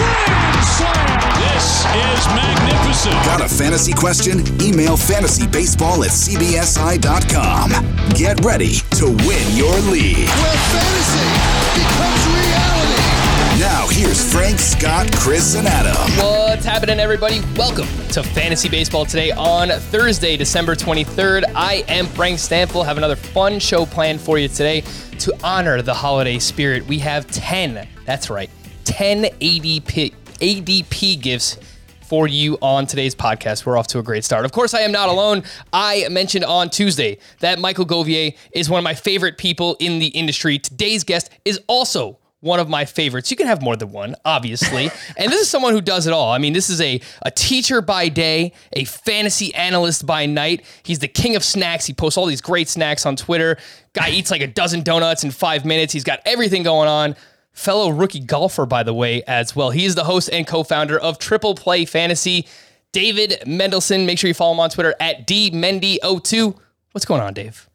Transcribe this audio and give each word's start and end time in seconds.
grand 0.00 0.64
slam. 0.64 1.20
This 1.40 1.84
is 1.84 2.26
magnificent. 2.32 3.14
Got 3.24 3.40
a 3.42 3.48
fantasy 3.48 3.92
question? 3.92 4.40
Email 4.62 4.96
fantasybaseball 4.96 6.04
at 6.04 6.12
cbsi.com. 6.12 7.70
Get 8.14 8.42
ready 8.44 8.76
to 8.96 9.06
win 9.26 9.44
your 9.56 9.76
league. 9.92 10.28
where 10.40 10.58
fantasy 10.72 11.28
becomes 11.76 12.22
reality. 12.32 13.20
Now, 13.60 13.86
here's 13.90 14.32
Frank, 14.32 14.58
Scott, 14.58 15.12
Chris, 15.16 15.54
and 15.54 15.66
Adam. 15.68 15.94
What's 16.16 16.64
happening, 16.64 16.98
everybody? 16.98 17.42
Welcome 17.58 17.86
to 18.12 18.22
Fantasy 18.22 18.70
Baseball 18.70 19.04
today 19.04 19.32
on 19.32 19.68
Thursday, 19.68 20.38
December 20.38 20.74
23rd. 20.74 21.44
I 21.54 21.84
am 21.88 22.06
Frank 22.06 22.38
Stampfl. 22.38 22.82
Have 22.86 22.96
another 22.96 23.16
fun 23.16 23.58
show 23.58 23.84
planned 23.84 24.20
for 24.22 24.38
you 24.38 24.48
today 24.48 24.82
to 25.18 25.34
honor 25.44 25.82
the 25.82 25.92
holiday 25.92 26.38
spirit. 26.38 26.86
We 26.86 26.98
have 27.00 27.26
10, 27.26 27.86
that's 28.06 28.30
right, 28.30 28.48
10 28.90 29.22
ADP, 29.22 30.12
ADP 30.40 31.22
gifts 31.22 31.58
for 32.02 32.26
you 32.26 32.58
on 32.60 32.86
today's 32.86 33.14
podcast. 33.14 33.64
We're 33.64 33.78
off 33.78 33.86
to 33.88 34.00
a 34.00 34.02
great 34.02 34.24
start. 34.24 34.44
Of 34.44 34.50
course, 34.50 34.74
I 34.74 34.80
am 34.80 34.90
not 34.90 35.08
alone. 35.08 35.44
I 35.72 36.08
mentioned 36.10 36.44
on 36.44 36.70
Tuesday 36.70 37.18
that 37.38 37.60
Michael 37.60 37.86
Govier 37.86 38.36
is 38.52 38.68
one 38.68 38.78
of 38.78 38.84
my 38.84 38.94
favorite 38.94 39.38
people 39.38 39.76
in 39.78 40.00
the 40.00 40.08
industry. 40.08 40.58
Today's 40.58 41.04
guest 41.04 41.30
is 41.44 41.60
also 41.68 42.18
one 42.40 42.58
of 42.58 42.68
my 42.68 42.84
favorites. 42.84 43.30
You 43.30 43.36
can 43.36 43.46
have 43.46 43.62
more 43.62 43.76
than 43.76 43.92
one, 43.92 44.16
obviously. 44.24 44.90
and 45.16 45.30
this 45.30 45.40
is 45.40 45.48
someone 45.48 45.72
who 45.72 45.80
does 45.80 46.08
it 46.08 46.12
all. 46.12 46.32
I 46.32 46.38
mean, 46.38 46.52
this 46.52 46.68
is 46.68 46.80
a, 46.80 47.00
a 47.22 47.30
teacher 47.30 47.80
by 47.80 48.08
day, 48.08 48.52
a 48.72 48.84
fantasy 48.84 49.54
analyst 49.54 50.04
by 50.04 50.26
night. 50.26 50.64
He's 50.82 50.98
the 50.98 51.08
king 51.08 51.36
of 51.36 51.44
snacks. 51.44 51.86
He 51.86 51.92
posts 51.92 52.18
all 52.18 52.26
these 52.26 52.40
great 52.40 52.68
snacks 52.68 53.06
on 53.06 53.14
Twitter. 53.14 53.56
Guy 53.92 54.10
eats 54.10 54.32
like 54.32 54.42
a 54.42 54.48
dozen 54.48 54.82
donuts 54.82 55.22
in 55.22 55.30
five 55.30 55.64
minutes. 55.64 55.92
He's 55.92 56.02
got 56.02 56.20
everything 56.26 56.64
going 56.64 56.88
on. 56.88 57.14
Fellow 57.60 57.90
rookie 57.90 58.20
golfer, 58.20 58.64
by 58.64 58.82
the 58.82 58.94
way, 58.94 59.22
as 59.24 59.54
well. 59.54 59.68
He 59.68 59.84
is 59.84 59.94
the 59.94 60.04
host 60.04 60.30
and 60.32 60.46
co 60.46 60.62
founder 60.62 60.98
of 60.98 61.18
Triple 61.18 61.54
Play 61.54 61.84
Fantasy. 61.84 62.48
David 62.92 63.42
Mendelson. 63.44 64.06
Make 64.06 64.18
sure 64.18 64.28
you 64.28 64.34
follow 64.34 64.54
him 64.54 64.60
on 64.60 64.70
Twitter 64.70 64.94
at 64.98 65.26
DMendy02. 65.26 66.56
What's 66.92 67.04
going 67.04 67.20
on, 67.20 67.34
Dave? 67.34 67.68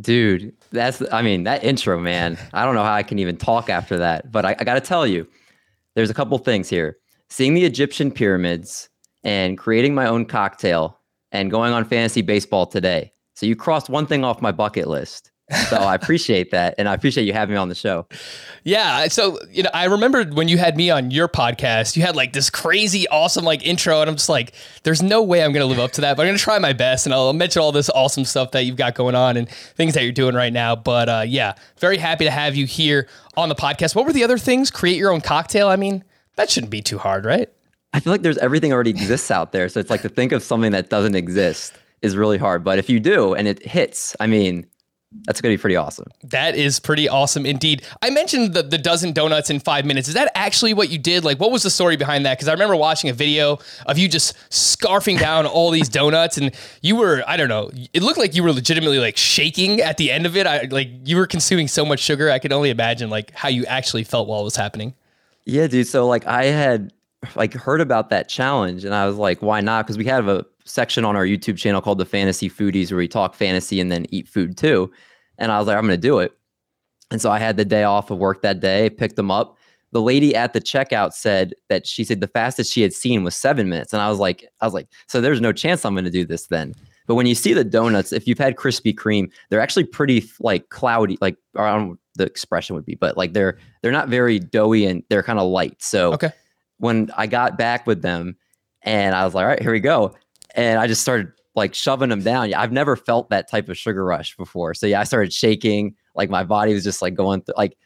Dude, 0.00 0.52
that's 0.72 1.00
I 1.12 1.22
mean 1.22 1.44
that 1.44 1.62
intro, 1.62 2.00
man. 2.00 2.38
I 2.52 2.64
don't 2.64 2.74
know 2.74 2.82
how 2.82 2.92
I 2.92 3.04
can 3.04 3.20
even 3.20 3.36
talk 3.36 3.70
after 3.70 3.98
that, 3.98 4.32
but 4.32 4.44
I, 4.44 4.56
I 4.58 4.64
got 4.64 4.74
to 4.74 4.80
tell 4.80 5.06
you, 5.06 5.28
there's 5.94 6.10
a 6.10 6.14
couple 6.14 6.36
things 6.38 6.68
here. 6.68 6.98
Seeing 7.28 7.54
the 7.54 7.64
Egyptian 7.64 8.10
pyramids 8.10 8.88
and 9.22 9.56
creating 9.56 9.94
my 9.94 10.06
own 10.06 10.24
cocktail 10.26 10.98
and 11.30 11.52
going 11.52 11.72
on 11.72 11.84
fantasy 11.84 12.22
baseball 12.22 12.66
today. 12.66 13.12
So 13.34 13.46
you 13.46 13.54
crossed 13.54 13.88
one 13.88 14.08
thing 14.08 14.24
off 14.24 14.42
my 14.42 14.50
bucket 14.50 14.88
list. 14.88 15.30
So 15.68 15.76
I 15.76 15.94
appreciate 15.94 16.50
that, 16.52 16.74
and 16.78 16.88
I 16.88 16.94
appreciate 16.94 17.24
you 17.24 17.32
having 17.32 17.54
me 17.54 17.58
on 17.58 17.68
the 17.68 17.74
show. 17.74 18.06
Yeah. 18.64 19.08
So, 19.08 19.38
you 19.50 19.62
know, 19.62 19.70
I 19.72 19.86
remember 19.86 20.24
when 20.24 20.48
you 20.48 20.58
had 20.58 20.76
me 20.76 20.90
on 20.90 21.10
your 21.10 21.28
podcast, 21.28 21.96
you 21.96 22.02
had 22.02 22.14
like 22.14 22.32
this 22.32 22.50
crazy, 22.50 23.08
awesome 23.08 23.44
like 23.44 23.66
intro. 23.66 24.00
And 24.00 24.10
I'm 24.10 24.16
just 24.16 24.28
like, 24.28 24.52
there's 24.82 25.02
no 25.02 25.22
way 25.22 25.42
I'm 25.42 25.52
going 25.52 25.62
to 25.62 25.66
live 25.66 25.78
up 25.78 25.92
to 25.92 26.02
that, 26.02 26.16
but 26.16 26.22
I'm 26.22 26.28
going 26.28 26.38
to 26.38 26.42
try 26.42 26.58
my 26.58 26.72
best. 26.72 27.06
And 27.06 27.14
I'll 27.14 27.32
mention 27.32 27.62
all 27.62 27.72
this 27.72 27.88
awesome 27.90 28.24
stuff 28.24 28.50
that 28.52 28.64
you've 28.64 28.76
got 28.76 28.94
going 28.94 29.14
on 29.14 29.36
and 29.36 29.48
things 29.48 29.94
that 29.94 30.02
you're 30.02 30.12
doing 30.12 30.34
right 30.34 30.52
now. 30.52 30.76
But 30.76 31.08
uh, 31.08 31.24
yeah, 31.26 31.54
very 31.78 31.96
happy 31.96 32.24
to 32.24 32.30
have 32.30 32.54
you 32.54 32.66
here 32.66 33.08
on 33.36 33.48
the 33.48 33.54
podcast. 33.54 33.94
What 33.94 34.04
were 34.04 34.12
the 34.12 34.24
other 34.24 34.38
things? 34.38 34.70
Create 34.70 34.96
your 34.96 35.10
own 35.10 35.20
cocktail. 35.20 35.68
I 35.68 35.76
mean, 35.76 36.04
that 36.36 36.50
shouldn't 36.50 36.70
be 36.70 36.82
too 36.82 36.98
hard, 36.98 37.24
right? 37.24 37.48
I 37.92 38.00
feel 38.00 38.12
like 38.12 38.22
there's 38.22 38.38
everything 38.38 38.72
already 38.72 38.90
exists 38.90 39.30
out 39.30 39.52
there. 39.52 39.68
So 39.68 39.80
it's 39.80 39.90
like 39.90 40.02
to 40.02 40.08
think 40.08 40.32
of 40.32 40.42
something 40.42 40.72
that 40.72 40.90
doesn't 40.90 41.16
exist 41.16 41.72
is 42.02 42.16
really 42.16 42.38
hard. 42.38 42.62
But 42.62 42.78
if 42.78 42.88
you 42.88 43.00
do 43.00 43.34
and 43.34 43.48
it 43.48 43.66
hits, 43.66 44.14
I 44.20 44.26
mean, 44.26 44.66
that's 45.12 45.40
going 45.40 45.52
to 45.52 45.58
be 45.58 45.60
pretty 45.60 45.74
awesome. 45.76 46.06
That 46.22 46.54
is 46.54 46.78
pretty 46.78 47.08
awesome 47.08 47.44
indeed. 47.44 47.82
I 48.00 48.10
mentioned 48.10 48.54
the, 48.54 48.62
the 48.62 48.78
dozen 48.78 49.12
donuts 49.12 49.50
in 49.50 49.58
five 49.58 49.84
minutes. 49.84 50.06
Is 50.06 50.14
that 50.14 50.30
actually 50.36 50.72
what 50.72 50.88
you 50.88 50.98
did? 50.98 51.24
Like, 51.24 51.40
what 51.40 51.50
was 51.50 51.64
the 51.64 51.70
story 51.70 51.96
behind 51.96 52.24
that? 52.26 52.38
Because 52.38 52.46
I 52.48 52.52
remember 52.52 52.76
watching 52.76 53.10
a 53.10 53.12
video 53.12 53.58
of 53.86 53.98
you 53.98 54.08
just 54.08 54.36
scarfing 54.50 55.18
down 55.18 55.46
all 55.46 55.70
these 55.70 55.88
donuts, 56.00 56.38
and 56.38 56.54
you 56.80 56.94
were, 56.94 57.24
I 57.26 57.36
don't 57.36 57.48
know, 57.48 57.70
it 57.92 58.02
looked 58.02 58.18
like 58.18 58.36
you 58.36 58.44
were 58.44 58.52
legitimately 58.52 58.98
like 58.98 59.16
shaking 59.16 59.80
at 59.80 59.96
the 59.96 60.12
end 60.12 60.26
of 60.26 60.36
it. 60.36 60.46
I 60.46 60.68
like 60.70 60.88
you 61.04 61.16
were 61.16 61.26
consuming 61.26 61.66
so 61.66 61.84
much 61.84 62.00
sugar. 62.00 62.30
I 62.30 62.38
could 62.38 62.52
only 62.52 62.70
imagine 62.70 63.10
like 63.10 63.32
how 63.34 63.48
you 63.48 63.64
actually 63.66 64.04
felt 64.04 64.28
while 64.28 64.40
it 64.40 64.44
was 64.44 64.56
happening. 64.56 64.94
Yeah, 65.44 65.66
dude. 65.66 65.88
So 65.88 66.06
like 66.06 66.26
I 66.26 66.44
had 66.44 66.92
like 67.36 67.52
heard 67.52 67.80
about 67.80 68.08
that 68.10 68.28
challenge 68.28 68.84
and 68.84 68.94
I 68.94 69.06
was 69.06 69.16
like, 69.16 69.42
why 69.42 69.60
not? 69.60 69.86
Because 69.86 69.98
we 69.98 70.04
have 70.06 70.28
a 70.28 70.44
section 70.64 71.04
on 71.04 71.16
our 71.16 71.24
YouTube 71.24 71.58
channel 71.58 71.80
called 71.80 71.98
the 71.98 72.06
Fantasy 72.06 72.48
Foodies 72.48 72.90
where 72.90 72.98
we 72.98 73.08
talk 73.08 73.34
fantasy 73.34 73.80
and 73.80 73.92
then 73.92 74.06
eat 74.10 74.28
food 74.28 74.56
too. 74.56 74.90
And 75.38 75.52
I 75.52 75.58
was 75.58 75.66
like, 75.66 75.76
I'm 75.76 75.84
gonna 75.84 75.96
do 75.96 76.18
it. 76.18 76.32
And 77.10 77.20
so 77.20 77.30
I 77.30 77.38
had 77.38 77.56
the 77.56 77.64
day 77.64 77.82
off 77.82 78.10
of 78.10 78.18
work 78.18 78.42
that 78.42 78.60
day, 78.60 78.88
picked 78.88 79.16
them 79.16 79.30
up. 79.30 79.56
The 79.92 80.00
lady 80.00 80.34
at 80.36 80.52
the 80.52 80.60
checkout 80.60 81.12
said 81.12 81.52
that 81.68 81.86
she 81.86 82.04
said 82.04 82.20
the 82.20 82.28
fastest 82.28 82.72
she 82.72 82.82
had 82.82 82.92
seen 82.92 83.24
was 83.24 83.34
seven 83.34 83.68
minutes. 83.68 83.92
And 83.92 84.00
I 84.00 84.08
was 84.08 84.18
like, 84.18 84.48
I 84.60 84.64
was 84.64 84.74
like, 84.74 84.88
so 85.08 85.20
there's 85.20 85.40
no 85.40 85.52
chance 85.52 85.84
I'm 85.84 85.94
gonna 85.94 86.10
do 86.10 86.24
this 86.24 86.46
then. 86.46 86.74
But 87.06 87.16
when 87.16 87.26
you 87.26 87.34
see 87.34 87.52
the 87.52 87.64
donuts, 87.64 88.12
if 88.12 88.28
you've 88.28 88.38
had 88.38 88.56
Krispy 88.56 88.94
Kreme, 88.94 89.30
they're 89.48 89.60
actually 89.60 89.84
pretty 89.84 90.24
like 90.38 90.68
cloudy, 90.68 91.18
like 91.20 91.36
I 91.56 91.70
don't 91.70 91.88
know 91.88 91.96
the 92.14 92.24
expression 92.24 92.76
would 92.76 92.84
be, 92.84 92.94
but 92.94 93.16
like 93.16 93.32
they're 93.32 93.58
they're 93.82 93.92
not 93.92 94.08
very 94.08 94.38
doughy 94.38 94.86
and 94.86 95.02
they're 95.10 95.22
kind 95.22 95.38
of 95.38 95.48
light. 95.48 95.82
So 95.82 96.12
Okay. 96.14 96.30
When 96.80 97.10
I 97.16 97.26
got 97.26 97.56
back 97.56 97.86
with 97.86 98.02
them 98.02 98.36
and 98.82 99.14
I 99.14 99.24
was 99.24 99.34
like, 99.34 99.42
all 99.42 99.48
right, 99.48 99.62
here 99.62 99.72
we 99.72 99.80
go. 99.80 100.14
And 100.54 100.78
I 100.78 100.86
just 100.86 101.02
started 101.02 101.32
like 101.54 101.74
shoving 101.74 102.08
them 102.08 102.22
down. 102.22 102.52
I've 102.54 102.72
never 102.72 102.96
felt 102.96 103.30
that 103.30 103.48
type 103.48 103.68
of 103.68 103.78
sugar 103.78 104.04
rush 104.04 104.36
before. 104.36 104.74
So 104.74 104.86
yeah, 104.86 105.00
I 105.00 105.04
started 105.04 105.32
shaking. 105.32 105.94
Like 106.14 106.30
my 106.30 106.42
body 106.42 106.74
was 106.74 106.84
just 106.84 107.02
like 107.02 107.14
going 107.14 107.42
through 107.42 107.54
like 107.56 107.76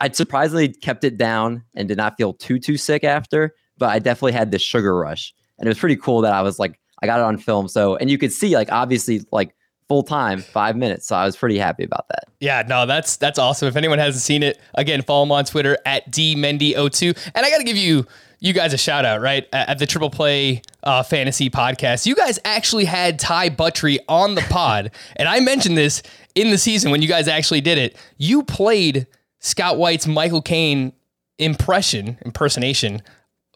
I 0.00 0.10
surprisingly 0.10 0.68
kept 0.68 1.04
it 1.04 1.16
down 1.18 1.62
and 1.74 1.86
did 1.86 1.98
not 1.98 2.16
feel 2.16 2.32
too 2.32 2.58
too 2.58 2.76
sick 2.76 3.04
after, 3.04 3.54
but 3.78 3.90
I 3.90 3.98
definitely 3.98 4.32
had 4.32 4.50
this 4.50 4.62
sugar 4.62 4.96
rush. 4.96 5.34
And 5.58 5.66
it 5.66 5.70
was 5.70 5.78
pretty 5.78 5.96
cool 5.96 6.22
that 6.22 6.32
I 6.32 6.42
was 6.42 6.58
like 6.58 6.80
I 7.02 7.06
got 7.06 7.20
it 7.20 7.24
on 7.24 7.38
film. 7.38 7.68
So 7.68 7.96
and 7.96 8.10
you 8.10 8.18
could 8.18 8.32
see 8.32 8.54
like 8.56 8.72
obviously 8.72 9.22
like 9.32 9.54
full 9.90 10.02
time, 10.04 10.40
five 10.40 10.76
minutes. 10.76 11.08
So 11.08 11.16
I 11.16 11.24
was 11.24 11.36
pretty 11.36 11.58
happy 11.58 11.82
about 11.82 12.06
that. 12.08 12.24
Yeah, 12.38 12.62
no, 12.66 12.86
that's 12.86 13.16
that's 13.16 13.38
awesome. 13.38 13.66
If 13.66 13.76
anyone 13.76 13.98
hasn't 13.98 14.22
seen 14.22 14.42
it, 14.42 14.60
again, 14.74 15.02
follow 15.02 15.24
him 15.24 15.32
on 15.32 15.44
Twitter 15.44 15.76
at 15.84 16.10
dmendy02. 16.12 17.30
And 17.34 17.44
I 17.44 17.50
got 17.50 17.58
to 17.58 17.64
give 17.64 17.76
you 17.76 18.06
you 18.40 18.52
guys 18.52 18.72
a 18.72 18.78
shout 18.78 19.04
out, 19.04 19.20
right? 19.20 19.46
At, 19.52 19.78
the 19.78 19.86
Triple 19.86 20.10
Play 20.10 20.62
uh, 20.82 21.02
Fantasy 21.02 21.50
Podcast, 21.50 22.06
you 22.06 22.14
guys 22.14 22.38
actually 22.44 22.86
had 22.86 23.18
Ty 23.18 23.50
Buttrey 23.50 23.98
on 24.08 24.34
the 24.34 24.40
pod, 24.42 24.90
and 25.16 25.28
I 25.28 25.40
mentioned 25.40 25.76
this 25.76 26.02
in 26.34 26.50
the 26.50 26.58
season 26.58 26.90
when 26.90 27.02
you 27.02 27.08
guys 27.08 27.28
actually 27.28 27.60
did 27.60 27.78
it. 27.78 27.96
You 28.16 28.42
played 28.42 29.06
Scott 29.38 29.78
White's 29.78 30.06
Michael 30.06 30.42
Caine 30.42 30.92
impression 31.38 32.18
impersonation 32.24 33.02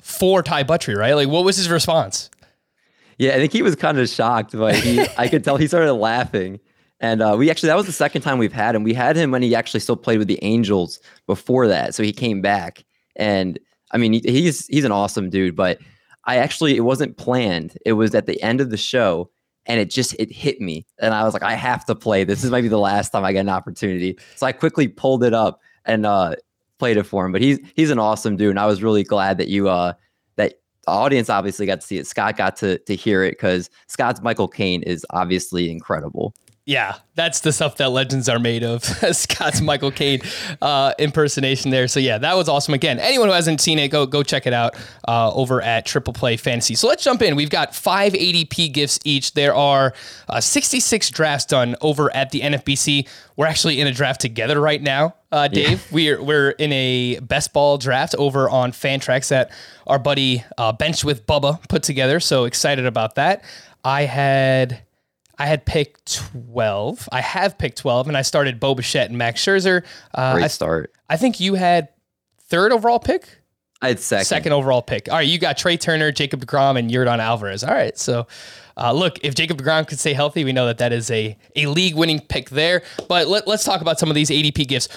for 0.00 0.42
Ty 0.42 0.64
Buttrey, 0.64 0.96
right? 0.96 1.14
Like, 1.14 1.28
what 1.28 1.44
was 1.44 1.56
his 1.56 1.70
response? 1.70 2.30
Yeah, 3.18 3.32
I 3.32 3.36
think 3.36 3.52
he 3.52 3.62
was 3.62 3.76
kind 3.76 3.98
of 3.98 4.08
shocked, 4.08 4.52
but 4.52 4.74
he, 4.74 5.00
I 5.18 5.28
could 5.28 5.44
tell 5.44 5.56
he 5.56 5.66
started 5.66 5.94
laughing. 5.94 6.60
And 7.00 7.22
uh, 7.22 7.36
we 7.38 7.50
actually, 7.50 7.68
that 7.68 7.76
was 7.76 7.86
the 7.86 7.92
second 7.92 8.22
time 8.22 8.38
we've 8.38 8.52
had 8.52 8.74
him. 8.74 8.82
We 8.82 8.94
had 8.94 9.16
him 9.16 9.30
when 9.30 9.42
he 9.42 9.54
actually 9.54 9.80
still 9.80 9.96
played 9.96 10.18
with 10.18 10.28
the 10.28 10.38
Angels 10.42 11.00
before 11.26 11.68
that. 11.68 11.94
So 11.94 12.02
he 12.02 12.12
came 12.12 12.40
back. 12.40 12.84
And 13.16 13.58
I 13.94 13.98
mean, 13.98 14.12
he's 14.12 14.66
he's 14.66 14.84
an 14.84 14.92
awesome 14.92 15.30
dude, 15.30 15.56
but 15.56 15.78
I 16.26 16.36
actually, 16.36 16.76
it 16.76 16.80
wasn't 16.80 17.16
planned. 17.16 17.76
It 17.84 17.92
was 17.94 18.14
at 18.14 18.26
the 18.26 18.40
end 18.42 18.60
of 18.60 18.70
the 18.70 18.76
show 18.76 19.30
and 19.66 19.80
it 19.80 19.90
just, 19.90 20.14
it 20.18 20.30
hit 20.32 20.60
me. 20.60 20.86
And 20.98 21.14
I 21.14 21.24
was 21.24 21.34
like, 21.34 21.42
I 21.42 21.54
have 21.54 21.84
to 21.86 21.94
play. 21.94 22.24
This 22.24 22.44
is 22.44 22.50
maybe 22.50 22.68
the 22.68 22.78
last 22.78 23.10
time 23.10 23.24
I 23.24 23.32
get 23.32 23.40
an 23.40 23.48
opportunity. 23.48 24.18
So 24.36 24.46
I 24.46 24.52
quickly 24.52 24.88
pulled 24.88 25.22
it 25.22 25.34
up 25.34 25.60
and 25.84 26.06
uh, 26.06 26.34
played 26.78 26.96
it 26.96 27.04
for 27.04 27.26
him. 27.26 27.32
But 27.32 27.42
he's, 27.42 27.58
he's 27.76 27.90
an 27.90 27.98
awesome 27.98 28.36
dude. 28.36 28.50
And 28.50 28.58
I 28.58 28.66
was 28.66 28.82
really 28.82 29.04
glad 29.04 29.38
that 29.38 29.48
you, 29.48 29.68
uh, 29.68 29.92
that 30.36 30.54
the 30.84 30.90
audience 30.90 31.28
obviously 31.28 31.66
got 31.66 31.80
to 31.80 31.86
see 31.86 31.98
it. 31.98 32.06
Scott 32.06 32.36
got 32.36 32.56
to 32.56 32.78
to 32.78 32.94
hear 32.94 33.22
it 33.22 33.32
because 33.32 33.70
Scott's 33.86 34.22
Michael 34.22 34.48
Caine 34.48 34.82
is 34.82 35.06
obviously 35.10 35.70
incredible. 35.70 36.34
Yeah, 36.66 36.94
that's 37.14 37.40
the 37.40 37.52
stuff 37.52 37.76
that 37.76 37.90
legends 37.90 38.26
are 38.26 38.38
made 38.38 38.64
of. 38.64 38.82
Scott's 39.12 39.60
Michael 39.60 39.90
Caine 39.90 40.22
uh, 40.62 40.94
impersonation 40.98 41.70
there. 41.70 41.86
So 41.88 42.00
yeah, 42.00 42.16
that 42.16 42.34
was 42.36 42.48
awesome. 42.48 42.72
Again, 42.72 42.98
anyone 42.98 43.28
who 43.28 43.34
hasn't 43.34 43.60
seen 43.60 43.78
it, 43.78 43.88
go 43.88 44.06
go 44.06 44.22
check 44.22 44.46
it 44.46 44.54
out 44.54 44.74
uh, 45.06 45.30
over 45.34 45.60
at 45.60 45.84
Triple 45.84 46.14
Play 46.14 46.38
Fantasy. 46.38 46.74
So 46.74 46.88
let's 46.88 47.04
jump 47.04 47.20
in. 47.20 47.36
We've 47.36 47.50
got 47.50 47.74
five 47.74 48.14
ADP 48.14 48.72
gifts 48.72 48.98
each. 49.04 49.34
There 49.34 49.54
are 49.54 49.92
uh, 50.30 50.40
66 50.40 51.10
drafts 51.10 51.44
done 51.44 51.76
over 51.82 52.14
at 52.16 52.30
the 52.30 52.40
NFBC. 52.40 53.08
We're 53.36 53.46
actually 53.46 53.82
in 53.82 53.86
a 53.86 53.92
draft 53.92 54.22
together 54.22 54.58
right 54.58 54.80
now, 54.80 55.16
uh, 55.32 55.48
Dave. 55.48 55.82
Yeah. 55.90 55.94
We're 55.94 56.22
we're 56.22 56.50
in 56.52 56.72
a 56.72 57.20
best 57.20 57.52
ball 57.52 57.76
draft 57.76 58.14
over 58.14 58.48
on 58.48 58.72
Fantrax 58.72 59.28
that 59.28 59.50
our 59.86 59.98
buddy 59.98 60.42
uh, 60.56 60.72
Bench 60.72 61.04
with 61.04 61.26
Bubba 61.26 61.68
put 61.68 61.82
together. 61.82 62.20
So 62.20 62.44
excited 62.44 62.86
about 62.86 63.16
that. 63.16 63.44
I 63.84 64.04
had 64.04 64.82
I 65.38 65.46
had 65.46 65.64
picked 65.66 66.20
12. 66.52 67.08
I 67.12 67.20
have 67.20 67.58
picked 67.58 67.78
12, 67.78 68.08
and 68.08 68.16
I 68.16 68.22
started 68.22 68.60
Bo 68.60 68.74
Bichette 68.74 69.08
and 69.08 69.18
Max 69.18 69.44
Scherzer. 69.44 69.84
Uh, 70.14 70.34
Great 70.34 70.50
start. 70.50 70.92
I, 71.08 71.14
I 71.14 71.16
think 71.16 71.40
you 71.40 71.54
had 71.54 71.88
third 72.48 72.72
overall 72.72 72.98
pick? 72.98 73.40
I 73.82 73.88
had 73.88 74.00
second. 74.00 74.24
Second 74.26 74.52
overall 74.52 74.82
pick. 74.82 75.08
All 75.10 75.16
right, 75.16 75.26
you 75.26 75.38
got 75.38 75.58
Trea 75.58 75.76
Turner, 75.76 76.12
Jacob 76.12 76.44
DeGrom, 76.44 76.78
and 76.78 76.90
Yordan 76.90 77.18
Alvarez. 77.18 77.64
All 77.64 77.74
right, 77.74 77.96
so 77.98 78.26
uh, 78.76 78.92
look, 78.92 79.18
if 79.22 79.34
Jacob 79.34 79.60
DeGrom 79.60 79.86
could 79.86 79.98
stay 79.98 80.12
healthy, 80.14 80.44
we 80.44 80.52
know 80.52 80.66
that 80.66 80.78
that 80.78 80.92
is 80.92 81.10
a, 81.10 81.36
a 81.56 81.66
league-winning 81.66 82.20
pick 82.20 82.50
there. 82.50 82.82
But 83.08 83.26
let, 83.28 83.46
let's 83.46 83.64
talk 83.64 83.80
about 83.80 83.98
some 83.98 84.08
of 84.08 84.14
these 84.14 84.30
ADP 84.30 84.68
gifts. 84.68 84.88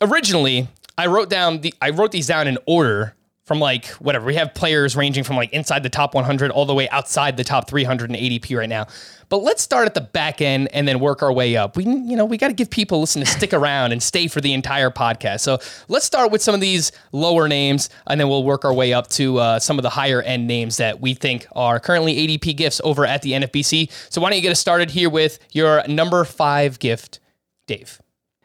Originally, 0.00 0.68
I 0.96 1.06
wrote 1.06 1.28
down 1.28 1.60
the 1.60 1.74
I 1.80 1.90
wrote 1.90 2.12
these 2.12 2.26
down 2.26 2.46
in 2.48 2.58
order 2.66 3.14
from 3.50 3.58
like 3.58 3.86
whatever. 3.94 4.26
We 4.26 4.36
have 4.36 4.54
players 4.54 4.94
ranging 4.94 5.24
from 5.24 5.34
like 5.34 5.52
inside 5.52 5.82
the 5.82 5.90
top 5.90 6.14
100 6.14 6.52
all 6.52 6.66
the 6.66 6.72
way 6.72 6.88
outside 6.90 7.36
the 7.36 7.42
top 7.42 7.68
300 7.68 8.08
in 8.08 8.14
ADP 8.14 8.56
right 8.56 8.68
now. 8.68 8.86
But 9.28 9.38
let's 9.38 9.60
start 9.60 9.86
at 9.86 9.94
the 9.94 10.02
back 10.02 10.40
end 10.40 10.68
and 10.72 10.86
then 10.86 11.00
work 11.00 11.20
our 11.20 11.32
way 11.32 11.56
up. 11.56 11.76
We 11.76 11.82
you 11.82 12.14
know, 12.14 12.24
we 12.24 12.36
got 12.36 12.46
to 12.46 12.54
give 12.54 12.70
people 12.70 13.00
listen 13.00 13.18
to 13.18 13.26
stick 13.26 13.52
around 13.60 13.90
and 13.90 14.00
stay 14.00 14.28
for 14.28 14.40
the 14.40 14.52
entire 14.52 14.90
podcast. 14.90 15.40
So 15.40 15.58
let's 15.88 16.06
start 16.06 16.30
with 16.30 16.42
some 16.42 16.54
of 16.54 16.60
these 16.60 16.92
lower 17.10 17.48
names 17.48 17.90
and 18.06 18.20
then 18.20 18.28
we'll 18.28 18.44
work 18.44 18.64
our 18.64 18.72
way 18.72 18.92
up 18.92 19.08
to 19.08 19.38
uh, 19.38 19.58
some 19.58 19.80
of 19.80 19.82
the 19.82 19.90
higher 19.90 20.22
end 20.22 20.46
names 20.46 20.76
that 20.76 21.00
we 21.00 21.14
think 21.14 21.48
are 21.50 21.80
currently 21.80 22.28
ADP 22.28 22.56
gifts 22.56 22.80
over 22.84 23.04
at 23.04 23.22
the 23.22 23.32
NFBC. 23.32 23.90
So 24.10 24.20
why 24.20 24.30
don't 24.30 24.36
you 24.36 24.42
get 24.42 24.52
us 24.52 24.60
started 24.60 24.90
here 24.90 25.10
with 25.10 25.40
your 25.50 25.82
number 25.88 26.22
5 26.22 26.78
gift, 26.78 27.18
Dave? 27.66 28.00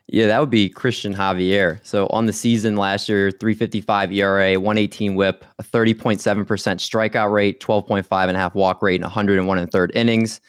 Yeah, 0.08 0.28
that 0.28 0.40
would 0.40 0.52
be 0.52 0.70
Cristian 0.70 1.16
Javier. 1.16 1.80
So 1.84 2.08
on 2.08 2.28
the 2.28 2.34
season 2.34 2.76
last 2.76 3.10
year, 3.10 3.32
355 3.32 4.12
ERA, 4.12 4.60
118 4.60 5.16
whip, 5.16 5.44
a 5.58 5.64
30.7% 5.64 6.46
strikeout 6.46 7.32
rate, 7.32 7.60
12.5 7.60 8.28
and 8.28 8.38
a 8.38 8.40
half 8.40 8.54
walk 8.54 8.84
rate, 8.84 8.96
and 8.96 9.04
101 9.04 9.58
and 9.58 9.72
third 9.72 9.92
innings. 9.96 10.42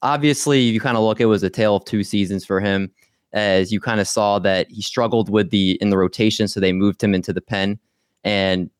Obviously, 0.00 0.60
you 0.60 0.80
kind 0.80 0.96
of 0.96 1.02
look, 1.02 1.20
it 1.20 1.26
was 1.26 1.42
a 1.42 1.50
tale 1.50 1.76
of 1.76 1.84
two 1.84 2.02
seasons 2.02 2.46
for 2.46 2.60
him 2.60 2.90
as 3.34 3.72
you 3.72 3.80
kind 3.80 4.00
of 4.00 4.08
saw 4.08 4.38
that 4.38 4.70
he 4.70 4.80
struggled 4.80 5.28
with 5.28 5.50
the 5.50 5.72
in 5.82 5.90
the 5.90 5.98
rotation, 5.98 6.48
so 6.48 6.60
they 6.60 6.72
moved 6.72 7.02
him 7.02 7.14
into 7.14 7.32
the 7.32 7.40
pen. 7.40 7.78
And 8.22 8.70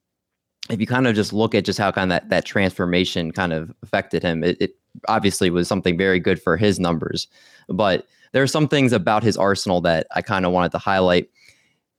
if 0.70 0.81
you 0.81 0.87
kind 0.87 1.06
of 1.06 1.15
just 1.15 1.32
look 1.32 1.55
at 1.55 1.65
just 1.65 1.79
how 1.79 1.91
kind 1.91 2.11
of 2.11 2.20
that, 2.20 2.29
that 2.31 2.44
transformation 2.47 3.32
kind 3.32 3.53
of 3.53 3.75
affected 3.82 4.23
him, 4.23 4.43
it, 4.43 4.56
it 4.61 4.70
obviously 5.08 5.50
was 5.50 5.69
something 5.69 5.96
very 5.96 6.20
good 6.20 6.41
for 6.41 6.56
his 6.56 6.79
numbers. 6.79 7.29
But 7.69 8.06
there 8.32 8.43
are 8.43 8.49
some 8.49 8.69
things 8.69 8.93
about 8.93 9.23
his 9.23 9.37
arsenal 9.37 9.81
that 9.82 10.06
I 10.14 10.23
kind 10.23 10.44
of 10.44 10.52
wanted 10.52 10.73
to 10.73 10.79
highlight. 10.79 11.29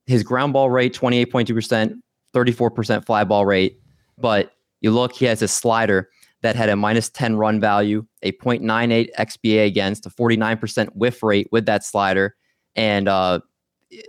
His 0.05 0.23
ground 0.23 0.53
ball 0.53 0.69
rate, 0.69 0.93
28.2%, 0.93 1.93
34% 2.33 3.05
fly 3.05 3.23
ball 3.23 3.45
rate. 3.45 3.79
But 4.17 4.51
you 4.81 4.91
look, 4.91 5.13
he 5.13 5.25
has 5.25 5.41
a 5.41 5.47
slider 5.47 6.09
that 6.41 6.55
had 6.55 6.69
a 6.69 6.75
minus 6.75 7.09
10 7.09 7.37
run 7.37 7.59
value, 7.59 8.05
a 8.21 8.31
0.98 8.33 9.09
XBA 9.17 9.65
against, 9.65 10.05
a 10.05 10.09
49% 10.09 10.89
whiff 10.89 11.23
rate 11.23 11.47
with 11.51 11.65
that 11.65 11.83
slider. 11.83 12.35
And 12.75 13.07
uh, 13.07 13.39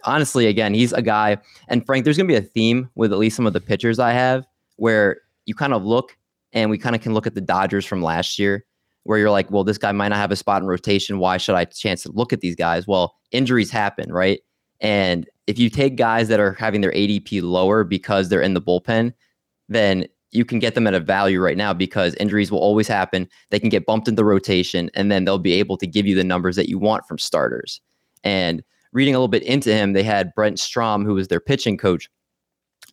honestly, 0.05 0.47
again, 0.47 0.75
he's 0.75 0.93
a 0.93 1.03
guy. 1.03 1.39
And 1.69 1.87
Frank, 1.87 2.05
there's 2.05 2.17
going 2.19 2.29
to 2.29 2.33
be 2.33 2.39
a 2.39 2.43
theme 2.43 2.91
with 2.95 3.13
at 3.13 3.19
least 3.19 3.37
some 3.37 3.47
of 3.47 3.53
the 3.53 3.61
pitchers 3.61 3.99
I 3.99 4.13
have 4.13 4.45
where 4.77 5.19
you 5.47 5.55
kind 5.55 5.73
of 5.73 5.85
look 5.85 6.19
and 6.53 6.71
we 6.71 6.77
kind 6.77 6.95
of 6.95 7.01
can 7.01 7.15
look 7.15 7.27
at 7.27 7.35
the 7.35 7.41
Dodgers 7.41 7.87
from 7.87 8.03
last 8.03 8.39
year 8.39 8.66
where 9.07 9.19
you're 9.19 9.31
like, 9.31 9.51
well, 9.51 9.65
this 9.65 9.79
guy 9.79 9.93
might 9.93 10.09
not 10.09 10.19
have 10.19 10.33
a 10.33 10.37
spot 10.37 10.63
in 10.63 10.69
rotation. 10.69 11.19
Why 11.19 11.37
should 11.37 11.55
I 11.55 11.65
chance 11.65 12.03
to 12.03 12.13
look 12.13 12.33
at 12.33 12.41
these 12.41 12.57
guys? 12.57 12.87
Well, 12.87 13.15
injuries 13.31 13.71
happen, 13.71 14.13
right? 14.13 14.41
And 14.81 15.29
if 15.47 15.59
you 15.59 15.71
take 15.71 15.97
guys 15.97 16.29
that 16.29 16.41
are 16.41 16.53
having 16.53 16.81
their 16.81 16.93
ADP 16.93 17.43
lower 17.43 17.85
because 17.85 18.29
they're 18.29 18.43
in 18.43 18.55
the 18.55 18.61
bullpen, 18.61 19.13
then 19.69 20.07
you 20.33 20.45
can 20.45 20.59
get 20.59 20.75
them 20.75 20.87
at 20.87 20.95
a 20.95 21.01
value 21.01 21.41
right 21.41 21.57
now 21.57 21.73
because 21.73 22.15
injuries 22.17 22.51
will 22.51 22.59
always 22.59 22.89
happen. 22.89 23.29
They 23.51 23.61
can 23.61 23.69
get 23.69 23.87
bumped 23.87 24.09
in 24.09 24.17
the 24.17 24.25
rotation 24.25 24.91
and 24.95 25.11
then 25.11 25.25
they'll 25.25 25.39
be 25.39 25.55
able 25.55 25.77
to 25.79 25.87
give 25.87 26.07
you 26.07 26.15
the 26.15 26.25
numbers 26.25 26.57
that 26.57 26.69
you 26.69 26.79
want 26.79 27.07
from 27.07 27.19
starters. 27.19 27.81
And 28.25 28.63
reading 28.93 29.15
a 29.15 29.19
little 29.19 29.29
bit 29.29 29.45
into 29.45 29.73
him, 29.73 29.93
they 29.93 30.03
had 30.03 30.35
Brent 30.35 30.59
Strom, 30.59 31.05
who 31.05 31.15
was 31.15 31.29
their 31.29 31.41
pitching 31.41 31.77
coach, 31.77 32.11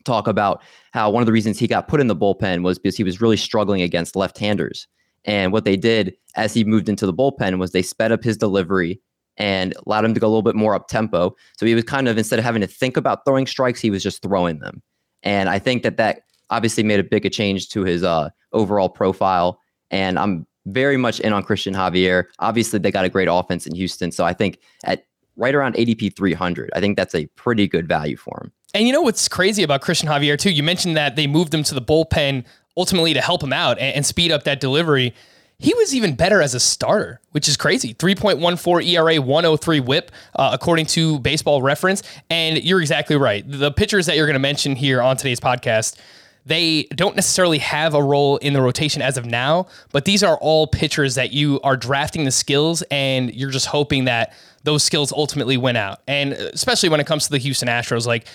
talk 0.05 0.27
about 0.27 0.61
how 0.91 1.09
one 1.09 1.23
of 1.23 1.27
the 1.27 1.33
reasons 1.33 1.57
he 1.57 1.67
got 1.67 1.87
put 1.87 1.99
in 1.99 2.07
the 2.07 2.15
bullpen 2.15 2.63
was 2.63 2.77
because 2.77 2.95
he 2.95 3.03
was 3.03 3.21
really 3.21 3.37
struggling 3.37 3.81
against 3.81 4.15
left 4.15 4.37
handers. 4.37 4.87
And 5.25 5.51
what 5.51 5.65
they 5.65 5.77
did 5.77 6.15
as 6.35 6.53
he 6.53 6.63
moved 6.63 6.89
into 6.89 7.05
the 7.05 7.13
bullpen 7.13 7.57
was 7.57 7.71
they 7.71 7.81
sped 7.81 8.11
up 8.11 8.23
his 8.23 8.37
delivery 8.37 9.01
and 9.37 9.73
allowed 9.85 10.05
him 10.05 10.13
to 10.13 10.19
go 10.19 10.27
a 10.27 10.29
little 10.29 10.41
bit 10.41 10.55
more 10.55 10.75
up 10.75 10.87
tempo. 10.87 11.35
So 11.57 11.65
he 11.65 11.75
was 11.75 11.83
kind 11.83 12.07
of 12.07 12.17
instead 12.17 12.39
of 12.39 12.45
having 12.45 12.61
to 12.61 12.67
think 12.67 12.97
about 12.97 13.25
throwing 13.25 13.47
strikes, 13.47 13.81
he 13.81 13.89
was 13.89 14.03
just 14.03 14.21
throwing 14.21 14.59
them. 14.59 14.81
And 15.23 15.49
I 15.49 15.59
think 15.59 15.83
that 15.83 15.97
that 15.97 16.21
obviously 16.49 16.83
made 16.83 16.99
a 16.99 17.03
big 17.03 17.25
a 17.25 17.29
change 17.29 17.69
to 17.69 17.83
his 17.83 18.03
uh, 18.03 18.29
overall 18.51 18.89
profile. 18.89 19.59
And 19.89 20.19
I'm 20.19 20.45
very 20.65 20.97
much 20.97 21.19
in 21.19 21.33
on 21.33 21.43
Cristian 21.43 21.73
Javier. 21.73 22.25
Obviously, 22.39 22.79
they 22.79 22.91
got 22.91 23.05
a 23.05 23.09
great 23.09 23.27
offense 23.29 23.65
in 23.65 23.75
Houston, 23.75 24.11
so 24.11 24.23
I 24.23 24.33
think 24.33 24.59
at 24.85 25.05
right 25.35 25.55
around 25.55 25.75
ADP 25.75 26.15
300, 26.15 26.69
I 26.73 26.79
think 26.79 26.95
that's 26.95 27.15
a 27.15 27.25
pretty 27.35 27.67
good 27.67 27.87
value 27.87 28.15
for 28.15 28.39
him. 28.43 28.51
And 28.75 28.87
you 28.87 28.93
know 28.93 29.01
what's 29.01 29.27
crazy 29.27 29.61
about 29.61 29.81
Cristian 29.81 30.07
Javier 30.07 30.37
too? 30.37 30.51
You 30.51 30.63
mentioned 30.63 30.97
that 30.97 31.15
they 31.15 31.27
moved 31.27 31.53
him 31.53 31.63
to 31.63 31.75
the 31.75 31.81
bullpen 31.81 32.43
ultimately 32.75 33.13
to 33.13 33.21
help 33.21 33.43
him 33.43 33.53
out 33.53 33.77
and, 33.79 33.95
and 33.95 34.05
speed 34.05 34.31
up 34.31 34.43
that 34.43 34.59
delivery. 34.59 35.13
He 35.59 35.73
was 35.75 35.95
even 35.95 36.15
better 36.15 36.41
as 36.41 36.53
a 36.53 36.59
starter, 36.59 37.21
which 37.31 37.47
is 37.47 37.55
crazy. 37.55 37.93
3.14 37.93 38.85
ERA, 38.85 39.21
103 39.21 39.79
whip, 39.79 40.11
uh, 40.35 40.49
according 40.51 40.87
to 40.87 41.19
baseball 41.19 41.61
reference. 41.61 42.03
And 42.29 42.61
you're 42.63 42.81
exactly 42.81 43.15
right. 43.15 43.43
The 43.47 43.71
pitchers 43.71 44.07
that 44.07 44.17
you're 44.17 44.25
going 44.25 44.33
to 44.33 44.39
mention 44.39 44.75
here 44.75 45.01
on 45.01 45.15
today's 45.15 45.39
podcast, 45.39 45.97
they 46.45 46.83
don't 46.95 47.15
necessarily 47.15 47.59
have 47.59 47.93
a 47.93 48.03
role 48.03 48.37
in 48.37 48.53
the 48.53 48.61
rotation 48.61 49.01
as 49.01 49.17
of 49.17 49.25
now, 49.25 49.67
but 49.91 50.03
these 50.03 50.23
are 50.23 50.37
all 50.37 50.67
pitchers 50.67 51.15
that 51.15 51.31
you 51.31 51.61
are 51.61 51.77
drafting 51.77 52.25
the 52.25 52.31
skills 52.31 52.81
and 52.91 53.33
you're 53.33 53.51
just 53.51 53.67
hoping 53.67 54.05
that 54.05 54.33
those 54.63 54.83
skills 54.83 55.13
ultimately 55.13 55.55
win 55.55 55.77
out. 55.77 56.01
And 56.07 56.33
especially 56.33 56.89
when 56.89 56.99
it 56.99 57.07
comes 57.07 57.25
to 57.25 57.31
the 57.31 57.37
Houston 57.37 57.69
Astros, 57.69 58.05
like 58.05 58.27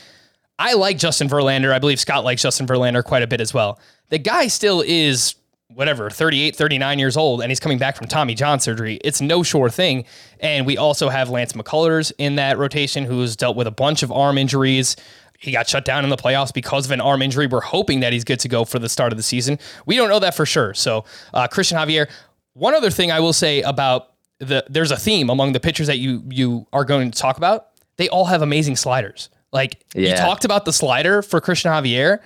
I 0.59 0.75
like 0.75 0.99
Justin 0.99 1.29
Verlander. 1.29 1.73
I 1.73 1.79
believe 1.79 2.01
Scott 2.01 2.25
likes 2.25 2.43
Justin 2.43 2.67
Verlander 2.67 3.05
quite 3.05 3.23
a 3.23 3.27
bit 3.27 3.41
as 3.41 3.53
well 3.53 3.79
the 4.11 4.19
guy 4.19 4.49
still 4.49 4.83
is 4.87 5.35
whatever 5.75 6.09
38 6.09 6.57
39 6.57 6.99
years 6.99 7.17
old 7.17 7.43
and 7.43 7.51
he's 7.51 7.61
coming 7.61 7.77
back 7.77 7.95
from 7.97 8.07
tommy 8.09 8.35
john 8.35 8.59
surgery. 8.59 8.99
It's 9.05 9.21
no 9.21 9.43
sure 9.43 9.69
thing. 9.69 10.05
And 10.41 10.67
we 10.67 10.79
also 10.79 11.09
have 11.09 11.29
lance 11.29 11.53
mccullers 11.53 12.11
in 12.19 12.37
that 12.37 12.59
rotation 12.59 13.05
who's 13.05 13.37
dealt 13.37 13.57
with 13.57 13.67
a 13.67 13.71
bunch 13.71 14.03
of 14.03 14.11
arm 14.11 14.39
injuries. 14.39 14.97
He 15.39 15.53
got 15.53 15.69
shut 15.69 15.85
down 15.85 16.05
in 16.05 16.11
the 16.11 16.17
playoffs 16.17 16.53
because 16.53 16.87
of 16.87 16.91
an 16.91 17.01
arm 17.01 17.23
injury. 17.23 17.47
We're 17.47 17.61
hoping 17.61 18.01
that 18.01 18.13
he's 18.13 18.25
good 18.25 18.41
to 18.41 18.49
go 18.49 18.65
for 18.65 18.79
the 18.79 18.89
start 18.89 19.13
of 19.13 19.19
the 19.19 19.23
season. 19.23 19.59
We 19.87 19.97
don't 19.97 20.09
know 20.09 20.19
that 20.19 20.35
for 20.35 20.47
sure. 20.47 20.75
So 20.75 21.05
uh, 21.35 21.47
cristian 21.49 21.77
javier 21.77 22.09
one 22.55 22.75
other 22.75 22.91
thing 22.91 23.13
i 23.13 23.21
will 23.21 23.33
say 23.33 23.63
about 23.63 24.15
the 24.41 24.65
there's 24.69 24.91
a 24.91 24.97
theme 24.97 25.31
among 25.31 25.53
the 25.53 25.61
pitchers 25.61 25.87
that 25.87 25.99
you 25.99 26.23
you 26.31 26.67
are 26.73 26.85
going 26.85 27.11
to 27.11 27.19
talk 27.19 27.37
about. 27.37 27.69
They 27.97 28.09
all 28.09 28.25
have 28.27 28.43
amazing 28.43 28.77
sliders. 28.77 29.29
Like 29.53 29.85
yeah. 29.95 30.11
you 30.11 30.17
talked 30.17 30.45
about 30.45 30.65
the 30.65 30.73
slider 30.73 31.23
for 31.23 31.41
cristian 31.41 31.71
javier 31.71 32.21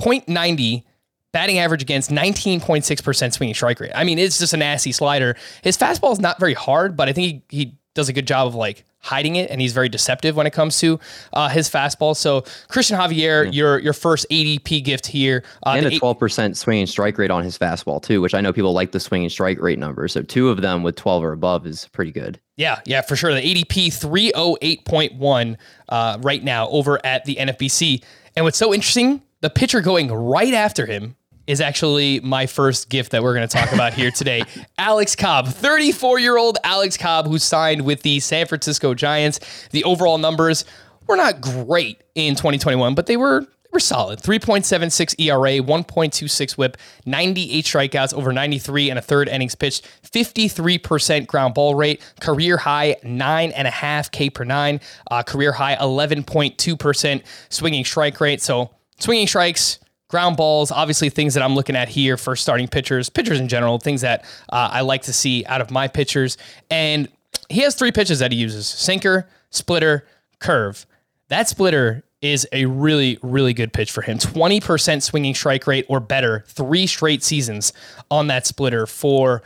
0.90 0.00 0.84
batting 1.32 1.58
average 1.58 1.82
against 1.82 2.10
19.6% 2.10 3.32
swinging 3.32 3.54
strike 3.54 3.80
rate. 3.80 3.92
I 3.94 4.04
mean, 4.04 4.18
it's 4.18 4.38
just 4.38 4.54
a 4.54 4.56
nasty 4.56 4.92
slider. 4.92 5.36
His 5.62 5.76
fastball 5.76 6.12
is 6.12 6.20
not 6.20 6.40
very 6.40 6.54
hard, 6.54 6.96
but 6.96 7.08
I 7.08 7.12
think 7.12 7.44
he, 7.50 7.56
he 7.64 7.78
does 7.94 8.08
a 8.08 8.12
good 8.12 8.26
job 8.26 8.46
of 8.46 8.54
like 8.54 8.84
hiding 9.00 9.36
it, 9.36 9.50
and 9.50 9.60
he's 9.60 9.72
very 9.72 9.88
deceptive 9.88 10.36
when 10.36 10.46
it 10.46 10.52
comes 10.52 10.78
to 10.80 10.98
uh, 11.32 11.48
his 11.48 11.68
fastball. 11.68 12.16
So 12.16 12.42
Cristian 12.70 12.96
Javier, 12.98 13.52
your 13.52 13.78
your 13.78 13.92
first 13.92 14.26
ADP 14.30 14.84
gift 14.84 15.06
here, 15.06 15.44
uh, 15.66 15.74
and 15.76 15.86
a 15.86 15.98
twelve 15.98 16.18
percent 16.18 16.56
swinging 16.56 16.86
strike 16.86 17.18
rate 17.18 17.30
on 17.30 17.42
his 17.42 17.58
fastball 17.58 18.02
too, 18.02 18.20
which 18.20 18.34
I 18.34 18.40
know 18.40 18.52
people 18.52 18.72
like 18.72 18.92
the 18.92 19.00
swinging 19.00 19.28
strike 19.28 19.60
rate 19.60 19.78
number. 19.78 20.06
So 20.08 20.22
two 20.22 20.48
of 20.48 20.62
them 20.62 20.82
with 20.82 20.96
twelve 20.96 21.22
or 21.22 21.32
above 21.32 21.66
is 21.66 21.88
pretty 21.88 22.12
good. 22.12 22.40
Yeah, 22.56 22.80
yeah, 22.86 23.02
for 23.02 23.16
sure. 23.16 23.34
The 23.34 23.42
ADP 23.42 23.92
three 23.92 24.32
hundred 24.32 24.38
oh 24.38 24.58
eight 24.62 24.84
point 24.84 25.14
one 25.14 25.58
uh, 25.88 26.18
right 26.22 26.42
now 26.42 26.68
over 26.68 27.04
at 27.04 27.24
the 27.24 27.36
NFBC, 27.36 28.02
and 28.36 28.44
what's 28.44 28.58
so 28.58 28.72
interesting, 28.72 29.22
the 29.40 29.50
pitcher 29.50 29.80
going 29.80 30.12
right 30.12 30.54
after 30.54 30.86
him 30.86 31.16
is 31.48 31.62
actually 31.62 32.20
my 32.20 32.46
first 32.46 32.90
gift 32.90 33.10
that 33.10 33.22
we're 33.22 33.34
going 33.34 33.48
to 33.48 33.56
talk 33.56 33.72
about 33.72 33.94
here 33.94 34.10
today. 34.10 34.42
Alex 34.78 35.16
Cobb, 35.16 35.48
34 35.48 36.20
year 36.20 36.36
old 36.36 36.58
Alex 36.62 36.96
Cobb, 36.96 37.26
who 37.26 37.38
signed 37.38 37.84
with 37.84 38.02
the 38.02 38.20
San 38.20 38.46
Francisco 38.46 38.94
Giants. 38.94 39.40
The 39.72 39.82
overall 39.82 40.18
numbers 40.18 40.66
were 41.06 41.16
not 41.16 41.40
great 41.40 42.04
in 42.14 42.34
2021, 42.34 42.94
but 42.94 43.06
they 43.06 43.16
were 43.16 43.46
were 43.72 43.80
solid. 43.80 44.20
3.76 44.20 45.14
ERA, 45.20 45.62
1.26 45.62 46.56
whip, 46.56 46.76
98 47.04 47.64
strikeouts, 47.64 48.14
over 48.14 48.32
93 48.32 48.90
and 48.90 48.98
a 48.98 49.02
third 49.02 49.28
innings 49.28 49.54
pitched, 49.54 49.86
53% 50.04 51.26
ground 51.26 51.54
ball 51.54 51.74
rate, 51.74 52.02
career 52.20 52.56
high 52.56 52.96
9.5 53.04 54.10
K 54.10 54.30
per 54.30 54.44
nine, 54.44 54.80
uh, 55.10 55.22
career 55.22 55.52
high 55.52 55.76
11.2% 55.76 57.22
swinging 57.50 57.84
strike 57.84 58.20
rate. 58.20 58.40
So 58.40 58.70
swinging 59.00 59.26
strikes, 59.26 59.78
ground 60.08 60.36
balls, 60.36 60.72
obviously 60.72 61.10
things 61.10 61.34
that 61.34 61.42
I'm 61.42 61.54
looking 61.54 61.76
at 61.76 61.88
here 61.88 62.16
for 62.16 62.34
starting 62.34 62.66
pitchers, 62.66 63.08
pitchers 63.10 63.38
in 63.38 63.48
general, 63.48 63.78
things 63.78 64.00
that 64.00 64.24
uh, 64.48 64.70
I 64.72 64.80
like 64.80 65.02
to 65.02 65.12
see 65.12 65.44
out 65.46 65.60
of 65.60 65.70
my 65.70 65.86
pitchers. 65.86 66.38
And 66.70 67.08
he 67.48 67.60
has 67.60 67.74
three 67.74 67.92
pitches 67.92 68.18
that 68.18 68.32
he 68.32 68.38
uses 68.38 68.66
sinker, 68.66 69.28
splitter, 69.50 70.06
curve. 70.38 70.86
That 71.28 71.48
splitter 71.48 72.04
is 72.20 72.48
a 72.52 72.64
really, 72.66 73.18
really 73.22 73.52
good 73.52 73.72
pitch 73.72 73.92
for 73.92 74.02
him. 74.02 74.18
20% 74.18 75.02
swinging 75.02 75.34
strike 75.34 75.66
rate 75.66 75.86
or 75.88 76.00
better, 76.00 76.44
three 76.48 76.86
straight 76.86 77.22
seasons 77.22 77.72
on 78.10 78.26
that 78.26 78.46
splitter 78.46 78.86
for 78.86 79.42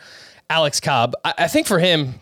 Alex 0.48 0.80
Cobb. 0.80 1.14
I, 1.24 1.34
I 1.38 1.48
think 1.48 1.66
for 1.66 1.78
him, 1.78 2.14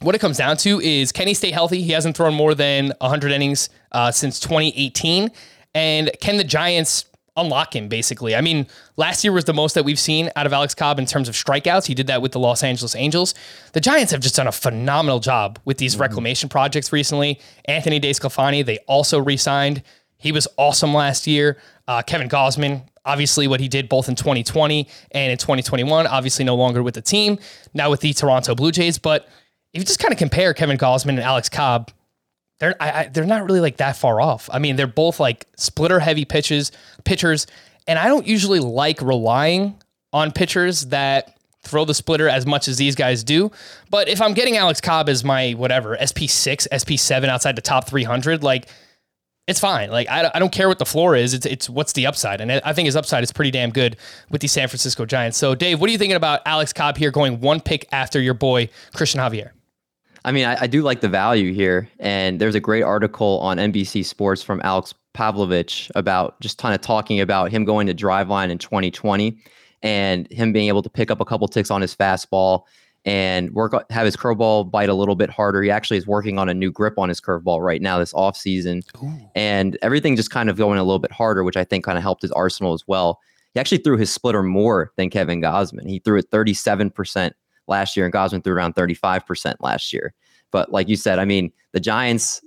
what 0.00 0.14
it 0.14 0.18
comes 0.18 0.36
down 0.36 0.56
to 0.58 0.80
is 0.80 1.12
can 1.12 1.28
he 1.28 1.34
stay 1.34 1.52
healthy? 1.52 1.80
He 1.82 1.92
hasn't 1.92 2.16
thrown 2.16 2.34
more 2.34 2.54
than 2.54 2.92
100 2.98 3.30
innings 3.30 3.70
uh, 3.92 4.10
since 4.10 4.40
2018. 4.40 5.30
And 5.74 6.10
can 6.20 6.36
the 6.36 6.44
Giants 6.44 7.06
unlock 7.36 7.74
him 7.74 7.88
basically. 7.88 8.34
I 8.36 8.40
mean, 8.40 8.66
last 8.96 9.24
year 9.24 9.32
was 9.32 9.44
the 9.44 9.54
most 9.54 9.74
that 9.74 9.84
we've 9.84 9.98
seen 9.98 10.30
out 10.36 10.46
of 10.46 10.52
Alex 10.52 10.74
Cobb 10.74 10.98
in 10.98 11.06
terms 11.06 11.28
of 11.28 11.34
strikeouts. 11.34 11.86
He 11.86 11.94
did 11.94 12.06
that 12.08 12.20
with 12.20 12.32
the 12.32 12.38
Los 12.38 12.62
Angeles 12.62 12.94
Angels. 12.94 13.34
The 13.72 13.80
Giants 13.80 14.12
have 14.12 14.20
just 14.20 14.36
done 14.36 14.46
a 14.46 14.52
phenomenal 14.52 15.20
job 15.20 15.58
with 15.64 15.78
these 15.78 15.94
mm-hmm. 15.94 16.02
reclamation 16.02 16.48
projects 16.48 16.92
recently. 16.92 17.40
Anthony 17.64 18.00
DeSclafani, 18.00 18.64
they 18.64 18.78
also 18.86 19.18
re-signed. 19.18 19.82
He 20.18 20.30
was 20.30 20.46
awesome 20.56 20.94
last 20.94 21.26
year. 21.26 21.58
Uh, 21.88 22.02
Kevin 22.02 22.28
Gausman, 22.28 22.86
obviously 23.04 23.48
what 23.48 23.60
he 23.60 23.68
did 23.68 23.88
both 23.88 24.08
in 24.08 24.14
2020 24.14 24.88
and 25.10 25.32
in 25.32 25.38
2021, 25.38 26.06
obviously 26.06 26.44
no 26.44 26.54
longer 26.54 26.82
with 26.82 26.94
the 26.94 27.02
team, 27.02 27.38
now 27.74 27.90
with 27.90 28.00
the 28.00 28.12
Toronto 28.12 28.54
Blue 28.54 28.70
Jays. 28.70 28.98
But 28.98 29.26
if 29.72 29.80
you 29.80 29.84
just 29.84 29.98
kind 29.98 30.12
of 30.12 30.18
compare 30.18 30.54
Kevin 30.54 30.76
Gausman 30.78 31.10
and 31.10 31.20
Alex 31.20 31.48
Cobb, 31.48 31.90
they're 32.62 32.76
I, 32.80 32.90
I, 32.90 33.08
they're 33.08 33.26
not 33.26 33.44
really 33.44 33.58
like 33.58 33.78
that 33.78 33.96
far 33.96 34.20
off. 34.20 34.48
I 34.52 34.60
mean, 34.60 34.76
they're 34.76 34.86
both 34.86 35.18
like 35.18 35.46
splitter 35.56 35.98
heavy 35.98 36.24
pitches 36.24 36.70
pitchers, 37.04 37.48
and 37.88 37.98
I 37.98 38.06
don't 38.06 38.24
usually 38.24 38.60
like 38.60 39.02
relying 39.02 39.82
on 40.12 40.30
pitchers 40.30 40.86
that 40.86 41.36
throw 41.64 41.84
the 41.84 41.94
splitter 41.94 42.28
as 42.28 42.46
much 42.46 42.68
as 42.68 42.76
these 42.76 42.94
guys 42.94 43.24
do. 43.24 43.50
But 43.90 44.08
if 44.08 44.22
I'm 44.22 44.32
getting 44.32 44.56
Alex 44.56 44.80
Cobb 44.80 45.08
as 45.08 45.24
my 45.24 45.52
whatever 45.52 45.96
SP6, 45.96 46.68
SP7 46.68 47.28
outside 47.28 47.56
the 47.56 47.62
top 47.62 47.88
300, 47.88 48.44
like 48.44 48.68
it's 49.48 49.58
fine. 49.58 49.90
Like 49.90 50.08
I, 50.08 50.30
I 50.32 50.38
don't 50.38 50.52
care 50.52 50.68
what 50.68 50.78
the 50.78 50.86
floor 50.86 51.16
is. 51.16 51.34
It's 51.34 51.46
it's 51.46 51.68
what's 51.68 51.94
the 51.94 52.06
upside, 52.06 52.40
and 52.40 52.52
I 52.52 52.72
think 52.72 52.86
his 52.86 52.94
upside 52.94 53.24
is 53.24 53.32
pretty 53.32 53.50
damn 53.50 53.70
good 53.70 53.96
with 54.30 54.40
the 54.40 54.46
San 54.46 54.68
Francisco 54.68 55.04
Giants. 55.04 55.36
So 55.36 55.56
Dave, 55.56 55.80
what 55.80 55.88
are 55.88 55.92
you 55.92 55.98
thinking 55.98 56.16
about 56.16 56.42
Alex 56.46 56.72
Cobb 56.72 56.96
here 56.96 57.10
going 57.10 57.40
one 57.40 57.60
pick 57.60 57.88
after 57.90 58.20
your 58.20 58.34
boy 58.34 58.68
Cristian 58.94 59.18
Javier? 59.18 59.50
I 60.24 60.32
mean, 60.32 60.44
I, 60.44 60.62
I, 60.62 60.66
do 60.66 60.82
like 60.82 61.00
the 61.00 61.08
value 61.08 61.52
here. 61.52 61.88
And 61.98 62.40
there's 62.40 62.54
a 62.54 62.60
great 62.60 62.82
article 62.82 63.40
on 63.40 63.56
NBC 63.56 64.04
Sports 64.04 64.42
from 64.42 64.60
Alex 64.64 64.94
Pavlovic 65.14 65.90
about 65.94 66.40
just 66.40 66.58
kind 66.58 66.74
of 66.74 66.80
talking 66.80 67.20
about 67.20 67.50
him 67.50 67.64
going 67.64 67.86
to 67.86 67.94
Driveline 67.94 68.50
in 68.50 68.58
2020 68.58 69.36
and 69.82 70.30
him 70.30 70.52
being 70.52 70.68
able 70.68 70.82
to 70.82 70.90
pick 70.90 71.10
up 71.10 71.20
a 71.20 71.24
couple 71.24 71.48
ticks 71.48 71.70
on 71.70 71.80
his 71.80 71.94
fastball 71.94 72.62
and 73.04 73.50
work 73.52 73.72
have 73.90 74.04
his 74.04 74.16
curveball 74.16 74.70
bite 74.70 74.88
a 74.88 74.94
little 74.94 75.16
bit 75.16 75.28
harder. 75.28 75.60
He 75.60 75.70
actually 75.70 75.96
is 75.96 76.06
working 76.06 76.38
on 76.38 76.48
a 76.48 76.54
new 76.54 76.70
grip 76.70 76.98
on 76.98 77.08
his 77.08 77.20
curveball 77.20 77.60
right 77.60 77.82
now 77.82 77.98
this 77.98 78.12
offseason. 78.12 78.82
And 79.34 79.76
everything 79.82 80.14
just 80.14 80.30
kind 80.30 80.48
of 80.48 80.56
going 80.56 80.78
a 80.78 80.84
little 80.84 81.00
bit 81.00 81.10
harder, 81.10 81.42
which 81.42 81.56
I 81.56 81.64
think 81.64 81.84
kind 81.84 81.98
of 81.98 82.02
helped 82.02 82.22
his 82.22 82.32
arsenal 82.32 82.74
as 82.74 82.84
well. 82.86 83.18
He 83.54 83.60
actually 83.60 83.78
threw 83.78 83.96
his 83.96 84.10
splitter 84.10 84.42
more 84.42 84.92
than 84.96 85.10
Kevin 85.10 85.42
Gausman. 85.42 85.88
He 85.88 85.98
threw 85.98 86.18
it 86.18 86.30
37% 86.30 87.32
last 87.68 87.96
year, 87.96 88.06
and 88.06 88.14
Gausman 88.14 88.42
threw 88.42 88.54
around 88.54 88.74
35% 88.74 89.54
last 89.60 89.92
year. 89.92 90.14
But 90.50 90.70
like 90.70 90.88
you 90.88 90.96
said, 90.96 91.18
I 91.18 91.24
mean, 91.24 91.52
the 91.72 91.80
Giants, 91.80 92.42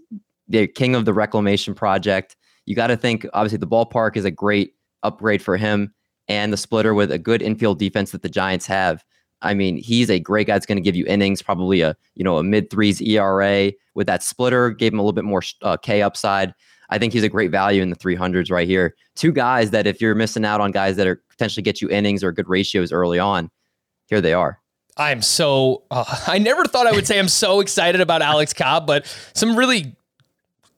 they're 0.47 0.67
king 0.67 0.95
of 0.95 1.05
the 1.05 1.13
reclamation 1.13 1.73
project. 1.73 2.35
You 2.65 2.75
got 2.75 2.87
to 2.87 2.97
think, 2.97 3.25
obviously, 3.33 3.57
the 3.57 3.67
ballpark 3.67 4.15
is 4.15 4.25
a 4.25 4.31
great 4.31 4.75
upgrade 5.03 5.41
for 5.41 5.57
him 5.57 5.93
and 6.27 6.51
the 6.51 6.57
splitter 6.57 6.93
with 6.93 7.11
a 7.11 7.19
good 7.19 7.41
infield 7.41 7.79
defense 7.79 8.11
that 8.11 8.21
the 8.21 8.29
Giants 8.29 8.65
have. 8.67 9.03
I 9.41 9.53
mean, 9.53 9.77
he's 9.77 10.09
a 10.09 10.19
great 10.19 10.47
guy 10.47 10.53
that's 10.53 10.65
going 10.65 10.77
to 10.77 10.81
give 10.81 10.95
you 10.95 11.05
innings, 11.05 11.41
probably 11.41 11.81
a 11.81 11.95
you 12.15 12.23
know 12.23 12.37
a 12.37 12.43
mid 12.43 12.69
threes 12.69 13.01
ERA 13.01 13.73
with 13.93 14.07
that 14.07 14.23
splitter. 14.23 14.71
Gave 14.71 14.93
him 14.93 14.99
a 14.99 15.01
little 15.01 15.13
bit 15.13 15.25
more 15.25 15.43
uh, 15.61 15.77
K 15.77 16.01
upside. 16.01 16.53
I 16.89 16.97
think 16.97 17.13
he's 17.13 17.23
a 17.23 17.29
great 17.29 17.51
value 17.51 17.81
in 17.81 17.89
the 17.89 17.95
300s 17.95 18.51
right 18.51 18.67
here. 18.67 18.95
Two 19.15 19.31
guys 19.31 19.71
that 19.71 19.87
if 19.87 19.99
you're 19.99 20.13
missing 20.13 20.45
out 20.45 20.61
on 20.61 20.71
guys 20.71 20.95
that 20.97 21.07
are 21.07 21.21
potentially 21.29 21.63
get 21.63 21.81
you 21.81 21.89
innings 21.89 22.23
or 22.23 22.31
good 22.31 22.47
ratios 22.47 22.91
early 22.91 23.17
on, 23.17 23.49
here 24.05 24.21
they 24.21 24.33
are. 24.33 24.59
I'm 24.97 25.21
so, 25.21 25.83
uh, 25.91 26.05
I 26.27 26.39
never 26.39 26.65
thought 26.65 26.87
I 26.87 26.91
would 26.91 27.07
say 27.07 27.19
I'm 27.19 27.27
so 27.27 27.59
excited 27.59 28.01
about 28.01 28.21
Alex 28.21 28.53
Cobb, 28.53 28.87
but 28.87 29.05
some 29.33 29.55
really 29.55 29.95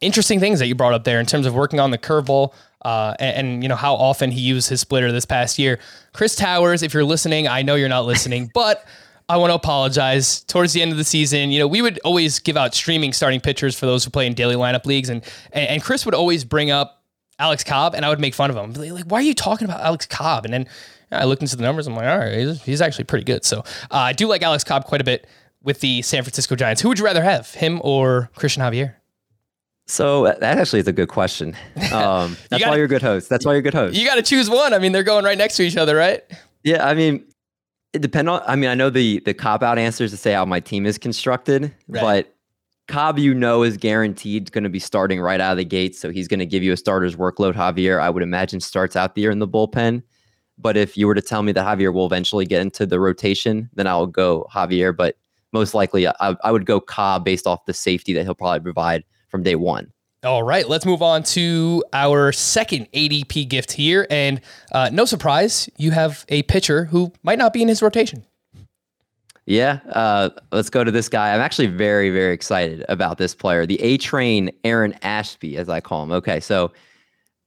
interesting 0.01 0.39
things 0.39 0.59
that 0.59 0.67
you 0.67 0.75
brought 0.75 0.93
up 0.93 1.03
there 1.03 1.19
in 1.19 1.25
terms 1.25 1.45
of 1.45 1.55
working 1.55 1.79
on 1.79 1.91
the 1.91 1.97
curveball 1.97 2.53
uh, 2.83 3.15
and, 3.19 3.47
and, 3.47 3.63
you 3.63 3.69
know 3.69 3.75
how 3.75 3.95
often 3.95 4.29
he 4.31 4.39
used 4.39 4.69
his 4.69 4.79
splitter 4.79 5.11
this 5.11 5.25
past 5.25 5.57
year. 5.57 5.79
Chris 6.13 6.35
Towers, 6.35 6.83
if 6.83 6.93
you're 6.93 7.03
listening, 7.03 7.47
I 7.47 7.63
know 7.63 7.75
you're 7.75 7.89
not 7.89 8.05
listening, 8.05 8.51
but 8.53 8.85
I 9.27 9.37
want 9.37 9.49
to 9.49 9.55
apologize. 9.55 10.41
Towards 10.41 10.73
the 10.73 10.81
end 10.81 10.91
of 10.91 10.97
the 10.97 11.03
season, 11.03 11.51
you 11.51 11.59
know, 11.59 11.67
we 11.67 11.81
would 11.81 11.99
always 12.05 12.39
give 12.39 12.55
out 12.55 12.75
streaming 12.75 13.13
starting 13.13 13.41
pitchers 13.41 13.77
for 13.77 13.87
those 13.87 14.05
who 14.05 14.11
play 14.11 14.27
in 14.27 14.35
daily 14.35 14.55
lineup 14.55 14.85
leagues, 14.85 15.09
and 15.09 15.23
and, 15.51 15.67
and 15.67 15.83
Chris 15.83 16.05
would 16.05 16.13
always 16.13 16.45
bring 16.45 16.69
up 16.69 17.03
Alex 17.39 17.63
Cobb, 17.63 17.95
and 17.95 18.05
I 18.05 18.09
would 18.09 18.19
make 18.19 18.35
fun 18.35 18.51
of 18.51 18.55
him. 18.55 18.73
Like, 18.73 19.05
why 19.05 19.19
are 19.19 19.23
you 19.23 19.33
talking 19.33 19.65
about 19.65 19.81
Alex 19.81 20.05
Cobb? 20.05 20.45
And 20.45 20.53
then 20.53 20.67
I 21.11 21.25
looked 21.25 21.41
into 21.41 21.55
the 21.55 21.63
numbers. 21.63 21.87
I'm 21.87 21.95
like, 21.95 22.07
all 22.07 22.17
right, 22.17 22.37
he's, 22.37 22.61
he's 22.63 22.81
actually 22.81 23.05
pretty 23.05 23.25
good. 23.25 23.45
So 23.45 23.59
uh, 23.59 23.63
I 23.91 24.13
do 24.13 24.27
like 24.27 24.41
Alex 24.41 24.63
Cobb 24.63 24.85
quite 24.85 25.01
a 25.01 25.05
bit 25.05 25.27
with 25.63 25.79
the 25.79 26.01
San 26.01 26.23
Francisco 26.23 26.55
Giants. 26.55 26.81
Who 26.81 26.89
would 26.89 26.99
you 26.99 27.05
rather 27.05 27.23
have, 27.23 27.53
him 27.53 27.81
or 27.83 28.29
Cristian 28.35 28.59
Javier? 28.59 28.95
So 29.85 30.25
that 30.25 30.43
actually 30.43 30.79
is 30.79 30.87
a 30.87 30.93
good 30.93 31.09
question. 31.09 31.55
Um, 31.93 32.35
that's 32.49 32.61
gotta, 32.61 32.71
why 32.71 32.75
you're 32.75 32.85
a 32.85 32.89
good 32.89 33.01
host. 33.01 33.29
That's 33.29 33.45
why 33.45 33.53
you're 33.53 33.59
a 33.59 33.63
good 33.63 33.73
host. 33.73 33.95
You 33.95 34.05
got 34.05 34.15
to 34.15 34.21
choose 34.21 34.49
one. 34.49 34.73
I 34.73 34.79
mean, 34.79 34.91
they're 34.91 35.03
going 35.03 35.23
right 35.23 35.37
next 35.37 35.55
to 35.57 35.63
each 35.63 35.77
other, 35.77 35.95
right? 35.95 36.21
Yeah, 36.63 36.85
I 36.85 36.93
mean, 36.93 37.23
it 37.93 38.01
depends 38.01 38.29
on. 38.29 38.41
I 38.45 38.55
mean, 38.55 38.69
I 38.69 38.75
know 38.75 38.89
the 38.89 39.19
the 39.21 39.33
cop 39.33 39.63
out 39.63 39.77
answers 39.77 40.11
to 40.11 40.17
say 40.17 40.33
how 40.33 40.43
my 40.45 40.59
team 40.59 40.85
is 40.85 40.97
constructed, 40.97 41.73
right. 41.87 42.01
but 42.01 42.35
Cobb, 42.87 43.19
you 43.19 43.33
know, 43.33 43.63
is 43.63 43.77
guaranteed 43.77 44.51
going 44.51 44.63
to 44.63 44.69
be 44.69 44.79
starting 44.79 45.21
right 45.21 45.39
out 45.39 45.51
of 45.51 45.57
the 45.57 45.65
gate, 45.65 45.95
so 45.95 46.09
he's 46.09 46.27
going 46.27 46.39
to 46.39 46.45
give 46.45 46.61
you 46.61 46.73
a 46.73 46.77
starter's 46.77 47.15
workload. 47.15 47.53
Javier, 47.53 47.99
I 47.99 48.09
would 48.09 48.23
imagine, 48.23 48.59
starts 48.59 48.95
out 48.95 49.15
the 49.15 49.21
year 49.21 49.31
in 49.31 49.39
the 49.39 49.47
bullpen. 49.47 50.03
But 50.57 50.77
if 50.77 50.97
you 50.97 51.07
were 51.07 51.15
to 51.15 51.21
tell 51.21 51.43
me 51.43 51.51
that 51.51 51.65
Javier 51.65 51.93
will 51.93 52.05
eventually 52.05 52.45
get 52.45 52.61
into 52.61 52.85
the 52.85 52.99
rotation, 52.99 53.69
then 53.75 53.87
I 53.87 53.95
will 53.95 54.07
go 54.07 54.47
Javier. 54.53 54.95
But 54.95 55.17
most 55.53 55.73
likely, 55.73 56.07
I, 56.07 56.13
I 56.19 56.51
would 56.51 56.65
go 56.65 56.79
Cobb 56.79 57.23
based 57.23 57.47
off 57.47 57.65
the 57.65 57.73
safety 57.73 58.13
that 58.13 58.23
he'll 58.23 58.35
probably 58.35 58.59
provide 58.59 59.03
from 59.29 59.43
day 59.43 59.55
one. 59.55 59.91
All 60.23 60.41
right, 60.41 60.67
let's 60.67 60.85
move 60.85 61.03
on 61.03 61.21
to 61.23 61.83
our 61.93 62.31
second 62.31 62.91
ADP 62.91 63.47
gift 63.47 63.71
here. 63.71 64.07
And 64.09 64.41
uh, 64.71 64.89
no 64.91 65.05
surprise, 65.05 65.69
you 65.77 65.91
have 65.91 66.25
a 66.29 66.41
pitcher 66.43 66.85
who 66.85 67.13
might 67.21 67.37
not 67.37 67.53
be 67.53 67.61
in 67.61 67.67
his 67.67 67.81
rotation. 67.81 68.25
Yeah, 69.45 69.79
uh, 69.91 70.31
let's 70.51 70.69
go 70.69 70.83
to 70.83 70.91
this 70.91 71.07
guy. 71.07 71.33
I'm 71.33 71.39
actually 71.39 71.67
very, 71.67 72.09
very 72.09 72.33
excited 72.33 72.83
about 72.89 73.17
this 73.17 73.33
player, 73.33 73.65
the 73.65 73.81
A 73.81 73.97
Train 73.97 74.51
Aaron 74.65 74.93
Ashby, 75.03 75.55
as 75.55 75.69
I 75.69 75.79
call 75.79 76.03
him. 76.03 76.11
Okay, 76.11 76.41
so 76.41 76.73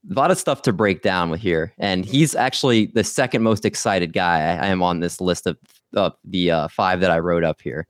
a 0.09 0.13
lot 0.13 0.31
of 0.31 0.37
stuff 0.37 0.61
to 0.63 0.73
break 0.73 1.01
down 1.01 1.29
with 1.29 1.41
here, 1.41 1.73
and 1.77 2.05
he's 2.05 2.35
actually 2.35 2.87
the 2.87 3.03
second 3.03 3.43
most 3.43 3.65
excited 3.65 4.13
guy 4.13 4.39
I, 4.39 4.67
am 4.67 4.81
on 4.81 4.99
this 4.99 5.21
list 5.21 5.45
of 5.45 5.57
uh, 5.95 6.11
the 6.23 6.51
uh, 6.51 6.67
five 6.69 7.01
that 7.01 7.11
I 7.11 7.19
wrote 7.19 7.43
up 7.43 7.61
here. 7.61 7.87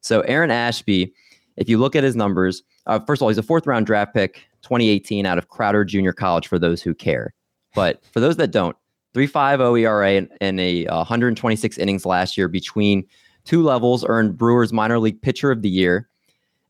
So 0.00 0.20
Aaron 0.22 0.50
Ashby, 0.50 1.12
if 1.56 1.68
you 1.68 1.78
look 1.78 1.96
at 1.96 2.04
his 2.04 2.14
numbers, 2.14 2.62
uh, 2.86 3.00
first 3.00 3.20
of 3.20 3.24
all, 3.24 3.28
he's 3.28 3.38
a 3.38 3.42
fourth 3.42 3.66
round 3.66 3.86
draft 3.86 4.14
pick, 4.14 4.34
2018 4.62 5.26
out 5.26 5.38
of 5.38 5.48
Crowder 5.48 5.84
Junior 5.84 6.12
College. 6.12 6.46
For 6.46 6.58
those 6.58 6.80
who 6.82 6.94
care, 6.94 7.34
but 7.74 8.04
for 8.12 8.20
those 8.20 8.36
that 8.36 8.52
don't, 8.52 8.76
3.50 9.14 9.80
ERA 9.80 10.12
in, 10.12 10.28
in 10.40 10.60
a 10.60 10.84
126 10.84 11.78
innings 11.78 12.06
last 12.06 12.36
year 12.36 12.46
between 12.46 13.04
two 13.44 13.62
levels, 13.62 14.04
earned 14.06 14.36
Brewers 14.36 14.72
minor 14.72 14.98
league 14.98 15.20
pitcher 15.22 15.50
of 15.50 15.62
the 15.62 15.68
year. 15.68 16.08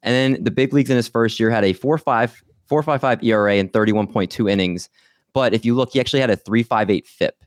And 0.02 0.14
then 0.14 0.44
the 0.44 0.50
big 0.50 0.72
leagues 0.72 0.90
in 0.90 0.96
his 0.96 1.08
first 1.08 1.40
year 1.40 1.50
had 1.50 1.64
a 1.64 1.74
4.5 1.74 2.40
4.55 2.70 3.24
ERA 3.24 3.54
and 3.54 3.72
31.2 3.72 4.50
innings. 4.50 4.88
But 5.32 5.54
if 5.54 5.64
you 5.64 5.74
look, 5.74 5.92
he 5.92 6.00
actually 6.00 6.20
had 6.20 6.30
a 6.30 6.36
3.58 6.36 7.06
FIP. 7.06 7.44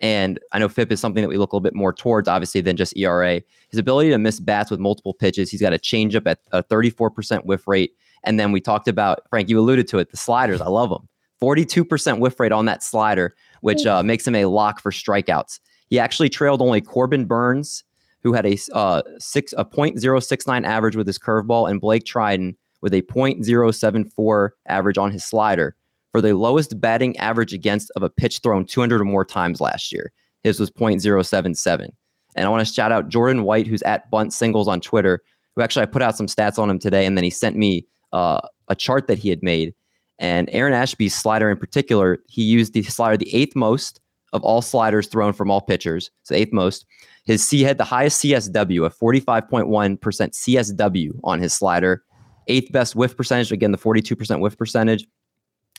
And 0.00 0.40
I 0.50 0.58
know 0.58 0.68
FIP 0.68 0.90
is 0.90 1.00
something 1.00 1.22
that 1.22 1.28
we 1.28 1.38
look 1.38 1.52
a 1.52 1.56
little 1.56 1.62
bit 1.62 1.76
more 1.76 1.92
towards, 1.92 2.26
obviously, 2.26 2.60
than 2.60 2.76
just 2.76 2.96
ERA. 2.96 3.40
His 3.70 3.78
ability 3.78 4.10
to 4.10 4.18
miss 4.18 4.40
bats 4.40 4.70
with 4.70 4.80
multiple 4.80 5.14
pitches. 5.14 5.48
He's 5.48 5.60
got 5.60 5.72
a 5.72 5.78
changeup 5.78 6.26
at 6.26 6.40
a 6.50 6.62
34% 6.64 7.44
whiff 7.44 7.68
rate. 7.68 7.92
And 8.24 8.38
then 8.38 8.50
we 8.50 8.60
talked 8.60 8.88
about, 8.88 9.20
Frank, 9.30 9.48
you 9.48 9.58
alluded 9.60 9.86
to 9.88 9.98
it, 9.98 10.10
the 10.10 10.16
sliders. 10.16 10.60
I 10.60 10.68
love 10.68 10.90
them. 10.90 11.08
42% 11.40 12.18
whiff 12.18 12.38
rate 12.38 12.52
on 12.52 12.66
that 12.66 12.82
slider, 12.82 13.34
which 13.62 13.86
uh, 13.86 14.02
makes 14.02 14.26
him 14.26 14.34
a 14.34 14.46
lock 14.46 14.80
for 14.80 14.90
strikeouts. 14.90 15.60
He 15.88 15.98
actually 15.98 16.28
trailed 16.28 16.62
only 16.62 16.80
Corbin 16.80 17.24
Burnes, 17.24 17.84
who 18.22 18.32
had 18.32 18.46
a 18.46 18.56
uh, 18.72 19.02
six 19.18 19.52
a 19.56 19.64
.069 19.64 20.64
average 20.64 20.96
with 20.96 21.06
his 21.06 21.18
curveball, 21.18 21.68
and 21.68 21.80
Blake 21.80 22.04
Treinen, 22.04 22.54
with 22.82 22.92
a 22.92 23.02
.074 23.02 24.50
average 24.68 24.98
on 24.98 25.10
his 25.10 25.24
slider 25.24 25.76
for 26.10 26.20
the 26.20 26.36
lowest 26.36 26.78
batting 26.80 27.16
average 27.16 27.54
against 27.54 27.90
of 27.96 28.02
a 28.02 28.10
pitch 28.10 28.40
thrown 28.42 28.66
200 28.66 29.00
or 29.00 29.04
more 29.04 29.24
times 29.24 29.60
last 29.60 29.92
year. 29.92 30.12
His 30.42 30.60
was 30.60 30.70
0.077. 30.70 31.88
And 32.34 32.46
I 32.46 32.48
want 32.48 32.66
to 32.66 32.72
shout 32.72 32.92
out 32.92 33.08
Jordan 33.08 33.44
White, 33.44 33.66
who's 33.66 33.82
at 33.82 34.10
Bunt 34.10 34.32
Singles 34.32 34.68
on 34.68 34.80
Twitter, 34.80 35.22
who 35.54 35.62
actually 35.62 35.82
I 35.82 35.86
put 35.86 36.02
out 36.02 36.16
some 36.16 36.26
stats 36.26 36.58
on 36.58 36.68
him 36.68 36.78
today, 36.78 37.06
and 37.06 37.16
then 37.16 37.24
he 37.24 37.30
sent 37.30 37.56
me 37.56 37.86
uh, 38.12 38.40
a 38.68 38.74
chart 38.74 39.06
that 39.06 39.18
he 39.18 39.28
had 39.28 39.42
made. 39.42 39.74
And 40.18 40.48
Aaron 40.52 40.72
Ashby's 40.72 41.14
slider 41.14 41.50
in 41.50 41.56
particular, 41.56 42.18
he 42.28 42.42
used 42.42 42.74
the 42.74 42.82
slider 42.82 43.16
the 43.16 43.34
eighth 43.34 43.56
most 43.56 44.00
of 44.32 44.42
all 44.42 44.62
sliders 44.62 45.06
thrown 45.06 45.32
from 45.32 45.50
all 45.50 45.60
pitchers, 45.60 46.10
so 46.22 46.34
eighth 46.34 46.52
most. 46.52 46.86
His 47.24 47.46
C 47.46 47.62
had 47.62 47.78
the 47.78 47.84
highest 47.84 48.22
CSW, 48.22 48.86
a 48.86 48.90
45.1% 48.90 49.98
CSW 49.98 51.20
on 51.22 51.40
his 51.40 51.52
slider, 51.52 52.02
eighth 52.48 52.72
best 52.72 52.96
whiff 52.96 53.16
percentage, 53.16 53.52
again, 53.52 53.72
the 53.72 53.78
42% 53.78 54.40
whiff 54.40 54.56
percentage, 54.56 55.06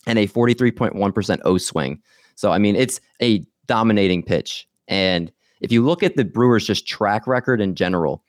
and 0.05 0.19
a 0.19 0.27
43.1% 0.27 1.39
O 1.45 1.57
swing. 1.57 2.01
So, 2.35 2.51
I 2.51 2.57
mean, 2.57 2.75
it's 2.75 2.99
a 3.21 3.43
dominating 3.67 4.23
pitch. 4.23 4.67
And 4.87 5.31
if 5.61 5.71
you 5.71 5.83
look 5.83 6.03
at 6.03 6.15
the 6.15 6.25
Brewers' 6.25 6.67
just 6.67 6.87
track 6.87 7.27
record 7.27 7.61
in 7.61 7.75
general, 7.75 8.23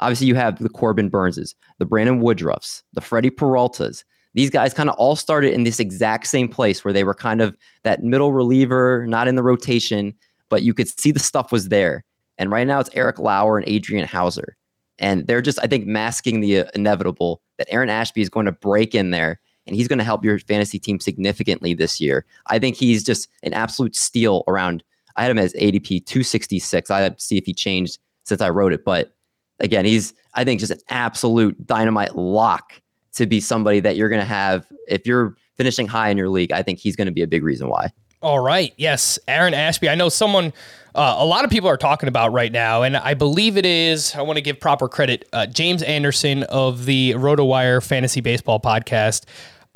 obviously 0.00 0.26
you 0.26 0.34
have 0.34 0.58
the 0.58 0.68
Corbin 0.68 1.08
Burnses, 1.08 1.54
the 1.78 1.86
Brandon 1.86 2.20
Woodruffs, 2.20 2.82
the 2.94 3.00
Freddy 3.00 3.30
Peraltas. 3.30 4.04
These 4.34 4.50
guys 4.50 4.74
kind 4.74 4.88
of 4.88 4.94
all 4.96 5.16
started 5.16 5.52
in 5.52 5.64
this 5.64 5.80
exact 5.80 6.26
same 6.26 6.48
place 6.48 6.84
where 6.84 6.92
they 6.92 7.04
were 7.04 7.14
kind 7.14 7.40
of 7.40 7.56
that 7.82 8.02
middle 8.02 8.32
reliever, 8.32 9.06
not 9.06 9.26
in 9.26 9.34
the 9.34 9.42
rotation, 9.42 10.14
but 10.48 10.62
you 10.62 10.74
could 10.74 10.88
see 10.88 11.10
the 11.10 11.18
stuff 11.18 11.50
was 11.50 11.68
there. 11.68 12.04
And 12.38 12.50
right 12.50 12.66
now 12.66 12.78
it's 12.78 12.90
Eric 12.94 13.18
Lauer 13.18 13.58
and 13.58 13.68
Adrian 13.68 14.06
Houser. 14.06 14.56
And 14.98 15.26
they're 15.26 15.42
just, 15.42 15.58
I 15.62 15.66
think, 15.66 15.86
masking 15.86 16.40
the 16.40 16.60
uh, 16.60 16.64
inevitable 16.74 17.40
that 17.58 17.68
Aaron 17.70 17.90
Ashby 17.90 18.20
is 18.20 18.28
going 18.28 18.46
to 18.46 18.52
break 18.52 18.94
in 18.94 19.10
there 19.10 19.40
and 19.66 19.76
he's 19.76 19.86
going 19.86 19.98
to 19.98 20.04
help 20.04 20.24
your 20.24 20.38
fantasy 20.40 20.78
team 20.78 20.98
significantly 20.98 21.74
this 21.74 22.00
year. 22.00 22.24
I 22.46 22.58
think 22.58 22.76
he's 22.76 23.04
just 23.04 23.28
an 23.42 23.52
absolute 23.52 23.94
steal 23.94 24.42
around. 24.48 24.82
I 25.16 25.22
had 25.22 25.30
him 25.30 25.38
as 25.38 25.52
ADP 25.54 26.06
266. 26.06 26.90
I 26.90 27.00
had 27.00 27.18
to 27.18 27.24
see 27.24 27.36
if 27.36 27.44
he 27.44 27.52
changed 27.52 27.98
since 28.24 28.40
I 28.40 28.48
wrote 28.50 28.72
it. 28.72 28.84
But 28.84 29.14
again, 29.60 29.84
he's, 29.84 30.14
I 30.34 30.44
think, 30.44 30.60
just 30.60 30.72
an 30.72 30.80
absolute 30.88 31.66
dynamite 31.66 32.16
lock 32.16 32.80
to 33.14 33.26
be 33.26 33.40
somebody 33.40 33.80
that 33.80 33.96
you're 33.96 34.08
going 34.08 34.22
to 34.22 34.26
have. 34.26 34.66
If 34.88 35.06
you're 35.06 35.36
finishing 35.56 35.86
high 35.86 36.08
in 36.08 36.16
your 36.16 36.28
league, 36.28 36.52
I 36.52 36.62
think 36.62 36.78
he's 36.78 36.96
going 36.96 37.06
to 37.06 37.12
be 37.12 37.22
a 37.22 37.26
big 37.26 37.42
reason 37.42 37.68
why. 37.68 37.92
All 38.22 38.40
right. 38.40 38.72
Yes. 38.76 39.18
Aaron 39.28 39.54
Ashby. 39.54 39.88
I 39.88 39.94
know 39.94 40.08
someone, 40.08 40.52
uh, 40.98 41.14
a 41.18 41.24
lot 41.24 41.44
of 41.44 41.50
people 41.50 41.68
are 41.68 41.76
talking 41.76 42.08
about 42.08 42.32
right 42.32 42.50
now, 42.50 42.82
and 42.82 42.96
I 42.96 43.14
believe 43.14 43.56
it 43.56 43.64
is, 43.64 44.16
I 44.16 44.22
want 44.22 44.36
to 44.36 44.40
give 44.42 44.58
proper 44.58 44.88
credit, 44.88 45.28
uh, 45.32 45.46
James 45.46 45.80
Anderson 45.84 46.42
of 46.42 46.86
the 46.86 47.12
RotoWire 47.12 47.86
Fantasy 47.86 48.20
Baseball 48.20 48.58
podcast. 48.58 49.24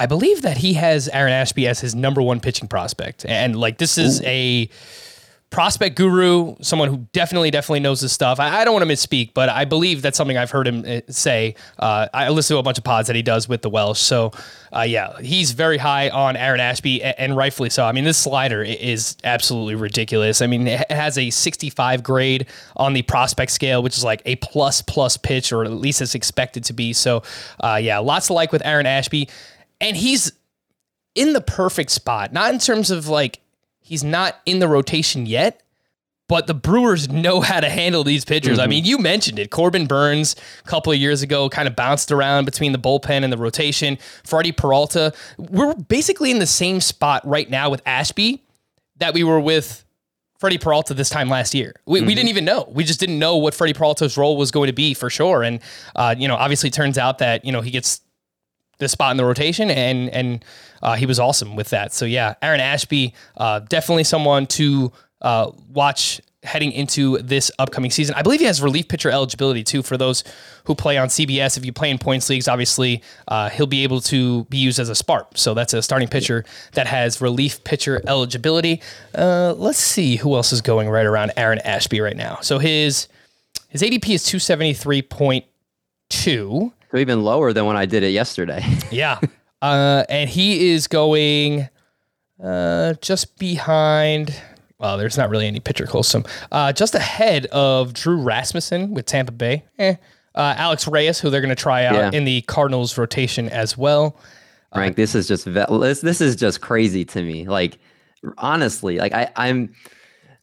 I 0.01 0.07
believe 0.07 0.43
that 0.43 0.57
he 0.57 0.73
has 0.73 1.09
Aaron 1.09 1.33
Ashby 1.33 1.69
as 1.69 1.79
his 1.79 1.95
number 1.95 2.21
one 2.21 2.41
pitching 2.41 2.67
prospect. 2.67 3.25
And 3.25 3.55
like, 3.55 3.79
this 3.79 3.99
is 3.99 4.21
Ooh. 4.21 4.25
a 4.27 4.71
prospect 5.53 5.97
guru, 5.97 6.57
someone 6.63 6.89
who 6.89 7.07
definitely, 7.13 7.51
definitely 7.51 7.81
knows 7.81 8.01
this 8.01 8.13
stuff. 8.13 8.41
I, 8.41 8.61
I, 8.61 8.65
don't 8.65 8.73
want 8.73 8.89
to 8.89 8.93
misspeak, 8.93 9.35
but 9.35 9.51
I 9.51 9.67
believe 9.67 10.01
that's 10.01 10.17
something 10.17 10.37
I've 10.37 10.51
heard 10.51 10.67
him 10.67 10.85
uh, 10.87 11.01
say. 11.13 11.55
Uh, 11.79 12.09
I 12.13 12.31
listen 12.31 12.57
to 12.57 12.59
a 12.59 12.63
bunch 12.63 12.79
of 12.79 12.85
pods 12.85 13.07
that 13.07 13.15
he 13.15 13.23
does 13.23 13.49
with 13.49 13.61
the 13.61 13.69
Welsh. 13.69 14.01
So, 14.01 14.33
uh, 14.75 14.81
yeah, 14.81 15.21
he's 15.21 15.53
very 15.53 15.77
high 15.77 16.09
on 16.09 16.37
Aaron 16.37 16.59
Ashby, 16.59 17.03
and, 17.03 17.15
and, 17.19 17.37
rightfully 17.37 17.69
so. 17.69 17.85
I 17.85 17.93
mean, 17.93 18.05
this 18.05 18.17
slider 18.17 18.63
is 18.63 19.17
absolutely 19.25 19.75
ridiculous. 19.75 20.41
I 20.41 20.47
mean, 20.47 20.67
it 20.67 20.91
has 20.91 21.19
a 21.19 21.29
65 21.29 22.03
grade 22.03 22.47
on 22.77 22.95
the 22.95 23.03
prospect 23.03 23.53
scale, 23.53 23.83
which 23.83 23.97
is 23.97 24.03
like 24.03 24.23
a 24.25 24.37
plus 24.37 24.81
plus 24.81 25.19
pitch, 25.19 25.53
or 25.53 25.65
at 25.65 25.71
least 25.71 26.01
it's 26.01 26.15
expected 26.15 26.65
to 26.65 26.73
be. 26.73 26.95
So, 26.95 27.23
uh, 27.61 27.79
yeah, 27.81 27.99
lots 27.99 28.29
to 28.29 28.33
like 28.33 28.53
with 28.53 28.65
Aaron 28.65 28.87
Ashby. 28.87 29.29
And 29.83 29.97
he's 29.97 30.33
in 31.15 31.35
the 31.35 31.43
perfect 31.43 31.91
spot, 31.91 32.33
not 32.33 32.55
in 32.55 32.59
terms 32.59 32.91
of 32.91 33.09
like 33.09 33.41
He's 33.83 34.05
not 34.05 34.41
in 34.47 34.59
the 34.59 34.69
rotation 34.69 35.27
yet, 35.27 35.63
but 36.29 36.47
the 36.47 36.55
Brewers 36.55 37.11
know 37.11 37.41
how 37.41 37.61
to 37.61 37.69
handle 37.69 38.05
these 38.05 38.25
pitchers. 38.25 38.59
Mm-hmm. 38.59 38.65
I 38.65 38.67
mean, 38.69 38.85
you 38.85 38.97
mentioned 38.97 39.39
it. 39.39 39.51
Corbin 39.51 39.87
Burnes 39.87 40.35
a 40.65 40.69
couple 40.69 40.93
of 40.93 40.99
years 40.99 41.21
ago 41.21 41.49
kind 41.51 41.69
of 41.69 41.77
bounced 41.77 42.11
around 42.11 42.47
between 42.47 42.73
the 42.73 42.79
bullpen 42.79 43.23
and 43.23 43.33
the 43.33 43.37
rotation. 43.37 43.99
Freddy 44.25 44.53
Peralta. 44.53 45.13
We're 45.37 45.75
basically 45.75 46.31
in 46.31 46.39
the 46.39 46.47
same 46.47 46.81
spot 46.81 47.27
right 47.27 47.51
now 47.51 47.69
with 47.69 47.83
Ashby 47.85 48.43
that 48.97 49.13
we 49.13 49.25
were 49.25 49.41
with 49.41 49.85
Freddy 50.39 50.59
Peralta 50.59 50.95
this 50.95 51.09
time 51.11 51.29
last 51.29 51.55
year. 51.55 51.75
We, 51.87 51.99
mm-hmm. 51.99 52.07
we 52.07 52.15
didn't 52.15 52.31
even 52.31 52.45
know. 52.45 52.69
We 52.73 52.85
just 52.85 52.99
didn't 52.99 53.19
know 53.19 53.37
what 53.37 53.55
Freddy 53.55 53.75
Peralta's 53.75 54.17
role 54.17 54.37
was 54.37 54.51
going 54.51 54.69
to 54.69 54.73
be 54.73 54.95
for 54.95 55.11
sure. 55.11 55.43
And, 55.43 55.61
uh, 55.95 56.15
you 56.19 56.29
know, 56.29 56.37
obviously 56.37 56.71
turns 56.71 56.99
out 56.99 57.19
that, 57.19 57.45
you 57.45 57.53
know, 57.53 57.61
he 57.61 57.71
gets 57.71 58.01
the 58.83 58.89
spot 58.89 59.11
in 59.11 59.17
the 59.17 59.25
rotation, 59.25 59.71
and 59.71 60.11
and 60.11 60.45
uh, 60.83 60.95
he 60.95 61.07
was 61.07 61.19
awesome 61.19 61.57
with 61.57 61.71
that. 61.71 61.93
So 61.93 62.05
yeah, 62.05 62.35
Aaron 62.43 62.61
Ashby, 62.61 63.15
uh, 63.37 63.61
definitely 63.61 64.05
someone 64.05 64.47
to 64.49 64.93
uh, 65.21 65.51
watch 65.71 66.21
heading 66.45 66.73
into 66.73 67.19
this 67.19 67.53
upcoming 67.59 67.91
season. 67.91 68.15
I 68.17 68.23
believe 68.23 68.41
he 68.41 68.47
has 68.47 68.61
relief 68.61 68.89
pitcher 68.89 69.11
eligibility 69.11 69.63
too 69.63 69.83
for 69.83 69.97
those 69.97 70.25
who 70.65 70.75
play 70.75 70.99
on 70.99 71.09
CBS. 71.09 71.57
If 71.57 71.65
you 71.65 71.73
play 71.73 71.91
in 71.91 71.99
points 71.99 72.29
leagues, 72.29 72.49
obviously 72.49 73.03
uh, 73.29 73.49
he'll 73.51 73.67
be 73.67 73.85
able 73.85 74.01
to 74.03 74.45
be 74.45 74.59
used 74.59 74.81
as 74.81 74.89
a 74.89 74.95
spark. 74.95 75.29
So 75.37 75.55
that's 75.55 75.73
a 75.73 75.83
starting 75.83 76.09
pitcher 76.09 76.45
that 76.73 76.89
has 76.89 77.21
relief 77.21 77.63
pitcher 77.63 78.03
eligibility. 78.09 78.83
Uh, 79.15 79.55
let's 79.57 79.79
see 79.79 80.17
who 80.17 80.35
else 80.35 80.53
is 80.53 80.61
going 80.61 80.89
right 80.89 81.07
around 81.07 81.33
Aaron 81.37 81.61
Ashby 81.61 82.01
right 82.01 82.17
now. 82.17 82.39
So 82.43 82.59
his 82.59 83.09
his 83.69 83.83
ADP 83.83 84.09
is 84.09 84.25
two 84.25 84.41
seventy 84.41 84.75
three 84.75 85.03
point 85.03 85.45
two. 86.11 86.73
So 86.93 86.99
even 86.99 87.23
lower 87.23 87.55
than 87.55 87.65
when 87.65 87.77
I 87.77 87.87
did 87.87 88.03
it 88.03 88.11
yesterday. 88.11 88.63
yeah. 88.91 89.19
Uh, 89.63 90.05
and 90.11 90.29
he 90.29 90.73
is 90.73 90.87
going 90.87 91.69
uh, 92.43 92.95
just 93.01 93.39
behind. 93.39 94.39
Well, 94.79 94.99
there's 94.99 95.17
not 95.17 95.31
really 95.31 95.47
any 95.47 95.61
pitcher 95.61 95.87
close 95.87 96.11
to 96.11 96.19
him. 96.19 96.27
Uh, 96.51 96.73
just 96.73 96.95
ahead 96.95 97.47
of 97.47 97.95
Drew 97.95 98.17
Rasmussen 98.17 98.93
with 98.93 99.07
Tampa 99.07 99.33
Bay. 99.33 99.65
Eh. 99.79 99.95
Uh, 100.35 100.55
Alex 100.59 100.87
Reyes, 100.87 101.19
who 101.19 101.31
they're 101.31 101.41
going 101.41 101.49
to 101.49 101.55
try 101.55 101.85
out 101.87 101.95
yeah. 101.95 102.11
in 102.13 102.25
the 102.25 102.43
Cardinals 102.43 102.99
rotation 102.99 103.49
as 103.49 103.79
well. 103.79 104.19
Frank, 104.75 104.97
this 104.97 105.15
is 105.15 105.29
just 105.29 105.45
this, 105.45 106.01
this 106.01 106.21
is 106.21 106.37
just 106.37 106.61
crazy 106.61 107.05
to 107.07 107.23
me. 107.23 107.47
Like 107.47 107.79
honestly, 108.39 108.99
like 108.99 109.13
I, 109.13 109.31
I'm, 109.37 109.75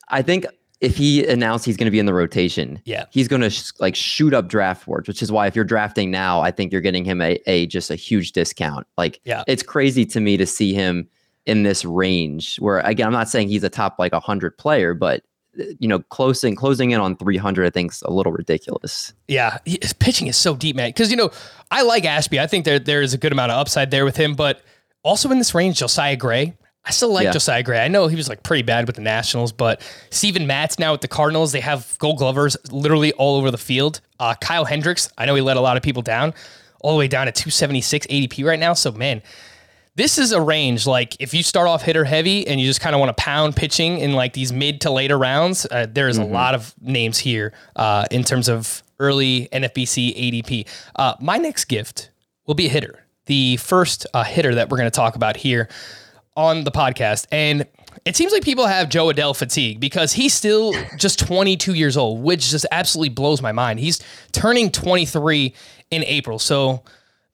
I 0.07 0.21
think 0.21 0.45
if 0.81 0.95
he 0.95 1.27
announced 1.27 1.65
he's 1.65 1.75
going 1.75 1.85
to 1.85 1.91
be 1.91 1.99
in 1.99 2.05
the 2.05 2.13
rotation, 2.13 2.81
yeah, 2.85 3.05
he's 3.11 3.27
going 3.27 3.41
to 3.41 3.49
sh- 3.49 3.71
like 3.79 3.95
shoot 3.95 4.33
up 4.33 4.47
draft 4.47 4.85
boards, 4.85 5.07
which 5.07 5.21
is 5.21 5.31
why 5.31 5.47
if 5.47 5.55
you're 5.55 5.65
drafting 5.65 6.09
now, 6.09 6.41
I 6.41 6.51
think 6.51 6.71
you're 6.71 6.81
getting 6.81 7.03
him 7.03 7.21
a, 7.21 7.39
a 7.47 7.67
just 7.67 7.91
a 7.91 7.95
huge 7.95 8.31
discount. 8.31 8.87
Like, 8.97 9.19
yeah, 9.25 9.43
it's 9.47 9.63
crazy 9.63 10.05
to 10.07 10.19
me 10.19 10.37
to 10.37 10.45
see 10.45 10.73
him 10.73 11.07
in 11.45 11.63
this 11.63 11.83
range. 11.83 12.57
Where 12.57 12.79
again, 12.79 13.07
I'm 13.07 13.13
not 13.13 13.27
saying 13.27 13.49
he's 13.49 13.63
a 13.63 13.69
top 13.69 13.95
like 13.99 14.13
hundred 14.13 14.57
player, 14.57 14.93
but 14.93 15.23
uh, 15.59 15.63
you 15.79 15.87
know, 15.87 15.99
closing 15.99 16.55
closing 16.55 16.91
in 16.91 17.01
on 17.01 17.17
300, 17.17 17.65
I 17.65 17.69
think 17.69 17.91
is 17.91 18.01
a 18.03 18.11
little 18.11 18.31
ridiculous. 18.31 19.13
Yeah, 19.27 19.57
his 19.65 19.91
pitching 19.91 20.27
is 20.27 20.37
so 20.37 20.55
deep, 20.55 20.77
man. 20.77 20.89
Because 20.89 21.11
you 21.11 21.17
know, 21.17 21.31
I 21.71 21.81
like 21.81 22.05
Ashby. 22.05 22.39
I 22.39 22.47
think 22.47 22.63
there 22.63 22.79
there 22.79 23.01
is 23.01 23.13
a 23.13 23.17
good 23.17 23.33
amount 23.33 23.51
of 23.51 23.57
upside 23.57 23.91
there 23.91 24.05
with 24.05 24.15
him, 24.15 24.33
but 24.33 24.61
also 25.03 25.29
in 25.29 25.39
this 25.39 25.53
range, 25.53 25.79
Josiah 25.79 26.15
Gray 26.15 26.55
I 26.85 26.91
still 26.91 27.13
like 27.13 27.25
yeah. 27.25 27.31
Josiah 27.31 27.61
Gray. 27.61 27.79
I 27.79 27.87
know 27.87 28.07
he 28.07 28.15
was 28.15 28.29
like 28.29 28.41
pretty 28.41 28.63
bad 28.63 28.87
with 28.87 28.95
the 28.95 29.01
Nationals, 29.01 29.51
but 29.51 29.81
Steven 30.09 30.47
Matz 30.47 30.79
now 30.79 30.91
with 30.91 31.01
the 31.01 31.07
Cardinals, 31.07 31.51
they 31.51 31.59
have 31.59 31.95
gold 31.99 32.17
glovers 32.17 32.57
literally 32.71 33.11
all 33.13 33.37
over 33.37 33.51
the 33.51 33.57
field. 33.57 34.01
Uh, 34.19 34.33
Kyle 34.35 34.65
Hendricks, 34.65 35.11
I 35.17 35.25
know 35.25 35.35
he 35.35 35.41
let 35.41 35.57
a 35.57 35.61
lot 35.61 35.77
of 35.77 35.83
people 35.83 36.01
down, 36.01 36.33
all 36.79 36.93
the 36.93 36.97
way 36.97 37.07
down 37.07 37.27
to 37.27 37.31
276 37.31 38.07
ADP 38.07 38.45
right 38.45 38.59
now. 38.59 38.73
So, 38.73 38.91
man, 38.91 39.21
this 39.95 40.17
is 40.17 40.31
a 40.31 40.41
range. 40.41 40.87
Like, 40.87 41.17
if 41.19 41.33
you 41.33 41.43
start 41.43 41.67
off 41.67 41.83
hitter 41.83 42.05
heavy 42.05 42.47
and 42.47 42.59
you 42.59 42.65
just 42.65 42.81
kind 42.81 42.95
of 42.95 42.99
want 42.99 43.15
to 43.15 43.21
pound 43.21 43.55
pitching 43.55 43.99
in 43.99 44.13
like 44.13 44.33
these 44.33 44.53
mid 44.53 44.81
to 44.81 44.91
later 44.91 45.17
rounds, 45.17 45.67
uh, 45.69 45.85
there's 45.89 46.17
mm-hmm. 46.17 46.31
a 46.31 46.33
lot 46.33 46.55
of 46.55 46.73
names 46.81 47.17
here 47.19 47.53
uh, 47.75 48.05
in 48.09 48.23
terms 48.23 48.47
of 48.47 48.81
early 48.99 49.49
NFBC 49.51 50.15
ADP. 50.17 50.67
Uh, 50.95 51.15
my 51.19 51.37
next 51.37 51.65
gift 51.65 52.11
will 52.47 52.55
be 52.55 52.67
a 52.67 52.69
hitter. 52.69 53.03
The 53.25 53.57
first 53.57 54.07
uh, 54.13 54.23
hitter 54.23 54.55
that 54.55 54.69
we're 54.69 54.77
going 54.77 54.89
to 54.89 54.95
talk 54.95 55.15
about 55.15 55.37
here 55.37 55.69
on 56.39 56.63
the 56.63 56.71
podcast, 56.71 57.27
and 57.33 57.67
it 58.05 58.15
seems 58.15 58.31
like 58.31 58.43
people 58.43 58.65
have 58.65 58.87
Jo 58.87 59.07
Adell 59.07 59.35
fatigue 59.35 59.81
because 59.81 60.13
he's 60.13 60.33
still 60.33 60.73
just 60.97 61.19
22 61.19 61.73
years 61.73 61.97
old, 61.97 62.23
which 62.23 62.49
just 62.49 62.65
absolutely 62.71 63.09
blows 63.09 63.41
my 63.41 63.51
mind. 63.51 63.79
He's 63.81 64.01
turning 64.31 64.71
23 64.71 65.53
in 65.91 66.03
April, 66.05 66.39
so 66.39 66.83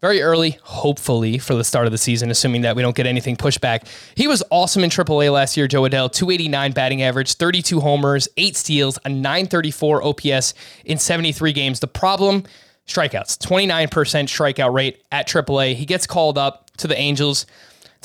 very 0.01 0.23
early, 0.23 0.57
hopefully, 0.63 1.37
for 1.37 1.53
the 1.53 1.63
start 1.63 1.85
of 1.85 1.91
the 1.91 1.99
season, 1.99 2.31
assuming 2.31 2.61
that 2.61 2.75
we 2.75 2.81
don't 2.81 2.95
get 2.95 3.05
anything 3.05 3.35
pushed 3.35 3.61
back. 3.61 3.87
He 4.15 4.27
was 4.27 4.43
awesome 4.49 4.83
in 4.83 4.89
AAA 4.89 5.31
last 5.31 5.55
year, 5.55 5.67
Jo 5.67 5.83
Adell, 5.83 6.11
289 6.11 6.71
batting 6.71 7.03
average, 7.03 7.33
32 7.33 7.79
homers, 7.79 8.27
8 8.37 8.55
steals, 8.55 8.97
a 9.05 9.09
934 9.09 10.03
OPS 10.03 10.55
in 10.83 10.97
73 10.97 11.53
games. 11.53 11.79
The 11.79 11.87
problem, 11.87 12.43
strikeouts, 12.87 13.37
29% 13.37 13.87
strikeout 13.87 14.73
rate 14.73 15.03
at 15.11 15.27
AAA. 15.27 15.75
He 15.75 15.85
gets 15.85 16.07
called 16.07 16.39
up 16.39 16.71
to 16.77 16.87
the 16.87 16.97
Angels. 16.97 17.45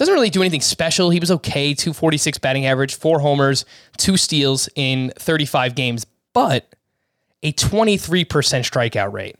Doesn't 0.00 0.14
really 0.14 0.30
do 0.30 0.40
anything 0.40 0.62
special. 0.62 1.10
He 1.10 1.20
was 1.20 1.30
okay, 1.30 1.74
246 1.74 2.38
batting 2.38 2.64
average, 2.64 2.94
four 2.94 3.18
homers, 3.20 3.66
two 3.98 4.16
steals 4.16 4.66
in 4.74 5.12
35 5.18 5.74
games, 5.74 6.06
but 6.32 6.74
a 7.42 7.52
23% 7.52 8.24
strikeout 8.26 9.12
rate. 9.12 9.36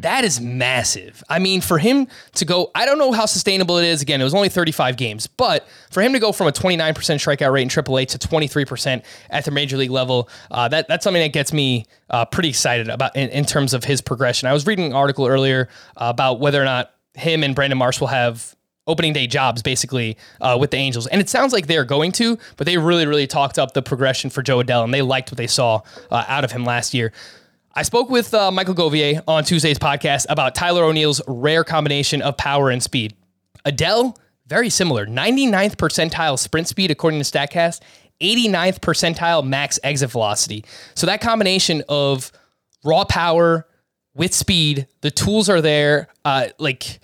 That 0.00 0.24
is 0.24 0.40
massive. 0.40 1.22
I 1.28 1.38
mean, 1.38 1.60
for 1.60 1.78
him 1.78 2.08
to 2.34 2.44
go, 2.44 2.72
I 2.74 2.84
don't 2.84 2.98
know 2.98 3.12
how 3.12 3.26
sustainable 3.26 3.78
it 3.78 3.84
is. 3.84 4.02
Again, 4.02 4.20
it 4.20 4.24
was 4.24 4.34
only 4.34 4.48
35 4.48 4.96
games, 4.96 5.28
but 5.28 5.68
for 5.92 6.02
him 6.02 6.14
to 6.14 6.18
go 6.18 6.32
from 6.32 6.48
a 6.48 6.52
29% 6.52 6.92
strikeout 6.92 7.52
rate 7.52 7.62
in 7.62 7.68
AAA 7.68 8.08
to 8.08 8.18
23% 8.18 9.04
at 9.30 9.44
the 9.44 9.52
major 9.52 9.76
league 9.76 9.92
level, 9.92 10.28
uh, 10.50 10.66
that 10.66 10.88
that's 10.88 11.04
something 11.04 11.22
that 11.22 11.32
gets 11.32 11.52
me 11.52 11.86
uh, 12.08 12.24
pretty 12.24 12.48
excited 12.48 12.88
about 12.88 13.14
in, 13.14 13.28
in 13.28 13.44
terms 13.44 13.72
of 13.72 13.84
his 13.84 14.00
progression. 14.00 14.48
I 14.48 14.52
was 14.52 14.66
reading 14.66 14.86
an 14.86 14.94
article 14.94 15.28
earlier 15.28 15.68
uh, 15.96 16.06
about 16.12 16.40
whether 16.40 16.60
or 16.60 16.64
not 16.64 16.90
him 17.14 17.44
and 17.44 17.54
Brandon 17.54 17.78
Marsh 17.78 18.00
will 18.00 18.08
have 18.08 18.56
opening 18.90 19.12
day 19.12 19.26
jobs 19.26 19.62
basically 19.62 20.16
uh, 20.40 20.56
with 20.60 20.70
the 20.70 20.76
Angels. 20.76 21.06
And 21.06 21.20
it 21.20 21.28
sounds 21.28 21.52
like 21.52 21.66
they're 21.66 21.84
going 21.84 22.12
to, 22.12 22.38
but 22.56 22.66
they 22.66 22.76
really, 22.76 23.06
really 23.06 23.26
talked 23.26 23.58
up 23.58 23.72
the 23.72 23.82
progression 23.82 24.30
for 24.30 24.42
Jo 24.42 24.62
Adell 24.62 24.84
and 24.84 24.92
they 24.92 25.02
liked 25.02 25.30
what 25.30 25.38
they 25.38 25.46
saw 25.46 25.80
uh, 26.10 26.24
out 26.28 26.44
of 26.44 26.52
him 26.52 26.64
last 26.64 26.92
year. 26.94 27.12
I 27.72 27.82
spoke 27.82 28.10
with 28.10 28.34
uh, 28.34 28.50
Michael 28.50 28.74
Govier 28.74 29.22
on 29.28 29.44
Tuesday's 29.44 29.78
podcast 29.78 30.26
about 30.28 30.56
Tyler 30.56 30.82
O'Neill's 30.82 31.22
rare 31.28 31.62
combination 31.62 32.20
of 32.20 32.36
power 32.36 32.68
and 32.68 32.82
speed. 32.82 33.14
Adell, 33.64 34.16
very 34.48 34.68
similar, 34.70 35.06
99th 35.06 35.76
percentile 35.76 36.36
sprint 36.36 36.66
speed 36.66 36.90
according 36.90 37.22
to 37.22 37.24
StatCast, 37.24 37.80
89th 38.20 38.80
percentile 38.80 39.46
max 39.46 39.78
exit 39.84 40.10
velocity. 40.10 40.64
So 40.94 41.06
that 41.06 41.20
combination 41.20 41.84
of 41.88 42.32
raw 42.84 43.04
power 43.04 43.66
with 44.14 44.34
speed, 44.34 44.88
the 45.00 45.10
tools 45.10 45.48
are 45.48 45.60
there. 45.60 46.08
Uh, 46.24 46.48
like 46.58 47.00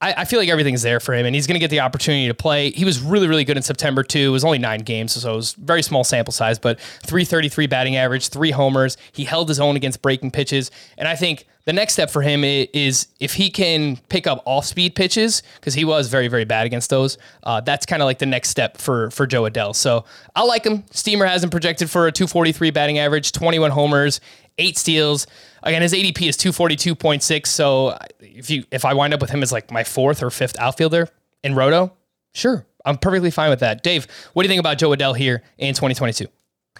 I, 0.00 0.14
I 0.18 0.24
feel 0.24 0.38
like 0.38 0.48
everything's 0.48 0.82
there 0.82 1.00
for 1.00 1.12
him, 1.12 1.26
and 1.26 1.34
he's 1.34 1.46
going 1.46 1.56
to 1.56 1.60
get 1.60 1.70
the 1.70 1.80
opportunity 1.80 2.28
to 2.28 2.34
play. 2.34 2.70
He 2.70 2.84
was 2.84 3.00
really, 3.00 3.26
really 3.26 3.44
good 3.44 3.56
in 3.56 3.62
September 3.62 4.02
too. 4.02 4.28
It 4.28 4.32
was 4.32 4.44
only 4.44 4.58
nine 4.58 4.80
games, 4.80 5.12
so 5.12 5.32
it 5.32 5.36
was 5.36 5.54
very 5.54 5.82
small 5.82 6.04
sample 6.04 6.32
size, 6.32 6.58
but 6.58 6.78
333 6.80 7.66
batting 7.66 7.96
average, 7.96 8.28
three 8.28 8.52
homers. 8.52 8.96
He 9.12 9.24
held 9.24 9.48
his 9.48 9.58
own 9.58 9.76
against 9.76 10.00
breaking 10.00 10.30
pitches, 10.30 10.70
and 10.96 11.08
I 11.08 11.16
think 11.16 11.46
the 11.64 11.72
next 11.72 11.92
step 11.92 12.10
for 12.10 12.22
him 12.22 12.44
is 12.44 13.08
if 13.20 13.34
he 13.34 13.50
can 13.50 13.98
pick 14.08 14.26
up 14.26 14.42
off-speed 14.46 14.94
pitches 14.94 15.42
because 15.56 15.74
he 15.74 15.84
was 15.84 16.08
very, 16.08 16.26
very 16.28 16.46
bad 16.46 16.64
against 16.64 16.88
those. 16.88 17.18
Uh, 17.42 17.60
that's 17.60 17.84
kind 17.84 18.00
of 18.00 18.06
like 18.06 18.18
the 18.18 18.26
next 18.26 18.48
step 18.48 18.78
for 18.78 19.10
for 19.10 19.26
Jo 19.26 19.42
Adell. 19.42 19.74
So 19.74 20.04
I 20.34 20.44
like 20.44 20.64
him. 20.64 20.84
Steamer 20.92 21.26
has 21.26 21.44
him 21.44 21.50
projected 21.50 21.90
for 21.90 22.06
a 22.06 22.12
243 22.12 22.70
batting 22.70 22.98
average, 22.98 23.32
21 23.32 23.70
homers, 23.72 24.20
eight 24.56 24.78
steals. 24.78 25.26
Again, 25.62 25.82
his 25.82 25.92
ADP 25.92 26.28
is 26.28 26.36
242.6. 26.36 27.46
So 27.46 27.96
if 28.20 28.50
you 28.50 28.64
if 28.70 28.84
I 28.84 28.94
wind 28.94 29.14
up 29.14 29.20
with 29.20 29.30
him 29.30 29.42
as 29.42 29.52
like 29.52 29.70
my 29.70 29.84
fourth 29.84 30.22
or 30.22 30.30
fifth 30.30 30.58
outfielder 30.58 31.08
in 31.42 31.54
Roto, 31.54 31.92
sure. 32.34 32.66
I'm 32.84 32.96
perfectly 32.96 33.30
fine 33.30 33.50
with 33.50 33.60
that. 33.60 33.82
Dave, 33.82 34.06
what 34.32 34.42
do 34.42 34.46
you 34.46 34.50
think 34.50 34.60
about 34.60 34.78
Jo 34.78 34.90
Adell 34.90 35.16
here 35.16 35.42
in 35.58 35.74
2022? 35.74 36.26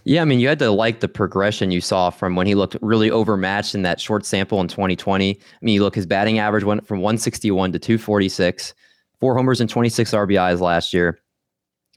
Yeah, 0.04 0.22
I 0.22 0.24
mean, 0.24 0.40
you 0.40 0.48
had 0.48 0.58
to 0.60 0.70
like 0.70 1.00
the 1.00 1.08
progression 1.08 1.70
you 1.70 1.80
saw 1.80 2.08
from 2.08 2.34
when 2.34 2.46
he 2.46 2.54
looked 2.54 2.76
really 2.80 3.10
overmatched 3.10 3.74
in 3.74 3.82
that 3.82 4.00
short 4.00 4.24
sample 4.24 4.60
in 4.60 4.68
2020. 4.68 5.30
I 5.30 5.38
mean, 5.60 5.74
you 5.74 5.82
look, 5.82 5.94
his 5.94 6.06
batting 6.06 6.38
average 6.38 6.64
went 6.64 6.86
from 6.86 7.00
161 7.00 7.72
to 7.72 7.78
246, 7.78 8.74
four 9.20 9.36
homers 9.36 9.60
and 9.60 9.68
26 9.68 10.12
RBIs 10.12 10.60
last 10.60 10.94
year. 10.94 11.18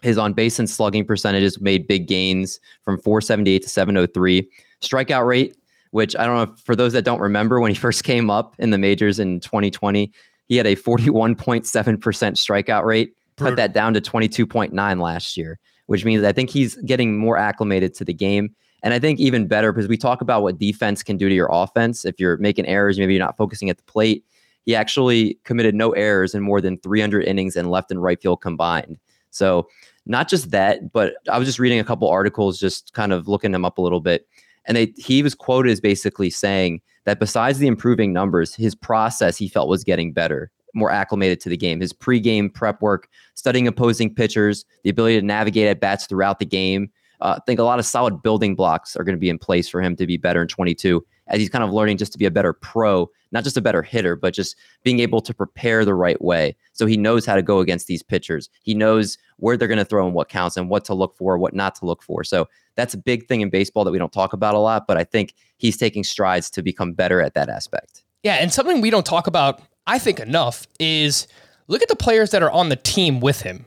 His 0.02 0.18
on 0.18 0.34
base 0.34 0.58
and 0.58 0.70
slugging 0.70 1.06
percentages 1.06 1.62
made 1.62 1.88
big 1.88 2.08
gains 2.08 2.60
from 2.84 3.00
478 3.00 3.62
to 3.64 3.70
703. 3.70 4.50
Strikeout 4.82 5.28
rate 5.28 5.56
which 5.92 6.16
I 6.16 6.26
don't 6.26 6.36
know 6.50 6.56
for 6.64 6.76
those 6.76 6.94
that 6.94 7.04
don't 7.04 7.20
remember 7.20 7.60
when 7.60 7.72
he 7.72 7.76
first 7.78 8.04
came 8.04 8.30
up 8.30 8.56
in 8.60 8.72
the 8.72 8.78
majors 8.78 9.20
in 9.20 9.40
2020, 9.40 10.12
he 10.48 10.58
had 10.58 10.68
a 10.68 10.76
41.7% 10.76 11.66
strikeout 11.66 12.84
rate. 12.84 13.16
Cut 13.38 13.56
that 13.56 13.74
down 13.74 13.94
to 13.94 14.02
22.9 14.02 15.02
last 15.02 15.36
year, 15.36 15.58
which 15.88 16.06
means 16.06 16.24
I 16.24 16.32
think 16.32 16.50
he's 16.50 16.76
getting 16.76 17.18
more 17.18 17.38
acclimated 17.38 17.94
to 17.96 18.06
the 18.06 18.14
game. 18.14 18.54
And 18.84 18.94
I 18.94 19.00
think 19.00 19.20
even 19.20 19.48
better 19.48 19.72
because 19.72 19.88
we 19.88 19.98
talk 19.98 20.22
about 20.22 20.44
what 20.44 20.60
defense 20.60 21.02
can 21.02 21.18
do 21.18 21.28
to 21.28 21.34
your 21.34 21.50
offense. 21.52 22.06
If 22.06 22.20
you're 22.20 22.38
making 22.38 22.68
errors, 22.68 23.00
maybe 23.00 23.14
you're 23.14 23.24
not 23.24 23.38
focusing 23.38 23.70
at 23.70 23.78
the 23.78 23.84
plate. 23.84 24.26
He 24.66 24.76
actually 24.76 25.40
committed 25.44 25.74
no 25.74 25.92
errors 25.92 26.36
in 26.36 26.44
more 26.44 26.62
than 26.62 26.78
300 26.80 27.24
innings 27.24 27.56
in 27.56 27.70
left 27.70 27.90
and 27.90 28.02
right 28.02 28.22
field 28.22 28.42
combined. 28.42 29.00
So 29.32 29.68
not 30.06 30.28
just 30.28 30.52
that, 30.52 30.92
but 30.92 31.14
I 31.30 31.38
was 31.38 31.48
just 31.48 31.60
reading 31.60 31.80
a 31.80 31.84
couple 31.84 32.10
articles, 32.10 32.60
just 32.60 32.94
kind 32.94 33.14
of 33.14 33.28
looking 33.28 33.54
him 33.54 33.66
up 33.66 33.78
a 33.78 33.82
little 33.82 34.02
bit. 34.02 34.28
And 34.66 34.78
they, 34.78 34.94
he 34.98 35.24
was 35.24 35.36
quoted 35.36 35.72
as 35.72 35.82
basically 35.82 36.30
saying 36.30 36.82
that 37.06 37.20
besides 37.20 37.60
the 37.60 37.68
improving 37.68 38.14
numbers, 38.14 38.54
his 38.54 38.76
process 38.76 39.38
he 39.38 39.48
felt 39.48 39.70
was 39.70 39.84
getting 39.84 40.14
better, 40.14 40.52
more 40.74 40.92
acclimated 40.92 41.40
to 41.42 41.50
the 41.50 41.58
game. 41.58 41.80
His 41.80 41.94
pregame 41.94 42.54
prep 42.54 42.82
work, 42.82 43.08
studying 43.34 43.68
opposing 43.68 44.14
pitchers, 44.14 44.66
the 44.84 44.90
ability 44.90 45.20
to 45.20 45.26
navigate 45.26 45.68
at 45.68 45.80
bats 45.80 46.06
throughout 46.06 46.40
the 46.40 46.46
game. 46.46 46.92
Uh, 47.22 47.36
I 47.38 47.42
think 47.46 47.60
a 47.60 47.64
lot 47.64 47.80
of 47.80 47.86
solid 47.86 48.24
building 48.24 48.56
blocks 48.56 48.96
are 48.96 49.04
going 49.04 49.16
to 49.16 49.20
be 49.20 49.30
in 49.30 49.38
place 49.38 49.70
for 49.70 49.82
him 49.82 49.96
to 49.96 50.08
be 50.08 50.18
better 50.18 50.42
in 50.42 50.48
22 50.48 51.04
as 51.28 51.40
he's 51.40 51.50
kind 51.50 51.64
of 51.64 51.72
learning 51.72 51.98
just 51.98 52.12
to 52.12 52.18
be 52.18 52.26
a 52.26 52.32
better 52.32 52.52
pro, 52.54 53.10
not 53.32 53.44
just 53.44 53.58
a 53.58 53.62
better 53.62 53.82
hitter, 53.82 54.16
but 54.16 54.34
just 54.34 54.56
being 54.84 55.00
able 55.00 55.22
to 55.22 55.34
prepare 55.34 55.86
the 55.86 55.94
right 55.94 56.22
way. 56.22 56.56
So 56.74 56.86
he 56.86 56.98
knows 56.98 57.26
how 57.26 57.36
to 57.36 57.42
go 57.42 57.60
against 57.60 57.88
these 57.88 58.04
pitchers. 58.04 58.50
He 58.64 58.74
knows 58.74 59.18
where 59.42 59.58
they're 59.58 59.68
going 59.68 59.80
to 59.80 59.86
throw 59.86 60.06
and 60.06 60.14
what 60.14 60.30
counts 60.30 60.56
and 60.56 60.70
what 60.70 60.86
to 60.86 60.94
look 60.94 61.18
for, 61.18 61.38
what 61.38 61.54
not 61.54 61.74
to 61.76 61.86
look 61.86 62.04
for. 62.04 62.24
So 62.24 62.48
that's 62.76 62.94
a 62.94 62.98
big 62.98 63.28
thing 63.28 63.42
in 63.42 63.50
baseball 63.50 63.84
that 63.84 63.92
we 63.92 63.98
don't 63.98 64.14
talk 64.14 64.34
about 64.34 64.54
a 64.54 64.60
lot, 64.60 64.86
but 64.88 64.98
I 64.98 65.04
think 65.04 65.34
he's 65.58 65.78
taking 65.78 66.04
strides 66.04 66.50
to 66.52 66.62
become 66.62 66.94
better 66.94 67.22
at 67.22 67.34
that 67.34 67.50
aspect. 67.50 68.04
Yeah, 68.24 68.36
and 68.36 68.54
something 68.54 68.82
we 68.82 68.92
don't 68.92 69.06
talk 69.06 69.26
about, 69.26 69.60
I 69.88 69.98
think, 69.98 70.20
enough 70.20 70.68
is 70.80 71.28
look 71.68 71.82
at 71.82 71.88
the 71.88 71.96
players 71.96 72.30
that 72.32 72.44
are 72.44 72.52
on 72.52 72.70
the 72.70 72.76
team 72.76 73.20
with 73.20 73.42
him. 73.42 73.66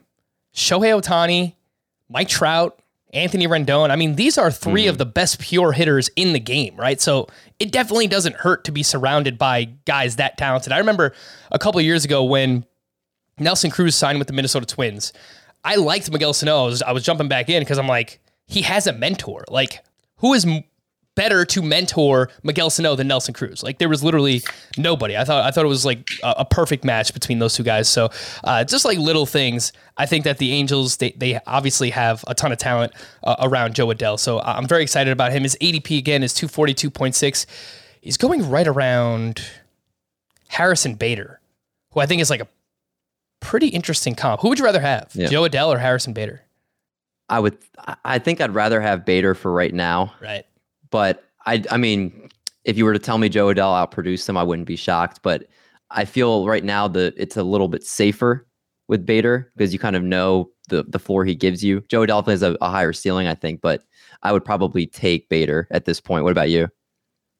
Shohei 0.54 0.98
Ohtani, 1.00 1.54
Mike 2.08 2.28
Trout, 2.28 2.78
Anthony 3.12 3.48
Rendon. 3.48 3.90
I 3.90 3.96
mean, 3.96 4.14
these 4.14 4.38
are 4.38 4.52
3 4.52 4.82
mm-hmm. 4.82 4.90
of 4.90 4.98
the 4.98 5.06
best 5.06 5.40
pure 5.40 5.72
hitters 5.72 6.08
in 6.14 6.34
the 6.34 6.40
game, 6.40 6.76
right? 6.76 7.00
So 7.00 7.26
it 7.58 7.72
definitely 7.72 8.06
doesn't 8.06 8.37
hurt 8.37 8.62
to 8.64 8.72
be 8.72 8.84
surrounded 8.84 9.38
by 9.38 9.64
guys 9.87 10.16
that 10.16 10.38
talented. 10.38 10.72
I 10.72 10.78
remember 10.78 11.14
a 11.50 11.58
couple 11.58 11.80
of 11.80 11.84
years 11.84 12.04
ago 12.04 12.22
when 12.22 12.64
Nelson 13.38 13.72
Cruz 13.72 13.96
signed 13.96 14.18
with 14.18 14.28
the 14.28 14.34
Minnesota 14.34 14.66
Twins. 14.66 15.12
I 15.64 15.77
liked 15.77 16.11
Miguel 16.11 16.35
Sano. 16.35 16.62
I 16.62 16.66
was, 16.66 16.83
I 16.83 16.92
was 16.92 17.03
jumping 17.03 17.29
back 17.29 17.48
in 17.48 17.61
because 17.62 17.79
I'm 17.79 17.88
like, 17.88 18.20
he 18.46 18.62
has 18.62 18.87
a 18.87 18.92
mentor. 18.92 19.44
Like, 19.48 19.83
who 20.18 20.35
is 20.35 20.46
better 21.14 21.44
to 21.44 21.62
mentor 21.62 22.29
Miguel 22.42 22.68
Sano 22.70 22.94
than 22.94 23.09
Nelson 23.09 23.33
Cruz? 23.33 23.62
Like, 23.62 23.79
there 23.79 23.88
was 23.88 24.05
literally 24.05 24.42
nobody. 24.77 25.16
I 25.16 25.24
thought 25.24 25.44
I 25.44 25.50
thought 25.50 25.64
it 25.64 25.68
was 25.68 25.85
like 25.87 26.09
a, 26.22 26.35
a 26.38 26.44
perfect 26.44 26.85
match 26.85 27.14
between 27.14 27.38
those 27.38 27.55
two 27.55 27.62
guys. 27.62 27.88
So, 27.88 28.11
uh, 28.44 28.64
just 28.64 28.85
like 28.85 28.98
little 28.98 29.24
things, 29.27 29.72
I 29.96 30.07
think 30.07 30.24
that 30.24 30.38
the 30.38 30.53
Angels 30.53 30.98
they 30.98 31.12
they 31.12 31.40
obviously 31.46 31.90
have 31.90 32.24
a 32.27 32.35
ton 32.35 32.53
of 32.53 32.59
talent 32.59 32.92
uh, 33.22 33.37
around 33.40 33.74
Jo 33.74 33.87
Adell. 33.87 34.18
So 34.18 34.40
I'm 34.40 34.68
very 34.68 34.83
excited 34.83 35.12
about 35.12 35.33
him. 35.33 35.44
His 35.44 35.57
ADP 35.61 35.98
again 35.98 36.22
is 36.22 36.35
242.6. 36.35 37.46
He's 38.03 38.18
going 38.18 38.50
right 38.50 38.66
around 38.68 39.40
Harrison 40.48 40.94
Bader, 40.94 41.40
who 41.92 42.00
I 42.00 42.07
think 42.07 42.20
is 42.20 42.29
like 42.29 42.42
a 42.42 42.48
pretty 43.44 43.68
interesting 43.68 44.14
comp. 44.14 44.40
Who 44.40 44.48
would 44.48 44.59
you 44.59 44.64
rather 44.64 44.80
have, 44.80 45.11
yeah. 45.14 45.28
Jo 45.28 45.42
Adell 45.42 45.68
or 45.68 45.78
Harrison 45.78 46.12
Bader? 46.12 46.42
I 47.28 47.40
would. 47.40 47.57
I 48.04 48.18
think 48.18 48.40
I'd 48.40 48.54
rather 48.54 48.80
have 48.80 49.04
Bader 49.04 49.35
for 49.35 49.52
right 49.52 49.72
now. 49.72 50.12
Right. 50.20 50.44
But 50.90 51.24
I. 51.46 51.62
I 51.70 51.76
mean, 51.76 52.28
if 52.64 52.76
you 52.76 52.85
were 52.85 52.92
to 52.92 52.98
tell 52.98 53.18
me 53.18 53.28
Jo 53.28 53.46
Adell 53.48 53.72
outproduced 53.72 54.28
him, 54.28 54.37
I 54.37 54.42
wouldn't 54.42 54.66
be 54.66 54.76
shocked. 54.76 55.20
But 55.22 55.46
I 55.90 56.04
feel 56.04 56.46
right 56.46 56.64
now 56.64 56.88
that 56.88 57.14
it's 57.16 57.37
a 57.37 57.42
little 57.42 57.68
bit 57.68 57.85
safer 57.85 58.46
with 58.88 59.07
Bader 59.07 59.50
because 59.57 59.72
you 59.72 59.78
kind 59.78 59.96
of 59.96 60.02
know 60.02 60.50
the 60.68 60.85
the 60.85 60.98
floor 60.98 61.24
he 61.24 61.35
gives 61.35 61.62
you. 61.62 61.83
Jo 61.88 62.07
Adell 62.07 62.26
has 62.26 62.42
a, 62.42 62.57
a 62.61 62.68
higher 62.68 62.92
ceiling, 62.92 63.26
I 63.26 63.35
think, 63.35 63.61
but 63.61 63.85
I 64.22 64.33
would 64.33 64.44
probably 64.44 64.87
take 64.87 65.28
Bader 65.28 65.68
at 65.70 65.85
this 65.85 66.00
point. 66.00 66.24
What 66.24 66.33
about 66.33 66.50
you? 66.50 66.68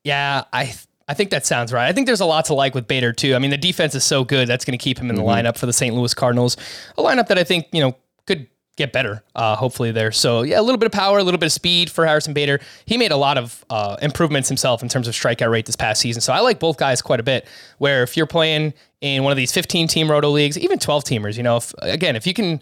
Yeah, 0.05 0.45
I 0.53 0.75
I 1.07 1.15
think 1.15 1.31
that 1.31 1.45
sounds 1.45 1.73
right. 1.73 1.87
I 1.87 1.93
think 1.93 2.07
there's 2.07 2.21
a 2.21 2.27
lot 2.27 2.47
to 2.47 2.55
like 2.55 2.75
with 2.75 2.89
Bader 2.89 3.13
too. 3.13 3.35
I 3.35 3.39
mean, 3.39 3.51
the 3.51 3.59
defense 3.59 3.95
is 3.95 4.05
so 4.05 4.25
good 4.25 4.49
that's 4.49 4.65
going 4.65 4.77
to 4.77 4.83
keep 4.83 4.99
him 4.99 5.11
in 5.11 5.17
the 5.17 5.23
mm-hmm. 5.23 5.47
lineup 5.47 5.59
for 5.59 5.67
the 5.67 5.73
St. 5.73 5.95
Louis 5.95 6.15
Cardinals, 6.15 6.57
a 6.97 7.03
lineup 7.03 7.29
that 7.29 7.39
I 7.39 7.45
think 7.45 7.67
you 7.73 7.81
know 7.81 7.97
could 8.27 8.49
get 8.77 8.93
better, 8.93 9.23
uh, 9.35 9.55
hopefully 9.55 9.93
there. 9.93 10.11
So 10.11 10.43
yeah, 10.43 10.59
a 10.59 10.63
little 10.63 10.79
bit 10.79 10.87
of 10.87 10.93
power, 10.93 11.19
a 11.19 11.23
little 11.23 11.39
bit 11.39 11.47
of 11.47 11.53
speed 11.53 11.91
for 11.91 12.07
Harrison 12.07 12.33
Bader. 12.33 12.61
He 12.87 12.99
made 12.99 13.13
a 13.13 13.17
lot 13.17 13.39
of 13.39 13.65
uh, 13.71 13.97
improvements 14.03 14.49
himself 14.49 14.83
in 14.83 14.89
terms 14.89 15.07
of 15.07 15.15
strikeout 15.15 15.51
rate 15.51 15.67
this 15.67 15.77
past 15.77 16.01
season. 16.01 16.21
So 16.21 16.33
I 16.33 16.41
like 16.41 16.59
both 16.59 16.77
guys 16.77 17.01
quite 17.01 17.21
a 17.21 17.23
bit. 17.23 17.47
Where 17.79 18.03
if 18.03 18.17
you're 18.17 18.27
playing 18.27 18.75
in 19.01 19.23
one 19.23 19.31
of 19.31 19.37
these 19.37 19.53
15 19.53 19.89
team 19.89 20.11
roto 20.11 20.31
leagues, 20.31 20.59
even 20.59 20.79
12 20.79 21.05
teamers, 21.05 21.37
you 21.37 21.43
know, 21.43 21.59
if, 21.59 21.75
again, 21.83 22.17
if 22.17 22.27
you 22.27 22.35
can 22.35 22.61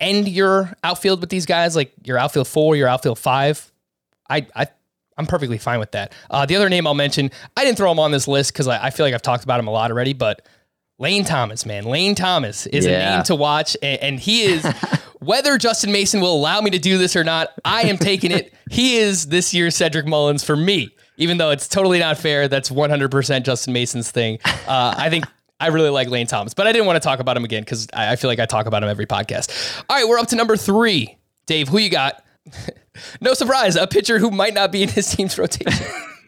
end 0.00 0.28
your 0.28 0.72
outfield 0.84 1.20
with 1.20 1.30
these 1.30 1.46
guys, 1.46 1.74
like 1.74 1.92
your 2.04 2.18
outfield 2.18 2.48
four, 2.48 2.76
your 2.76 2.88
outfield 2.88 3.18
five, 3.18 3.70
I 4.28 4.46
I. 4.54 4.68
I'm 5.18 5.26
perfectly 5.26 5.58
fine 5.58 5.78
with 5.78 5.92
that. 5.92 6.14
Uh, 6.30 6.46
the 6.46 6.56
other 6.56 6.68
name 6.68 6.86
I'll 6.86 6.94
mention, 6.94 7.30
I 7.56 7.64
didn't 7.64 7.76
throw 7.76 7.90
him 7.92 7.98
on 7.98 8.12
this 8.12 8.26
list 8.26 8.52
because 8.52 8.68
I, 8.68 8.86
I 8.86 8.90
feel 8.90 9.04
like 9.04 9.14
I've 9.14 9.22
talked 9.22 9.44
about 9.44 9.60
him 9.60 9.66
a 9.66 9.72
lot 9.72 9.90
already, 9.90 10.14
but 10.14 10.46
Lane 10.98 11.24
Thomas, 11.24 11.66
man. 11.66 11.84
Lane 11.84 12.14
Thomas 12.14 12.66
is 12.66 12.86
yeah. 12.86 13.12
a 13.12 13.16
name 13.16 13.24
to 13.24 13.34
watch, 13.34 13.76
and, 13.82 14.00
and 14.00 14.20
he 14.20 14.44
is 14.44 14.66
Whether 15.20 15.58
Justin 15.58 15.90
Mason 15.90 16.20
will 16.20 16.34
allow 16.34 16.60
me 16.60 16.70
to 16.70 16.78
do 16.78 16.96
this 16.96 17.16
or 17.16 17.24
not, 17.24 17.50
I 17.64 17.82
am 17.82 17.98
taking 17.98 18.30
it. 18.30 18.52
He 18.70 18.96
is 18.96 19.26
this 19.26 19.52
year's 19.52 19.74
Cedric 19.74 20.06
Mullins 20.06 20.44
for 20.44 20.56
me, 20.56 20.94
even 21.16 21.38
though 21.38 21.50
it's 21.50 21.66
totally 21.66 21.98
not 21.98 22.18
fair. 22.18 22.46
That's 22.46 22.70
100% 22.70 23.42
Justin 23.42 23.72
Mason's 23.72 24.10
thing. 24.10 24.38
Uh, 24.44 24.94
I 24.96 25.10
think 25.10 25.26
I 25.58 25.68
really 25.68 25.90
like 25.90 26.08
Lane 26.08 26.28
Thomas, 26.28 26.54
but 26.54 26.66
I 26.66 26.72
didn't 26.72 26.86
want 26.86 27.02
to 27.02 27.06
talk 27.06 27.18
about 27.18 27.36
him 27.36 27.44
again 27.44 27.62
because 27.62 27.88
I, 27.92 28.12
I 28.12 28.16
feel 28.16 28.28
like 28.28 28.38
I 28.38 28.46
talk 28.46 28.66
about 28.66 28.82
him 28.82 28.88
every 28.88 29.06
podcast. 29.06 29.82
All 29.90 29.96
right, 29.96 30.08
we're 30.08 30.18
up 30.18 30.28
to 30.28 30.36
number 30.36 30.56
three. 30.56 31.18
Dave, 31.46 31.68
who 31.68 31.78
you 31.78 31.90
got? 31.90 32.22
no 33.20 33.34
surprise, 33.34 33.76
a 33.76 33.86
pitcher 33.86 34.18
who 34.18 34.30
might 34.30 34.54
not 34.54 34.72
be 34.72 34.82
in 34.82 34.88
his 34.88 35.14
team's 35.14 35.38
rotation. 35.38 35.86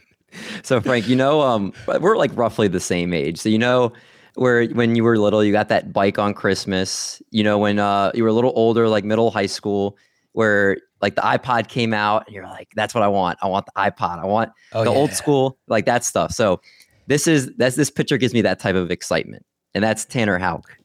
so 0.62 0.80
Frank, 0.80 1.08
you 1.08 1.16
know, 1.16 1.40
um, 1.40 1.72
we're 1.86 2.16
like 2.16 2.30
roughly 2.34 2.68
the 2.68 2.80
same 2.80 3.12
age. 3.12 3.38
So 3.38 3.48
you 3.48 3.58
know, 3.58 3.92
where 4.34 4.66
when 4.68 4.94
you 4.94 5.04
were 5.04 5.18
little, 5.18 5.44
you 5.44 5.52
got 5.52 5.68
that 5.68 5.92
bike 5.92 6.18
on 6.18 6.34
Christmas. 6.34 7.20
You 7.30 7.44
know, 7.44 7.58
when 7.58 7.78
uh, 7.78 8.12
you 8.14 8.22
were 8.22 8.28
a 8.28 8.32
little 8.32 8.52
older, 8.54 8.88
like 8.88 9.04
middle 9.04 9.30
high 9.30 9.46
school, 9.46 9.96
where 10.32 10.78
like 11.02 11.14
the 11.14 11.22
iPod 11.22 11.68
came 11.68 11.92
out, 11.92 12.26
and 12.26 12.34
you're 12.34 12.46
like, 12.46 12.68
"That's 12.74 12.94
what 12.94 13.02
I 13.02 13.08
want. 13.08 13.38
I 13.42 13.48
want 13.48 13.66
the 13.66 13.72
iPod. 13.76 14.18
I 14.18 14.26
want 14.26 14.52
Oh, 14.72 14.84
the 14.84 14.90
old 14.90 15.12
school, 15.12 15.58
like 15.68 15.86
that 15.86 16.04
stuff." 16.04 16.32
So 16.32 16.60
this 17.06 17.26
is 17.26 17.50
that's 17.56 17.76
this 17.76 17.90
picture 17.90 18.16
gives 18.16 18.34
me 18.34 18.42
that 18.42 18.58
type 18.60 18.76
of 18.76 18.90
excitement, 18.90 19.44
and 19.74 19.82
that's 19.82 20.04
Tanner 20.04 20.38
Houck. 20.38 20.76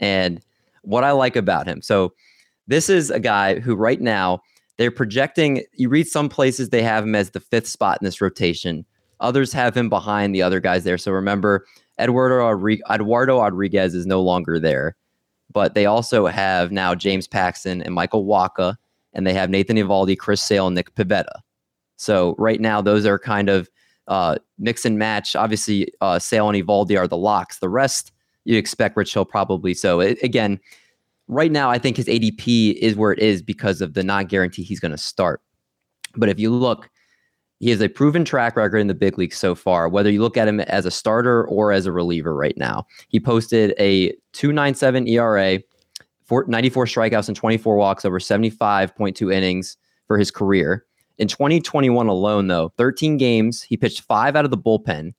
And 0.00 0.40
what 0.82 1.04
I 1.04 1.12
like 1.12 1.36
about 1.36 1.66
him, 1.66 1.80
so 1.80 2.12
this 2.66 2.88
is 2.88 3.10
a 3.10 3.20
guy 3.20 3.60
who 3.60 3.74
right 3.74 4.00
now 4.00 4.42
they're 4.78 4.90
projecting. 4.90 5.64
You 5.74 5.88
read 5.88 6.06
some 6.06 6.28
places 6.28 6.68
they 6.70 6.82
have 6.82 7.04
him 7.04 7.14
as 7.14 7.30
the 7.30 7.40
fifth 7.40 7.66
spot 7.66 7.98
in 8.00 8.04
this 8.04 8.20
rotation. 8.20 8.84
Others 9.20 9.52
have 9.52 9.76
him 9.76 9.88
behind 9.88 10.34
the 10.34 10.42
other 10.42 10.60
guys 10.60 10.84
there. 10.84 10.98
So 10.98 11.12
remember, 11.12 11.66
Eduardo 12.00 12.48
Eduardo 12.90 13.40
Rodriguez 13.40 13.94
is 13.94 14.06
no 14.06 14.20
longer 14.20 14.58
there, 14.58 14.96
but 15.52 15.74
they 15.74 15.86
also 15.86 16.26
have 16.26 16.72
now 16.72 16.94
James 16.94 17.28
Paxton 17.28 17.82
and 17.82 17.94
Michael 17.94 18.24
Wacha, 18.24 18.76
and 19.12 19.26
they 19.26 19.34
have 19.34 19.50
Nathan 19.50 19.76
Eovaldi, 19.76 20.18
Chris 20.18 20.42
Sale, 20.42 20.68
and 20.68 20.74
Nick 20.74 20.94
Pivetta. 20.94 21.40
So 21.96 22.34
right 22.38 22.60
now, 22.60 22.80
those 22.80 23.06
are 23.06 23.18
kind 23.18 23.48
of 23.48 23.68
uh, 24.08 24.36
mix 24.58 24.84
and 24.84 24.98
match. 24.98 25.36
Obviously, 25.36 25.92
uh, 26.00 26.18
Sale 26.18 26.50
and 26.50 26.60
Eovaldi 26.60 26.98
are 26.98 27.06
the 27.06 27.16
locks. 27.16 27.58
The 27.58 27.68
rest 27.68 28.12
you'd 28.44 28.58
expect 28.58 28.96
Rich 28.96 29.14
Hill 29.14 29.24
probably. 29.24 29.74
So 29.74 30.00
it, 30.00 30.18
again, 30.22 30.58
right 31.32 31.50
now, 31.50 31.70
I 31.70 31.78
think 31.78 31.96
his 31.96 32.06
ADP 32.06 32.74
is 32.74 32.96
where 32.96 33.12
it 33.12 33.18
is 33.18 33.42
because 33.42 33.80
of 33.80 33.94
the 33.94 34.02
non 34.02 34.26
guarantee 34.26 34.62
he's 34.62 34.80
going 34.80 34.92
to 34.92 34.98
start. 34.98 35.40
But 36.16 36.28
if 36.28 36.38
you 36.38 36.50
look, 36.50 36.90
he 37.58 37.70
has 37.70 37.80
a 37.80 37.88
proven 37.88 38.24
track 38.24 38.56
record 38.56 38.78
in 38.78 38.88
the 38.88 38.94
big 38.94 39.18
leagues 39.18 39.38
so 39.38 39.54
far, 39.54 39.88
whether 39.88 40.10
you 40.10 40.20
look 40.20 40.36
at 40.36 40.48
him 40.48 40.60
as 40.60 40.84
a 40.84 40.90
starter 40.90 41.46
or 41.46 41.72
as 41.72 41.86
a 41.86 41.92
reliever 41.92 42.34
right 42.34 42.56
now. 42.56 42.86
He 43.08 43.20
posted 43.20 43.74
a 43.78 44.10
297 44.32 45.06
ERA, 45.08 45.60
94 46.28 46.86
strikeouts 46.86 47.28
and 47.28 47.36
24 47.36 47.76
walks 47.76 48.04
over 48.04 48.18
75.2 48.18 49.32
innings 49.32 49.76
for 50.06 50.18
his 50.18 50.30
career. 50.30 50.84
In 51.18 51.28
2021 51.28 52.08
alone, 52.08 52.48
though, 52.48 52.72
13 52.78 53.16
games, 53.16 53.62
he 53.62 53.76
pitched 53.76 54.00
five 54.00 54.34
out 54.34 54.44
of 54.44 54.50
the 54.50 54.58
bullpen. 54.58 55.12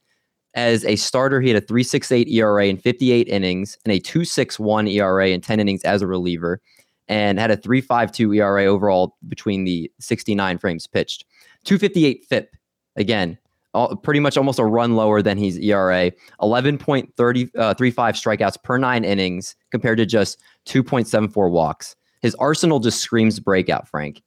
As 0.56 0.86
a 0.86 0.96
starter, 0.96 1.42
he 1.42 1.50
had 1.50 1.62
a 1.62 1.66
3.68 1.66 2.32
ERA 2.32 2.68
in 2.68 2.78
58 2.78 3.28
innings 3.28 3.78
and 3.86 3.92
a 3.92 4.00
2.61 4.00 4.92
ERA 4.92 5.30
in 5.30 5.42
10 5.42 5.60
innings 5.60 5.84
as 5.84 6.02
a 6.02 6.08
reliever, 6.08 6.62
and 7.08 7.40
had 7.40 7.52
a 7.52 7.58
3.52 7.58 8.38
ERA 8.38 8.66
overall 8.66 9.18
between 9.28 9.64
the 9.64 9.92
69 10.00 10.58
frames 10.60 10.86
pitched. 10.86 11.26
258 11.66 12.26
FIP, 12.30 12.56
again, 12.96 13.38
all, 13.74 13.96
pretty 13.96 14.20
much 14.20 14.38
almost 14.38 14.60
a 14.60 14.66
run 14.66 14.96
lower 14.96 15.22
than 15.22 15.38
his 15.38 15.58
ERA. 15.58 16.12
11.35 16.42 17.50
uh, 17.58 17.74
strikeouts 17.74 18.62
per 18.64 18.78
nine 18.78 19.04
innings 19.04 19.56
compared 19.72 19.98
to 19.98 20.06
just 20.06 20.40
2.74 20.68 21.50
walks. 21.50 21.96
His 22.22 22.36
arsenal 22.36 22.80
just 22.80 23.00
screams 23.02 23.40
breakout, 23.40 23.88
Frank. 23.88 24.22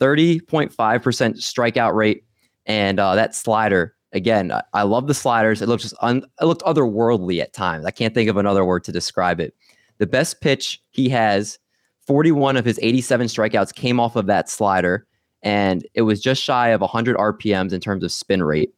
30.5% 0.00 0.70
strikeout 0.74 1.94
rate, 1.94 2.24
and 2.66 3.00
uh, 3.00 3.14
that 3.14 3.34
slider. 3.34 3.95
Again, 4.16 4.50
I, 4.72 4.82
love 4.82 5.08
the 5.08 5.14
sliders. 5.14 5.60
It 5.60 5.68
looks 5.68 5.82
just 5.82 5.94
un, 6.00 6.24
it 6.40 6.46
looked 6.46 6.62
otherworldly 6.62 7.42
at 7.42 7.52
times. 7.52 7.84
I 7.84 7.90
can't 7.90 8.14
think 8.14 8.30
of 8.30 8.38
another 8.38 8.64
word 8.64 8.82
to 8.84 8.92
describe 8.92 9.40
it. 9.40 9.54
The 9.98 10.06
best 10.06 10.40
pitch 10.40 10.82
he 10.90 11.10
has, 11.10 11.58
41 12.06 12.56
of 12.56 12.64
his 12.64 12.80
87 12.82 13.26
strikeouts 13.26 13.74
came 13.74 14.00
off 14.00 14.16
of 14.16 14.24
that 14.26 14.48
slider, 14.48 15.06
and 15.42 15.86
it 15.92 16.02
was 16.02 16.22
just 16.22 16.42
shy 16.42 16.68
of 16.68 16.80
100 16.80 17.14
RPMs 17.18 17.74
in 17.74 17.80
terms 17.80 18.02
of 18.02 18.10
spin 18.10 18.42
rate, 18.42 18.72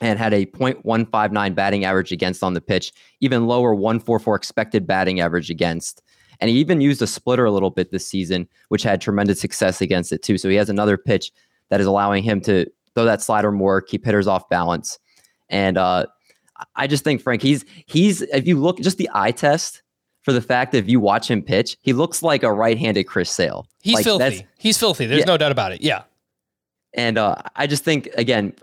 and 0.00 0.20
had 0.20 0.32
a 0.32 0.46
.159 0.46 1.54
batting 1.56 1.84
average 1.84 2.12
against 2.12 2.44
on 2.44 2.54
the 2.54 2.60
pitch, 2.60 2.92
even 3.20 3.48
lower 3.48 3.74
144 3.74 4.36
expected 4.36 4.86
batting 4.86 5.18
average 5.18 5.50
against. 5.50 6.00
And 6.38 6.48
he 6.48 6.56
even 6.58 6.80
used 6.80 7.02
a 7.02 7.08
splitter 7.08 7.44
a 7.44 7.50
little 7.50 7.70
bit 7.70 7.90
this 7.90 8.06
season, 8.06 8.48
which 8.68 8.84
had 8.84 9.00
tremendous 9.00 9.40
success 9.40 9.80
against 9.80 10.12
it 10.12 10.22
too. 10.22 10.38
So 10.38 10.48
he 10.48 10.56
has 10.56 10.68
another 10.68 10.96
pitch 10.96 11.32
that 11.70 11.80
is 11.80 11.86
allowing 11.86 12.22
him 12.22 12.40
to 12.42 12.66
throw 12.94 13.04
that 13.04 13.22
slider 13.22 13.50
more, 13.52 13.80
keep 13.80 14.04
hitters 14.04 14.26
off 14.26 14.48
balance. 14.48 14.98
And 15.48 15.76
uh, 15.76 16.06
I 16.76 16.86
just 16.86 17.04
think 17.04 17.20
Frank, 17.22 17.42
he's 17.42 17.64
he's 17.86 18.22
if 18.22 18.46
you 18.46 18.58
look 18.60 18.78
just 18.78 18.98
the 18.98 19.10
eye 19.14 19.32
test 19.32 19.82
for 20.22 20.32
the 20.32 20.40
fact 20.40 20.72
that 20.72 20.78
if 20.78 20.88
you 20.88 21.00
watch 21.00 21.30
him 21.30 21.42
pitch, 21.42 21.76
he 21.82 21.92
looks 21.92 22.22
like 22.22 22.42
a 22.42 22.52
right-handed 22.52 23.04
Chris 23.04 23.30
Sale. 23.30 23.66
He's 23.82 23.94
Like, 23.96 24.04
filthy. 24.04 24.46
He's 24.58 24.78
filthy. 24.78 25.06
There's 25.06 25.20
Yeah. 25.20 25.26
no 25.26 25.36
doubt 25.36 25.52
about 25.52 25.72
it. 25.72 25.82
Yeah. 25.82 26.04
And 26.94 27.18
uh, 27.18 27.36
I 27.56 27.66
just 27.66 27.84
think 27.84 28.08
again, 28.16 28.54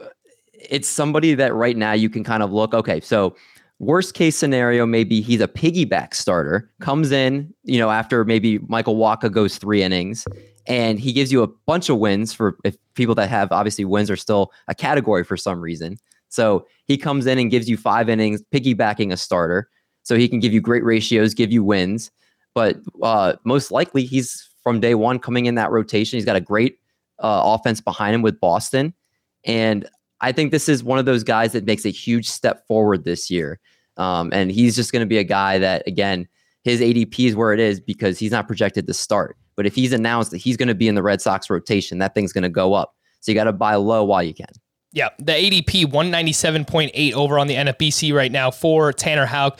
it's 0.54 0.88
somebody 0.88 1.36
that 1.36 1.54
right 1.54 1.78
now 1.78 1.92
you 1.94 2.10
can 2.10 2.24
kind 2.24 2.42
of 2.42 2.52
look. 2.52 2.74
Okay, 2.74 3.00
so 3.02 3.36
worst 3.80 4.14
case 4.14 4.36
scenario, 4.38 4.86
maybe 4.86 5.22
he's 5.22 5.42
a 5.42 5.48
piggyback 5.48 6.14
starter, 6.14 6.70
comes 6.80 7.12
in, 7.12 7.54
you 7.64 7.78
know, 7.80 7.90
after 7.90 8.24
maybe 8.24 8.60
Michael 8.68 8.96
Wacha 8.96 9.32
goes 9.32 9.58
three 9.58 9.84
innings, 9.84 10.26
and 10.68 11.00
he 11.00 11.14
gives 11.14 11.32
you 11.32 11.44
a 11.44 11.48
bunch 11.48 11.90
of 11.90 11.98
wins 11.98 12.34
for 12.34 12.58
if 12.64 12.76
people 12.94 13.16
that 13.16 13.30
have 13.30 13.52
obviously 13.52 13.86
wins 13.86 14.10
are 14.10 14.16
still 14.16 14.52
a 14.68 14.76
category 14.76 15.24
for 15.24 15.38
some 15.38 15.60
reason. 15.60 15.98
So 16.30 16.68
he 16.86 16.98
comes 16.98 17.26
in 17.26 17.40
and 17.40 17.52
gives 17.52 17.70
you 17.70 17.78
five 17.78 18.10
innings, 18.10 18.42
piggybacking 18.54 19.12
a 19.12 19.18
starter, 19.18 19.70
so 20.04 20.16
he 20.16 20.30
can 20.30 20.40
give 20.40 20.54
you 20.54 20.62
great 20.62 20.84
ratios, 20.84 21.34
give 21.34 21.52
you 21.52 21.64
wins. 21.64 22.12
But 22.54 22.78
uh, 23.02 23.34
most 23.44 23.72
likely, 23.72 24.04
he's 24.04 24.50
from 24.64 24.80
day 24.80 24.96
one 24.96 25.20
coming 25.20 25.46
in 25.46 25.56
that 25.56 25.72
rotation. 25.72 26.18
He's 26.18 26.26
got 26.26 26.36
a 26.36 26.42
great 26.42 26.78
uh, 27.20 27.42
offense 27.44 27.82
behind 27.82 28.16
him 28.16 28.22
with 28.22 28.40
Boston. 28.40 28.94
And 29.46 29.88
I 30.22 30.32
think 30.32 30.52
this 30.52 30.70
is 30.70 30.84
one 30.84 31.00
of 31.00 31.06
those 31.06 31.24
guys 31.24 31.54
that 31.54 31.66
makes 31.66 31.86
a 31.86 31.90
huge 31.90 32.30
step 32.30 32.66
forward 32.68 33.04
this 33.04 33.30
year. 33.30 33.60
Um, 33.98 34.32
and 34.34 34.52
he's 34.52 34.76
just 34.76 34.92
going 34.92 35.02
to 35.02 35.08
be 35.08 35.18
a 35.18 35.24
guy 35.24 35.58
that, 35.60 35.84
again, 35.88 36.28
his 36.64 36.80
ADP 36.80 37.28
is 37.28 37.36
where 37.36 37.54
it 37.54 37.60
is 37.60 37.80
because 37.80 38.20
he's 38.20 38.32
not 38.32 38.48
projected 38.48 38.88
to 38.88 38.94
start. 38.94 39.38
But 39.56 39.66
if 39.66 39.76
he's 39.76 39.94
announced 39.94 40.32
that 40.32 40.38
he's 40.38 40.58
going 40.58 40.68
to 40.68 40.76
be 40.76 40.88
in 40.88 40.96
the 40.96 41.04
Red 41.04 41.22
Sox 41.22 41.50
rotation, 41.50 41.98
that 42.00 42.16
thing's 42.16 42.34
going 42.34 42.44
to 42.44 42.50
go 42.50 42.74
up. 42.74 42.96
So 43.20 43.32
you 43.32 43.36
got 43.36 43.46
to 43.46 43.54
buy 43.54 43.76
low 43.76 44.04
while 44.04 44.24
you 44.24 44.34
can. 44.34 44.48
Yeah, 44.94 45.10
the 45.20 45.32
ADP 45.32 45.86
197.8 45.86 47.14
over 47.14 47.40
on 47.40 47.48
the 47.48 47.56
NFBC 47.56 48.14
right 48.14 48.32
now 48.32 48.52
for 48.52 48.92
Tanner 48.92 49.26
Houck. 49.26 49.60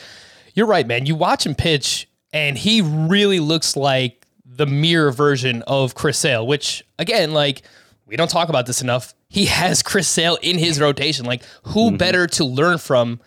You're 0.54 0.66
right, 0.66 0.86
man. 0.86 1.06
You 1.06 1.14
watch 1.14 1.46
him 1.46 1.54
pitch, 1.54 2.08
and 2.32 2.58
he 2.58 2.82
really 2.82 3.40
looks 3.40 3.76
like 3.76 4.26
the 4.44 4.66
mirror 4.66 5.10
version 5.10 5.62
of 5.62 5.94
Chris 5.94 6.18
Sale, 6.18 6.46
which, 6.46 6.82
again, 6.98 7.32
like, 7.32 7.62
we 8.04 8.16
don't 8.16 8.30
talk 8.30 8.50
about 8.50 8.66
this 8.66 8.82
enough. 8.82 9.14
He 9.28 9.46
has 9.46 9.82
Chris 9.82 10.06
Sale 10.06 10.36
in 10.42 10.58
his 10.58 10.78
rotation. 10.78 11.24
Like, 11.24 11.42
who 11.62 11.88
mm-hmm. 11.88 11.96
better 11.96 12.26
to 12.26 12.44
learn 12.44 12.76
from 12.76 13.20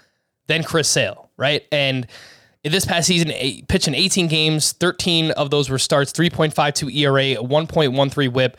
than 0.45 0.61
Chris 0.61 0.87
Sale, 0.87 1.31
right? 1.37 1.63
And 1.71 2.05
this 2.71 2.85
past 2.85 3.07
season, 3.07 3.31
pitching 3.67 3.93
18 3.93 4.27
games, 4.27 4.71
13 4.73 5.31
of 5.31 5.49
those 5.49 5.69
were 5.69 5.77
starts, 5.77 6.11
3.52 6.11 6.93
ERA, 6.95 7.43
1.13 7.43 8.33
whip, 8.33 8.57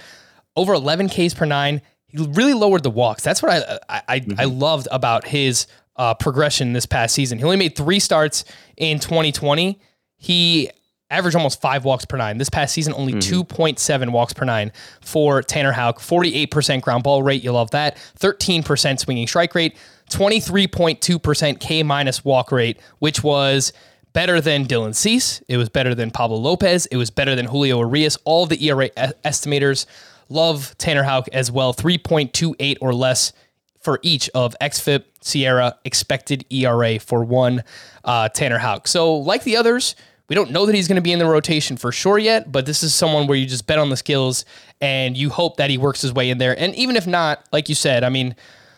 over 0.54 0.74
11 0.74 1.08
Ks 1.08 1.34
per 1.34 1.44
nine. 1.44 1.82
He 2.06 2.24
really 2.24 2.54
lowered 2.54 2.82
the 2.82 2.90
walks. 2.90 3.22
That's 3.22 3.42
what 3.42 3.52
I 3.52 3.78
I, 3.88 4.02
I, 4.08 4.26
I 4.38 4.44
loved 4.44 4.88
about 4.90 5.26
his 5.26 5.66
uh, 5.96 6.14
progression 6.14 6.72
this 6.72 6.86
past 6.86 7.14
season. 7.14 7.38
He 7.38 7.44
only 7.44 7.56
made 7.56 7.76
three 7.76 8.00
starts 8.00 8.44
in 8.76 8.98
2020. 8.98 9.80
He 10.16 10.70
averaged 11.10 11.36
almost 11.36 11.60
five 11.60 11.84
walks 11.84 12.04
per 12.04 12.16
nine. 12.16 12.38
This 12.38 12.50
past 12.50 12.74
season, 12.74 12.92
only 12.96 13.14
2.7 13.14 14.10
walks 14.10 14.32
per 14.32 14.44
nine 14.44 14.72
for 15.00 15.42
Tanner 15.42 15.72
Houck. 15.72 15.98
48% 16.00 16.80
ground 16.80 17.04
ball 17.04 17.22
rate. 17.22 17.44
You 17.44 17.52
love 17.52 17.70
that. 17.70 17.96
13% 18.18 18.98
swinging 18.98 19.26
strike 19.26 19.54
rate. 19.54 19.76
23.2% 20.10 21.60
K 21.60 21.82
minus 21.82 22.24
walk 22.24 22.52
rate, 22.52 22.78
which 22.98 23.22
was 23.22 23.72
better 24.16 24.40
than 24.40 24.64
Dylan 24.64 24.94
Cease. 24.94 25.42
It 25.46 25.58
was 25.58 25.68
better 25.68 25.94
than 25.94 26.10
Pablo 26.10 26.38
Lopez. 26.38 26.86
It 26.86 26.96
was 26.96 27.10
better 27.10 27.36
than 27.36 27.44
Julio 27.44 27.80
Urias. 27.80 28.16
All 28.24 28.46
the 28.46 28.66
ERA 28.66 28.88
estimators 29.26 29.84
love 30.30 30.74
Tanner 30.78 31.02
Houck 31.02 31.28
as 31.34 31.52
well. 31.52 31.74
3.28 31.74 32.78
or 32.80 32.94
less 32.94 33.34
for 33.78 34.00
each 34.00 34.30
of 34.34 34.56
XFIP, 34.58 35.04
SIERA, 35.20 35.74
expected 35.84 36.46
ERA 36.48 36.98
for 36.98 37.24
one 37.24 37.62
uh, 38.04 38.30
Tanner 38.30 38.56
Houck. 38.56 38.88
So, 38.88 39.16
like 39.16 39.44
the 39.44 39.58
others, 39.58 39.94
we 40.30 40.34
don't 40.34 40.50
know 40.50 40.64
that 40.64 40.74
he's 40.74 40.88
going 40.88 40.96
to 40.96 41.02
be 41.02 41.12
in 41.12 41.18
the 41.18 41.26
rotation 41.26 41.76
for 41.76 41.92
sure 41.92 42.18
yet, 42.18 42.50
but 42.50 42.64
this 42.64 42.82
is 42.82 42.94
someone 42.94 43.26
where 43.26 43.36
you 43.36 43.44
just 43.44 43.66
bet 43.66 43.78
on 43.78 43.90
the 43.90 43.98
skills 43.98 44.46
and 44.80 45.14
you 45.14 45.28
hope 45.28 45.58
that 45.58 45.68
he 45.68 45.76
works 45.76 46.00
his 46.00 46.14
way 46.14 46.30
in 46.30 46.38
there. 46.38 46.58
And 46.58 46.74
even 46.74 46.96
if 46.96 47.06
not, 47.06 47.46
like 47.52 47.68
you 47.68 47.74
said, 47.74 48.02
I 48.02 48.08
mean, 48.08 48.34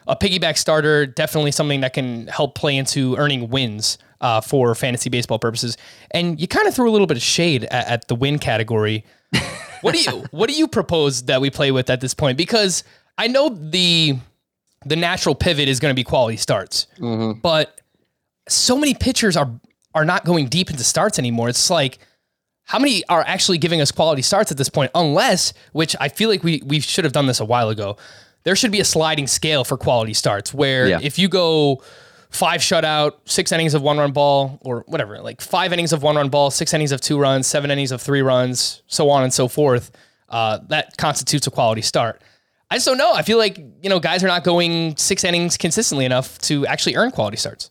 a 0.08 0.16
piggyback 0.16 0.58
starter, 0.58 1.06
definitely 1.06 1.52
something 1.52 1.82
that 1.82 1.92
can 1.92 2.26
help 2.26 2.56
play 2.56 2.76
into 2.76 3.14
earning 3.14 3.50
wins 3.50 3.98
uh, 4.20 4.40
for 4.40 4.74
fantasy 4.74 5.10
baseball 5.10 5.38
purposes. 5.38 5.76
And 6.10 6.40
you 6.40 6.48
kind 6.48 6.66
of 6.66 6.74
threw 6.74 6.88
a 6.88 6.92
little 6.92 7.06
bit 7.06 7.16
of 7.16 7.22
shade 7.22 7.64
at, 7.64 7.86
at 7.86 8.08
the 8.08 8.14
win 8.14 8.38
category. 8.38 9.04
what 9.82 9.94
do 9.94 10.00
you 10.00 10.24
What 10.30 10.48
do 10.48 10.54
you 10.54 10.66
propose 10.68 11.24
that 11.24 11.40
we 11.40 11.50
play 11.50 11.70
with 11.70 11.90
at 11.90 12.00
this 12.00 12.14
point? 12.14 12.36
Because 12.38 12.84
I 13.16 13.26
know 13.28 13.48
the 13.50 14.16
the 14.86 14.96
natural 14.96 15.34
pivot 15.34 15.68
is 15.68 15.80
going 15.80 15.90
to 15.92 15.96
be 15.96 16.04
quality 16.04 16.36
starts, 16.36 16.86
but 17.42 17.80
so 18.48 18.78
many 18.78 18.94
pitchers 18.94 19.36
are 19.36 19.50
are 19.94 20.04
not 20.04 20.24
going 20.24 20.46
deep 20.46 20.70
into 20.70 20.84
starts 20.84 21.18
anymore. 21.18 21.48
It's 21.48 21.68
like 21.70 21.98
how 22.64 22.78
many 22.78 23.02
are 23.08 23.24
actually 23.26 23.58
giving 23.58 23.80
us 23.80 23.90
quality 23.90 24.22
starts 24.22 24.50
at 24.50 24.58
this 24.58 24.68
point? 24.68 24.90
Unless, 24.94 25.54
which 25.72 25.96
I 26.00 26.08
feel 26.08 26.28
like 26.28 26.42
we 26.44 26.62
we 26.64 26.80
should 26.80 27.04
have 27.04 27.12
done 27.12 27.26
this 27.26 27.40
a 27.40 27.44
while 27.44 27.68
ago. 27.70 27.96
there 28.44 28.54
should 28.56 28.70
be 28.72 28.80
a 28.80 28.84
sliding 28.84 29.26
scale 29.26 29.64
for 29.64 29.76
quality 29.76 30.14
starts 30.14 30.54
where 30.54 30.86
Yeah. 30.88 31.00
if 31.02 31.18
you 31.18 31.28
go 31.28 31.82
five 32.30 32.60
shutout, 32.60 33.12
six 33.24 33.52
innings 33.52 33.74
of 33.74 33.82
one 33.82 33.98
run 33.98 34.12
ball, 34.12 34.58
or 34.62 34.84
whatever, 34.86 35.20
like 35.20 35.40
five 35.40 35.72
innings 35.72 35.92
of 35.92 36.02
one 36.02 36.16
run 36.16 36.28
ball, 36.28 36.50
six 36.50 36.74
innings 36.74 36.92
of 36.92 37.00
two 37.00 37.18
runs, 37.18 37.46
seven 37.46 37.70
innings 37.70 37.92
of 37.92 38.02
three 38.02 38.22
runs, 38.22 38.82
so 38.86 39.10
on 39.10 39.22
and 39.22 39.32
so 39.32 39.48
forth, 39.48 39.90
uh, 40.28 40.58
that 40.68 40.96
constitutes 40.96 41.46
a 41.46 41.50
quality 41.50 41.82
start. 41.82 42.22
I 42.70 42.76
just 42.76 42.86
don't 42.86 42.98
know. 42.98 43.12
I 43.14 43.22
feel 43.22 43.38
like, 43.38 43.56
you 43.56 43.88
know, 43.88 43.98
guys 43.98 44.22
are 44.22 44.26
not 44.26 44.44
going 44.44 44.96
six 44.96 45.24
innings 45.24 45.56
consistently 45.56 46.04
enough 46.04 46.38
to 46.40 46.66
actually 46.66 46.96
earn 46.96 47.10
quality 47.10 47.38
starts. 47.38 47.70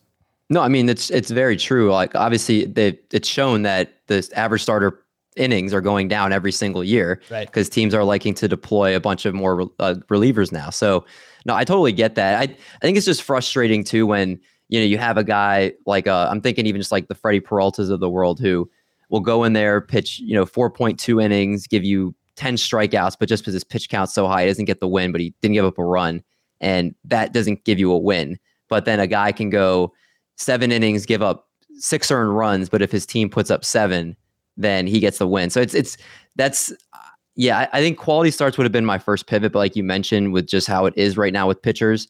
No, 0.50 0.62
I 0.62 0.70
mean 0.70 0.88
it's 0.88 1.10
it's 1.10 1.30
very 1.30 1.58
true. 1.58 1.92
Like 1.92 2.16
obviously, 2.16 2.66
they, 2.66 2.98
it's 3.12 3.28
shown 3.28 3.64
that 3.64 3.94
the 4.08 4.28
average 4.34 4.64
starter 4.64 5.04
innings 5.38 5.74
are 5.74 5.82
going 5.82 6.08
down 6.08 6.34
every 6.34 6.52
single 6.52 6.84
year, 6.84 7.22
Right. 7.30 7.48
Because 7.48 7.70
teams 7.70 7.94
are 7.94 8.04
liking 8.04 8.34
to 8.36 8.48
deploy 8.48 8.96
a 8.96 9.00
bunch 9.00 9.26
of 9.26 9.34
more 9.34 9.70
uh, 9.80 9.96
relievers 10.10 10.52
now. 10.52 10.70
So 10.70 11.06
no, 11.46 11.56
I 11.56 11.64
totally 11.64 11.94
get 11.94 12.16
that. 12.16 12.40
I 12.40 12.44
I 12.44 12.80
think 12.82 12.98
it's 12.98 13.06
just 13.06 13.24
frustrating 13.24 13.84
too 13.84 14.06
when 14.06 14.40
you 14.70 14.80
know 14.80 14.86
you 14.86 14.98
have 14.98 15.18
a 15.18 15.24
guy 15.24 15.74
like 15.86 16.08
uh, 16.08 16.28
I'm 16.30 16.42
thinking 16.42 16.66
even 16.66 16.82
just 16.82 16.92
like 16.92 17.08
the 17.08 17.16
Freddy 17.16 17.40
Peraltas 17.40 17.90
of 17.90 18.00
the 18.00 18.10
world 18.10 18.40
who 18.40 18.70
will 19.10 19.22
go 19.22 19.44
in 19.44 19.54
there 19.54 19.80
pitch 19.80 20.20
you 20.20 20.36
know 20.36 20.46
4.2 20.46 21.24
innings, 21.24 21.68
give 21.68 21.84
you 21.84 22.14
10 22.36 22.56
strikeouts, 22.56 23.16
but 23.20 23.30
just 23.30 23.44
because 23.44 23.54
his 23.54 23.64
pitch 23.64 23.90
count's 23.90 24.14
so 24.14 24.28
high, 24.28 24.44
he 24.44 24.48
doesn't 24.48 24.66
get 24.66 24.80
the 24.80 24.88
win, 24.88 25.12
but 25.12 25.22
he 25.22 25.34
didn't 25.42 25.54
give 25.54 25.66
up 25.66 25.78
a 25.78 25.84
run, 25.84 26.22
and 26.62 26.94
that 27.06 27.34
doesn't 27.34 27.64
give 27.66 27.80
you 27.80 27.92
a 27.92 27.98
win. 27.98 28.38
But 28.70 28.86
then 28.86 29.00
a 29.00 29.08
guy 29.08 29.32
can 29.32 29.50
go 29.50 29.94
seven 30.36 30.72
innings, 30.72 31.06
give 31.06 31.22
up 31.22 31.48
six 31.78 32.12
earned 32.12 32.36
runs, 32.36 32.70
but 32.70 32.82
if 32.82 32.92
his 32.92 33.06
team 33.06 33.30
puts 33.30 33.50
up 33.50 33.64
seven, 33.64 34.16
then 34.58 34.88
he 34.88 35.00
gets 35.00 35.20
the 35.20 35.28
win. 35.28 35.50
So 35.50 35.62
it's 35.62 35.74
it's 35.74 35.98
that's 36.36 36.74
yeah, 37.36 37.60
I, 37.60 37.78
I 37.78 37.82
think 37.82 37.98
quality 37.98 38.32
starts 38.32 38.58
would 38.58 38.66
have 38.66 38.72
been 38.72 38.86
my 38.86 38.98
first 38.98 39.28
pivot, 39.28 39.52
but 39.52 39.60
like 39.60 39.76
you 39.76 39.84
mentioned, 39.84 40.34
with 40.34 40.48
just 40.48 40.68
how 40.68 40.86
it 40.86 40.94
is 40.98 41.18
right 41.18 41.32
now 41.32 41.48
with 41.48 41.62
pitchers, 41.62 42.08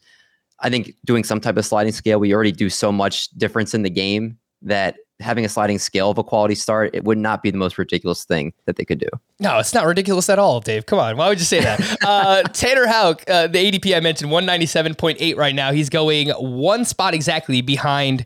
I 0.61 0.69
think 0.69 0.93
doing 1.05 1.23
some 1.23 1.41
type 1.41 1.57
of 1.57 1.65
sliding 1.65 1.91
scale, 1.91 2.19
we 2.19 2.33
already 2.33 2.53
do 2.53 2.69
so 2.69 2.91
much 2.91 3.29
difference 3.31 3.73
in 3.73 3.83
the 3.83 3.89
game 3.89 4.37
that 4.61 4.95
having 5.19 5.43
a 5.43 5.49
sliding 5.49 5.79
scale 5.79 6.11
of 6.11 6.17
a 6.17 6.23
quality 6.23 6.55
start, 6.55 6.91
it 6.93 7.03
would 7.03 7.17
not 7.17 7.41
be 7.41 7.51
the 7.51 7.57
most 7.57 7.77
ridiculous 7.77 8.23
thing 8.23 8.53
that 8.65 8.75
they 8.75 8.85
could 8.85 8.99
do. 8.99 9.07
No, 9.39 9.57
it's 9.59 9.73
not 9.73 9.85
ridiculous 9.85 10.29
at 10.29 10.39
all, 10.39 10.59
Dave. 10.59 10.85
Come 10.85 10.99
on. 10.99 11.17
Why 11.17 11.27
would 11.27 11.39
you 11.39 11.45
say 11.45 11.59
that? 11.61 11.97
uh, 12.05 12.43
Tanner 12.53 12.87
Houck, 12.87 13.23
uh, 13.27 13.47
the 13.47 13.71
ADP 13.71 13.95
I 13.95 13.99
mentioned, 13.99 14.31
197.8 14.31 15.35
right 15.35 15.55
now. 15.55 15.71
He's 15.71 15.89
going 15.89 16.29
one 16.29 16.85
spot 16.85 17.13
exactly 17.13 17.61
behind 17.61 18.25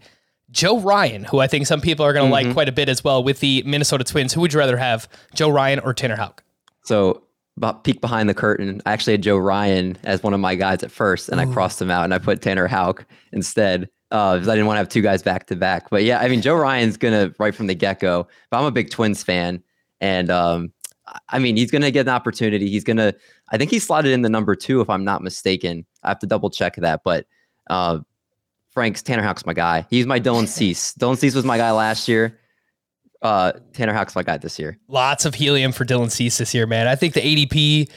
Joe 0.52 0.80
Ryan, 0.80 1.24
who 1.24 1.40
I 1.40 1.48
think 1.48 1.68
some 1.68 1.82
people 1.82 2.06
are 2.06 2.14
going 2.14 2.28
to 2.28 2.32
like 2.32 2.52
quite 2.54 2.70
a 2.70 2.74
bit 2.74 2.90
as 2.90 3.04
well 3.04 3.24
with 3.24 3.40
the 3.40 3.64
Minnesota 3.66 4.04
Twins. 4.04 4.34
Who 4.34 4.42
would 4.42 4.54
you 4.54 4.60
rather 4.60 4.78
have, 4.78 5.08
Joe 5.34 5.50
Ryan 5.50 5.80
or 5.80 5.94
Tanner 5.94 6.18
Houck? 6.18 6.44
So 6.84 7.24
about 7.58 7.84
peek 7.84 8.02
behind 8.02 8.28
the 8.28 8.34
curtain. 8.34 8.82
I 8.86 8.92
actually 8.92 9.14
had 9.14 9.24
Joe 9.24 9.38
Ryan 9.38 9.98
as 10.04 10.24
one 10.24 10.34
of 10.34 10.40
my 10.40 10.56
guys 10.56 10.84
at 10.84 10.92
first, 10.92 11.30
and 11.30 11.40
I 11.40 11.46
crossed 11.46 11.82
him 11.82 11.92
out 11.92 12.04
and 12.04 12.14
I 12.14 12.18
put 12.18 12.42
Tanner 12.42 12.68
Houck 12.68 13.06
instead 13.32 13.90
uh, 14.12 14.36
because 14.36 14.48
I 14.48 14.54
didn't 14.54 14.68
want 14.68 14.76
to 14.76 14.80
have 14.80 14.90
two 14.90 15.02
guys 15.02 15.22
back 15.22 15.48
to 15.48 15.56
back. 15.56 15.90
But 15.90 16.04
yeah, 16.04 16.20
I 16.20 16.28
mean 16.28 16.42
Joe 16.42 16.56
Ryan's 16.56 16.98
gonna 16.98 17.34
right 17.40 17.54
from 17.54 17.68
the 17.68 17.76
get 17.76 18.00
go. 18.00 18.28
But 18.50 18.60
I'm 18.60 18.66
a 18.66 18.72
big 18.72 18.90
Twins 18.90 19.24
fan, 19.24 19.64
and 20.00 20.30
um, 20.30 20.74
I 21.30 21.40
mean 21.40 21.56
he's 21.56 21.72
gonna 21.72 21.92
get 21.92 22.08
an 22.08 22.14
opportunity. 22.14 22.70
He's 22.70 22.84
gonna. 22.84 23.14
I 23.52 23.58
think 23.58 23.70
he 23.70 23.80
slotted 23.80 24.12
in 24.12 24.22
the 24.22 24.30
number 24.30 24.56
two 24.56 24.82
if 24.82 24.90
I'm 24.90 25.04
not 25.04 25.22
mistaken. 25.22 25.86
I 26.04 26.10
have 26.10 26.20
to 26.20 26.28
double 26.28 26.50
check 26.50 26.76
that, 26.78 27.02
but. 27.04 27.26
Uh, 27.70 28.00
Frank's 28.72 29.02
Tanner 29.02 29.24
Houck's 29.24 29.46
my 29.46 29.54
guy. 29.54 29.86
He's 29.90 30.06
my 30.06 30.20
Dylan 30.20 30.48
Cease. 30.48 30.94
Dylan 30.96 31.18
Cease 31.18 31.36
was 31.36 31.46
my 31.46 31.58
guy 31.58 31.72
last 31.72 32.08
year. 32.08 32.40
Uh, 33.22 33.52
Tanner 33.74 33.94
Houck's 33.94 34.16
my 34.16 34.24
guy 34.24 34.38
this 34.38 34.58
year. 34.58 34.80
Lots 34.88 35.26
of 35.26 35.36
helium 35.36 35.72
for 35.72 35.86
Dylan 35.86 36.10
Cease 36.10 36.38
this 36.38 36.54
year, 36.54 36.66
man. 36.66 36.88
I 36.88 36.96
think 36.96 37.14
the 37.14 37.22
ADP 37.22 37.90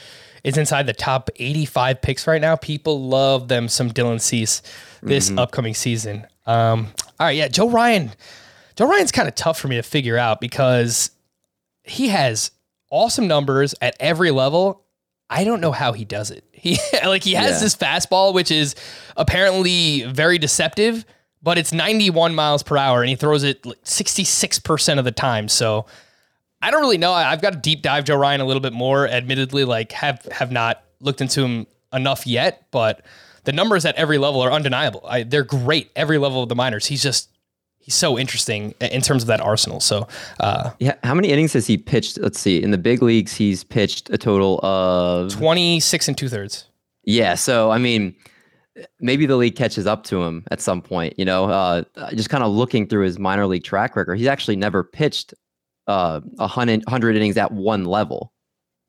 is 0.43 0.57
inside 0.57 0.85
the 0.85 0.93
top 0.93 1.29
85 1.37 2.01
picks 2.01 2.27
right 2.27 2.39
now. 2.39 2.55
People 2.55 3.07
love 3.07 3.47
them 3.47 3.67
some 3.67 3.89
Dylan 3.89 4.21
Cease 4.21 4.61
this 5.01 5.31
upcoming 5.37 5.73
season. 5.73 6.27
Um, 6.45 6.87
all 7.19 7.27
right, 7.27 7.35
yeah, 7.35 7.47
Joe 7.47 7.69
Ryan. 7.69 8.11
Joe 8.75 8.87
Ryan's 8.87 9.11
kind 9.11 9.27
of 9.27 9.33
tough 9.33 9.59
for 9.59 9.67
me 9.67 9.77
to 9.77 9.83
figure 9.83 10.17
out 10.17 10.39
because 10.39 11.09
he 11.83 12.09
has 12.09 12.51
awesome 12.91 13.27
numbers 13.27 13.73
at 13.81 13.95
every 13.99 14.29
level. 14.31 14.84
I 15.29 15.43
don't 15.43 15.61
know 15.61 15.71
how 15.71 15.93
he 15.93 16.05
does 16.05 16.31
it. 16.31 16.43
He 16.51 16.77
like 17.05 17.23
he 17.23 17.33
has 17.33 17.53
Yeah. 17.57 17.59
this 17.59 17.75
fastball 17.75 18.33
which 18.33 18.51
is 18.51 18.75
apparently 19.17 20.03
very 20.03 20.37
deceptive, 20.37 21.05
but 21.41 21.57
it's 21.57 21.71
91 21.73 22.35
miles 22.35 22.63
per 22.63 22.77
hour 22.77 23.01
and 23.01 23.09
he 23.09 23.15
throws 23.15 23.43
it 23.43 23.65
like 23.65 23.83
66% 23.83 24.99
of 24.99 25.05
the 25.05 25.11
time. 25.11 25.47
So 25.47 25.85
I 26.61 26.71
don't 26.71 26.81
really 26.81 26.97
know. 26.97 27.11
I- 27.11 27.31
I've 27.31 27.41
got 27.41 27.53
to 27.53 27.59
deep 27.59 27.81
dive 27.81 28.05
Joe 28.05 28.15
Ryan 28.17 28.41
a 28.41 28.45
little 28.45 28.61
bit 28.61 28.73
more. 28.73 29.07
Admittedly, 29.07 29.65
like 29.65 29.91
have 29.93 30.23
have 30.31 30.51
not 30.51 30.83
looked 30.99 31.21
into 31.21 31.41
him 31.43 31.67
enough 31.93 32.25
yet, 32.27 32.67
but 32.71 33.01
the 33.43 33.51
numbers 33.51 33.85
at 33.85 33.95
every 33.95 34.17
level 34.17 34.41
are 34.41 34.51
undeniable. 34.51 35.03
I, 35.07 35.23
they're 35.23 35.43
great 35.43 35.91
every 35.95 36.17
level 36.17 36.41
of 36.43 36.49
the 36.49 36.55
minors. 36.55 36.85
He's 36.87 37.03
just 37.03 37.29
he's 37.85 37.93
so 37.95 38.17
interesting 38.17 38.73
in 38.81 39.01
terms 39.01 39.21
of 39.21 39.27
that 39.27 39.39
arsenal. 39.39 39.79
So 39.79 40.07
uh, 40.39 40.71
Yeah, 40.79 40.95
how 41.03 41.13
many 41.13 41.29
innings 41.29 41.53
has 41.53 41.67
he 41.67 41.77
pitched? 41.77 42.17
Let's 42.17 42.39
see. 42.39 42.61
In 42.61 42.71
the 42.71 42.79
big 42.79 43.03
leagues, 43.03 43.33
he's 43.33 43.63
pitched 43.63 44.09
a 44.09 44.17
total 44.17 44.59
of 44.65 45.31
26 45.31 46.07
and 46.07 46.17
two 46.17 46.27
thirds. 46.27 46.65
yeah. 47.03 47.35
So 47.35 47.69
I 47.69 47.77
mean, 47.77 48.15
maybe 48.99 49.25
the 49.27 49.35
league 49.37 49.55
catches 49.55 49.85
up 49.85 50.03
to 50.05 50.23
him 50.23 50.43
at 50.51 50.59
some 50.61 50.81
point. 50.81 51.13
You 51.17 51.25
know, 51.25 51.45
uh, 51.45 51.83
just 52.15 52.29
kind 52.29 52.43
of 52.43 52.51
looking 52.51 52.87
through 52.87 53.05
his 53.05 53.19
minor 53.19 53.45
league 53.45 53.63
track 53.63 53.95
record, 53.95 54.15
he's 54.15 54.27
actually 54.27 54.55
never 54.55 54.83
pitched 54.83 55.33
uh, 55.87 56.21
a 56.39 56.47
hundred 56.47 56.83
hundred 56.87 57.15
innings 57.15 57.37
at 57.37 57.51
one 57.51 57.85
level. 57.85 58.33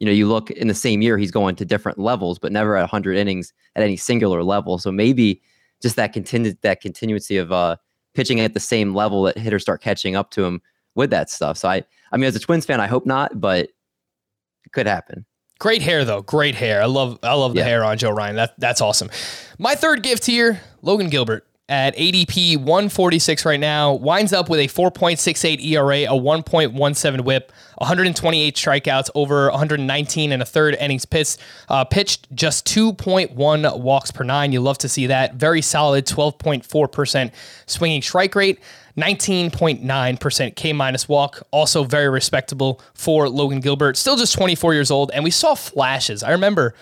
You 0.01 0.07
know, 0.07 0.13
you 0.13 0.27
look 0.27 0.51
in 0.51 0.69
the 0.69 0.75
same 0.75 1.03
year, 1.03 1.19
he's 1.19 1.31
going 1.31 1.57
to 1.57 1.65
different 1.65 1.99
levels, 1.99 2.39
but 2.39 2.51
never 2.51 2.77
at 2.77 2.89
hundred 2.89 3.17
innings 3.19 3.53
at 3.77 3.83
any 3.83 3.97
singular 3.97 4.43
level. 4.43 4.79
So 4.79 4.91
maybe 4.91 5.43
just 5.83 5.97
that 5.97 6.15
continued 6.15 6.57
that 6.63 6.81
continuity 6.81 7.37
of 7.37 7.53
uh, 7.53 7.77
pitching 8.17 8.41
at 8.41 8.55
the 8.55 8.61
same 8.61 8.95
level 8.95 9.23
that 9.25 9.39
hitters 9.39 9.63
start 9.63 9.81
catching 9.83 10.17
up 10.17 10.31
to 10.33 10.45
him 10.45 10.61
with 10.95 11.11
that 11.11 11.31
stuff. 11.31 11.57
So 11.59 11.69
I, 11.69 11.85
I 12.11 12.17
mean, 12.17 12.25
as 12.25 12.35
a 12.35 12.41
Twins 12.41 12.65
fan, 12.67 12.81
I 12.81 12.87
hope 12.87 13.07
not, 13.07 13.41
but 13.41 13.69
it 14.65 14.73
could 14.73 14.87
happen. 14.87 15.25
Great 15.59 15.81
hair 15.83 16.05
though. 16.05 16.23
Great 16.23 16.55
hair. 16.55 16.83
I 16.83 16.87
love 16.87 17.19
I 17.23 17.35
love 17.35 17.55
the 17.55 17.61
Yeah. 17.61 17.67
hair 17.67 17.85
on 17.85 17.97
Joe 17.97 18.11
Ryan. 18.11 18.37
That 18.37 18.55
that's 18.59 18.81
awesome. 18.81 19.09
My 19.59 19.75
third 19.75 20.03
gift 20.03 20.27
here, 20.27 20.61
Logan 20.83 21.09
Gilbert 21.09 21.47
at 21.69 21.97
ADP 21.97 22.59
146 22.59 23.45
right 23.45 23.59
now, 23.59 23.93
winds 23.93 24.33
up 24.33 24.49
with 24.49 24.61
a 24.61 24.69
4.68 24.69 25.65
ERA, 25.65 26.03
a 26.03 26.19
1.17 26.19 27.25
whip, 27.25 27.53
128 27.79 28.55
strikeouts 28.55 29.11
over 29.17 29.51
119 29.51 30.33
and 30.33 30.43
a 30.43 30.45
third 30.45 30.77
innings 30.77 31.05
pitched. 31.05 31.39
Uh, 31.69 31.85
pitched 31.85 32.33
just 32.35 32.67
2.1 32.69 33.81
walks 33.81 34.13
per 34.13 34.23
nine. 34.23 34.53
You 34.53 34.61
love 34.61 34.79
to 34.79 34.89
see 34.89 35.09
that. 35.09 35.35
Very 35.35 35.61
solid 35.61 36.07
12.4% 36.07 37.33
swinging 37.67 38.03
strike 38.03 38.35
rate. 38.35 38.61
19.9% 38.97 40.57
K 40.57 40.73
minus 40.73 41.07
walk, 41.07 41.47
also 41.51 41.85
very 41.85 42.09
respectable 42.09 42.81
for 42.95 43.29
Logan 43.29 43.61
Gilbert. 43.61 43.97
Still 43.97 44.17
just 44.17 44.35
24 44.35 44.73
years 44.73 44.91
old, 44.91 45.11
and 45.13 45.23
we 45.23 45.31
saw 45.31 45.55
flashes. 45.55 46.23
I 46.23 46.31
remember 46.31 46.75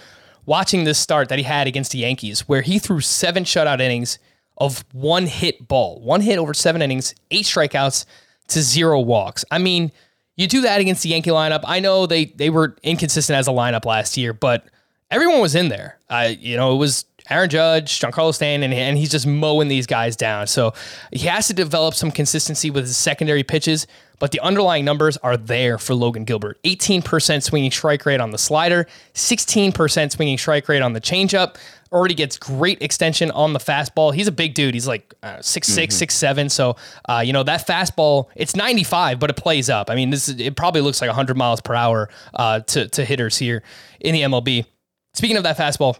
watching 0.46 0.84
this 0.84 0.98
start 0.98 1.28
that 1.30 1.38
he 1.38 1.44
had 1.44 1.66
against 1.66 1.90
the 1.90 1.98
Yankees, 1.98 2.48
where 2.48 2.62
he 2.62 2.78
threw 2.78 3.00
seven 3.00 3.42
shutout 3.42 3.80
innings 3.80 4.20
of 4.58 4.84
one 4.92 5.26
hit 5.26 5.66
ball, 5.66 6.00
one 6.00 6.20
hit 6.20 6.38
over 6.38 6.54
seven 6.54 6.82
innings, 6.82 7.14
eight 7.30 7.44
strikeouts 7.44 8.04
to 8.48 8.62
zero 8.62 9.00
walks. 9.00 9.44
I 9.50 9.58
mean, 9.58 9.90
you 10.36 10.46
do 10.46 10.62
that 10.62 10.80
against 10.80 11.02
the 11.02 11.10
Yankee 11.10 11.30
lineup. 11.30 11.60
I 11.64 11.80
know 11.80 12.06
they 12.06 12.26
they 12.26 12.50
were 12.50 12.76
inconsistent 12.82 13.36
as 13.36 13.48
a 13.48 13.52
lineup 13.52 13.84
last 13.84 14.16
year, 14.16 14.32
but 14.32 14.66
everyone 15.10 15.40
was 15.40 15.54
in 15.54 15.68
there. 15.68 15.98
I 16.08 16.28
you 16.28 16.56
know 16.56 16.74
it 16.74 16.78
was 16.78 17.04
Aaron 17.30 17.48
Judge, 17.48 18.00
Giancarlo 18.00 18.34
Stanton, 18.34 18.70
and, 18.70 18.78
and 18.78 18.98
he's 18.98 19.10
just 19.10 19.26
mowing 19.26 19.68
these 19.68 19.86
guys 19.86 20.14
down. 20.14 20.46
So 20.46 20.74
he 21.10 21.26
has 21.26 21.46
to 21.46 21.54
develop 21.54 21.94
some 21.94 22.10
consistency 22.10 22.70
with 22.70 22.84
his 22.84 22.98
secondary 22.98 23.42
pitches, 23.42 23.86
but 24.18 24.30
the 24.30 24.40
underlying 24.40 24.84
numbers 24.84 25.16
are 25.18 25.36
there 25.36 25.78
for 25.78 25.94
Logan 25.94 26.24
Gilbert. 26.24 26.62
18% 26.64 27.42
swinging 27.42 27.70
strike 27.70 28.04
rate 28.04 28.20
on 28.20 28.30
the 28.30 28.38
slider, 28.38 28.86
16% 29.14 30.12
swinging 30.12 30.36
strike 30.36 30.68
rate 30.68 30.82
on 30.82 30.92
the 30.92 31.00
changeup. 31.00 31.56
Already 31.94 32.14
gets 32.14 32.36
great 32.36 32.82
extension 32.82 33.30
on 33.30 33.52
the 33.52 33.60
fastball. 33.60 34.12
He's 34.12 34.26
a 34.26 34.32
big 34.32 34.54
dude. 34.54 34.74
He's 34.74 34.88
like 34.88 35.14
uh, 35.22 35.36
6'6", 35.36 35.86
6'7". 35.86 36.50
So, 36.50 36.76
uh, 37.08 37.22
you 37.24 37.32
know, 37.32 37.44
that 37.44 37.66
fastball, 37.66 38.26
it's 38.34 38.56
95, 38.56 39.20
but 39.20 39.30
it 39.30 39.36
plays 39.36 39.70
up. 39.70 39.90
I 39.90 39.94
mean, 39.94 40.10
this 40.10 40.28
is, 40.28 40.40
it 40.40 40.56
probably 40.56 40.80
looks 40.80 41.00
like 41.00 41.08
100 41.08 41.36
miles 41.36 41.60
per 41.60 41.74
hour 41.74 42.10
uh, 42.34 42.60
to, 42.60 42.88
to 42.88 43.04
hitters 43.04 43.38
here 43.38 43.62
in 44.00 44.12
the 44.12 44.22
MLB. 44.22 44.66
Speaking 45.14 45.36
of 45.36 45.44
that 45.44 45.56
fastball, 45.56 45.98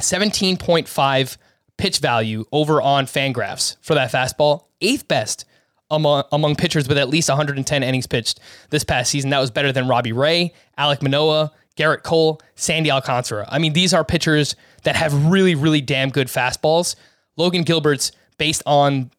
17.5 0.00 1.36
pitch 1.76 1.98
value 1.98 2.44
over 2.52 2.82
on 2.82 3.06
Fangraphs 3.06 3.76
for 3.80 3.94
that 3.94 4.10
fastball. 4.10 4.64
Eighth 4.80 5.06
best 5.06 5.44
among, 5.90 6.24
among 6.32 6.56
pitchers 6.56 6.88
with 6.88 6.98
at 6.98 7.08
least 7.08 7.28
110 7.28 7.82
innings 7.82 8.06
pitched 8.06 8.40
this 8.70 8.82
past 8.82 9.10
season. 9.10 9.30
That 9.30 9.40
was 9.40 9.50
better 9.50 9.72
than 9.72 9.86
Robbie 9.86 10.12
Ray, 10.12 10.52
Alek 10.78 11.02
Manoah, 11.02 11.52
Gerrit 11.76 12.02
Cole, 12.02 12.40
Sandy 12.54 12.90
Alcantara. 12.90 13.46
I 13.48 13.58
mean, 13.58 13.72
these 13.72 13.94
are 13.94 14.04
pitchers 14.04 14.56
that 14.84 14.96
have 14.96 15.26
really, 15.26 15.54
really 15.54 15.80
damn 15.80 16.10
good 16.10 16.28
fastballs. 16.28 16.96
Logan 17.36 17.62
Gilbert's 17.62 18.12
based 18.38 18.62
on 18.66 19.10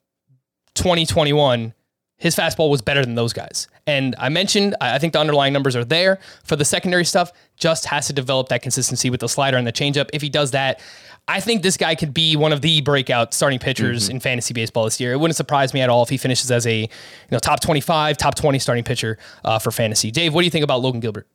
2021 0.75 1.73
his 2.17 2.37
fastball 2.37 2.69
was 2.69 2.81
better 2.81 3.03
than 3.03 3.15
those 3.15 3.33
guys. 3.33 3.67
And 3.85 4.15
I 4.17 4.29
mentioned, 4.29 4.77
I 4.79 4.97
think 4.97 5.11
the 5.11 5.19
underlying 5.19 5.51
numbers 5.51 5.75
are 5.75 5.83
there 5.83 6.19
for 6.45 6.55
the 6.55 6.63
secondary 6.63 7.03
stuff. 7.03 7.33
Just 7.57 7.85
has 7.87 8.07
to 8.07 8.13
develop 8.13 8.47
that 8.47 8.61
consistency 8.61 9.09
with 9.09 9.19
the 9.19 9.27
slider 9.27 9.57
and 9.57 9.67
the 9.67 9.73
changeup. 9.73 10.09
If 10.13 10.21
he 10.21 10.29
does 10.29 10.51
that, 10.51 10.79
I 11.27 11.41
think 11.41 11.63
this 11.63 11.75
guy 11.75 11.95
could 11.95 12.13
be 12.13 12.37
one 12.37 12.53
of 12.53 12.61
the 12.61 12.79
breakout 12.79 13.33
starting 13.33 13.59
pitchers 13.59 14.05
Mm-hmm. 14.05 14.11
in 14.11 14.19
fantasy 14.21 14.53
baseball 14.53 14.85
this 14.85 15.01
year. 15.01 15.11
It 15.11 15.19
wouldn't 15.19 15.35
surprise 15.35 15.73
me 15.73 15.81
at 15.81 15.89
all 15.89 16.01
if 16.01 16.07
he 16.07 16.15
finishes 16.15 16.49
as 16.49 16.65
a 16.65 16.81
you 16.83 16.87
know 17.29 17.39
top 17.39 17.59
25, 17.59 18.15
top 18.15 18.35
20 18.35 18.57
starting 18.57 18.85
pitcher 18.85 19.17
uh, 19.43 19.59
for 19.59 19.71
fantasy. 19.71 20.09
Dave, 20.09 20.33
what 20.33 20.41
do 20.41 20.45
you 20.45 20.51
think 20.51 20.63
about 20.63 20.79
Logan 20.81 21.01
Gilbert? 21.01 21.27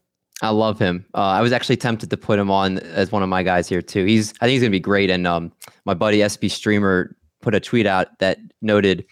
I 0.43 0.51
love 0.51 0.79
him. 0.79 1.05
Uh, 1.15 1.19
I 1.19 1.41
was 1.41 1.53
actually 1.53 1.77
tempted 1.77 2.11
to 2.11 2.17
put 2.17 2.39
him 2.39 2.51
on 2.51 2.79
as 2.79 3.11
one 3.11 3.23
of 3.23 3.29
my 3.29 3.43
guys 3.43 3.69
here 3.69 3.83
too. 3.83 4.05
He's 4.05 4.33
I 4.41 4.47
think 4.47 4.53
he's 4.53 4.63
gonna 4.63 4.71
be 4.71 4.81
great. 4.81 5.11
And 5.11 5.27
um, 5.27 5.53
my 5.85 5.95
buddy 5.95 6.19
SB 6.19 6.51
Streamer 6.51 7.17
put 7.41 7.55
a 7.55 7.61
tweet 7.61 7.87
out 7.87 8.19
that 8.21 8.39
noted 8.63 9.05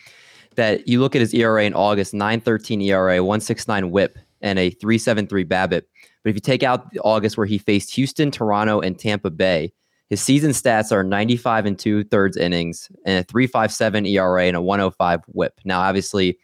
that 0.55 0.87
you 0.89 1.01
look 1.01 1.14
at 1.14 1.20
his 1.20 1.35
ERA 1.35 1.64
in 1.64 1.74
August, 1.74 2.14
9.13 2.14 2.83
ERA, 2.85 3.22
169 3.22 3.91
WHIP, 3.91 4.18
and 4.41 4.59
a 4.59 4.70
3.73 4.70 5.47
BABIP. 5.47 5.83
But 6.22 6.31
if 6.31 6.35
you 6.35 6.41
take 6.41 6.62
out 6.62 6.87
August 7.05 7.37
where 7.37 7.47
he 7.47 7.59
faced 7.59 7.95
Houston, 7.95 8.31
Toronto, 8.31 8.81
and 8.81 8.99
Tampa 8.99 9.31
Bay, 9.31 9.72
his 10.09 10.20
season 10.20 10.53
stats 10.53 10.93
are 10.93 11.03
95 11.03 11.66
and 11.66 11.79
two 11.79 12.05
thirds 12.05 12.37
innings 12.37 12.91
and 13.05 13.24
a 13.24 13.33
3.57 13.33 14.09
ERA 14.11 14.45
and 14.45 14.57
a 14.57 14.61
105 14.61 15.20
WHIP. 15.27 15.61
Now, 15.64 15.81
obviously, 15.81 16.39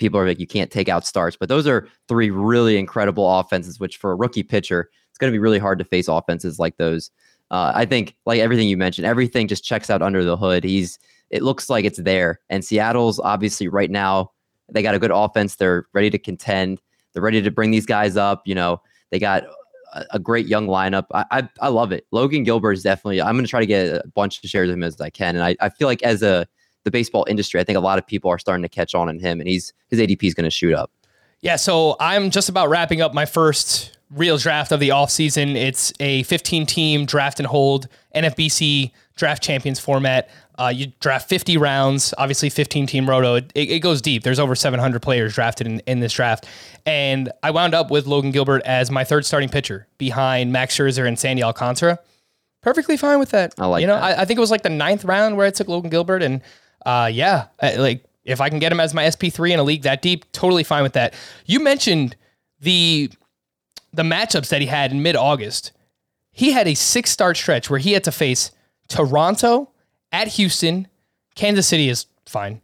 people 0.00 0.18
are 0.18 0.26
like, 0.26 0.40
you 0.40 0.46
can't 0.46 0.72
take 0.72 0.88
out 0.88 1.06
starts, 1.06 1.36
but 1.36 1.48
those 1.48 1.68
are 1.68 1.86
three 2.08 2.30
really 2.30 2.76
incredible 2.76 3.38
offenses, 3.38 3.78
which 3.78 3.98
for 3.98 4.10
a 4.10 4.16
rookie 4.16 4.42
pitcher, 4.42 4.90
it's 5.10 5.18
going 5.18 5.30
to 5.30 5.34
be 5.34 5.38
really 5.38 5.60
hard 5.60 5.78
to 5.78 5.84
face 5.84 6.08
offenses 6.08 6.58
like 6.58 6.76
those. 6.78 7.12
Uh, 7.52 7.70
I 7.74 7.84
think, 7.84 8.16
like 8.26 8.40
everything 8.40 8.68
you 8.68 8.76
mentioned, 8.76 9.06
everything 9.06 9.46
just 9.46 9.62
checks 9.62 9.90
out 9.90 10.02
under 10.02 10.24
the 10.24 10.36
hood. 10.36 10.64
He's, 10.64 10.98
it 11.30 11.42
looks 11.42 11.70
like 11.70 11.84
it's 11.84 11.98
there. 11.98 12.40
And 12.48 12.64
Seattle's 12.64 13.20
obviously 13.20 13.68
right 13.68 13.90
now, 13.90 14.32
they 14.72 14.82
got 14.82 14.94
a 14.94 14.98
good 14.98 15.10
offense. 15.12 15.56
They're 15.56 15.86
ready 15.92 16.10
to 16.10 16.18
contend. 16.18 16.80
They're 17.12 17.22
ready 17.22 17.42
to 17.42 17.50
bring 17.50 17.70
these 17.70 17.86
guys 17.86 18.16
up. 18.16 18.42
You 18.46 18.54
know, 18.54 18.80
they 19.10 19.18
got 19.18 19.44
a, 19.92 20.04
a 20.12 20.18
great 20.18 20.46
young 20.46 20.68
lineup. 20.68 21.06
I, 21.12 21.24
I, 21.30 21.48
I 21.60 21.68
love 21.68 21.90
it. 21.92 22.06
Logan 22.12 22.44
Gilbert 22.44 22.72
is 22.72 22.82
definitely, 22.84 23.20
I'm 23.20 23.34
going 23.34 23.44
to 23.44 23.50
try 23.50 23.60
to 23.60 23.66
get 23.66 23.88
a 23.88 24.08
bunch 24.14 24.42
of 24.42 24.48
shares 24.48 24.70
of 24.70 24.76
him 24.76 24.84
as 24.84 25.00
I 25.00 25.10
can. 25.10 25.34
And 25.34 25.44
I, 25.44 25.56
I 25.60 25.68
feel 25.68 25.88
like 25.88 26.02
as 26.04 26.22
a, 26.22 26.46
the 26.84 26.90
baseball 26.90 27.26
industry, 27.28 27.60
I 27.60 27.64
think 27.64 27.76
a 27.76 27.80
lot 27.80 27.98
of 27.98 28.06
people 28.06 28.30
are 28.30 28.38
starting 28.38 28.62
to 28.62 28.68
catch 28.68 28.94
on 28.94 29.08
in 29.08 29.18
him 29.18 29.40
and 29.40 29.48
he's, 29.48 29.72
his 29.88 29.98
ADP 29.98 30.22
is 30.24 30.34
going 30.34 30.44
to 30.44 30.50
shoot 30.50 30.74
up. 30.74 30.90
Yeah, 31.40 31.56
so 31.56 31.96
I'm 32.00 32.30
just 32.30 32.48
about 32.48 32.68
wrapping 32.68 33.00
up 33.00 33.14
my 33.14 33.24
first 33.24 33.96
real 34.10 34.36
draft 34.36 34.72
of 34.72 34.80
the 34.80 34.90
offseason. 34.90 35.54
It's 35.54 35.92
a 36.00 36.22
15 36.24 36.66
team 36.66 37.06
draft 37.06 37.40
and 37.40 37.46
hold 37.46 37.88
NFBC 38.14 38.90
draft 39.16 39.42
champions 39.42 39.78
format. 39.78 40.28
Uh, 40.58 40.68
you 40.68 40.88
draft 41.00 41.28
50 41.28 41.56
rounds, 41.56 42.12
obviously 42.18 42.50
15 42.50 42.86
team 42.86 43.08
roto. 43.08 43.36
It, 43.36 43.52
it, 43.54 43.78
goes 43.80 44.02
deep. 44.02 44.24
There's 44.24 44.38
over 44.38 44.54
700 44.54 45.00
players 45.00 45.34
drafted 45.34 45.66
in, 45.66 45.80
in 45.80 46.00
this 46.00 46.12
draft. 46.12 46.46
And 46.84 47.30
I 47.42 47.50
wound 47.50 47.74
up 47.74 47.90
with 47.90 48.06
Logan 48.06 48.30
Gilbert 48.30 48.62
as 48.64 48.90
my 48.90 49.04
third 49.04 49.24
starting 49.24 49.48
pitcher 49.48 49.86
behind 49.96 50.52
Max 50.52 50.76
Scherzer 50.76 51.06
and 51.06 51.18
Sandy 51.18 51.42
Alcantara. 51.42 51.98
Perfectly 52.60 52.98
fine 52.98 53.18
with 53.18 53.30
that. 53.30 53.54
I 53.58 53.66
like 53.66 53.80
You 53.80 53.86
know. 53.86 53.96
I, 53.96 54.22
I 54.22 54.24
think 54.26 54.36
it 54.36 54.40
was 54.40 54.50
like 54.50 54.62
the 54.62 54.68
ninth 54.68 55.04
round 55.04 55.38
where 55.38 55.46
I 55.46 55.50
took 55.50 55.68
Logan 55.68 55.90
Gilbert. 55.90 56.22
And 56.22 56.42
uh, 56.86 57.10
yeah, 57.12 57.46
like 57.62 58.04
if 58.24 58.40
I 58.40 58.48
can 58.48 58.58
get 58.58 58.72
him 58.72 58.80
as 58.80 58.94
my 58.94 59.04
SP3 59.04 59.52
in 59.52 59.58
a 59.58 59.62
league 59.62 59.82
that 59.82 60.02
deep, 60.02 60.30
totally 60.32 60.64
fine 60.64 60.82
with 60.82 60.92
that. 60.94 61.14
You 61.46 61.60
mentioned 61.60 62.16
the 62.60 63.10
the 63.92 64.02
matchups 64.02 64.48
that 64.50 64.60
he 64.60 64.66
had 64.66 64.92
in 64.92 65.02
mid 65.02 65.16
August. 65.16 65.72
He 66.32 66.52
had 66.52 66.68
a 66.68 66.74
six 66.74 67.10
start 67.10 67.36
stretch 67.36 67.68
where 67.68 67.80
he 67.80 67.92
had 67.92 68.04
to 68.04 68.12
face 68.12 68.50
Toronto 68.88 69.70
at 70.12 70.28
Houston, 70.28 70.88
Kansas 71.34 71.66
City 71.66 71.88
is 71.88 72.06
fine, 72.26 72.60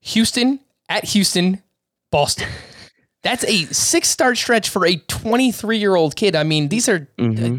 Houston 0.00 0.60
at 0.88 1.04
Houston, 1.04 1.62
Boston. 2.10 2.48
That's 3.22 3.44
a 3.44 3.64
six 3.72 4.08
start 4.08 4.36
stretch 4.36 4.68
for 4.68 4.84
a 4.86 4.96
23 4.96 5.78
year 5.78 5.96
old 5.96 6.14
kid. 6.14 6.36
I 6.36 6.42
mean, 6.42 6.68
these 6.68 6.88
are 6.88 7.08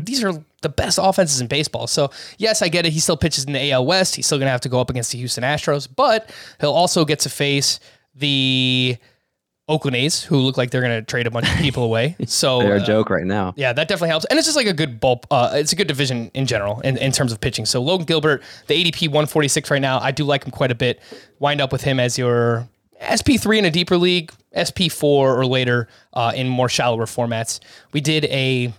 these 0.06 0.24
are 0.24 0.44
the 0.66 0.70
best 0.70 1.00
offenses 1.02 1.40
in 1.42 1.48
baseball. 1.48 1.86
So 1.86 2.10
yes, 2.40 2.62
I 2.64 2.70
get 2.70 2.86
it. 2.88 2.92
He 2.92 3.00
still 3.00 3.18
pitches 3.18 3.46
in 3.46 3.54
the 3.54 3.72
AL 3.72 3.86
West. 3.86 4.16
He's 4.16 4.26
still 4.26 4.40
gonna 4.40 4.50
have 4.52 4.62
to 4.62 4.70
go 4.70 4.82
up 4.82 4.90
against 4.90 5.12
the 5.12 5.20
Houston 5.20 5.44
Astros, 5.44 5.88
but 5.94 6.30
he'll 6.60 6.72
also 6.74 7.06
get 7.06 7.20
to 7.20 7.30
face 7.30 7.80
the 8.16 8.98
Oakland 9.68 9.96
A's, 9.96 10.24
who 10.24 10.38
look 10.38 10.58
like 10.58 10.72
they're 10.72 10.82
gonna 10.82 11.02
trade 11.02 11.28
a 11.28 11.32
bunch 11.32 11.48
of 11.50 11.58
people 11.58 11.84
away. 11.84 12.16
So 12.28 12.60
They're 12.60 12.78
a 12.78 12.82
uh, 12.82 12.86
joke 12.86 13.10
right 13.10 13.26
now. 13.26 13.54
yeah, 13.56 13.74
that 13.74 13.88
definitely 13.88 14.10
helps. 14.10 14.26
And 14.26 14.38
it's 14.38 14.48
just 14.48 14.58
like 14.58 14.68
a 14.68 14.74
good 14.74 15.00
bulb. 15.00 15.26
Uh, 15.30 15.52
it's 15.54 15.72
a 15.74 15.76
good 15.76 15.88
division 15.88 16.32
in 16.34 16.46
general 16.48 16.80
in, 16.82 16.98
in 16.98 17.12
terms 17.12 17.32
of 17.32 17.40
pitching. 17.40 17.66
So 17.66 17.82
Logan 17.82 18.06
Gilbert, 18.06 18.42
the 18.68 18.74
ADP 18.84 19.08
146 19.08 19.72
right 19.72 19.82
now, 19.82 20.00
I 20.00 20.12
do 20.12 20.24
like 20.24 20.44
him 20.46 20.52
quite 20.52 20.72
a 20.72 20.76
bit. 20.76 21.02
Wind 21.40 21.62
up 21.62 21.72
with 21.72 21.84
him 21.84 22.00
as 22.00 22.18
your 22.18 22.68
SP3 23.02 23.60
in 23.60 23.66
a 23.66 23.72
deeper 23.72 23.98
league, 23.98 24.32
SP4 24.56 25.04
or 25.04 25.46
later 25.46 25.88
uh, 26.14 26.32
in 26.36 26.48
more 26.48 26.70
shallower 26.70 27.06
formats. 27.06 27.60
We 27.92 28.02
did 28.02 28.26
a 28.26 28.74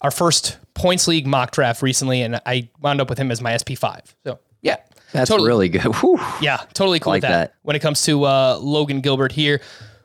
our 0.00 0.10
first 0.10 0.58
points 0.74 1.06
league 1.08 1.26
mock 1.26 1.50
draft 1.52 1.82
recently, 1.82 2.22
and 2.22 2.40
I 2.46 2.68
wound 2.80 3.00
up 3.00 3.08
with 3.08 3.18
him 3.18 3.30
as 3.30 3.40
my 3.40 3.52
SP5. 3.52 4.14
So 4.24 4.38
yeah, 4.62 4.76
That's 5.12 5.28
totally. 5.30 5.48
really 5.48 5.68
good. 5.68 5.82
Whew. 5.96 6.18
Yeah, 6.40 6.58
totally 6.74 6.98
cool 7.00 7.12
Like 7.12 7.22
with 7.22 7.30
that. 7.30 7.50
that. 7.52 7.54
When 7.62 7.76
it 7.76 7.80
comes 7.80 8.02
to 8.04 8.24
uh, 8.24 8.58
Logan 8.60 9.00
Gilbert 9.00 9.32
here, 9.32 9.60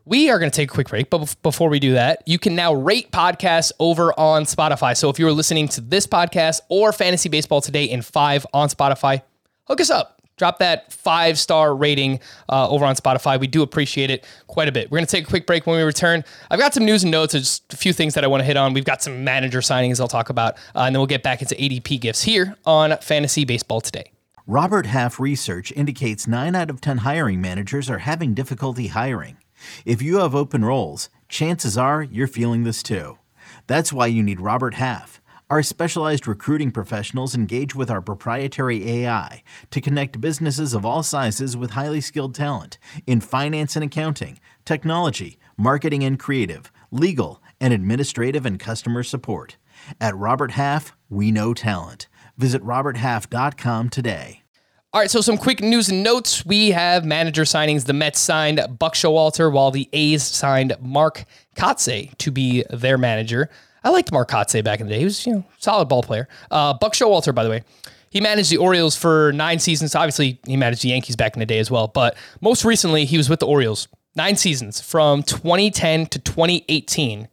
we 0.05 0.30
are 0.30 0.39
going 0.39 0.49
to 0.49 0.55
take 0.55 0.72
a 0.72 0.74
quick 0.74 0.88
break. 0.89 1.09
But 1.09 1.36
before 1.43 1.70
we 1.70 1.80
do 1.80 1.93
that, 1.93 2.24
you 2.26 2.39
can 2.39 2.55
now 2.55 2.74
rate 2.74 3.11
podcasts 3.11 3.72
over 3.80 4.18
on 4.18 4.43
Spotify. 4.43 4.95
So 4.95 5.09
if 5.09 5.20
you 5.20 5.28
are 5.28 5.34
listening 5.34 5.68
to 5.70 5.82
this 5.82 6.07
podcast 6.07 6.61
or 6.70 6.93
Fantasy 6.93 7.28
Baseball 7.30 7.59
Today 7.61 7.84
in 7.86 8.01
five 8.01 8.45
on 8.53 8.70
Spotify, 8.70 9.22
hook 9.65 9.82
us 9.82 9.89
up. 9.89 10.16
Drop 10.38 10.59
that 10.59 10.93
five 10.93 11.38
star 11.38 11.75
rating 11.75 12.19
uh, 12.47 12.69
over 12.69 12.85
on 12.85 12.95
Spotify. 12.95 13.39
We 13.39 13.47
do 13.47 13.63
appreciate 13.63 14.09
it 14.09 14.23
quite 14.45 14.67
a 14.67 14.71
bit. 14.71 14.89
We're 14.89 14.99
going 14.99 15.07
to 15.07 15.11
take 15.11 15.25
a 15.25 15.27
quick 15.27 15.47
break 15.47 15.65
when 15.65 15.77
we 15.77 15.83
return. 15.83 16.23
I've 16.49 16.59
got 16.59 16.73
some 16.73 16.85
news 16.85 17.03
and 17.03 17.11
notes, 17.11 17.33
just 17.33 17.73
a 17.73 17.77
few 17.77 17.91
things 17.91 18.13
that 18.13 18.23
I 18.23 18.27
want 18.27 18.41
to 18.41 18.45
hit 18.45 18.55
on. 18.55 18.73
We've 18.73 18.85
got 18.85 19.01
some 19.01 19.23
manager 19.23 19.59
signings 19.59 19.99
I'll 19.99 20.07
talk 20.07 20.29
about, 20.29 20.55
uh, 20.75 20.81
and 20.81 20.95
then 20.95 20.99
we'll 20.99 21.07
get 21.07 21.23
back 21.23 21.41
into 21.41 21.55
ADP 21.55 21.99
gifts 21.99 22.21
here 22.23 22.55
on 22.65 22.97
Fantasy 22.99 23.45
Baseball 23.45 23.81
Today. 23.81 24.11
Robert 24.45 24.85
Half 24.85 25.19
research 25.19 25.73
indicates 25.73 26.27
9 26.27 26.55
out 26.55 26.69
of 26.69 26.79
10 26.79 26.99
hiring 26.99 27.41
managers 27.41 27.89
are 27.89 27.97
having 27.97 28.33
difficulty 28.33 28.88
hiring. 28.88 29.38
If 29.85 30.01
you 30.01 30.19
have 30.19 30.35
open 30.35 30.63
roles, 30.63 31.09
chances 31.27 31.77
are 31.77 32.03
you're 32.03 32.27
feeling 32.27 32.63
this 32.63 32.81
too. 32.83 33.17
That's 33.65 33.91
why 33.91 34.07
you 34.07 34.23
need 34.23 34.39
Robert 34.39 34.75
Half. 34.75 35.19
Our 35.50 35.64
specialized 35.64 36.28
recruiting 36.28 36.72
professionals 36.72 37.34
engage 37.34 37.74
with 37.74 37.89
our 37.89 38.02
proprietary 38.02 38.89
AI 38.89 39.43
to 39.72 39.80
connect 39.80 40.20
businesses 40.20 40.74
of 40.74 40.86
all 40.86 41.04
sizes 41.04 41.56
with 41.56 41.72
highly 41.72 42.02
skilled 42.02 42.36
talent 42.36 42.78
in 43.06 43.22
finance 43.22 43.78
and 43.78 43.86
accounting, 43.86 44.41
technology, 44.66 45.39
marketing 45.56 46.04
and 46.04 46.20
creative, 46.20 46.70
legal, 46.91 47.41
and 47.62 47.74
administrative 47.74 48.45
and 48.45 48.60
customer 48.60 49.04
support. 49.04 49.56
At 50.02 50.18
Robert 50.18 50.52
Half, 50.52 50.98
we 51.10 51.32
know 51.32 51.54
talent. 51.54 52.10
Visit 52.38 52.62
RobertHalf.com 52.62 53.88
today. 53.88 54.43
All 54.91 55.00
right, 55.00 55.10
so 55.10 55.22
some 55.22 55.38
quick 55.38 55.62
news 55.62 55.88
and 55.88 56.04
notes. 56.04 56.45
We 56.45 56.72
have 56.72 57.06
manager 57.06 57.43
signings. 57.43 57.86
The 57.86 57.93
Mets 57.93 58.20
signed 58.20 58.60
Buck 58.78 58.95
Showalter, 58.95 59.50
while 59.50 59.72
the 59.72 59.88
A's 59.93 60.24
signed 60.24 60.76
Mark 60.82 61.24
Kotsay 61.56 62.18
to 62.18 62.32
be 62.32 62.66
their 62.70 62.98
manager. 62.98 63.50
I 63.88 63.89
liked 63.89 64.11
Mark 64.11 64.29
Kotsay 64.29 64.61
back 64.61 64.81
in 64.81 64.88
the 64.88 64.93
day. 64.93 64.99
He 64.99 65.05
was, 65.05 65.25
you 65.25 65.31
know, 65.31 65.45
solid 65.59 65.88
ball 65.88 66.03
player. 66.03 66.27
Uh, 66.51 66.73
Buck 66.73 66.91
Showalter, 66.91 67.33
by 67.33 67.45
the 67.45 67.49
way, 67.49 67.63
he 68.09 68.19
managed 68.19 68.49
the 68.49 68.57
Orioles 68.57 68.97
for 68.97 69.31
nine 69.31 69.59
seasons. 69.59 69.95
Obviously, 69.95 70.41
he 70.45 70.57
managed 70.57 70.81
the 70.81 70.89
Yankees 70.89 71.15
back 71.15 71.38
in 71.38 71.39
the 71.39 71.45
day 71.45 71.57
as 71.57 71.71
well. 71.71 71.88
But 71.88 72.17
most 72.41 72.65
recently, 72.65 73.05
he 73.05 73.15
was 73.15 73.29
with 73.29 73.39
the 73.39 73.47
Orioles 73.47 73.88
nine 74.13 74.35
seasons 74.35 74.81
from 74.81 75.23
2010 75.23 76.07
to 76.07 76.19
2018. 76.19 77.29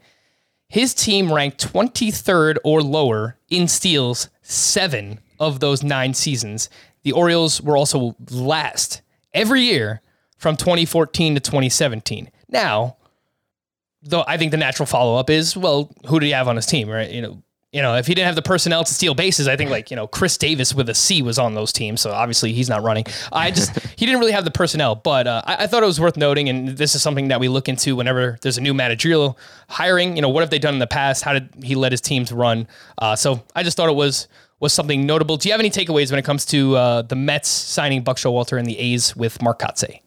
His 0.68 0.94
team 0.94 1.32
ranked 1.32 1.72
23rd 1.72 2.59
or 2.62 2.82
lower 2.82 3.36
in 3.48 3.66
steals 3.66 4.28
seven 4.42 5.18
of 5.40 5.59
those 5.59 5.82
nine 5.82 6.14
seasons. 6.14 6.70
The 7.02 7.11
Orioles 7.11 7.61
were 7.62 7.76
also 7.76 8.14
last 8.30 9.02
every 9.32 9.62
year 9.62 10.02
from 10.38 10.57
2014 10.57 11.34
to 11.34 11.40
2017. 11.40 12.30
Now, 12.48 12.96
though 14.05 14.24
I 14.26 14.36
think 14.36 14.50
the 14.50 14.57
natural 14.57 14.86
follow 14.86 15.16
up 15.16 15.30
is, 15.30 15.57
well, 15.57 15.90
who 16.07 16.20
do 16.20 16.26
you 16.26 16.34
have 16.34 16.48
on 16.48 16.57
his 16.57 16.66
team, 16.66 16.88
right? 16.88 17.11
You 17.11 17.22
know, 17.22 17.42
you 17.74 17.82
know, 17.82 17.96
if 17.96 18.07
he 18.07 18.14
didn't 18.14 18.26
have 18.26 18.36
the 18.36 18.42
personnel 18.42 18.84
to 18.84 18.94
steal 18.94 19.16
bases, 19.16 19.48
I 19.48 19.57
think 19.57 19.68
like 19.68 19.90
you 19.90 19.96
know 19.96 20.07
Chris 20.07 20.38
Davis 20.38 20.72
with 20.72 20.88
a 20.88 20.94
C 20.94 21.22
was 21.22 21.40
on 21.40 21.55
those 21.55 21.72
teams, 21.72 22.00
so 22.00 22.12
obviously 22.12 22.52
he's 22.52 22.68
not 22.68 22.84
running. 22.84 23.05
I 23.32 23.50
just 23.50 23.76
he 23.96 24.07
didn't 24.07 24.20
really 24.20 24.32
have 24.32 24.44
the 24.44 24.52
personnel, 24.52 24.94
but 24.94 25.26
uh, 25.26 25.42
I, 25.44 25.64
I 25.64 25.66
thought 25.66 25.82
it 25.82 25.86
was 25.86 26.00
worth 26.00 26.16
noting, 26.16 26.48
and 26.48 26.68
this 26.68 26.94
is 26.94 27.02
something 27.02 27.28
that 27.28 27.40
we 27.40 27.48
look 27.48 27.68
into 27.68 27.96
whenever 27.96 28.38
there's 28.42 28.59
a 28.59 28.61
new 28.61 28.74
managerial 28.74 29.36
hiring. 29.68 30.14
You 30.14 30.22
know, 30.22 30.28
what 30.28 30.42
have 30.42 30.50
they 30.50 30.61
done 30.61 30.74
in 30.74 30.78
the 30.78 30.86
past? 30.86 31.24
How 31.24 31.32
did 31.32 31.48
he 31.64 31.74
let 31.74 31.90
his 31.90 32.00
teams 32.00 32.30
run? 32.30 32.68
Uh, 32.96 33.16
so 33.16 33.42
I 33.57 33.64
just 33.64 33.76
thought 33.76 33.88
it 33.88 33.96
was 33.96 34.28
was 34.61 34.72
something 34.72 35.05
notable. 35.05 35.36
Do 35.36 35.48
you 35.48 35.52
have 35.52 35.61
any 35.61 35.70
takeaways 35.70 36.11
when 36.11 36.20
it 36.20 36.24
comes 36.24 36.46
to 36.46 36.76
uh, 36.76 37.02
the 37.02 37.16
Mets 37.16 37.48
signing 37.48 38.05
Buck 38.05 38.18
Showalter 38.18 38.57
and 38.57 38.68
the 38.68 38.78
A's 38.78 39.16
with 39.16 39.42
Mark 39.42 39.59
Kotsay? 39.59 39.98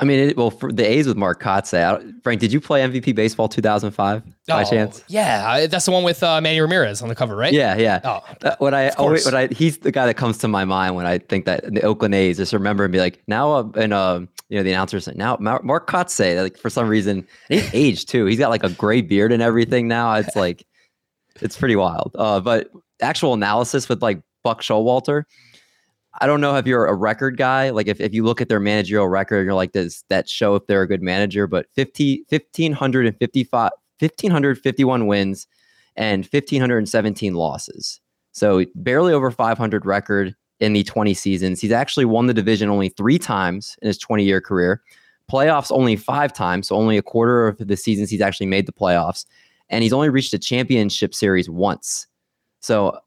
I 0.00 0.04
mean, 0.04 0.28
it, 0.30 0.36
well, 0.36 0.50
for 0.50 0.70
the 0.72 0.88
A's 0.88 1.08
with 1.08 1.16
Mark 1.16 1.42
Kotsay. 1.42 2.22
Frank, 2.22 2.40
did 2.40 2.52
you 2.52 2.60
play 2.60 2.82
MVP 2.82 3.14
baseball 3.16 3.48
2005 3.48 4.22
by 4.46 4.62
Oh, 4.62 4.70
chance? 4.70 5.02
Yeah, 5.08 5.44
I- 5.50 5.66
that's 5.66 5.86
the 5.86 5.90
one 5.90 6.04
with 6.04 6.22
uh, 6.22 6.40
Manny 6.40 6.60
Ramirez 6.60 7.02
on 7.02 7.08
the 7.08 7.14
cover, 7.16 7.34
right? 7.34 7.52
Yeah, 7.52 7.76
yeah. 7.76 8.00
Oh, 8.04 8.20
Uh, 8.42 8.54
what 8.58 8.74
I 8.74 8.90
always, 8.90 9.24
what 9.24 9.34
I 9.34 9.48
he's 9.48 9.78
the 9.78 9.90
guy 9.90 10.06
that 10.06 10.14
comes 10.14 10.38
to 10.38 10.48
my 10.48 10.64
mind 10.64 10.94
when 10.94 11.04
I 11.06 11.18
think 11.18 11.46
that 11.46 11.64
the 11.74 11.82
Oakland 11.82 12.14
A's 12.14 12.36
just 12.36 12.52
remember 12.52 12.84
and 12.84 12.92
be 12.92 13.00
like 13.00 13.20
now 13.26 13.52
uh, 13.52 13.68
and 13.74 13.92
uh, 13.92 14.20
you 14.48 14.56
know 14.58 14.62
the 14.62 14.70
announcer 14.70 15.00
said 15.00 15.16
now 15.16 15.36
Mar- 15.40 15.62
Mark 15.64 15.88
Kotsay 15.90 16.40
like 16.40 16.56
for 16.56 16.70
some 16.70 16.86
reason 16.88 17.26
he's 17.48 17.68
aged 17.74 18.08
too. 18.08 18.24
He's 18.26 18.38
got 18.38 18.50
like 18.50 18.62
a 18.64 18.70
gray 18.70 19.00
beard 19.02 19.32
and 19.32 19.42
everything 19.42 19.88
now. 19.88 20.14
It's 20.14 20.36
like 20.36 20.64
it's 21.40 21.56
pretty 21.56 21.76
wild. 21.76 22.14
Uh, 22.16 22.38
but 22.40 22.70
actual 23.02 23.34
analysis 23.34 23.88
with 23.88 24.00
like 24.02 24.20
Buck 24.44 24.62
Showalter. 24.62 25.24
I 26.20 26.26
don't 26.26 26.40
know 26.40 26.56
if 26.56 26.66
you're 26.66 26.86
a 26.86 26.94
record 26.94 27.36
guy. 27.36 27.70
Like 27.70 27.86
if, 27.86 28.00
if 28.00 28.12
you 28.12 28.24
look 28.24 28.40
at 28.40 28.48
their 28.48 28.60
managerial 28.60 29.08
record, 29.08 29.44
you're 29.44 29.54
like, 29.54 29.72
does 29.72 30.04
that 30.08 30.28
show 30.28 30.54
if 30.56 30.66
they're 30.66 30.82
a 30.82 30.88
good 30.88 31.02
manager? 31.02 31.46
But 31.46 31.66
50, 31.74 32.24
1,555 32.28 33.70
1,551 33.98 35.06
wins 35.06 35.46
and 35.96 36.24
1,517 36.24 37.34
losses. 37.34 38.00
So 38.32 38.64
barely 38.74 39.12
over 39.12 39.30
500 39.30 39.84
record 39.84 40.34
in 40.60 40.72
the 40.72 40.84
20 40.84 41.14
seasons. 41.14 41.60
He's 41.60 41.72
actually 41.72 42.04
won 42.04 42.26
the 42.26 42.34
division 42.34 42.68
only 42.68 42.88
three 42.88 43.18
times 43.18 43.76
in 43.82 43.88
his 43.88 43.98
20 43.98 44.24
year 44.24 44.40
career. 44.40 44.82
Playoffs 45.30 45.70
only 45.70 45.96
five 45.96 46.32
times. 46.32 46.68
So 46.68 46.76
only 46.76 46.96
a 46.96 47.02
quarter 47.02 47.48
of 47.48 47.58
the 47.58 47.76
seasons 47.76 48.10
he's 48.10 48.20
actually 48.20 48.46
made 48.46 48.66
the 48.66 48.72
playoffs. 48.72 49.24
And 49.68 49.82
he's 49.82 49.92
only 49.92 50.08
reached 50.08 50.32
a 50.32 50.38
championship 50.38 51.14
series 51.14 51.50
once. 51.50 52.06
So 52.60 52.98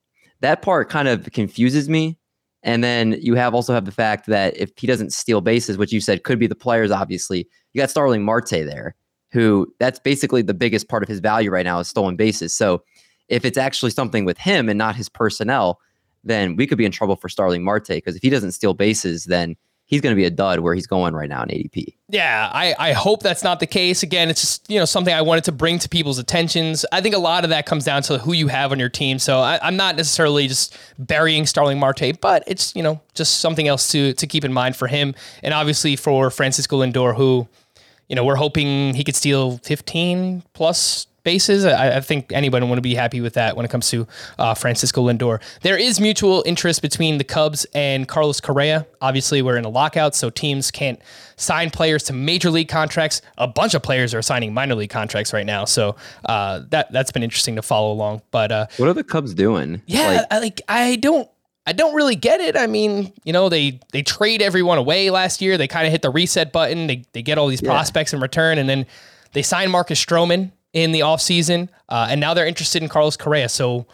that 0.42 0.62
part 0.62 0.90
kind 0.90 1.08
of 1.08 1.32
confuses 1.32 1.90
me. 1.90 2.18
And 2.64 2.84
then 2.84 3.18
you 3.20 3.36
have 3.36 3.56
also 3.56 3.74
have 3.74 3.86
the 3.86 3.92
fact 3.92 4.28
that 4.28 4.56
if 4.56 4.72
he 4.78 4.86
doesn't 4.86 5.14
steal 5.14 5.42
bases, 5.42 5.78
which 5.78 5.92
you 5.92 6.00
said 6.00 6.24
could 6.24 6.40
be 6.40 6.48
the 6.48 6.56
players, 6.56 6.92
obviously, 6.92 7.48
you 7.74 7.82
got 7.82 7.90
Starling 7.90 8.24
Marte 8.24 8.50
there, 8.50 8.96
who 9.32 9.74
that's 9.80 10.00
basically 10.00 10.42
the 10.42 10.54
biggest 10.54 10.88
part 10.88 11.02
of 11.02 11.10
his 11.10 11.20
value 11.20 11.50
right 11.50 11.66
now 11.66 11.80
is 11.80 11.88
stolen 11.88 12.16
bases. 12.16 12.54
So 12.54 12.84
if 13.30 13.46
it's 13.46 13.58
actually 13.58 13.92
something 13.92 14.26
with 14.26 14.38
him 14.38 14.70
and 14.70 14.78
not 14.78 14.96
his 14.96 15.10
personnel, 15.10 15.80
then 16.24 16.56
we 16.56 16.68
could 16.68 16.78
be 16.78 16.86
in 16.86 16.92
trouble 16.92 17.16
for 17.16 17.30
Starling 17.30 17.64
Marte 17.64 17.88
because 17.88 18.16
if 18.16 18.22
he 18.22 18.30
doesn't 18.30 18.52
steal 18.52 18.74
bases, 18.74 19.26
then 19.26 19.56
he's 19.92 20.00
going 20.00 20.16
to 20.16 20.16
be 20.16 20.26
a 20.26 20.32
dud 20.32 20.62
where 20.62 20.74
he's 20.74 20.88
going 20.88 21.14
right 21.14 21.30
now 21.30 21.44
in 21.44 21.50
ADP. 21.50 21.94
Yeah, 22.08 22.50
I, 22.52 22.74
I 22.80 22.94
hope 22.94 23.22
that's 23.22 23.44
not 23.44 23.60
the 23.60 23.68
case. 23.68 24.04
Again, 24.04 24.30
it's 24.30 24.42
just 24.42 24.70
you 24.70 24.80
know 24.80 24.86
something 24.86 25.14
I 25.14 25.22
wanted 25.22 25.44
to 25.44 25.52
bring 25.52 25.78
to 25.80 25.90
people's 25.90 26.18
attentions. 26.18 26.84
I 26.92 27.02
think 27.02 27.14
a 27.14 27.20
lot 27.20 27.44
of 27.44 27.52
that 27.52 27.66
comes 27.68 27.84
down 27.84 28.02
to 28.04 28.18
who 28.18 28.34
you 28.34 28.48
have 28.48 28.72
on 28.72 28.80
your 28.80 28.90
team. 28.90 29.20
So 29.20 29.40
I, 29.40 29.60
I'm 29.62 29.76
not 29.76 29.96
necessarily 29.96 30.48
just 30.48 30.76
burying 30.98 31.46
Starling 31.46 31.78
Marte, 31.78 32.20
but 32.20 32.44
it's 32.48 32.76
you 32.76 32.82
know 32.82 33.00
just 33.14 33.40
something 33.40 33.68
else 33.68 33.92
to 33.92 34.14
to 34.14 34.26
keep 34.26 34.44
in 34.44 34.52
mind 34.52 34.76
for 34.76 34.88
him, 34.88 35.14
and 35.44 35.54
obviously 35.54 35.96
for 35.96 36.32
Francisco 36.32 36.80
Lindor, 36.82 37.16
who 37.16 37.48
you 38.08 38.16
know 38.16 38.26
we're 38.26 38.36
hoping 38.36 38.96
he 38.96 39.04
could 39.04 39.16
steal 39.16 39.58
15 39.60 40.44
plus 40.54 41.08
bases. 41.24 41.66
I, 41.66 41.98
I 41.98 42.00
think 42.02 42.32
anyone 42.32 42.70
would 42.70 42.82
be 42.84 42.96
happy 42.96 43.22
with 43.22 43.34
that 43.34 43.56
when 43.56 43.66
it 43.66 43.70
comes 43.70 43.90
to 43.92 44.08
uh, 44.40 44.54
Francisco 44.54 45.08
Lindor. 45.08 45.42
There 45.62 45.78
is 45.78 46.00
mutual 46.00 46.44
interest 46.46 46.82
between 46.82 47.18
the 47.18 47.24
Cubs 47.24 47.66
and 47.74 48.08
Carlos 48.08 48.40
Correa. 48.42 48.86
Obviously, 49.02 49.42
we're 49.42 49.58
in 49.58 49.66
a 49.66 49.70
lockout, 49.70 50.16
so 50.16 50.30
teams 50.30 50.72
can't 50.72 51.00
sign 51.36 51.70
players 51.70 52.04
to 52.04 52.14
major 52.14 52.50
league 52.50 52.70
contracts. 52.70 53.22
A 53.38 53.48
bunch 53.48 53.74
of 53.74 53.82
players 53.84 54.14
are 54.14 54.22
signing 54.22 54.54
minor 54.54 54.76
league 54.76 54.90
contracts 54.90 55.34
right 55.34 55.46
now, 55.46 55.66
so 55.66 55.96
uh, 56.26 56.62
that 56.70 56.92
that's 56.92 57.12
been 57.12 57.24
interesting 57.24 57.56
to 57.56 57.62
follow 57.62 57.92
along. 57.92 58.22
But 58.32 58.52
uh, 58.52 58.68
What 58.78 58.90
are 58.90 58.94
the 58.94 59.04
Cubs 59.04 59.34
doing? 59.34 59.82
yeah, 59.86 60.08
Like, 60.08 60.28
I, 60.32 60.40
like 60.40 60.62
I 60.68 60.96
don't 60.98 61.30
I 61.66 61.74
don't 61.74 61.94
really 61.94 62.16
get 62.16 62.42
it. 62.42 62.58
I 62.58 62.68
mean, 62.68 63.14
you 63.24 63.34
know, 63.34 63.50
they 63.50 63.80
they 63.92 64.02
trade 64.02 64.42
everyone 64.42 64.78
away 64.78 65.10
last 65.10 65.42
year. 65.42 65.58
They 65.58 65.68
kind 65.68 65.86
of 65.86 65.92
hit 65.92 66.02
the 66.02 66.10
reset 66.10 66.52
button. 66.52 66.88
They 66.88 67.04
they 67.14 67.22
get 67.22 67.38
all 67.38 67.48
these 67.48 67.62
prospects 67.62 68.14
in 68.14 68.20
return 68.20 68.58
and 68.58 68.68
then 68.68 68.86
they 69.34 69.42
sign 69.42 69.72
Marcus 69.72 70.04
Stroman 70.04 70.52
in 70.74 70.92
the 70.92 71.02
offseason. 71.02 71.70
Uh, 71.90 72.08
and 72.10 72.20
now 72.22 72.34
they're 72.34 72.48
interested 72.48 72.82
in 72.82 72.90
Carlos 72.90 73.18
Correa. 73.18 73.50
So 73.50 73.86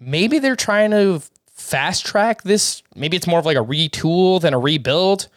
maybe 0.00 0.38
they're 0.38 0.56
trying 0.56 0.90
to 0.92 1.22
fast 1.52 2.04
track 2.06 2.42
this. 2.42 2.82
Maybe 2.94 3.16
it's 3.16 3.26
more 3.26 3.38
of 3.38 3.46
like 3.46 3.56
a 3.56 3.64
retool 3.64 4.40
than 4.40 4.54
a 4.54 4.58
rebuild. 4.58 5.28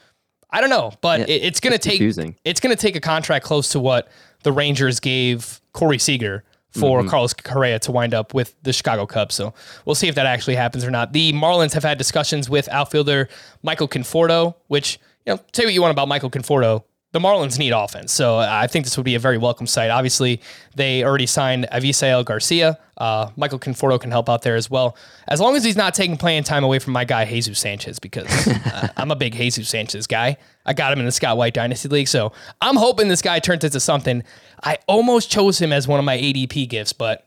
I 0.52 0.62
don't 0.62 0.70
know, 0.70 0.94
but 1.02 1.20
Yeah, 1.22 1.26
it, 1.36 1.44
it's 1.44 1.60
going 1.60 1.74
to 1.74 1.80
take 1.80 1.94
confusing. 1.98 2.36
it's 2.46 2.60
going 2.62 2.76
to 2.76 2.82
take 2.82 2.96
a 2.96 3.02
contract 3.02 3.44
close 3.46 3.70
to 3.70 3.80
what 3.80 4.08
the 4.44 4.52
Rangers 4.54 5.00
gave 5.00 5.60
Corey 5.74 6.00
Seager 6.00 6.44
for 6.72 7.00
Mm-hmm. 7.00 7.10
Carlos 7.10 7.34
Correa 7.34 7.80
to 7.80 7.92
wind 7.92 8.14
up 8.14 8.34
with 8.34 8.56
the 8.64 8.72
Chicago 8.74 9.06
Cubs. 9.06 9.36
So 9.36 9.54
we'll 9.86 9.96
see 9.96 10.08
if 10.08 10.16
that 10.16 10.26
actually 10.26 10.56
happens 10.56 10.84
or 10.86 10.92
not. 10.92 11.14
The 11.14 11.32
Marlins 11.34 11.74
have 11.74 11.84
had 11.84 11.98
discussions 11.98 12.50
with 12.50 12.68
outfielder 12.70 13.28
Michael 13.64 13.88
Conforto, 13.88 14.56
which, 14.68 15.00
you 15.26 15.34
know, 15.34 15.40
say 15.54 15.66
what 15.66 15.74
you 15.74 15.82
want 15.82 15.92
about 15.92 16.08
Michael 16.10 16.30
Conforto. 16.30 16.84
The 17.16 17.22
Marlins 17.22 17.58
need 17.58 17.72
offense. 17.72 18.12
So 18.12 18.40
I 18.40 18.68
think 18.68 18.84
this 18.84 18.98
would 18.98 19.06
be 19.06 19.16
a 19.16 19.20
very 19.20 19.38
welcome 19.38 19.68
sight. 19.68 19.90
Obviously, 19.90 20.42
they 20.76 21.02
already 21.02 21.28
signed 21.28 21.66
Avisail 21.72 22.26
Garcia. 22.26 22.78
Uh, 22.98 23.30
Michael 23.38 23.58
Conforto 23.58 23.98
can 23.98 24.12
help 24.12 24.28
out 24.28 24.42
there 24.42 24.58
as 24.58 24.70
well. 24.70 24.98
As 25.30 25.40
long 25.40 25.56
as 25.56 25.64
he's 25.64 25.78
not 25.78 25.94
taking 25.94 26.18
playing 26.18 26.44
time 26.44 26.66
away 26.66 26.78
from 26.78 26.92
my 26.92 27.06
guy, 27.06 27.24
Jesus 27.24 27.58
Sanchez, 27.58 28.00
because 28.00 28.28
uh, 28.48 28.90
I'm 28.98 29.12
a 29.12 29.16
big 29.16 29.34
Jesus 29.34 29.70
Sanchez 29.70 30.08
guy. 30.08 30.36
I 30.66 30.74
got 30.74 30.92
him 30.92 31.00
in 31.00 31.06
the 31.06 31.12
Scott 31.14 31.38
White 31.38 31.54
Dynasty 31.54 31.88
League. 31.88 32.10
So 32.10 32.34
I'm 32.60 32.76
hoping 32.76 33.08
this 33.08 33.22
guy 33.22 33.40
turns 33.40 33.64
into 33.64 33.80
something. 33.80 34.22
I 34.62 34.78
almost 34.86 35.32
chose 35.32 35.58
him 35.58 35.72
as 35.72 35.88
one 35.88 36.00
of 36.00 36.06
my 36.06 36.18
ADP 36.18 36.68
gifts, 36.68 36.92
but 36.92 37.26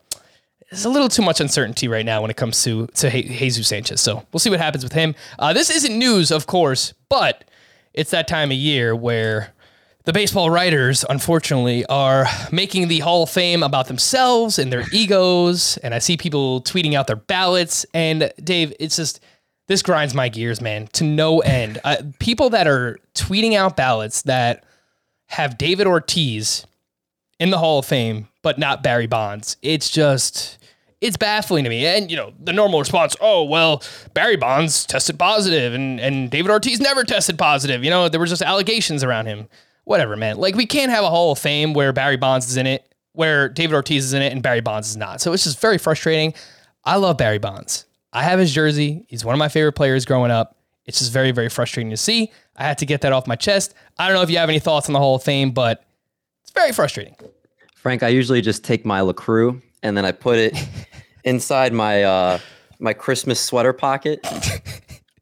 there's 0.70 0.84
a 0.84 0.90
little 0.90 1.08
too 1.08 1.22
much 1.22 1.40
uncertainty 1.40 1.88
right 1.88 2.04
now 2.04 2.20
when 2.20 2.30
it 2.30 2.36
comes 2.36 2.62
to 2.64 2.88
to 2.88 3.08
Jesus 3.10 3.68
Sanchez. 3.68 4.02
So 4.02 4.26
we'll 4.34 4.40
see 4.40 4.50
what 4.50 4.60
happens 4.60 4.84
with 4.84 4.92
him. 4.92 5.14
Uh, 5.38 5.54
this 5.54 5.70
isn't 5.70 5.98
news, 5.98 6.30
of 6.30 6.46
course, 6.46 6.92
but 7.08 7.44
it's 7.94 8.10
that 8.10 8.28
time 8.28 8.50
of 8.50 8.58
year 8.58 8.94
where 8.94 9.54
the 10.08 10.12
baseball 10.14 10.48
writers, 10.48 11.04
unfortunately, 11.10 11.84
are 11.84 12.24
making 12.50 12.88
the 12.88 13.00
Hall 13.00 13.24
of 13.24 13.28
Fame 13.28 13.62
about 13.62 13.88
themselves 13.88 14.58
and 14.58 14.72
their 14.72 14.84
egos. 14.90 15.76
And 15.82 15.94
I 15.94 15.98
see 15.98 16.16
people 16.16 16.62
tweeting 16.62 16.94
out 16.94 17.06
their 17.06 17.16
ballots. 17.16 17.84
And 17.92 18.32
Dave, 18.42 18.72
it's 18.80 18.96
just 18.96 19.20
this 19.66 19.82
grinds 19.82 20.14
my 20.14 20.30
gears, 20.30 20.62
man, 20.62 20.86
to 20.94 21.04
no 21.04 21.40
end. 21.40 21.78
Uh, 21.84 21.96
people 22.20 22.48
that 22.48 22.66
are 22.66 22.98
tweeting 23.14 23.52
out 23.52 23.76
ballots 23.76 24.22
that 24.22 24.64
have 25.26 25.58
David 25.58 25.86
Ortiz 25.86 26.66
in 27.38 27.50
the 27.50 27.58
Hall 27.58 27.80
of 27.80 27.84
Fame, 27.84 28.28
but 28.40 28.58
not 28.58 28.82
Barry 28.82 29.06
Bonds. 29.06 29.58
It's 29.60 29.90
just 29.90 30.56
it's 31.02 31.18
baffling 31.18 31.64
to 31.64 31.70
me. 31.70 31.84
And 31.84 32.10
you 32.10 32.16
know, 32.16 32.32
the 32.42 32.54
normal 32.54 32.78
response, 32.78 33.14
oh 33.20 33.44
well, 33.44 33.82
Barry 34.14 34.36
Bonds 34.36 34.86
tested 34.86 35.18
positive 35.18 35.74
and 35.74 36.00
and 36.00 36.30
David 36.30 36.50
Ortiz 36.50 36.80
never 36.80 37.04
tested 37.04 37.36
positive. 37.36 37.84
You 37.84 37.90
know, 37.90 38.08
there 38.08 38.18
were 38.18 38.24
just 38.24 38.40
allegations 38.40 39.04
around 39.04 39.26
him. 39.26 39.48
Whatever, 39.88 40.16
man. 40.16 40.36
Like 40.36 40.54
we 40.54 40.66
can't 40.66 40.90
have 40.90 41.02
a 41.02 41.08
Hall 41.08 41.32
of 41.32 41.38
Fame 41.38 41.72
where 41.72 41.94
Barry 41.94 42.18
Bonds 42.18 42.46
is 42.50 42.58
in 42.58 42.66
it, 42.66 42.94
where 43.12 43.48
David 43.48 43.74
Ortiz 43.74 44.04
is 44.04 44.12
in 44.12 44.20
it 44.20 44.34
and 44.34 44.42
Barry 44.42 44.60
Bonds 44.60 44.90
is 44.90 44.98
not. 44.98 45.22
So 45.22 45.32
it's 45.32 45.44
just 45.44 45.62
very 45.62 45.78
frustrating. 45.78 46.34
I 46.84 46.96
love 46.96 47.16
Barry 47.16 47.38
Bonds. 47.38 47.86
I 48.12 48.22
have 48.22 48.38
his 48.38 48.52
jersey. 48.52 49.06
He's 49.08 49.24
one 49.24 49.34
of 49.34 49.38
my 49.38 49.48
favorite 49.48 49.72
players 49.72 50.04
growing 50.04 50.30
up. 50.30 50.58
It's 50.84 50.98
just 50.98 51.10
very, 51.10 51.30
very 51.30 51.48
frustrating 51.48 51.88
to 51.88 51.96
see. 51.96 52.30
I 52.54 52.64
had 52.64 52.76
to 52.78 52.86
get 52.86 53.00
that 53.00 53.14
off 53.14 53.26
my 53.26 53.34
chest. 53.34 53.72
I 53.98 54.08
don't 54.08 54.14
know 54.14 54.20
if 54.20 54.28
you 54.28 54.36
have 54.36 54.50
any 54.50 54.58
thoughts 54.58 54.90
on 54.90 54.92
the 54.92 54.98
Hall 54.98 55.14
of 55.14 55.22
Fame, 55.22 55.52
but 55.52 55.82
it's 56.42 56.52
very 56.52 56.72
frustrating. 56.72 57.16
Frank, 57.74 58.02
I 58.02 58.08
usually 58.08 58.42
just 58.42 58.64
take 58.64 58.84
my 58.84 59.00
LaCroix 59.00 59.58
and 59.82 59.96
then 59.96 60.04
I 60.04 60.12
put 60.12 60.36
it 60.38 60.54
inside 61.24 61.72
my 61.72 62.02
uh, 62.02 62.38
my 62.78 62.92
Christmas 62.92 63.40
sweater 63.40 63.72
pocket, 63.72 64.20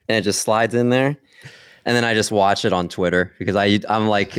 and 0.09 0.19
it 0.19 0.23
just 0.23 0.43
slides 0.43 0.75
in 0.75 0.89
there. 0.89 1.17
And 1.87 1.95
then 1.95 2.05
I 2.05 2.15
just 2.15 2.33
watch 2.33 2.65
it 2.65 2.73
on 2.73 2.89
Twitter 2.89 3.33
because 3.39 3.55
I 3.55 3.79
I'm 3.89 4.09
like, 4.09 4.37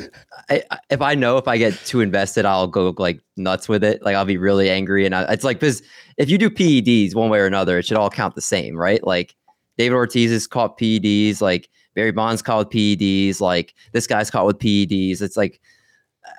I, 0.49 0.63
if 0.89 1.01
I 1.01 1.15
know 1.15 1.37
if 1.37 1.47
I 1.47 1.57
get 1.57 1.73
too 1.85 2.01
invested, 2.01 2.43
I'll 2.43 2.67
go 2.67 2.93
like 2.97 3.21
nuts 3.37 3.69
with 3.69 3.85
it. 3.85 4.03
Like 4.03 4.15
I'll 4.15 4.25
be 4.25 4.37
really 4.37 4.69
angry, 4.69 5.05
and 5.05 5.15
I, 5.15 5.23
it's 5.31 5.45
like 5.45 5.61
because 5.61 5.81
if 6.17 6.29
you 6.29 6.37
do 6.37 6.49
PEDs 6.49 7.15
one 7.15 7.29
way 7.29 7.39
or 7.39 7.45
another, 7.45 7.79
it 7.79 7.85
should 7.85 7.95
all 7.95 8.09
count 8.09 8.35
the 8.35 8.41
same, 8.41 8.75
right? 8.75 9.01
Like 9.01 9.33
David 9.77 9.95
Ortiz 9.95 10.29
is 10.29 10.45
caught 10.45 10.77
PEDs, 10.77 11.41
like 11.41 11.69
Barry 11.95 12.11
Bonds 12.11 12.41
caught 12.41 12.59
with 12.59 12.69
PEDs, 12.69 13.39
like 13.39 13.73
this 13.93 14.07
guy's 14.07 14.29
caught 14.29 14.45
with 14.45 14.59
PEDs. 14.59 15.21
It's 15.21 15.37
like 15.37 15.61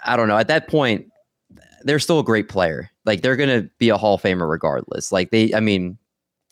I 0.04 0.14
don't 0.14 0.28
know. 0.28 0.36
At 0.36 0.48
that 0.48 0.68
point, 0.68 1.06
they're 1.84 1.98
still 1.98 2.18
a 2.18 2.24
great 2.24 2.50
player. 2.50 2.90
Like 3.06 3.22
they're 3.22 3.36
gonna 3.36 3.62
be 3.78 3.88
a 3.88 3.96
Hall 3.96 4.16
of 4.16 4.22
Famer 4.22 4.48
regardless. 4.48 5.10
Like 5.10 5.30
they, 5.30 5.54
I 5.54 5.60
mean, 5.60 5.96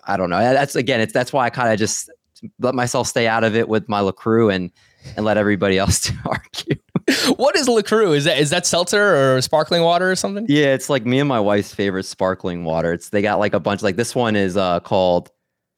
I 0.07 0.17
don't 0.17 0.31
know. 0.31 0.39
That's 0.39 0.77
again, 0.77 1.01
it's 1.01 1.13
that's 1.13 1.33
why 1.33 1.45
I 1.45 1.51
kind 1.51 1.71
of 1.71 1.79
just 1.79 2.11
let 2.59 2.75
myself 2.75 3.07
stay 3.07 3.27
out 3.27 3.45
of 3.45 3.55
it 3.55 3.69
with 3.69 3.89
my 3.89 4.01
Lacroix 4.01 4.49
and 4.51 4.71
and 5.17 5.25
let 5.25 5.37
everybody 5.37 5.79
else 5.79 6.11
argue. 6.27 6.77
what 7.37 7.57
is 7.57 7.69
LaCroix? 7.69 8.13
Is 8.13 8.25
that 8.25 8.39
is 8.39 8.51
that 8.51 8.67
seltzer 8.67 9.37
or 9.37 9.41
sparkling 9.41 9.83
water 9.83 10.11
or 10.11 10.17
something? 10.17 10.47
Yeah, 10.49 10.75
it's 10.75 10.91
like 10.91 11.05
me 11.07 11.21
and 11.21 11.29
my 11.29 11.41
wife's 11.41 11.75
favorite 11.75 12.05
sparkling 12.05 12.65
water. 12.65 12.93
It's 12.93 13.11
they 13.11 13.23
got 13.23 13.39
like 13.39 13.55
a 13.55 13.61
bunch. 13.61 13.83
Like 13.83 13.97
this 13.97 14.15
one 14.15 14.37
is 14.37 14.57
uh 14.57 14.81
called 14.81 15.31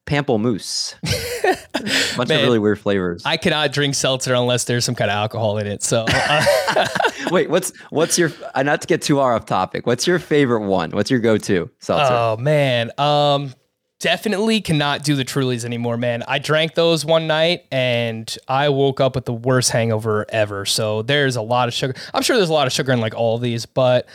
Pamplemousse. 0.06 0.94
bunch 2.16 2.28
Man, 2.28 2.38
of 2.38 2.44
really 2.44 2.59
weird 2.59 2.78
flavors. 2.78 3.22
I 3.24 3.36
cannot 3.36 3.72
drink 3.72 3.94
seltzer 3.94 4.34
unless 4.34 4.64
there's 4.64 4.84
some 4.84 4.94
kind 4.94 5.11
of 5.11 5.16
alcohol 5.16 5.59
in 5.59 5.66
it. 5.66 5.82
So 5.82 6.06
uh, 6.09 6.86
Wait, 7.30 7.50
what's 7.50 7.76
what's 7.90 8.18
your? 8.18 8.32
Uh, 8.54 8.62
not 8.62 8.80
to 8.80 8.86
get 8.86 9.02
too 9.02 9.16
far 9.16 9.34
off 9.34 9.44
topic. 9.44 9.86
What's 9.86 10.06
your 10.06 10.18
favorite 10.18 10.66
one? 10.66 10.90
What's 10.92 11.11
your 11.11 11.20
go-to 11.20 11.70
seltzer? 11.80 12.14
Oh 12.14 12.36
man. 12.38 12.90
Um 12.98 13.52
definitely 13.99 14.61
cannot 14.61 15.03
do 15.03 15.14
the 15.16 15.24
Trulies 15.24 15.64
anymore, 15.64 15.96
man. 15.96 16.22
I 16.28 16.38
drank 16.38 16.74
those 16.74 17.05
one 17.05 17.26
night 17.26 17.66
and 17.72 18.34
I 18.46 18.68
woke 18.68 19.01
up 19.01 19.14
with 19.14 19.24
the 19.24 19.32
worst 19.32 19.70
hangover 19.70 20.26
ever. 20.28 20.64
So 20.64 21.03
there's 21.03 21.36
a 21.36 21.42
lot 21.42 21.68
of 21.68 21.74
sugar. 21.74 21.94
I'm 22.14 22.22
sure 22.22 22.36
there's 22.36 22.51
a 22.51 22.55
lot 22.55 22.66
of 22.66 22.72
sugar 22.72 22.92
in 22.92 23.01
like 23.01 23.14
all 23.14 23.36
of 23.36 23.42
these, 23.42 23.66
but 23.66 24.07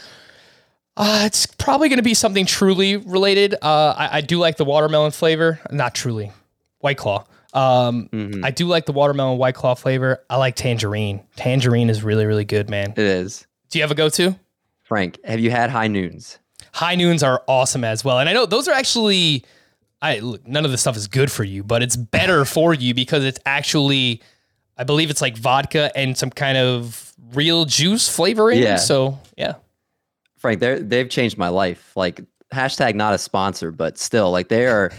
uh, 0.96 1.24
it's 1.26 1.46
probably 1.46 1.90
going 1.90 1.98
to 1.98 2.04
be 2.04 2.14
something 2.14 2.46
truly 2.46 2.98
related. 2.98 3.56
Uh, 3.62 3.94
I, 3.98 4.18
I 4.18 4.22
do 4.22 4.38
like 4.38 4.58
the 4.58 4.66
watermelon 4.66 5.12
flavor, 5.12 5.60
not 5.72 5.96
truly, 5.96 6.32
White 6.80 6.98
Claw. 6.98 7.26
Um, 7.54 8.10
I 8.44 8.50
do 8.50 8.66
like 8.66 8.88
the 8.88 8.94
watermelon 8.94 9.38
White 9.38 9.54
Claw 9.54 9.76
flavor. 9.76 10.24
I 10.30 10.38
like 10.38 10.56
tangerine. 10.56 11.22
Tangerine 11.36 11.90
is 11.90 12.04
really, 12.04 12.26
really 12.26 12.46
good, 12.46 12.68
man. 12.70 12.92
It 12.92 13.00
is. 13.00 13.46
Do 13.70 13.78
you 13.78 13.84
have 13.84 13.92
a 13.92 13.96
go 13.96 14.10
to? 14.10 14.40
Frank, 14.82 15.20
have 15.24 15.40
you 15.40 15.52
had 15.52 15.70
high 15.70 15.88
noons? 15.88 16.40
High 16.74 16.96
noons 16.96 17.22
are 17.22 17.44
awesome 17.48 17.84
as 17.84 18.04
well. 18.04 18.20
And 18.20 18.28
I 18.28 18.34
know 18.34 18.48
those 18.48 18.68
are 18.68 18.74
actually 18.74 19.46
I 20.04 20.20
look, 20.20 20.46
none 20.46 20.66
of 20.66 20.72
this 20.72 20.82
stuff 20.82 20.98
is 20.98 21.08
good 21.08 21.32
for 21.32 21.44
you, 21.44 21.64
but 21.64 21.82
it's 21.82 21.96
better 21.96 22.46
for 22.46 22.74
you 22.74 22.94
because 22.94 23.24
it's 23.24 23.40
actually 23.46 24.22
I 24.78 24.84
believe 24.84 25.10
it's 25.10 25.22
like 25.22 25.38
vodka 25.38 25.92
and 25.96 26.18
some 26.18 26.30
kind 26.30 26.58
of 26.58 27.14
real 27.34 27.66
juice 27.66 28.10
flavoring. 28.10 28.62
Yeah. 28.62 28.76
So 28.76 29.18
yeah. 29.38 29.56
Frank, 30.38 30.60
they 30.60 30.80
they've 30.80 31.10
changed 31.10 31.38
my 31.38 31.48
life. 31.48 31.94
Like 31.96 32.22
hashtag 32.54 32.96
not 32.96 33.14
a 33.14 33.18
sponsor, 33.18 33.72
but 33.72 33.98
still, 33.98 34.30
like 34.30 34.50
they 34.50 34.68
are 34.68 34.92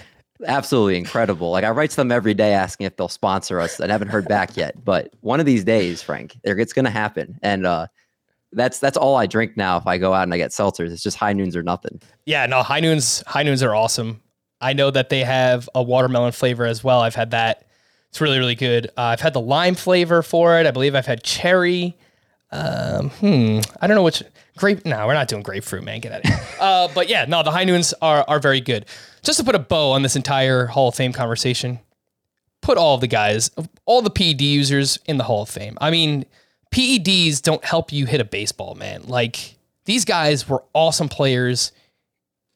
absolutely 0.47 0.97
incredible. 0.97 1.51
Like 1.51 1.65
I 1.65 1.71
write 1.71 1.91
to 1.91 1.97
them 1.97 2.11
every 2.11 2.35
day 2.35 2.55
asking 2.55 2.87
if 2.87 2.97
they'll 2.97 3.09
sponsor 3.09 3.61
us. 3.61 3.79
and 3.79 3.93
haven't 3.93 4.09
heard 4.09 4.27
back 4.27 4.57
yet, 4.57 4.85
but 4.85 5.13
one 5.21 5.41
of 5.41 5.47
these 5.47 5.65
days, 5.65 6.03
Frank, 6.03 6.37
it's 6.45 6.73
going 6.73 6.85
to 6.87 6.91
happen. 6.91 7.39
And 7.43 7.67
uh, 7.67 7.89
that's 8.53 8.79
that's 8.79 8.97
all 8.97 9.17
I 9.17 9.27
drink 9.27 9.57
now. 9.57 9.77
If 9.77 9.87
I 9.87 9.99
go 9.99 10.15
out 10.15 10.23
and 10.23 10.33
I 10.33 10.39
get 10.39 10.51
seltzers, 10.51 10.91
it's 10.93 11.03
just 11.03 11.17
high 11.17 11.33
noons 11.33 11.57
or 11.57 11.63
nothing. 11.63 12.01
Yeah, 12.25 12.47
no, 12.47 12.63
high 12.63 12.81
noons 12.81 13.23
high 13.27 13.43
noons 13.43 13.63
are 13.63 13.75
awesome. 13.75 14.23
I 14.65 14.73
know 14.73 14.91
that 14.91 15.11
they 15.11 15.21
have 15.21 15.69
a 15.75 15.83
watermelon 15.83 16.33
flavor 16.33 16.65
as 16.65 16.83
well. 16.83 17.01
I've 17.01 17.15
had 17.15 17.33
that. 17.33 17.67
It's 18.09 18.21
really, 18.21 18.39
really 18.39 18.55
good. 18.55 18.87
Uh, 18.97 19.03
I've 19.03 19.21
had 19.21 19.35
the 19.35 19.41
lime 19.41 19.75
flavor 19.75 20.23
for 20.23 20.59
it. 20.59 20.67
I 20.67 20.71
believe 20.71 20.95
I've 20.95 21.05
had 21.05 21.23
cherry. 21.23 21.95
Um, 22.51 23.11
hmm. 23.11 23.61
I 23.83 23.87
don't 23.87 23.95
know 23.95 24.03
which 24.03 24.23
grape. 24.57 24.87
No, 24.87 25.07
we're 25.07 25.13
not 25.13 25.29
doing 25.29 25.43
grapefruit, 25.43 25.85
man. 25.85 26.01
Get 26.01 26.13
out 26.13 26.25
of 26.25 26.31
here. 26.31 26.41
uh, 26.61 26.89
but 26.95 27.11
yeah, 27.11 27.27
no, 27.29 27.43
the 27.43 27.51
high 27.51 27.65
noons 27.65 27.93
are 28.01 28.25
are 28.27 28.41
very 28.41 28.63
good. 28.63 28.87
Just 29.23 29.39
to 29.39 29.45
put 29.45 29.55
a 29.55 29.59
bow 29.59 29.91
on 29.91 30.03
this 30.03 30.17
entire 30.17 30.67
Hall 30.67 30.89
of 30.89 30.95
Fame 30.95 31.13
conversation, 31.13 31.79
put 32.63 32.79
all 32.79 32.97
the 32.97 33.07
guys, 33.07 33.51
all 33.85 34.01
the 34.01 34.11
PED 34.11 34.41
users 34.41 34.99
in 35.05 35.19
the 35.19 35.25
Hall 35.25 35.43
of 35.43 35.51
Fame. 35.51 35.77
I 35.79 35.91
mean, 35.91 36.25
PEDs 36.71 37.43
don't 37.43 37.65
help 37.65 37.93
you 37.93 38.07
hit 38.07 38.23
a 38.23 38.25
baseball, 38.25 38.77
man. 38.77 39.03
Like 39.03 39.57
these 39.85 40.07
guys 40.07 40.49
were 40.49 40.65
awesome 40.73 41.11
players 41.11 41.73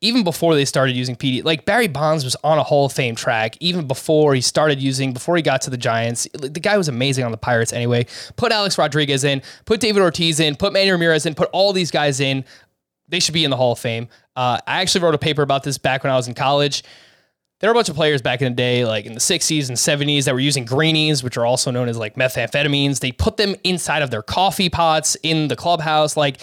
even 0.01 0.23
before 0.23 0.55
they 0.55 0.65
started 0.65 0.95
using 0.95 1.17
PD. 1.17 1.45
Like 1.45 1.65
Barry 1.65 1.89
Bonds 1.89 2.25
was 2.25 2.37
on 2.45 2.59
a 2.59 2.63
Hall 2.63 2.87
of 2.87 2.93
Fame 2.93 3.17
track 3.17 3.57
even 3.61 3.87
before 3.87 4.35
he 4.35 4.41
started 4.41 4.81
using, 4.81 5.13
before 5.13 5.37
he 5.37 5.43
got 5.43 5.63
to 5.63 5.71
the 5.71 5.77
Giants. 5.77 6.29
The 6.33 6.49
guy 6.49 6.77
was 6.77 6.89
amazing 6.89 7.25
on 7.25 7.33
the 7.33 7.37
Pirates 7.37 7.73
anyway. 7.73 8.07
Put 8.37 8.53
Alex 8.53 8.79
Rodriguez 8.79 9.25
in, 9.25 9.43
put 9.65 9.81
David 9.81 10.03
Ortiz 10.03 10.39
in, 10.39 10.55
put 10.55 10.73
Manny 10.73 10.91
Ramirez 10.91 11.27
in, 11.27 11.35
put 11.35 11.49
all 11.53 11.73
these 11.73 11.91
guys 11.91 12.21
in. 12.21 12.45
They 13.09 13.21
should 13.21 13.35
be 13.35 13.45
in 13.45 13.51
the 13.51 13.57
Hall 13.57 13.73
of 13.73 13.79
Fame. 13.79 14.09
Uh, 14.37 14.61
I 14.67 14.83
actually 14.83 15.03
wrote 15.03 15.15
a 15.15 15.19
paper 15.19 15.43
about 15.43 15.65
this 15.65 15.79
back 15.79 16.05
when 16.05 16.13
I 16.13 16.17
was 16.17 16.29
in 16.29 16.35
college. 16.35 16.85
There 17.61 17.69
were 17.69 17.73
a 17.73 17.75
bunch 17.75 17.89
of 17.89 17.97
players 17.97 18.23
back 18.23 18.41
in 18.41 18.53
the 18.53 18.57
day, 18.57 18.85
like 18.85 19.05
in 19.05 19.15
the 19.15 19.21
60s 19.21 19.69
and 19.69 19.77
70s, 19.77 20.27
that 20.27 20.35
were 20.35 20.39
using 20.39 20.65
greenies, 20.65 21.25
which 21.25 21.37
are 21.37 21.45
also 21.45 21.73
known 21.73 21.89
as 21.89 21.97
like 21.97 22.15
methamphetamines. 22.15 23.01
They 23.01 23.11
put 23.11 23.37
them 23.37 23.57
inside 23.65 24.03
of 24.03 24.13
their 24.13 24.23
coffee 24.23 24.69
pots 24.69 25.17
in 25.25 25.49
the 25.49 25.57
clubhouse. 25.57 26.17
Like, 26.17 26.41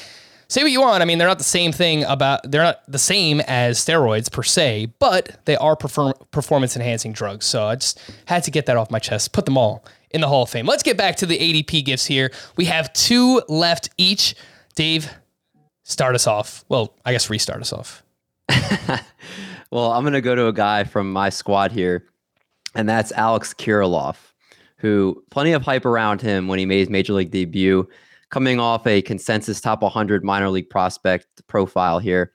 say 0.55 0.63
what 0.63 0.71
you 0.71 0.79
want. 0.79 1.01
I 1.01 1.05
mean, 1.05 1.17
they're 1.17 1.27
not 1.27 1.37
the 1.37 1.43
same 1.43 1.73
thing 1.73 2.05
about, 2.05 2.49
they're 2.49 2.63
not 2.63 2.79
the 2.87 2.97
same 2.97 3.41
as 3.41 3.77
steroids 3.77 4.31
per 4.31 4.41
se, 4.41 4.93
but 4.99 5.37
they 5.45 5.57
are 5.57 5.75
perform- 5.75 6.13
performance 6.31 6.77
enhancing 6.77 7.11
drugs. 7.11 7.45
So 7.45 7.65
I 7.65 7.75
just 7.75 7.99
had 8.25 8.43
to 8.45 8.51
get 8.51 8.65
that 8.67 8.77
off 8.77 8.89
my 8.89 8.99
chest, 8.99 9.33
put 9.33 9.45
them 9.45 9.57
all 9.57 9.83
in 10.11 10.21
the 10.21 10.27
Hall 10.29 10.43
of 10.43 10.49
Fame. 10.49 10.65
Let's 10.65 10.81
get 10.81 10.97
back 10.97 11.17
to 11.17 11.25
the 11.25 11.37
ADP 11.37 11.83
gifts 11.83 12.05
here. 12.05 12.31
We 12.55 12.65
have 12.65 12.93
two 12.93 13.41
left 13.49 13.89
each. 13.97 14.33
Dave, 14.75 15.11
start 15.83 16.15
us 16.15 16.25
off. 16.25 16.63
Well, 16.69 16.95
I 17.05 17.11
guess 17.11 17.29
restart 17.29 17.59
us 17.59 17.73
off. 17.73 18.01
Well, 19.71 19.91
I'm 19.91 20.05
to 20.05 20.21
go 20.21 20.35
to 20.35 20.47
a 20.47 20.53
guy 20.53 20.85
from 20.85 21.11
my 21.11 21.29
squad 21.29 21.73
here, 21.73 22.05
and 22.75 22.87
that's 22.87 23.11
Alex 23.11 23.53
Kirilloff, 23.53 24.15
who 24.77 25.21
plenty 25.31 25.51
of 25.51 25.63
hype 25.63 25.85
around 25.85 26.21
him 26.21 26.47
when 26.47 26.59
he 26.59 26.65
made 26.65 26.79
his 26.79 26.89
major 26.89 27.11
league 27.11 27.31
debut, 27.31 27.89
coming 28.35 28.59
off 28.59 28.85
a 28.85 29.01
consensus 29.01 29.61
top 29.61 29.81
100 29.81 30.21
minor 30.21 30.49
league 30.49 30.69
prospect 30.69 31.25
profile 31.47 31.99
here. 31.99 32.33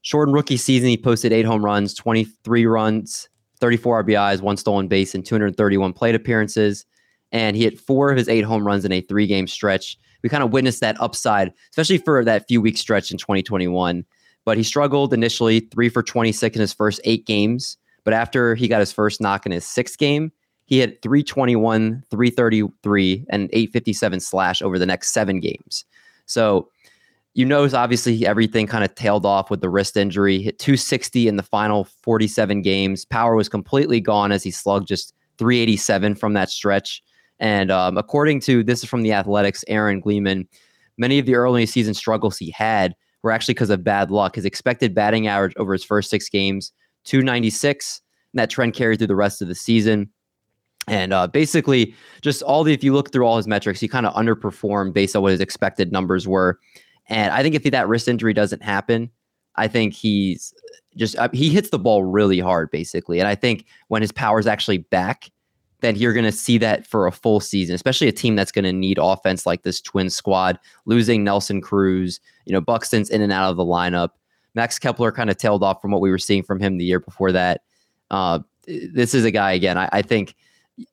Shortened 0.00 0.34
rookie 0.34 0.56
season, 0.56 0.88
he 0.88 0.96
posted 0.96 1.30
eight 1.30 1.44
home 1.44 1.62
runs, 1.62 1.92
23 1.92 2.64
runs, 2.64 3.28
34 3.60 4.02
RBIs, 4.02 4.40
one 4.40 4.56
stolen 4.56 4.88
base, 4.88 5.14
and 5.14 5.26
231 5.26 5.92
plate 5.92 6.14
appearances. 6.14 6.86
And 7.32 7.54
he 7.54 7.64
hit 7.64 7.78
four 7.78 8.10
of 8.10 8.16
his 8.16 8.30
eight 8.30 8.46
home 8.46 8.66
runs 8.66 8.86
in 8.86 8.92
a 8.92 9.02
three 9.02 9.26
game 9.26 9.46
stretch. 9.46 9.98
We 10.22 10.30
kind 10.30 10.42
of 10.42 10.54
witnessed 10.54 10.80
that 10.80 10.98
upside, 11.02 11.52
especially 11.68 11.98
for 11.98 12.24
that 12.24 12.48
few 12.48 12.62
week 12.62 12.78
stretch 12.78 13.10
in 13.10 13.18
2021 13.18 14.06
but 14.44 14.56
he 14.56 14.64
struggled 14.64 15.14
initially, 15.14 15.60
three 15.60 15.88
for 15.88 16.02
26 16.02 16.56
in 16.56 16.60
his 16.60 16.72
first 16.72 17.00
eight 17.04 17.26
games. 17.26 17.76
But 18.02 18.14
after 18.14 18.56
he 18.56 18.66
got 18.66 18.80
his 18.80 18.90
first 18.92 19.20
knock 19.20 19.46
in 19.46 19.52
his 19.52 19.64
sixth 19.64 19.98
game, 19.98 20.32
he 20.66 20.78
had 20.78 21.00
321, 21.02 22.02
333, 22.10 23.26
and 23.30 23.50
857 23.52 24.20
slash 24.20 24.62
over 24.62 24.78
the 24.78 24.86
next 24.86 25.12
seven 25.12 25.40
games. 25.40 25.84
So 26.26 26.68
you 27.34 27.46
notice 27.46 27.74
obviously 27.74 28.26
everything 28.26 28.66
kind 28.66 28.84
of 28.84 28.94
tailed 28.94 29.24
off 29.24 29.50
with 29.50 29.60
the 29.60 29.70
wrist 29.70 29.96
injury. 29.96 30.42
Hit 30.42 30.58
260 30.58 31.28
in 31.28 31.36
the 31.36 31.42
final 31.42 31.84
47 31.84 32.62
games. 32.62 33.04
Power 33.04 33.36
was 33.36 33.48
completely 33.48 34.00
gone 34.00 34.32
as 34.32 34.42
he 34.42 34.50
slugged 34.50 34.88
just 34.88 35.14
387 35.38 36.14
from 36.14 36.34
that 36.34 36.50
stretch. 36.50 37.02
And 37.40 37.70
um, 37.70 37.96
according 37.96 38.40
to 38.40 38.62
this 38.62 38.82
is 38.82 38.88
from 38.88 39.02
the 39.02 39.12
Athletics, 39.12 39.64
Aaron 39.66 40.00
Gleeman, 40.00 40.46
many 40.98 41.18
of 41.18 41.26
the 41.26 41.34
early 41.34 41.66
season 41.66 41.94
struggles 41.94 42.38
he 42.38 42.50
had 42.50 42.94
were 43.22 43.30
actually 43.30 43.54
because 43.54 43.70
of 43.70 43.82
bad 43.82 44.10
luck. 44.10 44.36
His 44.36 44.44
expected 44.44 44.94
batting 44.94 45.26
average 45.26 45.54
over 45.56 45.72
his 45.72 45.84
first 45.84 46.10
six 46.10 46.28
games, 46.28 46.72
296. 47.04 48.00
And 48.32 48.38
that 48.40 48.50
trend 48.50 48.74
carried 48.74 48.98
through 48.98 49.08
the 49.08 49.16
rest 49.16 49.42
of 49.42 49.48
the 49.48 49.54
season. 49.54 50.10
And 50.88 51.12
uh, 51.12 51.28
basically, 51.28 51.94
just 52.22 52.42
all 52.42 52.64
the, 52.64 52.72
if 52.72 52.82
you 52.82 52.92
look 52.92 53.12
through 53.12 53.24
all 53.24 53.36
his 53.36 53.46
metrics, 53.46 53.78
he 53.78 53.88
kind 53.88 54.04
of 54.04 54.12
underperformed 54.14 54.92
based 54.92 55.14
on 55.14 55.22
what 55.22 55.30
his 55.30 55.40
expected 55.40 55.92
numbers 55.92 56.26
were. 56.26 56.58
And 57.08 57.32
I 57.32 57.42
think 57.42 57.54
if 57.54 57.62
that 57.64 57.88
wrist 57.88 58.08
injury 58.08 58.34
doesn't 58.34 58.62
happen, 58.62 59.10
I 59.56 59.68
think 59.68 59.94
he's 59.94 60.52
just, 60.96 61.16
uh, 61.16 61.28
he 61.32 61.50
hits 61.50 61.70
the 61.70 61.78
ball 61.78 62.04
really 62.04 62.40
hard, 62.40 62.70
basically. 62.70 63.20
And 63.20 63.28
I 63.28 63.34
think 63.34 63.66
when 63.88 64.02
his 64.02 64.12
power 64.12 64.38
is 64.38 64.46
actually 64.46 64.78
back, 64.78 65.30
then 65.82 65.96
you're 65.96 66.12
going 66.12 66.24
to 66.24 66.32
see 66.32 66.58
that 66.58 66.86
for 66.86 67.06
a 67.06 67.12
full 67.12 67.40
season, 67.40 67.74
especially 67.74 68.08
a 68.08 68.12
team 68.12 68.36
that's 68.36 68.52
going 68.52 68.64
to 68.64 68.72
need 68.72 68.98
offense 69.00 69.46
like 69.46 69.62
this 69.62 69.80
twin 69.80 70.10
squad, 70.10 70.58
losing 70.86 71.24
Nelson 71.24 71.60
Cruz, 71.60 72.20
you 72.46 72.52
know, 72.52 72.60
Buxton's 72.60 73.10
in 73.10 73.20
and 73.20 73.32
out 73.32 73.50
of 73.50 73.56
the 73.56 73.64
lineup. 73.64 74.10
Max 74.54 74.78
Kepler 74.78 75.10
kind 75.10 75.28
of 75.28 75.36
tailed 75.36 75.62
off 75.62 75.82
from 75.82 75.90
what 75.90 76.00
we 76.00 76.10
were 76.10 76.18
seeing 76.18 76.42
from 76.42 76.60
him 76.60 76.78
the 76.78 76.84
year 76.84 77.00
before 77.00 77.32
that. 77.32 77.62
Uh, 78.10 78.40
this 78.66 79.12
is 79.12 79.24
a 79.24 79.30
guy, 79.30 79.52
again, 79.52 79.76
I, 79.76 79.88
I 79.92 80.02
think 80.02 80.36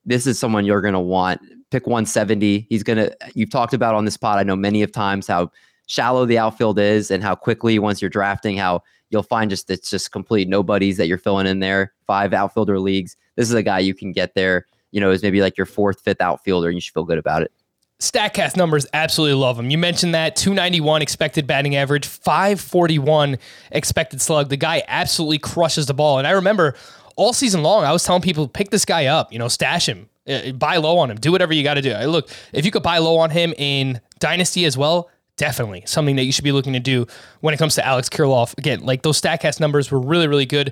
this 0.06 0.28
is 0.28 0.40
someone 0.40 0.66
you're 0.66 0.82
going 0.82 0.94
to 0.94 1.00
want. 1.00 1.42
Pick 1.72 1.88
170. 1.88 2.68
He's 2.70 2.84
going 2.84 2.98
to, 2.98 3.16
you've 3.34 3.52
talked 3.52 3.74
about 3.74 3.96
on 3.96 4.06
this 4.06 4.18
pod, 4.18 4.40
I 4.40 4.44
know 4.44 4.56
many 4.56 4.82
of 4.82 4.92
times 4.92 5.28
how 5.28 5.52
shallow 5.88 6.26
the 6.26 6.38
outfield 6.38 6.80
is 6.80 7.12
and 7.12 7.24
how 7.24 7.36
quickly 7.36 7.80
once 7.80 8.02
you're 8.02 8.10
drafting, 8.10 8.58
how 8.58 8.82
you'll 9.10 9.24
find 9.24 9.50
just 9.50 9.70
it's 9.70 9.90
just 9.90 10.12
complete 10.12 10.48
nobodies 10.48 10.98
that 10.98 11.08
you're 11.08 11.18
filling 11.18 11.48
in 11.48 11.60
there. 11.60 11.94
Five 12.06 12.34
outfielder 12.34 12.80
leagues. 12.80 13.16
This 13.36 13.48
is 13.50 13.56
a 13.56 13.64
guy 13.64 13.80
you 13.80 13.94
can 13.94 14.12
get 14.12 14.36
there 14.36 14.66
you 14.92 15.00
know, 15.00 15.12
is 15.12 15.24
maybe 15.24 15.42
like 15.42 15.58
your 15.58 15.66
fourth, 15.66 16.02
fifth 16.02 16.22
outfielder, 16.22 16.68
and 16.68 16.76
you 16.76 16.82
should 16.82 16.94
feel 16.94 17.04
good 17.04 17.18
about 17.18 17.42
it. 17.42 17.52
Statcast 18.00 18.56
numbers, 18.56 18.88
absolutely 18.94 19.36
love 19.36 19.58
them. 19.58 19.70
You 19.70 19.78
mentioned 19.78 20.16
that 20.16 20.38
291 20.38 21.02
expected 21.02 21.46
batting 21.46 21.76
average, 21.76 22.08
541 22.08 23.38
expected 23.72 24.22
slug. 24.22 24.48
The 24.48 24.58
guy 24.58 24.84
absolutely 24.88 25.38
crushes 25.38 25.86
the 25.88 25.94
ball. 25.94 26.18
And 26.18 26.26
I 26.26 26.32
remember 26.32 26.76
all 27.20 27.34
season 27.34 27.61
long, 27.63 27.84
I 27.84 27.91
was 27.91 28.03
telling 28.03 28.22
people, 28.22 28.47
pick 28.47 28.70
this 28.70 28.86
guy 28.86 29.07
up, 29.07 29.32
you 29.34 29.39
know, 29.39 29.49
stash 29.49 29.89
him, 29.89 30.09
uh, 30.28 30.53
buy 30.53 30.78
low 30.78 30.97
on 30.97 31.11
him, 31.11 31.17
do 31.17 31.32
whatever 31.34 31.53
you 31.53 31.63
got 31.63 31.74
to 31.74 31.82
do. 31.82 31.91
I 31.91 32.05
look, 32.05 32.30
if 32.53 32.65
you 32.65 32.72
could 32.72 32.82
buy 32.82 32.99
low 32.99 33.17
on 33.17 33.30
him 33.30 33.53
in 33.57 33.99
Dynasty 34.20 34.63
as 34.63 34.78
well, 34.78 35.09
definitely 35.36 35.84
something 35.86 36.15
that 36.15 36.24
you 36.24 36.32
should 36.32 36.45
be 36.45 36.53
looking 36.53 36.74
to 36.74 36.80
do 36.80 37.05
when 37.41 37.53
it 37.53 37.57
comes 37.57 37.76
to 37.76 37.86
Alex 37.86 38.07
Kirilloff. 38.07 38.57
Again, 38.57 38.86
like 38.86 39.01
those 39.01 39.20
Statcast 39.20 39.59
numbers 39.59 39.91
were 39.91 39.99
really, 39.99 40.28
really 40.28 40.45
good. 40.45 40.72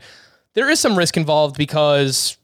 There 0.53 0.69
is 0.69 0.79
some 0.79 0.97
risk 0.97 1.17
involved 1.17 1.57
because 1.57 2.37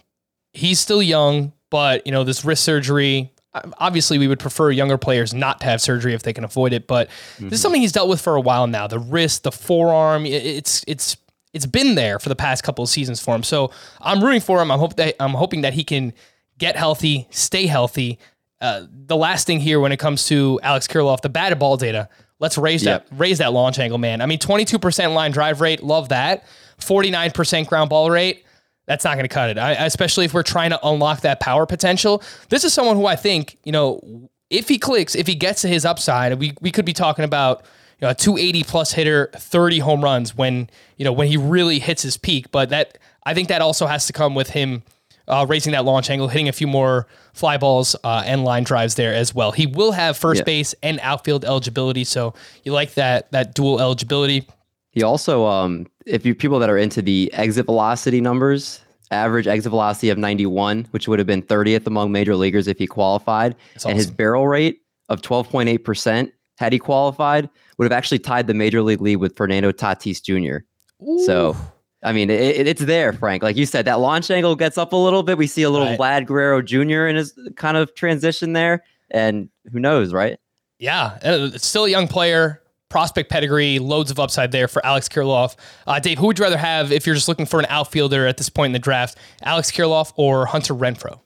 he's 0.52 0.82
still 0.82 1.02
young, 1.02 1.54
but 1.70 2.06
you 2.06 2.12
know 2.12 2.26
this 2.26 2.44
wrist 2.44 2.64
surgery. 2.64 3.32
Obviously, 3.78 4.18
we 4.18 4.28
would 4.28 4.40
prefer 4.40 4.72
younger 4.72 4.98
players 4.98 5.34
not 5.34 5.60
to 5.62 5.68
have 5.68 5.80
surgery 5.80 6.14
if 6.14 6.24
they 6.24 6.34
can 6.34 6.44
avoid 6.44 6.74
it. 6.74 6.88
But 6.88 7.08
mm-hmm. 7.10 7.50
this 7.50 7.60
is 7.60 7.62
something 7.62 7.82
he's 7.82 7.92
dealt 7.92 8.10
with 8.10 8.20
for 8.20 8.36
a 8.36 8.42
while 8.42 8.68
now. 8.68 8.88
The 8.88 9.00
wrist, 9.00 9.44
the 9.44 9.52
forearm, 9.52 10.26
it's 10.26 10.84
it's 10.88 11.18
it's 11.54 11.66
been 11.66 11.96
there 11.96 12.20
for 12.20 12.30
the 12.30 12.36
past 12.36 12.64
couple 12.64 12.84
of 12.84 12.90
seasons 12.90 13.22
for 13.22 13.36
him. 13.36 13.44
So 13.44 13.72
I'm 14.02 14.24
rooting 14.24 14.42
for 14.42 14.62
him. 14.62 14.72
I'm 14.72 14.80
hope 14.80 14.96
that 14.98 15.16
I'm 15.20 15.34
hoping 15.34 15.62
that 15.62 15.74
he 15.74 15.84
can 15.84 16.14
get 16.58 16.76
healthy, 16.76 17.28
stay 17.30 17.68
healthy. 17.68 18.20
Uh, 18.60 18.86
the 18.90 19.18
last 19.18 19.46
thing 19.46 19.60
here 19.60 19.80
when 19.80 19.92
it 19.92 19.98
comes 19.98 20.26
to 20.28 20.60
Alex 20.64 20.88
Kirilloff, 20.88 21.22
the 21.22 21.30
batted 21.30 21.60
ball 21.60 21.78
data. 21.78 22.10
Let's 22.40 22.58
raise 22.58 22.84
yep. 22.84 23.08
that 23.08 23.18
raise 23.18 23.38
that 23.38 23.54
launch 23.54 23.80
angle, 23.80 23.98
man. 23.98 24.22
I 24.22 24.26
mean, 24.26 24.40
22% 24.40 25.14
line 25.14 25.32
drive 25.32 25.62
rate, 25.62 25.82
love 25.84 26.10
that. 26.10 26.46
49% 26.80 27.68
ground 27.68 27.90
ball 27.90 28.10
rate 28.10 28.44
that's 28.86 29.06
not 29.06 29.14
going 29.16 29.24
to 29.24 29.30
cut 29.30 29.50
it. 29.50 29.58
I, 29.58 29.72
especially 29.86 30.26
if 30.26 30.34
we're 30.34 30.44
trying 30.44 30.72
to 30.72 30.88
unlock 30.88 31.22
that 31.22 31.40
power 31.40 31.66
potential. 31.66 32.22
This 32.50 32.64
is 32.64 32.74
someone 32.74 32.98
who 32.98 33.06
I 33.06 33.16
think, 33.16 33.58
you 33.64 33.72
know, 33.72 34.30
if 34.50 34.68
he 34.68 34.78
clicks, 34.78 35.16
if 35.16 35.26
he 35.26 35.36
gets 35.36 35.62
to 35.62 35.68
his 35.68 35.86
upside, 35.86 36.38
we, 36.40 36.54
we 36.62 36.72
could 36.72 36.86
be 36.86 36.94
talking 36.94 37.26
about 37.26 37.66
you 38.04 38.08
know, 38.08 38.12
a 38.12 38.16
280 38.16 38.64
plus 38.66 38.92
hitter, 38.92 39.30
30 39.34 39.80
home 39.80 40.04
runs 40.04 40.36
when, 40.36 40.70
you 40.98 41.06
know, 41.06 41.14
when 41.14 41.30
he 41.30 41.38
really 41.38 41.80
hits 41.80 42.02
his 42.02 42.18
peak. 42.18 42.52
But 42.52 42.68
that, 42.68 42.98
I 43.26 43.34
think 43.34 43.48
that 43.48 43.62
also 43.62 43.88
has 43.88 44.08
to 44.08 44.14
come 44.14 44.36
with 44.36 44.50
him 44.50 44.84
uh, 45.30 45.46
raising 45.48 45.72
that 45.72 45.86
launch 45.86 46.10
angle, 46.10 46.28
hitting 46.28 46.50
a 46.50 46.52
few 46.52 46.68
more 46.68 47.08
fly 47.32 47.56
balls 47.56 47.96
uh, 48.04 48.24
and 48.26 48.44
line 48.44 48.66
drives 48.66 48.96
there 48.96 49.14
as 49.14 49.34
well. 49.34 49.54
He 49.54 49.68
will 49.68 49.94
have 49.94 50.18
first 50.18 50.40
yeah. 50.40 50.44
base 50.44 50.76
and 50.84 51.00
outfield 51.02 51.46
eligibility, 51.46 52.04
so 52.04 52.34
you 52.66 52.74
like 52.74 52.96
that 52.96 53.32
that 53.32 53.56
dual 53.56 53.80
eligibility. 53.80 54.50
He 54.92 55.02
also, 55.02 55.46
um, 55.46 55.88
if 56.06 56.26
you 56.26 56.36
people 56.36 56.60
that 56.60 56.70
are 56.70 56.78
into 56.78 57.02
the 57.02 57.34
exit 57.34 57.68
velocity 57.68 58.20
numbers, 58.20 58.82
average 59.12 59.48
exit 59.48 59.70
velocity 59.70 60.10
of 60.10 60.18
91, 60.18 60.88
which 60.92 61.08
would 61.08 61.20
have 61.20 61.28
been 61.28 61.42
30th 61.42 61.88
among 61.88 62.12
major 62.12 62.36
leaguers 62.36 62.68
if 62.68 62.78
he 62.78 62.86
qualified, 62.86 63.56
and 63.86 63.96
his 63.96 64.12
barrel 64.12 64.46
rate 64.46 64.82
of 65.08 65.22
12.8 65.22 65.82
percent 65.86 66.34
had 66.58 66.74
he 66.74 66.80
qualified 66.80 67.50
would 67.78 67.86
have 67.86 67.92
actually 67.92 68.20
tied 68.20 68.48
the 68.48 68.54
major 68.54 68.82
league 68.82 69.02
lead 69.02 69.18
with 69.18 69.36
Fernando 69.36 69.72
Tatis 69.72 70.22
Jr. 70.22 70.64
Ooh. 71.06 71.26
So 71.26 71.56
I 72.04 72.12
mean, 72.12 72.30
it, 72.30 72.68
it's 72.68 72.84
there, 72.84 73.14
Frank. 73.14 73.44
Like 73.44 73.56
you 73.56 73.66
said, 73.66 73.86
that 73.86 74.00
launch 74.00 74.30
angle 74.30 74.56
gets 74.56 74.78
up 74.78 74.94
a 74.94 74.98
little 74.98 75.24
bit. 75.24 75.38
We 75.38 75.48
see 75.48 75.64
a 75.64 75.70
little 75.70 75.88
right. 75.88 76.00
Vlad 76.00 76.26
Guerrero 76.28 76.62
Jr. 76.62 77.08
in 77.08 77.16
his 77.16 77.38
kind 77.56 77.78
of 77.78 77.96
transition 77.96 78.54
there, 78.54 78.84
and 79.10 79.50
who 79.72 79.80
knows, 79.80 80.14
right? 80.14 80.38
Yeah, 80.80 81.18
uh, 81.24 81.52
still 81.58 81.86
a 81.86 81.90
young 81.90 82.10
player, 82.10 82.62
prospect 82.90 83.30
pedigree, 83.30 83.80
loads 83.80 84.12
of 84.12 84.20
upside 84.20 84.52
there 84.52 84.68
for 84.68 84.86
Alex 84.86 85.08
Kirilloff. 85.08 85.56
Uh, 85.88 86.00
Dave, 86.00 86.18
who 86.18 86.28
would 86.28 86.38
you 86.38 86.44
rather 86.44 86.58
have 86.58 86.92
if 86.92 87.06
you're 87.06 87.16
just 87.16 87.30
looking 87.30 87.46
for 87.46 87.60
an 87.60 87.66
outfielder 87.70 88.28
at 88.28 88.38
this 88.38 88.50
point 88.50 88.68
in 88.68 88.74
the 88.74 88.80
draft, 88.80 89.18
Alex 89.44 89.72
Kirilloff 89.72 90.12
or 90.18 90.46
Hunter 90.46 90.74
Renfroe? 90.74 91.20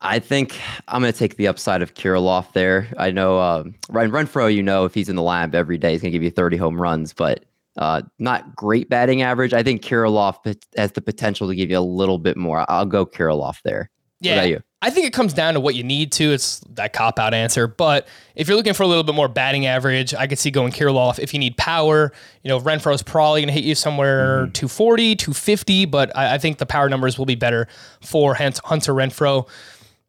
I 0.00 0.20
think 0.20 0.60
I'm 0.86 1.02
going 1.02 1.12
to 1.12 1.18
take 1.18 1.36
the 1.36 1.48
upside 1.48 1.82
of 1.82 1.94
Kirilloff 1.94 2.52
there. 2.52 2.88
I 2.98 3.10
know 3.10 3.40
um, 3.40 3.74
Ryan 3.88 4.12
Renfroe, 4.12 4.54
you 4.54 4.62
know, 4.62 4.84
if 4.84 4.94
he's 4.94 5.08
in 5.08 5.16
the 5.16 5.22
lab 5.22 5.54
every 5.54 5.76
day, 5.76 5.92
he's 5.92 6.02
going 6.02 6.12
to 6.12 6.16
give 6.16 6.22
you 6.22 6.30
30 6.30 6.56
home 6.56 6.80
runs, 6.80 7.12
but 7.12 7.44
uh, 7.76 8.02
not 8.18 8.54
great 8.54 8.88
batting 8.88 9.22
average. 9.22 9.52
I 9.52 9.62
think 9.62 9.82
Kirilloff 9.82 10.56
has 10.76 10.92
the 10.92 11.00
potential 11.00 11.48
to 11.48 11.54
give 11.54 11.70
you 11.70 11.78
a 11.78 11.80
little 11.80 12.18
bit 12.18 12.36
more. 12.36 12.64
I'll 12.68 12.86
go 12.86 13.06
Kirilloff 13.06 13.62
there. 13.62 13.90
Yeah. 14.20 14.58
I 14.80 14.90
think 14.90 15.06
it 15.06 15.12
comes 15.12 15.32
down 15.32 15.54
to 15.54 15.60
what 15.60 15.74
you 15.74 15.82
need 15.82 16.12
to. 16.12 16.32
It's 16.32 16.60
that 16.74 16.92
cop 16.92 17.18
out 17.18 17.34
answer. 17.34 17.66
But 17.66 18.06
if 18.36 18.46
you're 18.46 18.56
looking 18.56 18.74
for 18.74 18.84
a 18.84 18.86
little 18.86 19.02
bit 19.02 19.14
more 19.14 19.26
batting 19.26 19.66
average, 19.66 20.14
I 20.14 20.28
could 20.28 20.38
see 20.38 20.52
going 20.52 20.70
Kirilloff. 20.70 21.18
If 21.18 21.32
you 21.32 21.40
need 21.40 21.56
power, 21.56 22.12
you 22.42 22.48
know, 22.48 22.60
Renfroe's 22.60 23.02
probably 23.02 23.40
going 23.40 23.48
to 23.48 23.54
hit 23.54 23.64
you 23.64 23.74
somewhere 23.74 24.42
mm-hmm. 24.44 24.52
240, 24.52 25.16
250, 25.16 25.84
but 25.86 26.16
I, 26.16 26.34
I, 26.34 26.38
think 26.38 26.58
the 26.58 26.66
power 26.66 26.88
numbers 26.88 27.18
will 27.18 27.26
be 27.26 27.34
better 27.34 27.66
for 28.00 28.34
Hunter 28.34 28.94
Renfroe. 28.94 29.48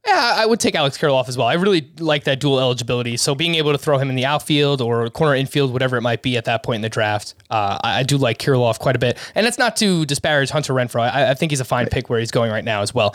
Yeah, 0.06 0.34
I 0.38 0.46
would 0.46 0.60
take 0.60 0.76
Alex 0.76 0.98
Kirilloff 0.98 1.28
as 1.28 1.38
well. 1.38 1.48
I 1.48 1.54
really 1.54 1.92
like 2.00 2.24
that 2.24 2.40
dual 2.40 2.60
eligibility. 2.60 3.18
So 3.18 3.36
being 3.36 3.56
able 3.56 3.74
to 3.74 3.78
throw 3.78 3.98
him 3.98 4.10
in 4.10 4.16
the 4.16 4.26
outfield 4.26 4.82
or 4.82 5.10
corner 5.10 5.36
infield, 5.36 5.74
whatever 5.74 5.98
it 5.98 6.02
might 6.02 6.24
be 6.24 6.38
at 6.38 6.46
that 6.46 6.64
point 6.64 6.78
in 6.78 6.82
the 6.82 6.90
draft, 6.90 7.36
uh, 7.50 7.78
I, 7.84 8.00
I, 8.00 8.04
do 8.04 8.18
like 8.18 8.38
Kirilloff 8.40 8.80
quite 8.80 8.96
a 8.96 9.00
bit. 9.00 9.18
And 9.36 9.46
it's 9.46 9.58
not 9.58 9.76
to 9.78 10.06
disparage 10.06 10.52
Hunter 10.52 10.74
Renfroe. 10.74 11.02
I, 11.02 11.32
I 11.32 11.34
think 11.34 11.52
he's 11.52 11.60
a 11.60 11.66
fine 11.66 11.88
pick 11.88 12.10
where 12.10 12.20
he's 12.20 12.32
going 12.32 12.50
right 12.50 12.64
now 12.64 12.82
as 12.82 12.94
well. 12.94 13.12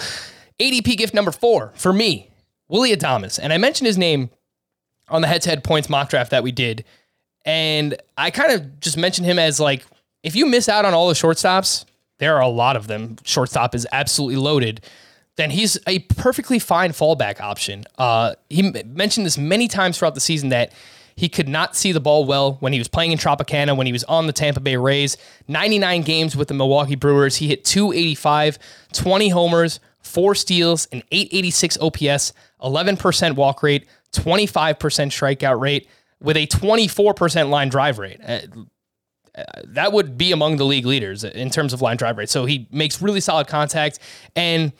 ADP 0.61 0.99
gift 0.99 1.15
number 1.15 1.33
four 1.33 1.73
for 1.75 1.93
me, 1.93 2.31
Willy 2.69 2.95
Adames. 2.95 3.41
And 3.43 3.53
I 3.53 3.59
mentioned 3.59 3.87
his 3.87 3.99
name 3.99 4.29
on 5.09 5.23
the 5.23 5.29
head-to-head 5.29 5.65
points 5.65 5.89
mock 5.89 6.11
draft 6.11 6.31
that 6.33 6.43
we 6.43 6.53
did. 6.53 6.85
And 7.47 7.97
I 8.17 8.31
kind 8.31 8.53
of 8.53 8.81
just 8.81 8.99
mentioned 8.99 9.27
him 9.27 9.39
as 9.39 9.59
like, 9.59 9.85
if 10.23 10.37
you 10.37 10.47
miss 10.47 10.69
out 10.69 10.85
on 10.85 10.93
all 10.93 11.09
the 11.09 11.15
shortstops, 11.15 11.87
there 12.19 12.37
are 12.37 12.43
a 12.43 12.49
lot 12.49 12.77
of 12.77 12.87
them. 12.87 13.17
Shortstop 13.25 13.75
is 13.75 13.87
absolutely 13.91 14.37
loaded 14.37 14.83
then 15.37 15.51
he's 15.51 15.79
a 15.87 16.01
perfectly 16.01 16.59
fine 16.59 16.93
fallback 16.93 17.41
option. 17.41 17.85
Uh, 17.99 18.35
he 18.49 18.73
mentioned 18.87 19.27
this 19.27 19.37
many 19.37 19.69
times 19.69 19.99
throughout 19.99 20.15
the 20.15 20.21
season 20.21 20.51
that 20.51 20.73
he 21.17 21.29
could 21.29 21.49
not 21.49 21.77
see 21.77 21.93
the 21.93 22.01
ball 22.01 22.25
well 22.25 22.55
when 22.61 22.73
he 22.73 22.79
was 22.79 22.89
playing 22.89 23.13
in 23.13 23.19
Tropicana, 23.19 23.77
when 23.77 23.87
he 23.87 23.93
was 23.93 24.05
on 24.05 24.27
the 24.27 24.33
Tampa 24.33 24.61
Bay 24.61 24.77
Rays. 24.77 25.17
99 25.49 26.03
games 26.03 26.37
with 26.37 26.49
the 26.49 26.55
Milwaukee 26.55 26.97
Brewers. 26.97 27.37
He 27.37 27.49
hit 27.49 27.65
285, 27.65 28.59
20 28.93 29.29
homers, 29.29 29.81
four 30.01 30.35
steals, 30.35 30.87
an 30.87 31.03
886 31.13 31.79
OPS, 31.81 32.33
11% 32.63 33.37
walk 33.37 33.63
rate, 33.63 33.87
25% 34.13 34.77
strikeout 34.77 35.61
rate, 35.61 35.89
with 36.21 36.37
a 36.37 36.47
24% 36.47 37.49
line 37.51 37.69
drive 37.69 37.99
rate. 37.99 38.21
Uh, 38.25 38.41
that 39.65 39.93
would 39.93 40.17
be 40.17 40.33
among 40.33 40.57
the 40.57 40.65
league 40.65 40.87
leaders 40.87 41.25
in 41.25 41.51
terms 41.51 41.73
of 41.73 41.83
line 41.83 41.97
drive 41.97 42.19
rate. 42.19 42.31
So 42.31 42.45
he 42.45 42.69
makes 42.71 43.03
really 43.03 43.21
solid 43.21 43.47
contact. 43.49 43.99
And 44.37 44.73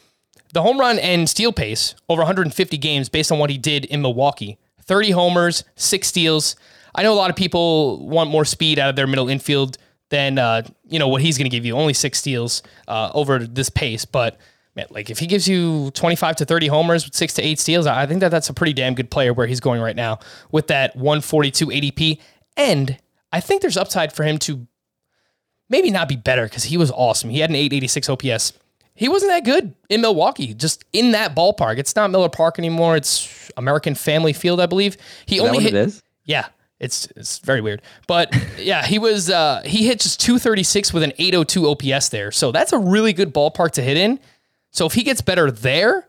the 0.55 0.63
home 0.63 0.79
run 0.79 0.99
and 1.01 1.29
steal 1.29 1.53
pace 1.53 1.95
over 2.09 2.21
150 2.21 2.79
games 2.79 3.09
based 3.09 3.31
on 3.31 3.39
what 3.39 3.51
he 3.51 3.59
did 3.59 3.85
in 3.85 4.01
Milwaukee 4.01 4.59
30 4.83 5.11
homers, 5.13 5.65
six 5.77 6.09
steals. 6.09 6.57
I 6.95 7.03
know 7.03 7.13
a 7.13 7.17
lot 7.17 7.31
of 7.31 7.37
people 7.37 8.07
want 8.07 8.31
more 8.31 8.45
speed 8.45 8.79
out 8.79 8.91
of 8.91 8.97
their 8.97 9.07
middle 9.07 9.31
infield 9.31 9.79
than 10.11 10.39
uh, 10.39 10.63
you 10.87 10.99
know 10.99 11.09
what 11.09 11.23
he's 11.23 11.39
going 11.39 11.51
to 11.51 11.55
give 11.55 11.65
you. 11.65 11.75
Only 11.75 11.95
six 11.95 12.19
steals 12.19 12.63
uh, 12.87 13.11
over 13.15 13.39
this 13.41 13.69
pace, 13.69 14.05
but 14.05 14.39
man, 14.77 14.87
like 14.91 15.11
if 15.11 15.19
he 15.19 15.27
gives 15.27 15.49
you 15.49 15.91
25 15.93 16.37
to 16.37 16.45
30 16.45 16.67
homers 16.69 17.05
with 17.05 17.15
six 17.15 17.35
to 17.35 17.43
eight 17.43 17.59
steals, 17.59 17.87
I 17.87 18.07
think 18.07 18.21
that 18.21 18.31
that's 18.31 18.49
a 18.49 18.55
pretty 18.55 18.75
damn 18.75 18.95
good 18.95 19.11
player 19.11 19.33
where 19.33 19.47
he's 19.47 19.61
going 19.61 19.81
right 19.81 19.97
now 19.97 20.19
with 20.53 20.69
that 20.69 20.95
142 20.95 21.67
ADP. 21.67 22.21
And 22.57 22.99
I 23.33 23.41
think 23.41 23.63
there's 23.63 23.77
upside 23.77 24.13
for 24.13 24.23
him 24.23 24.39
to 24.41 24.67
maybe 25.69 25.91
not 25.91 26.09
be 26.09 26.17
better 26.17 26.45
because 26.45 26.65
he 26.65 26.77
was 26.77 26.93
awesome. 26.93 27.31
He 27.31 27.41
had 27.41 27.51
an 27.51 27.57
886 27.57 28.09
OPS 28.09 28.53
he 28.95 29.09
wasn't 29.09 29.33
that 29.33 29.45
good 29.45 29.75
in 29.89 30.01
Milwaukee, 30.01 30.55
just 30.55 30.85
in 30.93 31.13
that 31.13 31.35
ballpark. 31.35 31.79
It's 31.79 31.97
not 31.97 32.11
Miller 32.11 32.29
Park 32.29 32.59
anymore. 32.59 32.97
It's 32.97 33.51
American 33.57 33.95
Family 33.95 34.33
Field, 34.33 34.61
I 34.61 34.67
believe. 34.67 34.97
He 35.27 35.41
only 35.41 35.63
hit. 35.63 35.75
It 35.75 35.87
is? 35.89 36.03
Yeah, 36.25 36.47
it's 36.79 37.07
it's 37.17 37.39
very 37.39 37.61
weird. 37.61 37.83
But 38.07 38.35
yeah, 38.59 38.85
he 38.87 38.99
was 38.99 39.31
uh, 39.31 39.63
he 39.65 39.87
hit 39.87 40.01
just 40.01 40.21
236 40.21 40.93
with 40.93 41.03
an 41.03 41.13
802 41.19 41.69
OPS 41.69 42.09
there. 42.11 42.31
So 42.31 42.53
that's 42.53 42.73
a 42.73 42.79
really 42.79 43.13
good 43.13 43.35
ballpark 43.35 43.73
to 43.73 43.83
hit 43.83 43.97
in. 43.97 44.21
So 44.71 44.87
if 44.87 44.93
he 44.93 45.03
gets 45.03 45.21
better 45.21 45.51
there, 45.51 46.07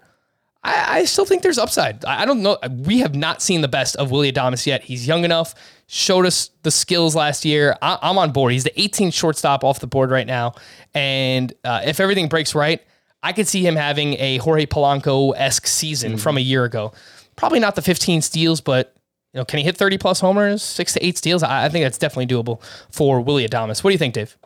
I, 0.64 1.00
I 1.00 1.06
still 1.06 1.26
think 1.26 1.44
there's 1.44 1.58
upside. 1.58 2.04
I, 2.06 2.24
I, 2.24 2.26
don't 2.26 2.42
know. 2.42 2.58
We 2.70 3.00
have 3.00 3.16
not 3.16 3.42
seen 3.42 3.62
the 3.62 3.68
best 3.68 3.96
of 3.96 4.12
Willy 4.12 4.32
Adames 4.32 4.66
yet. 4.66 4.84
He's 4.84 5.08
young 5.08 5.24
enough, 5.24 5.54
showed 5.88 6.26
us 6.26 6.50
the 6.64 6.72
skills 6.72 7.16
last 7.16 7.46
year. 7.46 7.78
I, 7.82 7.98
am 8.02 8.18
on 8.18 8.32
board. 8.32 8.54
He's 8.54 8.64
the 8.64 8.72
18th 8.72 9.14
shortstop 9.14 9.64
off 9.64 9.80
the 9.80 9.88
board 9.88 10.10
right 10.10 10.26
now. 10.26 10.54
And 10.94 11.54
uh, 11.64 11.82
if 11.86 12.00
everything 12.00 12.28
breaks 12.28 12.56
right, 12.56 12.82
I 13.22 13.34
could 13.34 13.48
see 13.48 13.66
him 13.66 13.76
having 13.76 14.14
a 14.20 14.38
Jorge 14.38 14.66
Polanco 14.66 15.34
esque 15.36 15.68
season 15.68 16.14
mm-hmm. 16.14 16.20
from 16.20 16.38
a 16.38 16.42
year 16.42 16.64
ago. 16.64 16.94
Probably 17.36 17.60
not 17.60 17.76
the 17.76 17.82
15 17.82 18.22
steals, 18.22 18.62
but 18.62 18.96
you 19.34 19.40
know, 19.40 19.46
can 19.46 19.60
he 19.60 19.66
hit 19.66 19.76
30 19.78 19.98
plus 19.98 20.20
homers, 20.22 20.64
six 20.64 20.94
to 20.94 21.06
eight 21.06 21.18
steals? 21.18 21.44
I, 21.44 21.66
I 21.66 21.70
think 21.70 21.84
that's 21.84 21.98
definitely 21.98 22.34
doable 22.34 22.62
for 22.90 23.20
Willy 23.20 23.48
Adames. 23.48 23.84
What 23.84 23.90
do 23.90 23.94
you 23.94 24.00
think, 24.00 24.14
Dave? 24.14 24.38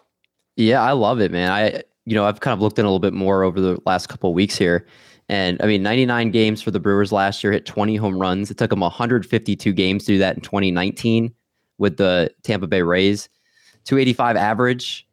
Yeah, 0.56 0.82
I 0.82 0.92
love 0.94 1.22
it, 1.22 1.32
man. 1.32 1.52
I 1.52 1.84
you 2.06 2.16
know 2.16 2.26
I've 2.26 2.40
kind 2.40 2.54
of 2.54 2.62
looked 2.62 2.80
in 2.80 2.86
a 2.86 2.88
little 2.88 3.00
bit 3.00 3.14
more 3.14 3.44
over 3.44 3.62
the 3.62 3.80
last 3.86 4.08
couple 4.08 4.34
weeks 4.34 4.58
here. 4.58 4.86
And 5.30 5.62
I 5.62 5.68
mean, 5.68 5.84
99 5.84 6.32
games 6.32 6.62
for 6.62 6.72
the 6.72 6.80
Brewers 6.80 7.12
last 7.12 7.44
year, 7.44 7.54
hit 7.54 7.66
20 7.66 7.96
home 7.96 8.20
runs. 8.20 8.50
It 8.50 8.58
took 8.58 8.72
them 8.72 8.80
152 8.80 9.72
games 9.74 10.06
to 10.06 10.14
do 10.14 10.18
that 10.18 10.36
in 10.36 10.42
2019 10.42 11.34
with 11.78 11.98
the 11.98 12.32
Tampa 12.44 12.66
Bay 12.66 12.82
Rays. 12.82 13.30
285 13.86 14.36
average, 14.36 15.08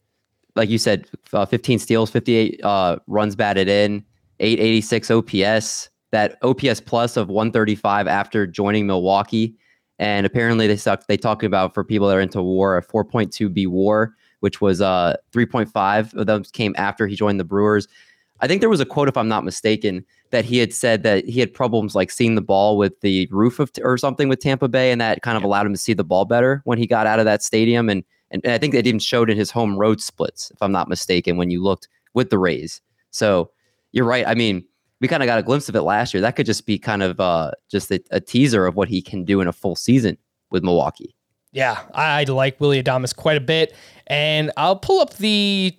like 0.55 0.71
you 0.71 0.79
said, 0.79 1.07
uh, 1.35 1.45
15 1.45 1.79
steals, 1.79 2.11
58 2.11 2.61
uh, 2.65 2.97
runs 3.07 3.37
batted 3.37 3.69
in, 3.69 4.05
886 4.41 5.11
OPS. 5.11 5.91
That 6.13 6.39
OPS 6.43 6.81
plus 6.81 7.17
of 7.17 7.29
135 7.29 8.07
after 8.07 8.47
joining 8.47 8.87
Milwaukee. 8.87 9.55
And 9.99 10.25
apparently 10.25 10.67
they 10.67 10.77
suck. 10.77 11.07
They 11.09 11.17
talk 11.17 11.43
about 11.43 11.75
for 11.75 11.85
people 11.85 12.09
that 12.09 12.17
are 12.17 12.21
into 12.21 12.43
WAR, 12.43 12.79
a 12.79 12.83
4.2 12.83 13.53
B 13.53 13.67
WAR, 13.67 14.15
which 14.41 14.61
was 14.61 14.81
uh 14.81 15.17
3.5 15.33 16.15
of 16.15 16.27
them 16.27 16.45
came 16.53 16.75
after 16.79 17.07
he 17.07 17.17
joined 17.17 17.41
the 17.41 17.45
Brewers. 17.45 17.89
I 18.41 18.47
think 18.47 18.61
there 18.61 18.69
was 18.69 18.81
a 18.81 18.87
quote, 18.87 19.09
if 19.09 19.17
I'm 19.17 19.29
not 19.29 19.45
mistaken, 19.45 20.05
that 20.31 20.45
he 20.45 20.59
had 20.59 20.75
said 20.75 21.03
that 21.05 21.25
he 21.25 21.41
had 21.41 21.53
problems 21.55 21.95
like 21.95 22.11
seeing 22.11 22.35
the 22.35 22.43
ball 22.43 22.77
with 22.77 23.01
the 23.01 23.29
roof 23.31 23.59
of 23.59 23.73
t- 23.73 23.83
or 23.83 23.97
something 23.97 24.29
with 24.29 24.41
Tampa 24.41 24.69
Bay, 24.69 24.93
and 24.93 25.01
that 25.01 25.23
kind 25.23 25.37
of 25.37 25.45
allowed 25.45 25.67
him 25.67 25.73
to 25.73 25.79
see 25.79 25.95
the 25.95 26.05
ball 26.05 26.25
better 26.25 26.61
when 26.65 26.79
he 26.79 26.87
got 26.87 27.07
out 27.07 27.19
of 27.19 27.25
that 27.25 27.43
stadium. 27.43 27.89
And 27.89 28.05
and, 28.31 28.45
and 28.45 28.53
I 28.53 28.59
think 28.59 28.75
that 28.75 28.87
even 28.87 28.99
showed 28.99 29.31
in 29.31 29.37
his 29.37 29.51
home 29.51 29.79
road 29.79 30.01
splits, 30.01 30.51
if 30.51 30.61
I'm 30.61 30.73
not 30.73 30.89
mistaken, 30.89 31.37
when 31.37 31.51
you 31.51 31.63
looked 31.63 31.89
with 32.15 32.31
the 32.31 32.39
Rays. 32.39 32.81
So 33.11 33.51
you're 33.93 34.05
right. 34.05 34.27
I 34.27 34.35
mean, 34.35 34.65
we 35.01 35.09
kind 35.09 35.23
of 35.23 35.27
got 35.27 35.39
a 35.39 35.43
glimpse 35.43 35.69
of 35.69 35.77
it 35.77 35.83
last 35.83 36.13
year. 36.13 36.21
That 36.21 36.37
could 36.37 36.47
just 36.47 36.67
be 36.67 36.79
kind 36.79 37.03
of 37.03 37.21
uh, 37.21 37.53
just 37.71 37.91
a, 37.91 38.01
a 38.11 38.21
teaser 38.21 38.67
of 38.67 38.75
what 38.75 38.89
he 38.89 39.01
can 39.01 39.25
do 39.25 39.41
in 39.41 39.49
a 39.49 39.53
full 39.53 39.77
season 39.77 40.19
with 40.51 40.65
Milwaukee. 40.65 41.15
Yeah, 41.53 41.81
I 41.95 42.25
like 42.25 42.61
Willy 42.61 42.83
Adames 42.83 43.15
quite 43.15 43.37
a 43.37 43.41
bit, 43.41 43.75
and 44.09 44.51
I'll 44.57 44.77
pull 44.77 45.01
up 45.01 45.15
the 45.15 45.75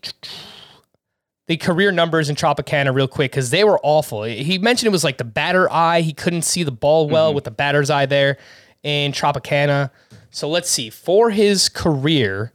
the 1.47 1.57
career 1.57 1.91
numbers 1.91 2.29
in 2.29 2.35
Tropicana 2.35 2.93
real 2.93 3.07
quick 3.07 3.31
because 3.31 3.49
they 3.49 3.63
were 3.63 3.79
awful. 3.81 4.23
He 4.23 4.57
mentioned 4.57 4.87
it 4.87 4.91
was 4.91 5.03
like 5.03 5.17
the 5.17 5.23
batter 5.23 5.71
eye. 5.71 6.01
He 6.01 6.13
couldn't 6.13 6.43
see 6.43 6.63
the 6.63 6.71
ball 6.71 7.09
well 7.09 7.29
mm-hmm. 7.29 7.35
with 7.35 7.45
the 7.45 7.51
batter's 7.51 7.89
eye 7.89 8.05
there 8.05 8.37
in 8.83 9.11
Tropicana. 9.11 9.89
So 10.29 10.49
let's 10.49 10.69
see. 10.69 10.89
For 10.89 11.29
his 11.29 11.69
career 11.69 12.51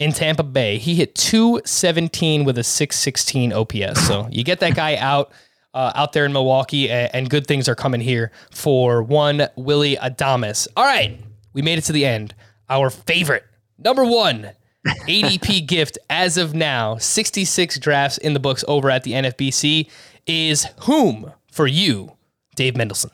in 0.00 0.12
Tampa 0.12 0.42
Bay. 0.42 0.78
He 0.78 0.96
hit 0.96 1.14
217 1.14 2.44
with 2.44 2.58
a 2.58 2.64
616 2.64 3.52
OPS. 3.52 4.06
So 4.06 4.26
you 4.32 4.42
get 4.42 4.58
that 4.60 4.74
guy 4.74 4.96
out. 4.96 5.30
Uh, 5.72 5.92
out 5.94 6.12
there 6.12 6.24
in 6.24 6.32
Milwaukee, 6.32 6.90
and, 6.90 7.14
and 7.14 7.30
good 7.30 7.46
things 7.46 7.68
are 7.68 7.76
coming 7.76 8.00
here 8.00 8.32
for 8.50 9.04
one 9.04 9.46
Willy 9.54 9.94
Adames. 9.94 10.66
All 10.76 10.82
right, 10.82 11.20
we 11.52 11.62
made 11.62 11.78
it 11.78 11.82
to 11.82 11.92
the 11.92 12.04
end. 12.04 12.34
Our 12.68 12.90
favorite, 12.90 13.44
number 13.78 14.04
one 14.04 14.50
ADP 14.86 15.66
gift 15.66 15.98
as 16.08 16.36
of 16.36 16.54
now, 16.54 16.96
66 16.96 17.78
drafts 17.78 18.18
in 18.18 18.34
the 18.34 18.40
books 18.40 18.64
over 18.68 18.90
at 18.90 19.04
the 19.04 19.12
NFBC 19.12 19.90
is 20.26 20.66
whom 20.82 21.32
for 21.50 21.66
you, 21.66 22.12
Dave 22.56 22.74
Mendelson? 22.74 23.10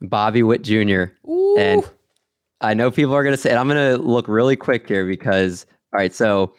Bobby 0.00 0.42
Witt 0.42 0.62
Jr. 0.62 1.04
And 1.58 1.88
I 2.60 2.74
know 2.74 2.90
people 2.90 3.14
are 3.14 3.22
going 3.22 3.34
to 3.34 3.40
say, 3.40 3.50
and 3.50 3.58
I'm 3.58 3.68
going 3.68 3.96
to 3.96 4.02
look 4.02 4.28
really 4.28 4.56
quick 4.56 4.88
here 4.88 5.06
because, 5.06 5.66
all 5.92 5.98
right, 5.98 6.14
so 6.14 6.54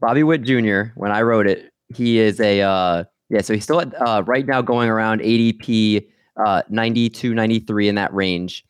Bobby 0.00 0.22
Witt 0.22 0.42
Jr., 0.42 0.92
when 0.94 1.10
I 1.10 1.22
wrote 1.22 1.46
it, 1.46 1.72
he 1.94 2.18
is 2.18 2.40
a, 2.40 2.62
uh, 2.62 3.04
yeah, 3.30 3.40
so 3.40 3.54
he's 3.54 3.64
still 3.64 3.80
at, 3.80 3.94
uh, 4.00 4.22
right 4.26 4.46
now 4.46 4.62
going 4.62 4.88
around 4.88 5.20
ADP 5.20 6.06
uh, 6.44 6.62
92, 6.68 7.34
93 7.34 7.88
in 7.88 7.94
that 7.94 8.12
range. 8.12 8.64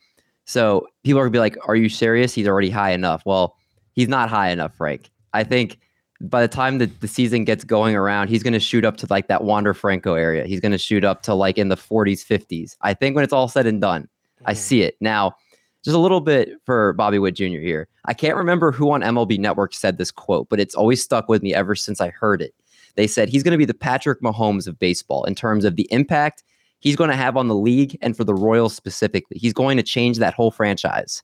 So 0.47 0.87
people 1.03 1.19
are 1.21 1.25
going 1.25 1.33
to 1.33 1.37
be 1.37 1.41
like, 1.41 1.57
are 1.67 1.77
you 1.77 1.89
serious? 1.89 2.35
He's 2.35 2.47
already 2.47 2.71
high 2.71 2.93
enough. 2.93 3.23
Well, 3.25 3.57
he's 3.95 4.09
not 4.09 4.29
high 4.29 4.51
enough, 4.51 4.75
Frank. 4.77 5.11
I 5.33 5.45
think 5.45 5.79
by 6.21 6.43
the 6.43 6.49
time 6.49 6.79
that 6.79 7.01
the 7.01 7.09
season 7.09 7.45
gets 7.45 7.65
going 7.65 7.97
around, 7.97 8.29
he's 8.29 8.43
going 8.43 8.53
to 8.53 8.61
shoot 8.61 8.85
up 8.85 8.97
to 8.99 9.07
like 9.11 9.29
that 9.29 9.45
Wander 9.45 9.75
Franco 9.75 10.15
area. 10.15 10.45
He's 10.47 10.61
going 10.61 10.73
to 10.73 10.79
shoot 10.79 11.05
up 11.05 11.23
to 11.23 11.35
like 11.35 11.59
in 11.59 11.69
the 11.69 11.77
40s, 11.77 12.25
50s. 12.25 12.77
I 12.83 12.95
think 12.95 13.15
when 13.15 13.25
it's 13.25 13.33
all 13.33 13.49
said 13.49 13.67
and 13.67 13.81
done, 13.81 14.03
mm-hmm. 14.03 14.45
I 14.47 14.55
see 14.55 14.83
it. 14.83 14.97
Now, 15.01 15.37
just 15.85 15.95
a 15.95 16.01
little 16.01 16.21
bit 16.21 16.51
for 16.65 16.95
Bobby 16.95 17.19
Witt 17.19 17.35
Jr. 17.35 17.61
here. 17.61 17.89
I 18.07 18.15
can't 18.15 18.37
remember 18.37 18.73
who 18.73 18.91
on 18.93 19.03
MLB 19.03 19.39
Network 19.39 19.75
said 19.75 19.99
this 19.99 20.11
quote, 20.11 20.49
but 20.49 20.61
it's 20.61 20.75
always 20.75 21.03
stuck 21.03 21.29
with 21.29 21.43
me 21.43 21.53
ever 21.55 21.75
since 21.75 22.01
I 22.01 22.09
heard 22.09 22.41
it. 22.41 22.55
They 22.97 23.07
said 23.07 23.29
he's 23.29 23.43
going 23.43 23.53
to 23.53 23.59
be 23.59 23.65
the 23.65 23.75
Patrick 23.75 24.23
Mahomes 24.23 24.67
of 24.67 24.79
baseball 24.79 25.25
in 25.25 25.35
terms 25.35 25.65
of 25.65 25.77
the 25.77 25.89
impact 25.91 26.43
he's 26.81 26.97
going 26.97 27.11
to 27.11 27.17
have 27.17 27.37
on 27.37 27.49
the 27.49 27.55
league 27.55 27.99
and 28.01 28.17
for 28.17 28.25
the 28.25 28.35
Royals 28.35 28.75
specifically. 28.75 29.37
He's 29.39 29.53
going 29.53 29.77
to 29.77 29.83
change 29.83 30.19
that 30.19 30.35
whole 30.35 30.51
franchise. 30.51 31.23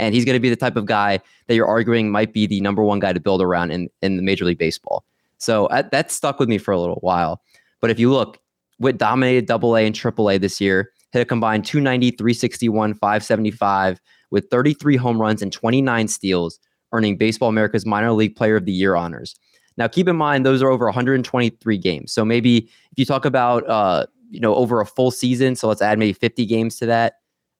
And 0.00 0.14
he's 0.14 0.24
going 0.24 0.34
to 0.34 0.40
be 0.40 0.48
the 0.48 0.56
type 0.56 0.76
of 0.76 0.86
guy 0.86 1.20
that 1.46 1.54
you're 1.54 1.66
arguing 1.66 2.10
might 2.10 2.32
be 2.32 2.46
the 2.46 2.60
number 2.60 2.82
one 2.82 2.98
guy 2.98 3.12
to 3.12 3.20
build 3.20 3.42
around 3.42 3.70
in, 3.70 3.88
in 4.00 4.16
the 4.16 4.22
Major 4.22 4.46
League 4.46 4.58
Baseball. 4.58 5.04
So 5.38 5.66
uh, 5.66 5.82
that 5.92 6.10
stuck 6.10 6.38
with 6.38 6.48
me 6.48 6.58
for 6.58 6.72
a 6.72 6.80
little 6.80 6.98
while. 7.02 7.42
But 7.80 7.90
if 7.90 7.98
you 7.98 8.10
look, 8.10 8.38
Witt 8.78 8.98
dominated 8.98 9.46
double 9.46 9.76
A 9.76 9.84
and 9.84 9.94
triple 9.94 10.30
A 10.30 10.38
this 10.38 10.60
year, 10.60 10.90
hit 11.12 11.20
a 11.20 11.24
combined 11.24 11.64
290, 11.66 12.12
361, 12.12 12.94
575 12.94 14.00
with 14.30 14.48
33 14.50 14.96
home 14.96 15.20
runs 15.20 15.42
and 15.42 15.52
29 15.52 16.08
steals, 16.08 16.58
earning 16.92 17.16
Baseball 17.16 17.48
America's 17.48 17.84
Minor 17.84 18.12
League 18.12 18.36
Player 18.36 18.56
of 18.56 18.64
the 18.64 18.72
Year 18.72 18.96
honors. 18.96 19.36
Now, 19.76 19.86
keep 19.86 20.08
in 20.08 20.16
mind 20.16 20.46
those 20.46 20.62
are 20.62 20.70
over 20.70 20.86
123 20.86 21.78
games. 21.78 22.12
So 22.12 22.24
maybe 22.24 22.58
if 22.58 22.98
you 22.98 23.04
talk 23.04 23.24
about 23.24 23.68
uh, 23.68 24.06
you 24.30 24.40
know 24.40 24.54
over 24.54 24.80
a 24.80 24.86
full 24.86 25.10
season, 25.10 25.56
so 25.56 25.68
let's 25.68 25.82
add 25.82 25.98
maybe 25.98 26.12
50 26.12 26.46
games 26.46 26.76
to 26.76 26.86
that. 26.86 27.14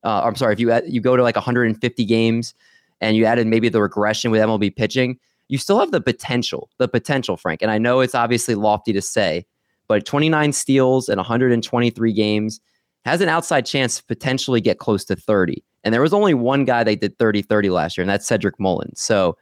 Uh, 0.05 0.23
I'm 0.25 0.37
sorry, 0.37 0.53
if 0.53 0.61
you 0.61 0.71
add, 0.71 0.85
you 0.87 1.01
go 1.01 1.17
to 1.17 1.23
like 1.23 1.37
150 1.37 2.05
games 2.05 2.55
and 3.01 3.17
you 3.17 3.25
added 3.25 3.47
maybe 3.47 3.69
the 3.69 3.81
regression 3.81 4.31
with 4.31 4.41
MLB 4.41 4.75
pitching, 4.75 5.19
you 5.49 5.59
still 5.59 5.79
have 5.81 5.91
the 5.91 6.01
potential, 6.01 6.71
the 6.79 6.89
potential, 6.89 7.37
Frank. 7.37 7.63
And 7.63 7.71
I 7.71 7.79
know 7.79 8.01
it's 8.01 8.15
obviously 8.15 8.55
lofty 8.55 8.93
to 8.93 9.03
say, 9.03 9.45
but 9.89 10.07
29 10.07 10.53
steals 10.53 11.09
and 11.09 11.17
123 11.19 12.13
games 12.13 12.61
has 13.05 13.21
an 13.21 13.29
outside 13.29 13.67
chance 13.67 13.97
to 13.99 14.05
potentially 14.05 14.61
get 14.61 14.79
close 14.79 15.05
to 15.07 15.17
30. 15.17 15.63
And 15.83 15.93
there 15.93 16.03
was 16.03 16.13
only 16.13 16.35
one 16.35 16.65
guy 16.65 16.85
that 16.85 17.01
did 17.01 17.19
30 17.19 17.43
30 17.43 17.71
last 17.71 17.97
year, 17.97 18.03
and 18.03 18.11
that's 18.11 18.27
Cedric 18.27 18.61
Mullins. 18.61 19.01
So, 19.01 19.37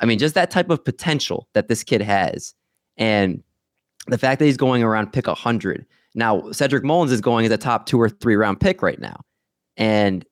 I 0.00 0.06
mean, 0.06 0.18
just 0.18 0.34
that 0.34 0.50
type 0.50 0.70
of 0.70 0.84
potential 0.84 1.48
that 1.54 1.68
this 1.68 1.84
kid 1.84 2.02
has. 2.02 2.54
And 2.96 3.42
the 4.08 4.18
fact 4.18 4.40
that 4.40 4.46
he's 4.46 4.56
going 4.56 4.82
around 4.82 5.12
pick 5.12 5.26
100. 5.26 5.86
Now, 6.14 6.50
Cedric 6.52 6.84
Mullins 6.84 7.12
is 7.12 7.20
going 7.20 7.46
as 7.46 7.52
a 7.52 7.56
top 7.56 7.86
two 7.86 8.00
or 8.00 8.08
three 8.08 8.36
round 8.36 8.60
pick 8.60 8.82
right 8.82 9.00
now. 9.00 9.20
And 9.76 10.24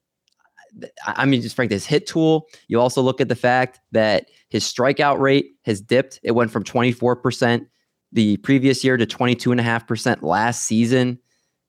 I 1.07 1.26
mean, 1.26 1.43
just 1.43 1.55
Frank, 1.55 1.70
this 1.70 1.84
hit 1.84 2.07
tool, 2.07 2.49
you 2.68 2.80
also 2.80 3.03
look 3.03 3.20
at 3.20 3.28
the 3.28 3.36
fact 3.36 3.80
that 3.93 4.26
his 4.49 4.64
strikeout 4.64 5.18
rate 5.18 5.51
has 5.64 5.80
dipped. 5.80 6.18
It 6.22 6.32
went 6.32 6.51
from 6.51 6.64
24% 6.64 7.66
the 8.12 8.36
previous 8.38 8.84
year 8.84 8.97
to 8.97 9.07
22.5% 9.07 10.22
last 10.22 10.64
season. 10.64 11.18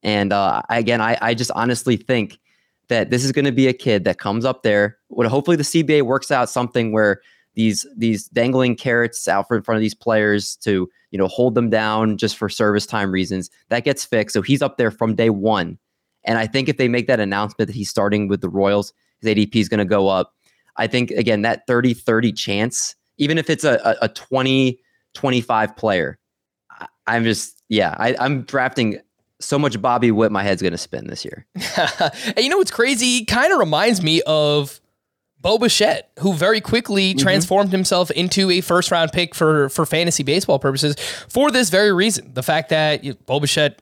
And 0.04 0.34
uh, 0.34 0.62
again, 0.70 1.02
I, 1.02 1.18
I 1.22 1.34
just 1.34 1.52
honestly 1.52 1.98
think 1.98 2.40
that 2.90 3.10
this 3.10 3.24
is 3.24 3.32
going 3.32 3.46
to 3.46 3.52
be 3.52 3.68
a 3.68 3.74
kid 3.74 4.04
that 4.04 4.20
comes 4.20 4.46
up 4.46 4.64
there. 4.64 4.98
Hopefully 5.10 5.58
the 5.58 5.64
CBA 5.64 6.04
works 6.04 6.32
out 6.32 6.50
something 6.50 6.92
where 6.92 7.22
these 7.56 7.86
these 7.96 8.28
dangling 8.30 8.76
carrots 8.76 9.28
out 9.28 9.46
in 9.52 9.62
front 9.62 9.78
of 9.78 9.82
these 9.82 9.94
players 9.94 10.56
to 10.58 10.90
you 11.12 11.18
know 11.18 11.28
hold 11.28 11.56
them 11.56 11.70
down 11.70 12.18
just 12.18 12.36
for 12.36 12.50
service 12.50 12.86
time 12.86 13.12
reasons 13.12 13.50
that 13.70 13.84
gets 13.84 14.04
fixed. 14.04 14.34
So 14.34 14.42
he's 14.42 14.62
up 14.62 14.78
there 14.78 14.92
from 14.92 15.16
day 15.16 15.30
one. 15.30 15.78
And 16.26 16.38
I 16.38 16.48
think 16.48 16.70
if 16.70 16.78
they 16.78 16.88
make 16.88 17.08
that 17.08 17.20
announcement 17.20 17.68
that 17.68 17.76
he's 17.76 17.90
starting 17.90 18.28
with 18.28 18.42
the 18.42 18.50
Royals, 18.50 18.94
his 19.22 19.34
ADP 19.34 19.56
is 19.56 19.70
going 19.70 19.80
to 19.80 19.86
go 19.86 20.08
up. 20.08 20.34
I 20.78 20.88
think 20.88 21.12
again 21.12 21.44
that 21.44 21.68
30-30 21.68 22.36
chance, 22.36 22.96
even 23.18 23.38
if 23.38 23.50
it's 23.50 23.64
a, 23.64 23.80
a, 23.84 24.06
a 24.06 24.10
20 24.10 24.80
25 25.14 25.76
player, 25.76 26.18
I, 27.06 27.16
am 27.16 27.24
just 27.24 27.62
yeah, 27.70 27.96
I, 28.00 28.16
I'm 28.20 28.44
drafting 28.44 29.00
so 29.40 29.60
much 29.60 29.80
Bobby 29.82 30.10
Witt, 30.12 30.32
my 30.32 30.44
head's 30.44 30.62
gonna 30.62 30.78
spin 30.78 31.08
this 31.08 31.24
year. 31.24 31.46
and 31.78 32.38
you 32.38 32.50
know 32.50 32.58
what's 32.58 32.72
crazy? 32.72 33.06
He 33.06 33.26
kind 33.26 33.54
of 33.54 33.60
reminds 33.60 34.02
me 34.02 34.22
of 34.26 34.80
Bo 35.44 35.58
Bichette, 35.58 36.10
who 36.20 36.34
very 36.34 36.62
quickly 36.62 37.12
mm-hmm. 37.12 37.20
transformed 37.20 37.72
himself 37.72 38.10
into 38.12 38.50
a 38.50 38.62
first 38.62 38.90
round 38.90 39.12
pick 39.12 39.36
for 39.36 39.70
for 39.70 39.86
fantasy 39.86 40.24
baseball 40.24 40.58
purposes 40.58 40.96
for 41.28 41.52
this 41.52 41.70
very 41.70 41.94
reason. 41.94 42.34
The 42.34 42.44
fact 42.44 42.70
that 42.70 43.04
you 43.04 43.16
Bo 43.26 43.40
Bichette 43.40 43.82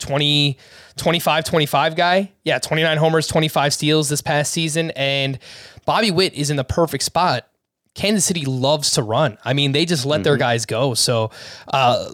20 0.00 0.58
25 0.96 1.44
25 1.44 1.96
guy. 1.96 2.32
Yeah, 2.44 2.58
29 2.58 2.98
homers, 2.98 3.26
25 3.26 3.72
steals 3.72 4.08
this 4.08 4.20
past 4.20 4.52
season 4.52 4.90
and 4.92 5.38
Bobby 5.84 6.10
Witt 6.10 6.34
is 6.34 6.50
in 6.50 6.56
the 6.56 6.64
perfect 6.64 7.04
spot. 7.04 7.46
Kansas 7.94 8.24
City 8.24 8.44
loves 8.44 8.92
to 8.92 9.02
run. 9.02 9.38
I 9.44 9.52
mean, 9.52 9.72
they 9.72 9.84
just 9.84 10.06
let 10.06 10.18
mm-hmm. 10.18 10.22
their 10.24 10.36
guys 10.36 10.66
go. 10.66 10.94
So, 10.94 11.30
uh, 11.68 12.10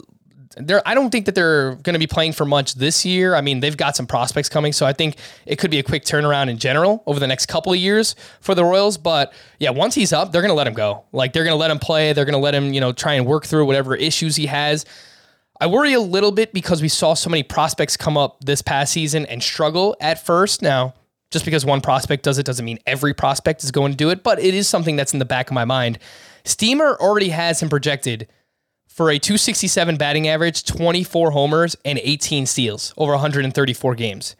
they're, 0.56 0.82
I 0.88 0.94
don't 0.94 1.10
think 1.10 1.26
that 1.26 1.34
they're 1.34 1.74
going 1.76 1.92
to 1.92 1.98
be 1.98 2.06
playing 2.06 2.32
for 2.32 2.46
much 2.46 2.74
this 2.76 3.04
year. 3.04 3.34
I 3.34 3.42
mean, 3.42 3.60
they've 3.60 3.76
got 3.76 3.94
some 3.94 4.06
prospects 4.06 4.48
coming, 4.48 4.72
so 4.72 4.86
I 4.86 4.94
think 4.94 5.16
it 5.44 5.56
could 5.56 5.70
be 5.70 5.78
a 5.78 5.82
quick 5.82 6.04
turnaround 6.04 6.48
in 6.48 6.56
general 6.56 7.02
over 7.06 7.20
the 7.20 7.26
next 7.26 7.46
couple 7.46 7.72
of 7.72 7.78
years 7.78 8.16
for 8.40 8.54
the 8.54 8.64
Royals. 8.64 8.96
But 8.96 9.34
yeah, 9.58 9.70
once 9.70 9.94
he's 9.94 10.14
up, 10.14 10.32
they're 10.32 10.40
going 10.40 10.50
to 10.50 10.56
let 10.56 10.66
him 10.66 10.72
go. 10.72 11.04
Like 11.12 11.34
they're 11.34 11.44
going 11.44 11.52
to 11.52 11.60
let 11.60 11.70
him 11.70 11.78
play. 11.78 12.14
They're 12.14 12.24
going 12.24 12.32
to 12.32 12.38
let 12.38 12.54
him, 12.54 12.72
you 12.72 12.80
know, 12.80 12.92
try 12.92 13.14
and 13.14 13.26
work 13.26 13.44
through 13.44 13.66
whatever 13.66 13.94
issues 13.94 14.36
he 14.36 14.46
has. 14.46 14.86
I 15.60 15.66
worry 15.66 15.92
a 15.94 16.00
little 16.00 16.32
bit 16.32 16.52
because 16.52 16.82
we 16.82 16.88
saw 16.88 17.14
so 17.14 17.30
many 17.30 17.42
prospects 17.42 17.96
come 17.96 18.16
up 18.16 18.44
this 18.44 18.62
past 18.62 18.92
season 18.92 19.26
and 19.26 19.42
struggle 19.42 19.96
at 20.00 20.24
first. 20.24 20.62
Now, 20.62 20.94
just 21.30 21.44
because 21.44 21.64
one 21.64 21.80
prospect 21.80 22.22
does 22.22 22.38
it 22.38 22.46
doesn't 22.46 22.64
mean 22.64 22.78
every 22.86 23.14
prospect 23.14 23.64
is 23.64 23.70
going 23.70 23.92
to 23.92 23.96
do 23.96 24.10
it, 24.10 24.22
but 24.22 24.38
it 24.38 24.54
is 24.54 24.68
something 24.68 24.96
that's 24.96 25.12
in 25.12 25.18
the 25.18 25.24
back 25.24 25.48
of 25.48 25.54
my 25.54 25.64
mind. 25.64 25.98
Steamer 26.44 26.96
already 27.00 27.30
has 27.30 27.62
him 27.62 27.68
projected 27.68 28.28
for 28.86 29.10
a 29.10 29.18
267 29.18 29.96
batting 29.96 30.28
average, 30.28 30.64
24 30.64 31.32
homers, 31.32 31.76
and 31.84 32.00
18 32.02 32.46
steals 32.46 32.94
over 32.96 33.12
134 33.12 33.94
games. 33.94 34.36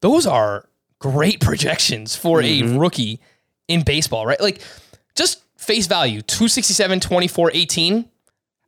Those 0.00 0.26
are 0.26 0.68
great 0.98 1.40
projections 1.40 2.14
for 2.14 2.40
mm-hmm. 2.40 2.76
a 2.76 2.78
rookie 2.78 3.20
in 3.68 3.82
baseball, 3.82 4.26
right? 4.26 4.40
Like 4.40 4.60
just 5.14 5.42
face 5.56 5.86
value 5.86 6.22
267, 6.22 7.00
24, 7.00 7.50
18. 7.54 8.08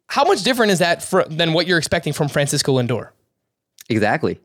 How 0.08 0.24
much 0.24 0.42
different 0.42 0.72
is 0.72 0.80
that 0.80 1.02
for, 1.02 1.24
than 1.24 1.52
what 1.52 1.66
you're 1.66 1.78
expecting 1.78 2.12
from 2.12 2.28
Francisco 2.28 2.74
Lindor? 2.78 3.10
Exactly. 3.88 4.40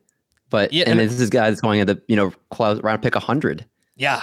But 0.50 0.72
yeah, 0.72 0.84
and, 0.86 1.00
and 1.00 1.10
this 1.10 1.20
is 1.20 1.30
guy 1.30 1.50
that's 1.50 1.60
going 1.60 1.80
at 1.80 1.86
the 1.86 2.00
you 2.06 2.16
know 2.16 2.32
close 2.50 2.78
around 2.80 3.02
pick 3.02 3.14
100. 3.14 3.64
Yeah. 3.96 4.22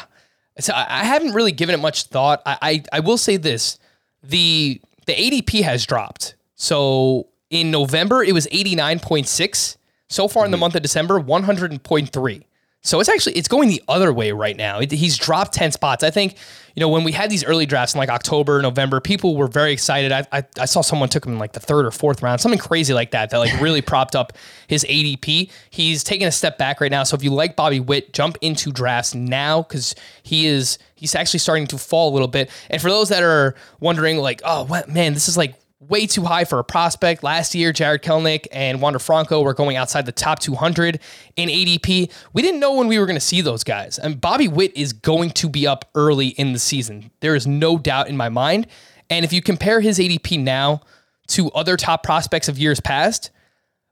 So 0.59 0.73
I 0.75 1.03
haven't 1.03 1.33
really 1.33 1.51
given 1.51 1.73
it 1.73 1.79
much 1.79 2.03
thought. 2.03 2.41
I, 2.45 2.57
I, 2.61 2.83
I 2.93 2.99
will 2.99 3.17
say 3.17 3.37
this: 3.37 3.79
the 4.23 4.81
the 5.07 5.13
ADP 5.13 5.63
has 5.63 5.85
dropped 5.85 6.35
so 6.61 7.27
in 7.49 7.71
November, 7.71 8.23
it 8.23 8.33
was 8.33 8.45
89.6. 8.47 9.77
So 10.09 10.27
far 10.27 10.45
in 10.45 10.51
the 10.51 10.55
mm-hmm. 10.55 10.61
month 10.61 10.75
of 10.75 10.83
December, 10.83 11.19
100.3. 11.19 12.43
So 12.83 12.99
it's 12.99 13.09
actually 13.09 13.33
it's 13.33 13.47
going 13.47 13.69
the 13.69 13.81
other 13.87 14.13
way 14.13 14.31
right 14.31 14.55
now. 14.55 14.79
he's 14.79 15.17
dropped 15.17 15.53
ten 15.53 15.71
spots. 15.71 16.03
I 16.03 16.09
think 16.09 16.35
you 16.75 16.79
know 16.79 16.89
when 16.89 17.03
we 17.03 17.11
had 17.11 17.29
these 17.29 17.43
early 17.43 17.65
drafts 17.65 17.93
in 17.93 17.99
like 17.99 18.09
October, 18.09 18.61
November, 18.61 18.99
people 18.99 19.35
were 19.35 19.47
very 19.47 19.71
excited. 19.71 20.11
I, 20.11 20.25
I, 20.31 20.43
I 20.59 20.65
saw 20.65 20.81
someone 20.81 21.09
took 21.09 21.25
him 21.25 21.33
in 21.33 21.39
like 21.39 21.53
the 21.53 21.59
third 21.59 21.85
or 21.85 21.91
fourth 21.91 22.21
round, 22.21 22.41
something 22.41 22.59
crazy 22.59 22.93
like 22.93 23.11
that 23.11 23.29
that 23.29 23.37
like 23.37 23.59
really 23.61 23.81
propped 23.81 24.15
up 24.15 24.33
his 24.67 24.83
ADP. 24.85 25.51
He's 25.69 26.03
taking 26.03 26.27
a 26.27 26.31
step 26.31 26.57
back 26.57 26.81
right 26.81 26.91
now. 26.91 27.03
So 27.03 27.15
if 27.15 27.23
you 27.23 27.31
like 27.31 27.55
Bobby 27.55 27.79
Witt, 27.79 28.13
jump 28.13 28.37
into 28.41 28.71
drafts 28.71 29.13
now 29.13 29.63
because 29.63 29.95
he 30.23 30.45
is 30.45 30.77
he's 30.95 31.15
actually 31.15 31.39
starting 31.39 31.67
to 31.67 31.77
fall 31.77 32.11
a 32.11 32.13
little 32.13 32.27
bit. 32.27 32.49
And 32.69 32.81
for 32.81 32.89
those 32.89 33.09
that 33.09 33.23
are 33.23 33.55
wondering, 33.79 34.17
like, 34.17 34.41
oh 34.45 34.63
what, 34.63 34.89
man, 34.89 35.13
this 35.13 35.27
is 35.27 35.37
like 35.37 35.55
way 35.91 36.07
too 36.07 36.23
high 36.23 36.45
for 36.45 36.57
a 36.57 36.63
prospect. 36.63 37.21
Last 37.21 37.53
year, 37.53 37.73
Jarred 37.73 38.01
Kelenic 38.01 38.47
and 38.51 38.81
Wander 38.81 38.97
Franco 38.97 39.41
were 39.41 39.53
going 39.53 39.75
outside 39.75 40.05
the 40.05 40.13
top 40.13 40.39
200 40.39 40.99
in 41.35 41.49
ADP. 41.49 42.09
We 42.33 42.41
didn't 42.41 42.61
know 42.61 42.73
when 42.75 42.87
we 42.87 42.97
were 42.97 43.05
going 43.05 43.17
to 43.17 43.19
see 43.19 43.41
those 43.41 43.65
guys. 43.65 43.99
And 43.99 44.19
Bobby 44.19 44.47
Witt 44.47 44.75
is 44.75 44.93
going 44.93 45.31
to 45.31 45.49
be 45.49 45.67
up 45.67 45.89
early 45.93 46.29
in 46.29 46.53
the 46.53 46.59
season. 46.59 47.11
There 47.19 47.35
is 47.35 47.45
no 47.45 47.77
doubt 47.77 48.07
in 48.07 48.15
my 48.15 48.29
mind. 48.29 48.67
And 49.09 49.25
if 49.25 49.33
you 49.33 49.41
compare 49.41 49.81
his 49.81 49.99
ADP 49.99 50.41
now 50.41 50.79
to 51.27 51.51
other 51.51 51.75
top 51.75 52.03
prospects 52.03 52.47
of 52.47 52.57
years 52.57 52.79
past, 52.79 53.29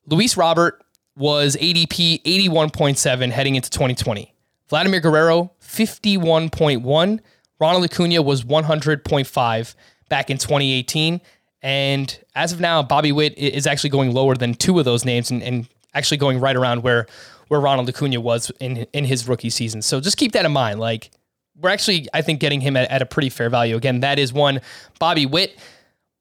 Luis 0.08 0.38
Robert 0.38 0.82
was 1.18 1.58
ADP 1.58 2.24
81.7 2.24 3.30
heading 3.30 3.56
into 3.56 3.70
2020. 3.70 4.34
Vladimir 4.70 5.02
Guerrero, 5.02 5.52
51.1. 5.62 7.20
Ronald 7.60 7.84
Acuna 7.84 8.22
was 8.22 8.43
100.5 8.43 9.76
back 10.08 10.30
in 10.30 10.38
2018. 10.38 11.20
And 11.62 12.18
as 12.36 12.53
of 12.53 12.60
now, 12.60 12.82
Bobby 12.82 13.12
Witt 13.12 13.38
is 13.38 13.68
actually 13.68 13.89
going 13.89 14.14
lower 14.14 14.36
than 14.36 14.53
two 14.53 14.80
of 14.80 14.86
those 14.86 15.03
names 15.03 15.30
and, 15.30 15.43
and 15.43 15.68
actually 15.93 16.18
going 16.18 16.39
right 16.39 16.55
around 16.55 16.84
where 16.84 17.07
where 17.49 17.60
Ronald 17.60 17.89
Acuna 17.89 18.22
was 18.22 18.51
in 18.60 18.88
in 18.93 19.05
his 19.05 19.28
rookie 19.28 19.49
season. 19.49 19.82
So 19.82 19.99
just 19.99 20.18
keep 20.18 20.32
that 20.34 20.45
in 20.45 20.51
mind. 20.51 20.80
Like 20.80 21.12
we're 21.60 21.70
actually, 21.70 22.07
I 22.14 22.22
think, 22.22 22.39
getting 22.39 22.62
him 22.62 22.78
at, 22.78 22.89
at 22.89 23.01
a 23.01 23.05
pretty 23.05 23.30
fair 23.30 23.49
value. 23.49 23.76
Again, 23.76 23.99
that 24.01 24.20
is 24.20 24.32
one 24.32 24.62
Bobby 24.99 25.26
Witt. 25.26 25.57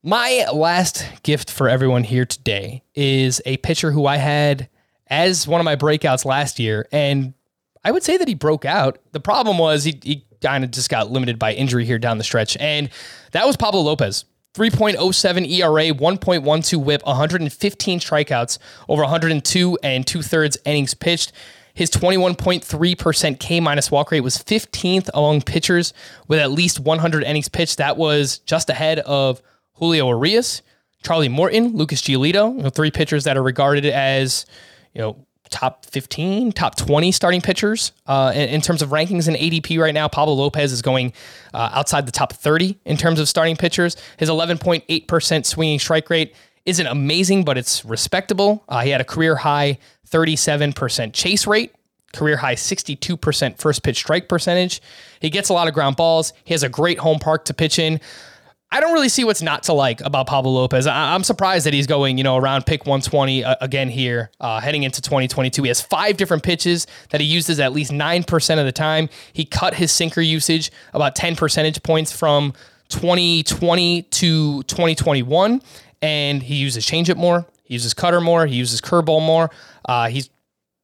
My 0.02 0.46
last 0.52 1.04
gift 1.22 1.50
for 1.50 1.68
everyone 1.68 2.04
here 2.04 2.24
today 2.24 2.82
is 2.94 3.42
a 3.44 3.56
pitcher 3.58 3.90
who 3.90 4.06
I 4.06 4.16
had 4.16 4.68
as 5.08 5.46
one 5.46 5.60
of 5.60 5.64
my 5.64 5.76
breakouts 5.76 6.24
last 6.24 6.58
year, 6.58 6.86
and 6.92 7.34
I 7.84 7.90
would 7.90 8.02
say 8.02 8.16
that 8.16 8.28
he 8.28 8.34
broke 8.34 8.64
out. 8.64 8.98
The 9.12 9.20
problem 9.20 9.58
was 9.58 9.84
he, 9.84 9.98
he 10.02 10.24
kind 10.40 10.62
of 10.64 10.70
just 10.70 10.88
got 10.88 11.10
limited 11.10 11.38
by 11.38 11.52
injury 11.52 11.84
here 11.84 11.98
down 11.98 12.18
the 12.18 12.24
stretch, 12.24 12.56
and 12.58 12.90
that 13.32 13.46
was 13.46 13.56
Pablo 13.56 13.80
Lopez. 13.80 14.24
3.07 14.58 15.48
ERA, 15.48 15.94
1.12 15.94 16.84
whip, 16.84 17.06
115 17.06 18.00
strikeouts, 18.00 18.58
over 18.88 19.02
102 19.02 19.78
and 19.84 20.04
two 20.04 20.20
thirds 20.20 20.58
innings 20.64 20.94
pitched. 20.94 21.30
His 21.74 21.90
21.3% 21.92 23.38
K 23.38 23.60
minus 23.60 23.92
walk 23.92 24.10
rate 24.10 24.22
was 24.22 24.36
15th 24.36 25.10
among 25.14 25.42
pitchers 25.42 25.92
with 26.26 26.40
at 26.40 26.50
least 26.50 26.80
100 26.80 27.22
innings 27.22 27.48
pitched. 27.48 27.78
That 27.78 27.96
was 27.96 28.38
just 28.40 28.68
ahead 28.68 28.98
of 29.00 29.40
Julio 29.74 30.08
Urias, 30.08 30.62
Charlie 31.04 31.28
Morton, 31.28 31.76
Lucas 31.76 32.02
Giolito, 32.02 32.56
you 32.56 32.64
know, 32.64 32.70
three 32.70 32.90
pitchers 32.90 33.22
that 33.24 33.36
are 33.36 33.42
regarded 33.44 33.86
as, 33.86 34.44
you 34.92 35.00
know, 35.00 35.24
top 35.50 35.84
15, 35.86 36.52
top 36.52 36.76
20 36.76 37.12
starting 37.12 37.40
pitchers 37.40 37.92
uh, 38.06 38.32
in, 38.34 38.48
in, 38.48 38.60
terms 38.60 38.82
of 38.82 38.90
rankings 38.90 39.28
in 39.28 39.34
ADP 39.34 39.78
right 39.78 39.94
now. 39.94 40.08
Pablo 40.08 40.34
Lopez 40.34 40.72
is 40.72 40.82
going 40.82 41.12
uh, 41.54 41.70
outside 41.72 42.06
the 42.06 42.12
top 42.12 42.32
30 42.32 42.78
in 42.84 42.96
terms 42.96 43.20
of 43.20 43.28
starting 43.28 43.56
pitchers. 43.56 43.96
His 44.18 44.28
11.8% 44.28 45.46
swinging 45.46 45.78
strike 45.78 46.10
rate 46.10 46.34
isn't 46.66 46.86
amazing, 46.86 47.44
but 47.44 47.56
it's 47.56 47.84
respectable. 47.84 48.62
Uh, 48.68 48.82
he 48.82 48.90
had 48.90 49.00
a 49.00 49.04
career 49.04 49.36
high 49.36 49.78
37% 50.08 51.12
chase 51.12 51.46
rate, 51.46 51.74
career 52.12 52.36
high 52.36 52.54
62% 52.54 53.58
first 53.58 53.82
pitch 53.82 53.96
strike 53.96 54.28
percentage. 54.28 54.80
He 55.20 55.30
gets 55.30 55.48
a 55.48 55.52
lot 55.52 55.68
of 55.68 55.74
ground 55.74 55.96
balls. 55.96 56.32
He 56.44 56.54
has 56.54 56.62
a 56.62 56.68
great 56.68 56.98
home 56.98 57.18
park 57.18 57.44
to 57.46 57.54
pitch 57.54 57.78
in. 57.78 58.00
I 58.70 58.80
don't 58.80 58.92
really 58.92 59.08
see 59.08 59.24
what's 59.24 59.40
not 59.40 59.62
to 59.64 59.72
like 59.72 60.02
about 60.02 60.26
Pablo 60.26 60.52
Lopez. 60.52 60.86
I, 60.86 61.14
am 61.14 61.24
surprised 61.24 61.64
that 61.64 61.72
he's 61.72 61.86
going, 61.86 62.18
you 62.18 62.24
know, 62.24 62.36
around 62.36 62.66
pick 62.66 62.82
120 62.82 63.42
uh, 63.42 63.54
again 63.62 63.88
here, 63.88 64.30
uh, 64.40 64.60
heading 64.60 64.82
into 64.82 65.00
2022. 65.00 65.62
He 65.62 65.68
has 65.68 65.80
five 65.80 66.18
different 66.18 66.42
pitches 66.42 66.86
that 67.08 67.20
he 67.20 67.26
uses 67.26 67.60
at 67.60 67.72
least 67.72 67.92
9% 67.92 68.58
of 68.58 68.66
the 68.66 68.72
time. 68.72 69.08
He 69.32 69.46
cut 69.46 69.74
his 69.74 69.90
sinker 69.90 70.20
usage 70.20 70.70
about 70.92 71.16
10 71.16 71.34
percentage 71.34 71.82
points 71.82 72.12
from 72.12 72.52
2020 72.90 74.02
to 74.02 74.62
2021, 74.64 75.62
and 76.02 76.42
he 76.42 76.56
uses 76.56 76.84
changeup 76.84 77.16
more. 77.16 77.46
He 77.64 77.74
uses 77.74 77.94
cutter 77.94 78.20
more. 78.20 78.46
He 78.46 78.56
uses 78.56 78.82
curveball 78.82 79.24
more. 79.24 79.50
Uh, 79.86 80.08
he's 80.08 80.28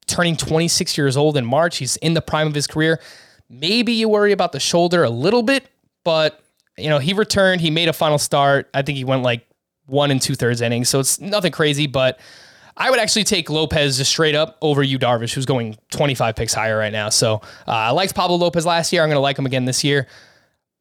turning 0.06 0.36
26 0.36 0.96
years 0.96 1.18
old 1.18 1.36
in 1.36 1.44
March. 1.44 1.76
He's 1.76 1.96
in 1.96 2.14
the 2.14 2.22
prime 2.22 2.46
of 2.46 2.54
his 2.54 2.66
career. 2.66 2.98
Maybe 3.50 3.92
you 3.92 4.08
worry 4.08 4.32
about 4.32 4.52
the 4.52 4.60
shoulder 4.60 5.04
a 5.04 5.10
little 5.10 5.42
bit, 5.42 5.66
but 6.02 6.43
you 6.76 6.88
know, 6.88 6.98
he 6.98 7.12
returned, 7.12 7.60
he 7.60 7.70
made 7.70 7.88
a 7.88 7.92
final 7.92 8.18
start. 8.18 8.68
I 8.74 8.82
think 8.82 8.98
he 8.98 9.04
went 9.04 9.22
like 9.22 9.46
one 9.86 10.10
and 10.10 10.20
two 10.20 10.34
thirds 10.34 10.60
innings. 10.60 10.88
So 10.88 11.00
it's 11.00 11.20
nothing 11.20 11.52
crazy, 11.52 11.86
but 11.86 12.18
I 12.76 12.90
would 12.90 12.98
actually 12.98 13.24
take 13.24 13.48
Lopez 13.50 13.98
just 13.98 14.10
straight 14.10 14.34
up 14.34 14.58
over 14.60 14.82
Yu 14.82 14.98
Darvish, 14.98 15.32
who's 15.34 15.46
going 15.46 15.76
25 15.90 16.34
picks 16.34 16.52
higher 16.52 16.76
right 16.76 16.92
now. 16.92 17.08
So 17.08 17.36
uh, 17.68 17.70
I 17.70 17.90
liked 17.90 18.14
Pablo 18.14 18.36
Lopez 18.36 18.66
last 18.66 18.92
year. 18.92 19.02
I'm 19.02 19.08
going 19.08 19.16
to 19.16 19.20
like 19.20 19.38
him 19.38 19.46
again 19.46 19.64
this 19.64 19.84
year. 19.84 20.08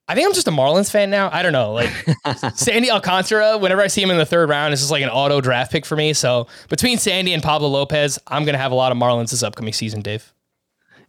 I 0.08 0.16
think 0.16 0.28
I'm 0.28 0.34
just 0.34 0.48
a 0.48 0.52
Marlins 0.52 0.92
fan 0.92 1.10
now. 1.10 1.30
I 1.32 1.44
don't 1.44 1.54
know. 1.54 1.72
Like 1.72 1.90
Sandy 2.56 2.92
Alcantara, 2.92 3.58
whenever 3.58 3.82
I 3.82 3.88
see 3.88 4.02
him 4.02 4.12
in 4.12 4.18
the 4.18 4.26
third 4.26 4.50
round, 4.50 4.74
it's 4.74 4.82
just 4.82 4.92
like 4.92 5.04
an 5.04 5.10
auto 5.10 5.40
draft 5.40 5.72
pick 5.72 5.86
for 5.86 5.96
me. 5.96 6.14
So 6.14 6.48
between 6.68 6.98
Sandy 6.98 7.34
and 7.34 7.42
Pablo 7.42 7.70
Lopez, 7.70 8.20
I'm 8.28 8.44
going 8.44 8.54
to 8.54 8.60
have 8.60 8.72
a 8.72 8.76
lot 8.76 8.92
of 8.92 8.98
Marlins 8.98 9.32
this 9.32 9.44
upcoming 9.44 9.74
season, 9.74 10.02
Dave. 10.02 10.34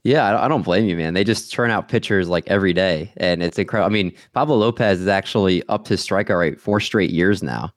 Yeah, 0.04 0.38
I 0.38 0.48
don't 0.48 0.62
blame 0.62 0.84
you, 0.84 0.96
man. 0.96 1.14
They 1.14 1.24
just 1.24 1.50
churn 1.50 1.70
out 1.70 1.88
pitchers 1.88 2.28
like 2.28 2.44
every 2.46 2.74
day, 2.74 3.10
and 3.16 3.42
it's 3.42 3.58
incredible. 3.58 3.86
I 3.86 3.92
mean, 3.92 4.12
Pablo 4.34 4.54
Lopez 4.56 5.00
is 5.00 5.08
actually 5.08 5.66
up 5.70 5.88
his 5.88 6.06
strikeout 6.06 6.38
rate 6.38 6.60
four 6.60 6.78
straight 6.78 7.10
years 7.10 7.42
now, 7.42 7.72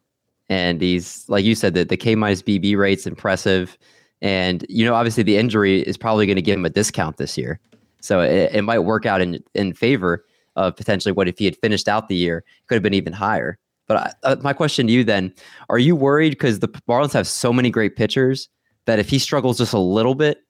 and 0.49 0.81
he's 0.81 1.27
like 1.29 1.45
you 1.45 1.55
said 1.55 1.73
that 1.75 1.87
the 1.87 1.95
K 1.95 2.15
minus 2.15 2.41
BB 2.41 2.75
rate's 2.77 3.07
impressive, 3.07 3.77
and 4.21 4.65
you 4.67 4.83
know 4.83 4.93
obviously 4.93 5.23
the 5.23 5.37
injury 5.37 5.79
is 5.83 5.95
probably 5.95 6.25
going 6.25 6.35
to 6.35 6.41
give 6.41 6.57
him 6.57 6.65
a 6.65 6.69
discount 6.69 7.15
this 7.15 7.37
year, 7.37 7.61
so 8.01 8.19
it, 8.19 8.53
it 8.53 8.61
might 8.63 8.79
work 8.79 9.05
out 9.05 9.21
in 9.21 9.41
in 9.53 9.73
favor 9.73 10.25
of 10.57 10.75
potentially 10.75 11.13
what 11.13 11.29
if 11.29 11.39
he 11.39 11.45
had 11.45 11.55
finished 11.55 11.87
out 11.87 12.09
the 12.09 12.15
year 12.15 12.43
could 12.67 12.75
have 12.75 12.83
been 12.83 12.93
even 12.93 13.13
higher. 13.13 13.57
But 13.87 13.97
I, 13.97 14.13
uh, 14.23 14.35
my 14.41 14.51
question 14.51 14.87
to 14.87 14.91
you 14.91 15.05
then: 15.05 15.33
Are 15.69 15.79
you 15.79 15.95
worried 15.95 16.31
because 16.31 16.59
the 16.59 16.67
Marlins 16.89 17.13
have 17.13 17.25
so 17.25 17.53
many 17.53 17.69
great 17.69 17.95
pitchers 17.95 18.49
that 18.85 18.99
if 18.99 19.07
he 19.07 19.17
struggles 19.17 19.59
just 19.59 19.71
a 19.71 19.79
little 19.79 20.13
bit? 20.13 20.43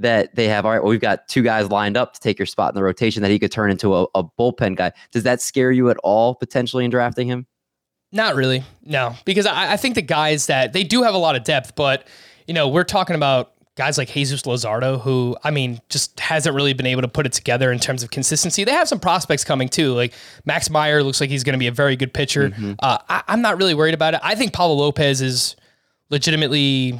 That 0.00 0.34
they 0.34 0.48
have, 0.48 0.64
all 0.64 0.72
right, 0.72 0.82
well, 0.82 0.90
we've 0.90 1.00
got 1.00 1.28
two 1.28 1.42
guys 1.42 1.68
lined 1.70 1.96
up 1.96 2.14
to 2.14 2.20
take 2.20 2.38
your 2.38 2.46
spot 2.46 2.72
in 2.72 2.74
the 2.74 2.82
rotation 2.82 3.22
that 3.22 3.30
he 3.30 3.38
could 3.38 3.52
turn 3.52 3.70
into 3.70 3.94
a, 3.94 4.06
a 4.14 4.24
bullpen 4.24 4.76
guy. 4.76 4.92
Does 5.12 5.22
that 5.22 5.40
scare 5.40 5.70
you 5.70 5.90
at 5.90 5.96
all 6.02 6.34
potentially 6.34 6.84
in 6.84 6.90
drafting 6.90 7.28
him? 7.28 7.46
Not 8.12 8.34
really, 8.34 8.64
no, 8.82 9.14
because 9.24 9.46
I, 9.46 9.74
I 9.74 9.76
think 9.76 9.94
the 9.94 10.02
guys 10.02 10.46
that 10.46 10.72
they 10.72 10.82
do 10.82 11.04
have 11.04 11.14
a 11.14 11.18
lot 11.18 11.36
of 11.36 11.44
depth, 11.44 11.76
but 11.76 12.08
you 12.48 12.54
know, 12.54 12.66
we're 12.66 12.82
talking 12.82 13.14
about 13.14 13.52
guys 13.76 13.96
like 13.96 14.08
Jesus 14.08 14.42
Luzardo, 14.42 15.00
who 15.00 15.36
I 15.44 15.50
mean, 15.50 15.80
just 15.88 16.18
hasn't 16.18 16.54
really 16.56 16.72
been 16.72 16.86
able 16.86 17.02
to 17.02 17.08
put 17.08 17.24
it 17.24 17.32
together 17.32 17.70
in 17.70 17.78
terms 17.78 18.02
of 18.02 18.10
consistency. 18.10 18.64
They 18.64 18.72
have 18.72 18.88
some 18.88 18.98
prospects 18.98 19.44
coming 19.44 19.68
too. 19.68 19.94
Like 19.94 20.12
Max 20.44 20.68
Meyer 20.68 21.02
looks 21.02 21.20
like 21.20 21.30
he's 21.30 21.44
going 21.44 21.54
to 21.54 21.58
be 21.58 21.68
a 21.68 21.72
very 21.72 21.94
good 21.94 22.12
pitcher. 22.12 22.50
Mm-hmm. 22.50 22.72
Uh, 22.80 22.98
I, 23.08 23.22
I'm 23.28 23.42
not 23.42 23.58
really 23.58 23.74
worried 23.74 23.94
about 23.94 24.14
it. 24.14 24.20
I 24.22 24.34
think 24.34 24.52
Pablo 24.52 24.74
Lopez 24.74 25.22
is 25.22 25.56
legitimately 26.10 26.98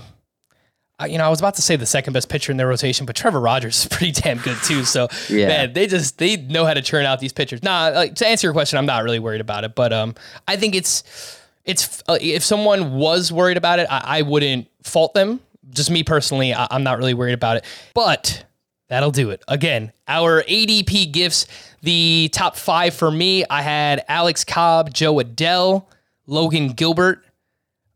you 1.06 1.18
know, 1.18 1.24
I 1.24 1.28
was 1.28 1.40
about 1.40 1.54
to 1.56 1.62
say 1.62 1.76
the 1.76 1.86
second 1.86 2.12
best 2.12 2.28
pitcher 2.28 2.52
in 2.52 2.58
their 2.58 2.68
rotation, 2.68 3.06
but 3.06 3.16
Trevor 3.16 3.40
Rogers 3.40 3.80
is 3.80 3.86
pretty 3.90 4.12
damn 4.12 4.38
good 4.38 4.56
too. 4.64 4.84
So 4.84 5.08
yeah. 5.28 5.48
man, 5.48 5.72
they 5.72 5.86
just 5.86 6.18
they 6.18 6.36
know 6.36 6.64
how 6.64 6.74
to 6.74 6.82
churn 6.82 7.06
out 7.06 7.20
these 7.20 7.32
pitchers. 7.32 7.62
Nah, 7.62 7.90
like, 7.94 8.14
to 8.16 8.26
answer 8.26 8.46
your 8.46 8.52
question, 8.52 8.78
I'm 8.78 8.86
not 8.86 9.04
really 9.04 9.18
worried 9.18 9.40
about 9.40 9.64
it, 9.64 9.74
but 9.74 9.92
um, 9.92 10.14
I 10.46 10.56
think 10.56 10.74
it's 10.74 11.38
it's 11.64 12.02
uh, 12.08 12.18
if 12.20 12.42
someone 12.42 12.94
was 12.94 13.32
worried 13.32 13.56
about 13.56 13.78
it, 13.78 13.86
I, 13.90 14.18
I 14.18 14.22
wouldn't 14.22 14.68
fault 14.82 15.14
them. 15.14 15.40
Just 15.70 15.90
me 15.90 16.02
personally, 16.02 16.52
I, 16.52 16.66
I'm 16.70 16.82
not 16.82 16.98
really 16.98 17.14
worried 17.14 17.34
about 17.34 17.56
it, 17.56 17.64
but 17.94 18.44
that'll 18.88 19.10
do 19.10 19.30
it. 19.30 19.42
Again, 19.48 19.92
our 20.08 20.42
ADP 20.42 21.12
gifts. 21.12 21.46
The 21.82 22.28
top 22.34 22.56
five 22.56 22.92
for 22.92 23.10
me, 23.10 23.42
I 23.48 23.62
had 23.62 24.04
Alex 24.06 24.44
Cobb, 24.44 24.92
Jo 24.92 25.14
Adell, 25.14 25.86
Logan 26.26 26.72
Gilbert, 26.72 27.24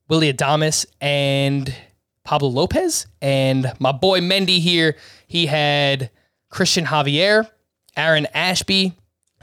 Willy 0.08 0.32
Adames, 0.32 0.86
and 1.02 1.74
Pablo 2.24 2.48
Lopez. 2.48 3.06
And 3.20 3.72
my 3.78 3.92
boy 3.92 4.20
Mendy 4.20 4.58
here, 4.58 4.96
he 5.26 5.46
had 5.46 6.10
Cristian 6.50 6.86
Javier, 6.86 7.48
Aaron 7.96 8.26
Ashby, 8.34 8.94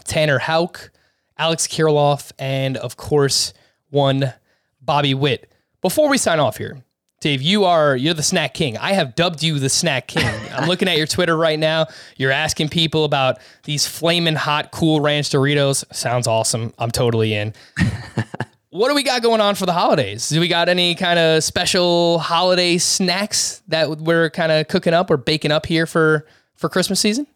Tanner 0.04 0.40
Houck, 0.40 0.92
Alex 1.38 1.68
Kirilloff, 1.68 2.32
and 2.38 2.78
of 2.78 2.98
course, 2.98 3.54
one 3.90 4.34
Bobby 4.82 5.14
Witt. 5.14 5.52
Before 5.82 6.10
we 6.10 6.18
sign 6.18 6.40
off 6.40 6.58
here, 6.58 6.84
Dave, 7.22 7.42
you 7.44 7.66
are 7.66 7.96
you're 7.96 8.16
the 8.16 8.24
snack 8.24 8.56
king. 8.56 8.78
I 8.78 8.94
have 8.94 9.14
dubbed 9.14 9.44
you 9.44 9.60
the 9.60 9.70
snack 9.70 10.08
king. 10.08 10.26
I'm 10.54 10.68
looking 10.68 10.88
at 10.88 10.98
your 10.98 11.06
Twitter 11.06 11.38
right 11.38 11.60
now. 11.60 11.86
You're 12.18 12.32
asking 12.32 12.70
people 12.70 13.06
about 13.06 13.40
these 13.64 13.86
flaming 13.86 14.36
hot 14.36 14.72
cool 14.72 15.02
ranch 15.02 15.30
Doritos. 15.30 15.84
Sounds 15.94 16.26
awesome. 16.26 16.74
I'm 16.80 16.90
totally 16.90 17.36
in. 17.36 17.54
what 18.72 18.88
do 18.88 18.96
we 18.96 19.04
got 19.04 19.22
going 19.22 19.42
on 19.42 19.56
for 19.56 19.66
the 19.66 19.74
holidays? 19.74 20.30
Do 20.30 20.40
we 20.40 20.48
got 20.48 20.70
any 20.70 20.96
kind 20.96 21.20
of 21.20 21.44
special 21.44 22.20
holiday 22.20 22.78
snacks 22.78 23.62
that 23.68 23.90
we're 24.00 24.30
kind 24.30 24.52
of 24.52 24.68
cooking 24.70 24.94
up 24.94 25.12
or 25.12 25.18
baking 25.18 25.52
up 25.52 25.66
here 25.66 25.86
for 25.86 26.26
for 26.56 26.70
Christmas 26.70 27.00
season? 27.00 27.28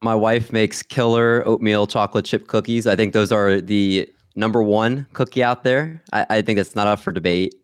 My 0.00 0.14
wife 0.14 0.52
makes 0.52 0.82
killer 0.82 1.42
oatmeal 1.46 1.86
chocolate 1.86 2.24
chip 2.24 2.46
cookies. 2.46 2.86
I 2.86 2.94
think 2.94 3.12
those 3.14 3.32
are 3.32 3.60
the 3.60 4.08
number 4.36 4.62
one 4.62 5.06
cookie 5.12 5.42
out 5.42 5.64
there. 5.64 6.00
I, 6.12 6.26
I 6.30 6.42
think 6.42 6.56
that's 6.58 6.76
not 6.76 6.86
up 6.86 7.00
for 7.00 7.10
debate. 7.10 7.54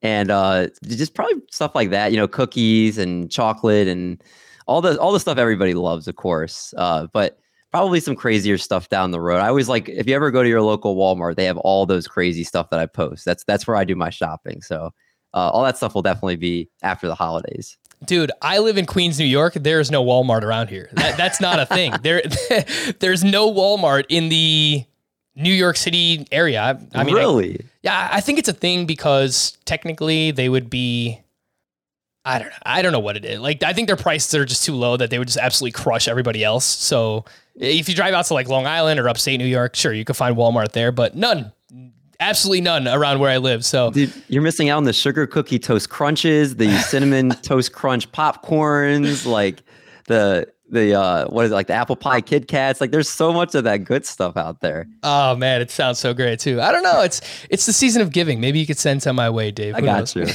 And 0.00 0.30
uh, 0.30 0.68
just 0.84 1.14
probably 1.14 1.42
stuff 1.50 1.74
like 1.74 1.90
that, 1.90 2.12
you 2.12 2.16
know, 2.16 2.28
cookies 2.28 2.96
and 2.96 3.30
chocolate 3.30 3.88
and 3.88 4.22
all 4.66 4.80
the 4.80 4.98
all 4.98 5.12
the 5.12 5.20
stuff 5.20 5.36
everybody 5.36 5.74
loves, 5.74 6.08
of 6.08 6.16
course. 6.16 6.72
Uh, 6.78 7.08
but 7.12 7.38
probably 7.74 7.98
some 7.98 8.14
crazier 8.14 8.56
stuff 8.56 8.88
down 8.88 9.10
the 9.10 9.20
road. 9.20 9.38
I 9.40 9.48
always 9.48 9.68
like 9.68 9.88
if 9.88 10.06
you 10.06 10.14
ever 10.14 10.30
go 10.30 10.44
to 10.44 10.48
your 10.48 10.62
local 10.62 10.94
Walmart, 10.94 11.34
they 11.34 11.44
have 11.46 11.58
all 11.58 11.86
those 11.86 12.06
crazy 12.06 12.44
stuff 12.44 12.70
that 12.70 12.78
I 12.78 12.86
post. 12.86 13.24
That's 13.24 13.42
that's 13.42 13.66
where 13.66 13.76
I 13.76 13.82
do 13.82 13.96
my 13.96 14.10
shopping. 14.10 14.62
So 14.62 14.92
uh, 15.34 15.50
all 15.50 15.64
that 15.64 15.76
stuff 15.76 15.92
will 15.92 16.02
definitely 16.02 16.36
be 16.36 16.70
after 16.84 17.08
the 17.08 17.16
holidays. 17.16 17.76
Dude, 18.04 18.30
I 18.40 18.58
live 18.60 18.78
in 18.78 18.86
Queens, 18.86 19.18
New 19.18 19.24
York. 19.24 19.54
There 19.54 19.80
is 19.80 19.90
no 19.90 20.04
Walmart 20.04 20.42
around 20.42 20.68
here. 20.68 20.88
That, 20.92 21.16
that's 21.16 21.40
not 21.40 21.58
a 21.58 21.66
thing. 21.66 21.92
There, 22.02 22.22
there's 23.00 23.24
no 23.24 23.52
Walmart 23.52 24.04
in 24.08 24.28
the 24.28 24.84
New 25.34 25.52
York 25.52 25.76
City 25.76 26.28
area. 26.30 26.62
I, 26.62 27.00
I 27.00 27.02
mean, 27.02 27.16
I- 27.16 27.18
really? 27.18 27.66
yeah, 27.82 28.08
I 28.12 28.20
think 28.20 28.38
it's 28.38 28.48
a 28.48 28.52
thing 28.52 28.86
because 28.86 29.58
technically 29.64 30.30
they 30.30 30.48
would 30.48 30.70
be. 30.70 31.20
I 32.24 32.38
don't 32.38 32.48
know. 32.48 32.56
I 32.64 32.82
don't 32.82 32.92
know 32.92 33.00
what 33.00 33.16
it 33.16 33.24
is. 33.24 33.38
Like, 33.38 33.62
I 33.62 33.72
think 33.72 33.86
their 33.86 33.96
prices 33.96 34.34
are 34.34 34.44
just 34.44 34.64
too 34.64 34.74
low 34.74 34.96
that 34.96 35.10
they 35.10 35.18
would 35.18 35.28
just 35.28 35.38
absolutely 35.38 35.72
crush 35.72 36.08
everybody 36.08 36.42
else. 36.42 36.64
So, 36.64 37.24
if 37.54 37.88
you 37.88 37.94
drive 37.94 38.14
out 38.14 38.24
to 38.26 38.34
like 38.34 38.48
Long 38.48 38.66
Island 38.66 38.98
or 38.98 39.08
upstate 39.08 39.38
New 39.38 39.46
York, 39.46 39.76
sure, 39.76 39.92
you 39.92 40.04
could 40.04 40.16
find 40.16 40.36
Walmart 40.36 40.72
there, 40.72 40.90
but 40.90 41.14
none, 41.14 41.52
absolutely 42.18 42.62
none 42.62 42.88
around 42.88 43.20
where 43.20 43.30
I 43.30 43.36
live. 43.36 43.64
So, 43.64 43.90
Dude, 43.90 44.12
you're 44.28 44.42
missing 44.42 44.70
out 44.70 44.78
on 44.78 44.84
the 44.84 44.92
sugar 44.92 45.26
cookie 45.26 45.58
toast 45.58 45.90
crunches, 45.90 46.56
the 46.56 46.76
cinnamon 46.78 47.30
toast 47.42 47.72
crunch 47.72 48.10
popcorns, 48.10 49.26
like 49.26 49.62
the 50.06 50.52
the 50.70 50.98
uh 50.98 51.26
what 51.28 51.44
is 51.44 51.50
it 51.50 51.54
like 51.54 51.66
the 51.66 51.74
apple 51.74 51.94
pie 51.94 52.22
Kit 52.22 52.48
Kats. 52.48 52.80
Like 52.80 52.90
there's 52.90 53.08
so 53.08 53.32
much 53.34 53.54
of 53.54 53.64
that 53.64 53.84
good 53.84 54.06
stuff 54.06 54.36
out 54.36 54.60
there. 54.60 54.86
oh 55.02 55.36
man, 55.36 55.60
it 55.60 55.70
sounds 55.70 55.98
so 55.98 56.14
great 56.14 56.40
too. 56.40 56.60
I 56.60 56.72
don't 56.72 56.82
know. 56.82 57.02
It's 57.02 57.20
it's 57.50 57.66
the 57.66 57.72
season 57.72 58.00
of 58.00 58.10
giving. 58.12 58.40
Maybe 58.40 58.58
you 58.58 58.66
could 58.66 58.78
send 58.78 59.02
some 59.02 59.16
my 59.16 59.28
way, 59.28 59.50
Dave. 59.50 59.74
I 59.74 59.80
Who 59.80 59.86
got 59.86 60.14
you. 60.16 60.26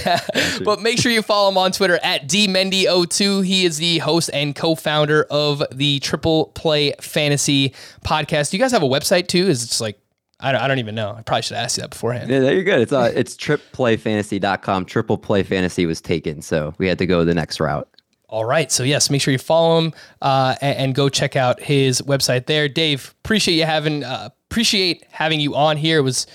but 0.64 0.82
make 0.82 1.00
sure 1.00 1.12
you 1.12 1.24
follow 1.24 1.50
him 1.50 1.58
on 1.58 1.72
Twitter 1.72 2.00
at 2.04 2.28
dmendy02. 2.30 3.44
He 3.46 3.66
is 3.66 3.78
the 3.78 3.98
host 4.00 4.30
and 4.32 4.56
co-founder 4.56 5.26
of 5.32 5.64
the 5.72 6.00
Triple 6.00 6.48
Play 6.56 6.94
Fantasy 7.02 7.74
podcast. 8.06 8.52
Do 8.52 8.58
you 8.58 8.64
guys 8.64 8.72
have 8.72 8.84
a 8.84 8.88
website 8.88 9.28
too? 9.28 9.48
Is 9.48 9.64
it 9.64 9.68
just 9.68 9.82
like 9.82 10.00
I 10.40 10.54
don't, 10.54 10.62
I 10.62 10.68
don't 10.70 10.80
even 10.80 10.96
know. 10.96 11.10
I 11.18 11.22
probably 11.24 11.42
should 11.42 11.58
ask 11.58 11.78
you 11.78 11.82
that 11.82 11.90
beforehand. 11.90 12.30
Yeah, 12.30 12.50
you're 12.52 12.64
good. 12.64 12.80
It's 12.80 12.94
uh 12.94 13.12
it's 13.16 13.36
tripplayfantasy.com. 13.36 14.86
Triple 14.86 15.18
play 15.18 15.44
fantasy 15.44 15.86
was 15.86 16.02
taken, 16.02 16.42
so 16.42 16.74
we 16.78 16.88
had 16.88 16.98
to 17.00 17.06
go 17.06 17.26
the 17.26 17.34
next 17.34 17.60
route. 17.60 17.90
All 18.30 18.46
right. 18.46 18.72
So 18.72 18.84
yes, 18.84 19.10
make 19.10 19.22
sure 19.22 19.32
you 19.32 19.40
follow 19.40 19.80
him 19.80 19.94
uh, 20.22 20.56
and, 20.62 20.78
and 20.78 20.96
go 20.96 21.10
check 21.10 21.36
out 21.36 21.60
his 21.60 22.02
website 22.04 22.46
there. 22.46 22.70
Dave, 22.70 23.16
appreciate 23.24 23.56
you 23.56 23.66
having 23.66 24.04
uh, 24.04 24.30
appreciate 24.50 25.04
having 25.10 25.40
you 25.40 25.56
on 25.56 25.78
here. 25.78 25.98
It 25.98 26.04
was 26.04 26.28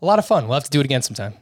a 0.00 0.06
lot 0.06 0.18
of 0.18 0.26
fun. 0.26 0.48
We'll 0.48 0.54
have 0.54 0.64
to 0.64 0.70
do 0.70 0.80
it 0.80 0.84
again 0.86 1.02
sometime. 1.02 1.34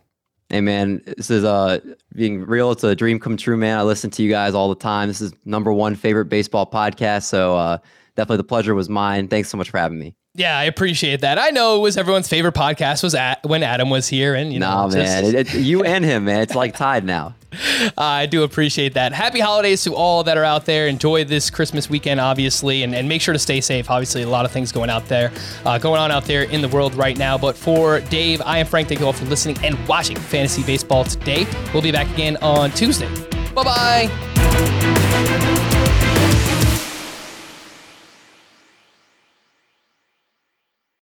Hey 0.49 0.61
man, 0.61 1.01
this 1.17 1.31
is 1.31 1.45
uh 1.45 1.79
being 2.15 2.45
real. 2.45 2.73
It's 2.73 2.83
a 2.83 2.97
dream 2.97 3.21
come 3.21 3.37
true, 3.37 3.57
man. 3.57 3.79
I 3.79 3.83
listen 3.83 4.11
to 4.11 4.23
you 4.23 4.29
guys 4.29 4.53
all 4.53 4.69
the 4.69 4.75
time. 4.75 5.07
This 5.07 5.21
is 5.21 5.33
number 5.45 5.73
one 5.73 5.95
favorite 5.95 6.25
baseball 6.25 6.67
podcast. 6.69 7.23
So 7.23 7.57
uh 7.57 7.79
definitely 8.17 8.39
the 8.39 8.45
pleasure 8.45 8.75
was 8.75 8.89
mine. 8.89 9.29
Thanks 9.29 9.49
so 9.49 9.57
much 9.57 9.71
for 9.71 9.79
having 9.79 10.01
me. 10.01 10.17
Yeah, 10.41 10.57
I 10.57 10.65
appreciate 10.65 11.21
that. 11.21 11.39
I 11.39 11.51
know 11.51 11.77
it 11.77 11.81
was 11.81 11.99
everyone's 11.99 12.27
favorite 12.27 12.55
podcast 12.55 13.03
was 13.03 13.15
at 13.15 13.45
when 13.45 13.63
Adam 13.63 13.91
was 13.91 14.09
here, 14.09 14.35
and 14.35 14.51
you 14.51 14.59
know, 14.59 14.71
Nah, 14.71 14.89
man. 14.89 15.23
It, 15.27 15.35
it, 15.35 15.55
you 15.55 15.85
and 15.85 16.03
him, 16.03 16.25
man. 16.25 16.41
It's 16.41 16.55
like 16.55 16.75
tied 16.75 17.05
now. 17.05 17.35
I 17.99 18.25
do 18.25 18.43
appreciate 18.43 18.95
that. 18.95 19.13
Happy 19.13 19.39
holidays 19.41 19.85
to 19.85 19.95
all 19.95 20.25
that 20.25 20.39
are 20.39 20.45
out 20.45 20.65
there. 20.65 20.87
Enjoy 20.89 21.25
this 21.25 21.51
Christmas 21.51 21.91
weekend, 21.91 22.21
obviously, 22.21 22.85
and, 22.85 22.95
and 22.95 23.07
make 23.07 23.21
sure 23.21 23.35
to 23.35 23.39
stay 23.39 23.61
safe. 23.61 23.91
Obviously, 23.91 24.23
a 24.23 24.31
lot 24.31 24.47
of 24.47 24.51
things 24.51 24.73
going 24.73 24.89
out 24.89 25.07
there, 25.09 25.31
uh, 25.67 25.77
going 25.77 26.01
on 26.01 26.11
out 26.11 26.25
there 26.25 26.45
in 26.45 26.63
the 26.63 26.69
world 26.69 26.95
right 26.95 27.19
now. 27.19 27.37
But 27.37 27.55
for 27.55 28.01
Dave, 28.01 28.41
I 28.41 28.57
am 28.57 28.67
Frank. 28.67 28.89
Thank 28.89 29.01
you 29.01 29.07
all 29.07 29.13
for 29.13 29.27
listening 29.27 29.59
and 29.63 29.77
watching 29.87 30.17
Fantasy 30.17 30.63
Baseball 30.63 31.05
today. 31.05 31.47
We'll 31.75 31.83
be 31.83 31.93
back 31.93 32.11
again 32.15 32.39
on 32.39 32.71
Tuesday. 32.71 33.15
Bye 33.55 34.09
bye. 34.09 35.50